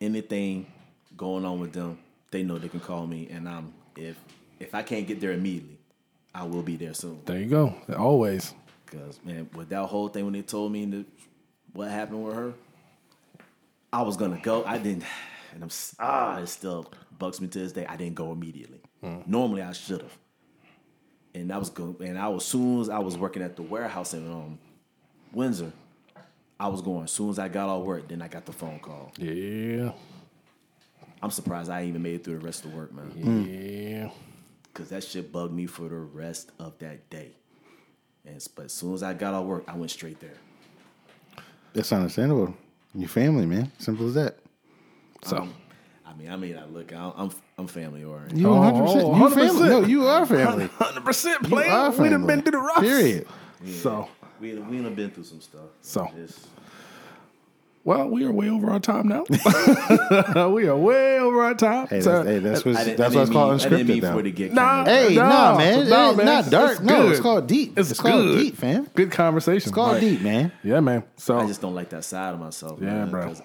anything 0.00 0.66
going 1.18 1.44
on 1.44 1.60
with 1.60 1.72
them, 1.74 1.98
they 2.30 2.42
know 2.42 2.56
they 2.56 2.68
can 2.68 2.80
call 2.80 3.06
me, 3.06 3.28
and 3.30 3.46
I'm 3.46 3.74
if 3.96 4.16
if 4.58 4.74
I 4.74 4.82
can't 4.82 5.06
get 5.06 5.20
there 5.20 5.32
immediately, 5.32 5.78
I 6.34 6.44
will 6.44 6.62
be 6.62 6.76
there 6.76 6.94
soon. 6.94 7.20
There 7.26 7.38
you 7.38 7.46
go. 7.46 7.74
Always. 7.98 8.54
Cause 8.86 9.20
man, 9.22 9.50
with 9.54 9.68
that 9.68 9.84
whole 9.84 10.08
thing 10.08 10.24
when 10.24 10.32
they 10.32 10.40
told 10.40 10.72
me 10.72 10.86
that 10.86 11.04
what 11.74 11.90
happened 11.90 12.24
with 12.24 12.34
her, 12.34 12.54
I 13.92 14.00
was 14.02 14.16
gonna 14.16 14.40
go. 14.42 14.64
I 14.64 14.78
didn't, 14.78 15.04
and 15.52 15.62
I'm 15.62 15.70
ah, 15.98 16.38
it 16.38 16.46
still 16.46 16.90
bugs 17.18 17.40
me 17.40 17.48
to 17.48 17.58
this 17.58 17.72
day. 17.72 17.84
I 17.84 17.96
didn't 17.96 18.14
go 18.14 18.32
immediately. 18.32 18.80
Normally 19.26 19.62
I 19.62 19.72
should 19.72 20.02
have, 20.02 20.16
and 21.34 21.52
I 21.52 21.58
was 21.58 21.68
going. 21.68 21.96
And 22.00 22.18
I 22.18 22.28
was 22.28 22.44
soon 22.44 22.80
as 22.80 22.88
I 22.88 22.98
was 22.98 23.18
working 23.18 23.42
at 23.42 23.56
the 23.56 23.62
warehouse 23.62 24.14
in 24.14 24.26
um, 24.30 24.58
Windsor, 25.32 25.72
I 26.58 26.68
was 26.68 26.80
going. 26.80 27.04
As 27.04 27.12
soon 27.12 27.30
as 27.30 27.38
I 27.38 27.48
got 27.48 27.68
off 27.68 27.84
work, 27.84 28.08
then 28.08 28.22
I 28.22 28.28
got 28.28 28.46
the 28.46 28.52
phone 28.52 28.78
call. 28.80 29.12
Yeah. 29.18 29.92
I'm 31.22 31.30
surprised 31.30 31.70
I 31.70 31.84
even 31.84 32.02
made 32.02 32.14
it 32.16 32.24
through 32.24 32.38
the 32.38 32.44
rest 32.44 32.64
of 32.64 32.70
the 32.70 32.76
work, 32.76 32.92
man. 32.92 33.44
Yeah. 33.48 34.10
Cause 34.74 34.90
that 34.90 35.02
shit 35.02 35.32
bugged 35.32 35.52
me 35.52 35.66
for 35.66 35.88
the 35.88 35.96
rest 35.96 36.52
of 36.60 36.78
that 36.78 37.10
day. 37.10 37.32
And 38.24 38.46
but 38.54 38.66
as 38.66 38.72
soon 38.72 38.94
as 38.94 39.02
I 39.02 39.12
got 39.14 39.34
off 39.34 39.44
work, 39.46 39.64
I 39.66 39.74
went 39.76 39.90
straight 39.90 40.20
there. 40.20 40.36
That's 41.72 41.92
understandable. 41.92 42.54
Your 42.94 43.08
family, 43.08 43.46
man. 43.46 43.72
Simple 43.78 44.06
as 44.08 44.14
that. 44.14 44.38
So 45.24 45.38
Um, 45.38 45.54
I 46.06 46.14
mean, 46.14 46.30
I 46.30 46.36
mean, 46.36 46.56
I 46.56 46.64
look, 46.66 46.92
I'm 46.92 47.12
I'm, 47.16 47.30
I'm 47.58 47.66
family 47.66 48.04
oriented. 48.04 48.38
You 48.38 48.48
Oh, 48.48 48.60
100. 48.60 48.84
percent 48.84 49.04
oh, 49.04 49.16
You 49.16 49.30
family. 49.34 49.68
No, 49.68 49.80
you 49.84 50.06
are 50.06 50.26
family. 50.26 50.66
hundred 50.78 51.04
percent 51.04 51.48
You 51.48 51.56
We 51.56 51.62
done 51.64 51.92
family. 51.92 52.26
been 52.26 52.42
through 52.42 52.52
the 52.52 52.58
rough. 52.58 52.80
Period. 52.80 53.26
So 53.66 54.08
We 54.40 54.54
we 54.54 54.78
done 54.80 54.94
been 54.94 55.10
through 55.10 55.24
some 55.24 55.40
stuff. 55.40 55.70
So. 55.82 56.04
It's- 56.16 56.46
well, 57.88 58.08
we 58.10 58.24
are 58.24 58.30
way 58.32 58.50
over 58.50 58.70
our 58.70 58.80
time 58.80 59.08
now. 59.08 59.24
we 60.48 60.68
are 60.68 60.76
way 60.76 61.18
over 61.18 61.42
our 61.42 61.54
time. 61.54 61.86
Hey, 61.88 62.02
So- 62.02 62.22
that's, 62.22 62.28
hey, 62.28 62.38
that's 62.40 62.64
what's 62.64 62.84
that's 62.84 62.98
what's 62.98 63.12
didn't 63.14 63.32
called 63.32 63.50
mean- 63.56 63.66
I 63.66 63.68
didn't 63.70 63.86
unscripted 63.86 64.02
mean 64.02 64.12
for 64.12 64.20
it 64.20 64.22
to 64.24 64.30
get 64.30 64.52
Nah, 64.52 64.84
Hey, 64.84 65.14
No, 65.14 65.28
nah, 65.28 65.56
man. 65.56 65.88
no, 65.88 66.08
It's 66.10 66.16
man. 66.18 66.26
not 66.26 66.50
dark. 66.50 66.70
It's 66.72 66.80
no, 66.80 67.08
it's 67.08 67.20
called 67.20 67.46
deep. 67.46 67.78
It's 67.78 67.90
It's, 67.90 68.00
called 68.00 68.22
good. 68.22 68.38
deep, 68.40 68.56
fam. 68.56 68.88
Good 68.94 69.10
conversation. 69.10 69.68
It's 69.68 69.74
called 69.74 70.00
deep, 70.00 70.20
man. 70.20 70.52
Yeah, 70.62 70.80
man. 70.80 71.02
So 71.16 71.38
I 71.38 71.46
just 71.46 71.60
don't 71.62 71.74
like 71.74 71.88
that 71.90 72.04
side 72.04 72.34
of 72.34 72.40
myself. 72.40 72.78
Yeah, 72.80 72.86
man, 72.88 73.10
bro. 73.10 73.24
'cause 73.28 73.42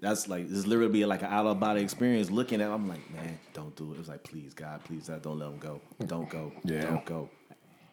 That's 0.00 0.28
like 0.28 0.48
this 0.48 0.64
literally 0.66 0.92
be 0.92 1.04
like 1.04 1.22
an 1.22 1.28
out 1.32 1.46
of 1.46 1.58
body 1.58 1.82
experience. 1.82 2.30
Looking 2.30 2.60
at, 2.60 2.70
I'm 2.70 2.88
like, 2.88 3.10
man, 3.12 3.38
don't 3.54 3.74
do 3.74 3.92
it. 3.92 3.98
It's 3.98 4.08
like, 4.08 4.22
please, 4.22 4.54
God, 4.54 4.84
please, 4.84 5.08
God, 5.08 5.20
don't 5.22 5.38
let 5.40 5.48
him 5.48 5.58
go. 5.58 5.80
Don't 6.06 6.30
go. 6.30 6.52
Yeah. 6.64 6.82
Don't 6.82 7.04
go. 7.04 7.28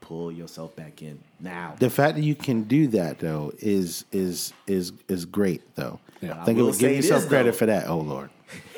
Pull 0.05 0.31
yourself 0.31 0.75
back 0.75 1.01
in 1.01 1.19
now. 1.39 1.73
The 1.79 1.89
fact 1.89 2.15
that 2.15 2.21
you 2.21 2.35
can 2.35 2.65
do 2.65 2.85
that 2.89 3.17
though 3.17 3.51
is 3.57 4.05
is 4.11 4.53
is 4.67 4.93
is 5.07 5.25
great 5.25 5.63
though. 5.75 5.99
Yeah. 6.21 6.43
Think 6.43 6.59
I 6.59 6.61
will 6.61 6.69
of 6.69 6.77
give 6.77 6.91
yourself 6.91 7.21
this, 7.21 7.29
credit 7.29 7.53
though. 7.53 7.57
for 7.57 7.65
that. 7.65 7.87
Oh 7.87 8.01
Lord. 8.01 8.29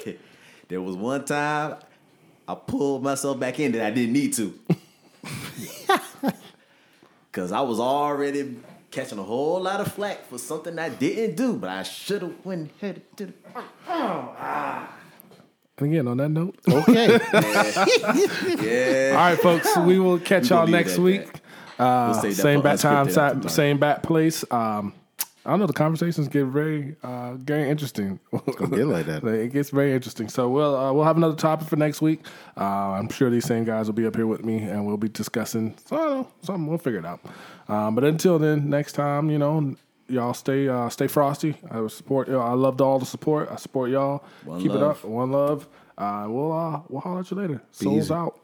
there 0.70 0.82
was 0.82 0.96
one 0.96 1.26
time 1.26 1.80
I 2.48 2.56
pulled 2.56 3.04
myself 3.04 3.38
back 3.38 3.60
in 3.60 3.74
that 3.74 3.86
I 3.86 3.92
didn't 3.92 4.14
need 4.14 4.34
to. 4.36 4.58
Cause 7.34 7.52
I 7.52 7.60
was 7.60 7.82
already 7.82 8.56
catching 8.90 9.20
a 9.20 9.24
whole 9.24 9.62
lot 9.62 9.82
of 9.82 9.92
flack 9.92 10.26
for 10.28 10.38
something 10.38 10.80
I 10.80 10.88
didn't 10.88 11.36
do, 11.36 11.58
but 11.58 11.70
I 11.70 11.84
should 11.84 12.22
have 12.22 12.46
went 12.46 12.72
headed 12.80 13.18
to 13.18 13.34
oh, 13.54 13.64
the 13.86 13.92
ah. 13.92 14.97
And 15.80 15.92
again, 15.94 16.08
on 16.08 16.18
that 16.18 16.30
note, 16.30 16.56
Okay. 16.68 17.20
Yeah. 18.60 19.12
all 19.12 19.18
right, 19.30 19.40
folks, 19.40 19.76
we 19.80 20.00
will 20.00 20.20
catch 20.20 20.50
y'all 20.50 20.68
next 20.68 20.94
at 20.94 21.00
week. 21.00 21.22
We'll 21.80 21.88
Uh, 21.88 22.14
save 22.14 22.36
that 22.38 22.42
same 22.42 22.60
for 22.60 22.64
bat 22.64 22.80
time, 22.80 23.08
unscripted 23.08 23.12
sa- 23.12 23.26
after 23.28 23.40
dark. 23.42 23.50
same 23.52 23.78
bat 23.78 24.04
place. 24.04 24.44
Um, 24.52 24.94
I 25.46 25.52
don't 25.52 25.60
know 25.60 25.68
the 25.68 25.74
conversations 25.74 26.28
get 26.28 26.46
very, 26.46 26.96
uh, 27.04 27.36
very 27.36 27.70
interesting. 27.70 28.20
gonna 28.32 28.76
get 28.76 28.88
like 28.88 29.06
that. 29.06 29.24
it 29.28 29.54
gets 29.54 29.70
very 29.70 29.94
interesting. 29.94 30.28
So 30.28 30.50
we'll 30.50 30.76
uh, 30.76 30.92
we'll 30.92 31.06
have 31.06 31.16
another 31.16 31.36
topic 31.38 31.68
for 31.70 31.76
next 31.78 32.02
week. 32.02 32.26
Uh, 32.58 32.64
I'm 32.64 33.08
sure 33.10 33.30
these 33.30 33.46
same 33.46 33.64
guys 33.64 33.86
will 33.88 33.94
be 33.94 34.06
up 34.06 34.16
here 34.16 34.28
with 34.28 34.44
me, 34.44 34.58
and 34.58 34.86
we'll 34.86 34.98
be 34.98 35.08
discussing. 35.08 35.76
So 35.86 35.96
I 35.96 36.00
don't 36.00 36.10
know, 36.18 36.28
something. 36.42 36.68
We'll 36.68 36.80
figure 36.80 37.00
it 37.00 37.06
out. 37.06 37.22
Um, 37.70 37.96
but 37.96 38.04
until 38.04 38.40
then, 38.40 38.70
next 38.70 38.94
time, 38.94 39.30
you 39.30 39.38
know, 39.38 39.76
y'all 40.10 40.34
stay 40.34 40.68
uh, 40.68 40.90
stay 40.90 41.08
frosty. 41.08 41.56
I 41.70 41.86
support. 41.88 42.30
I 42.30 42.54
loved 42.54 42.82
all 42.82 43.00
the 43.00 43.06
support. 43.06 43.50
I 43.52 43.56
support 43.58 43.90
y'all. 43.90 44.24
One 44.46 44.62
Keep 44.62 44.72
love. 44.72 44.82
it 44.82 44.84
up. 44.84 45.04
One 45.06 45.32
love. 45.32 45.68
Uh, 45.98 46.26
we'll 46.30 46.52
uh, 46.52 46.82
we'll 46.90 47.02
holler 47.02 47.22
at 47.22 47.32
you 47.32 47.38
later. 47.38 47.62
Souls 47.72 48.06
easy. 48.06 48.14
out. 48.14 48.40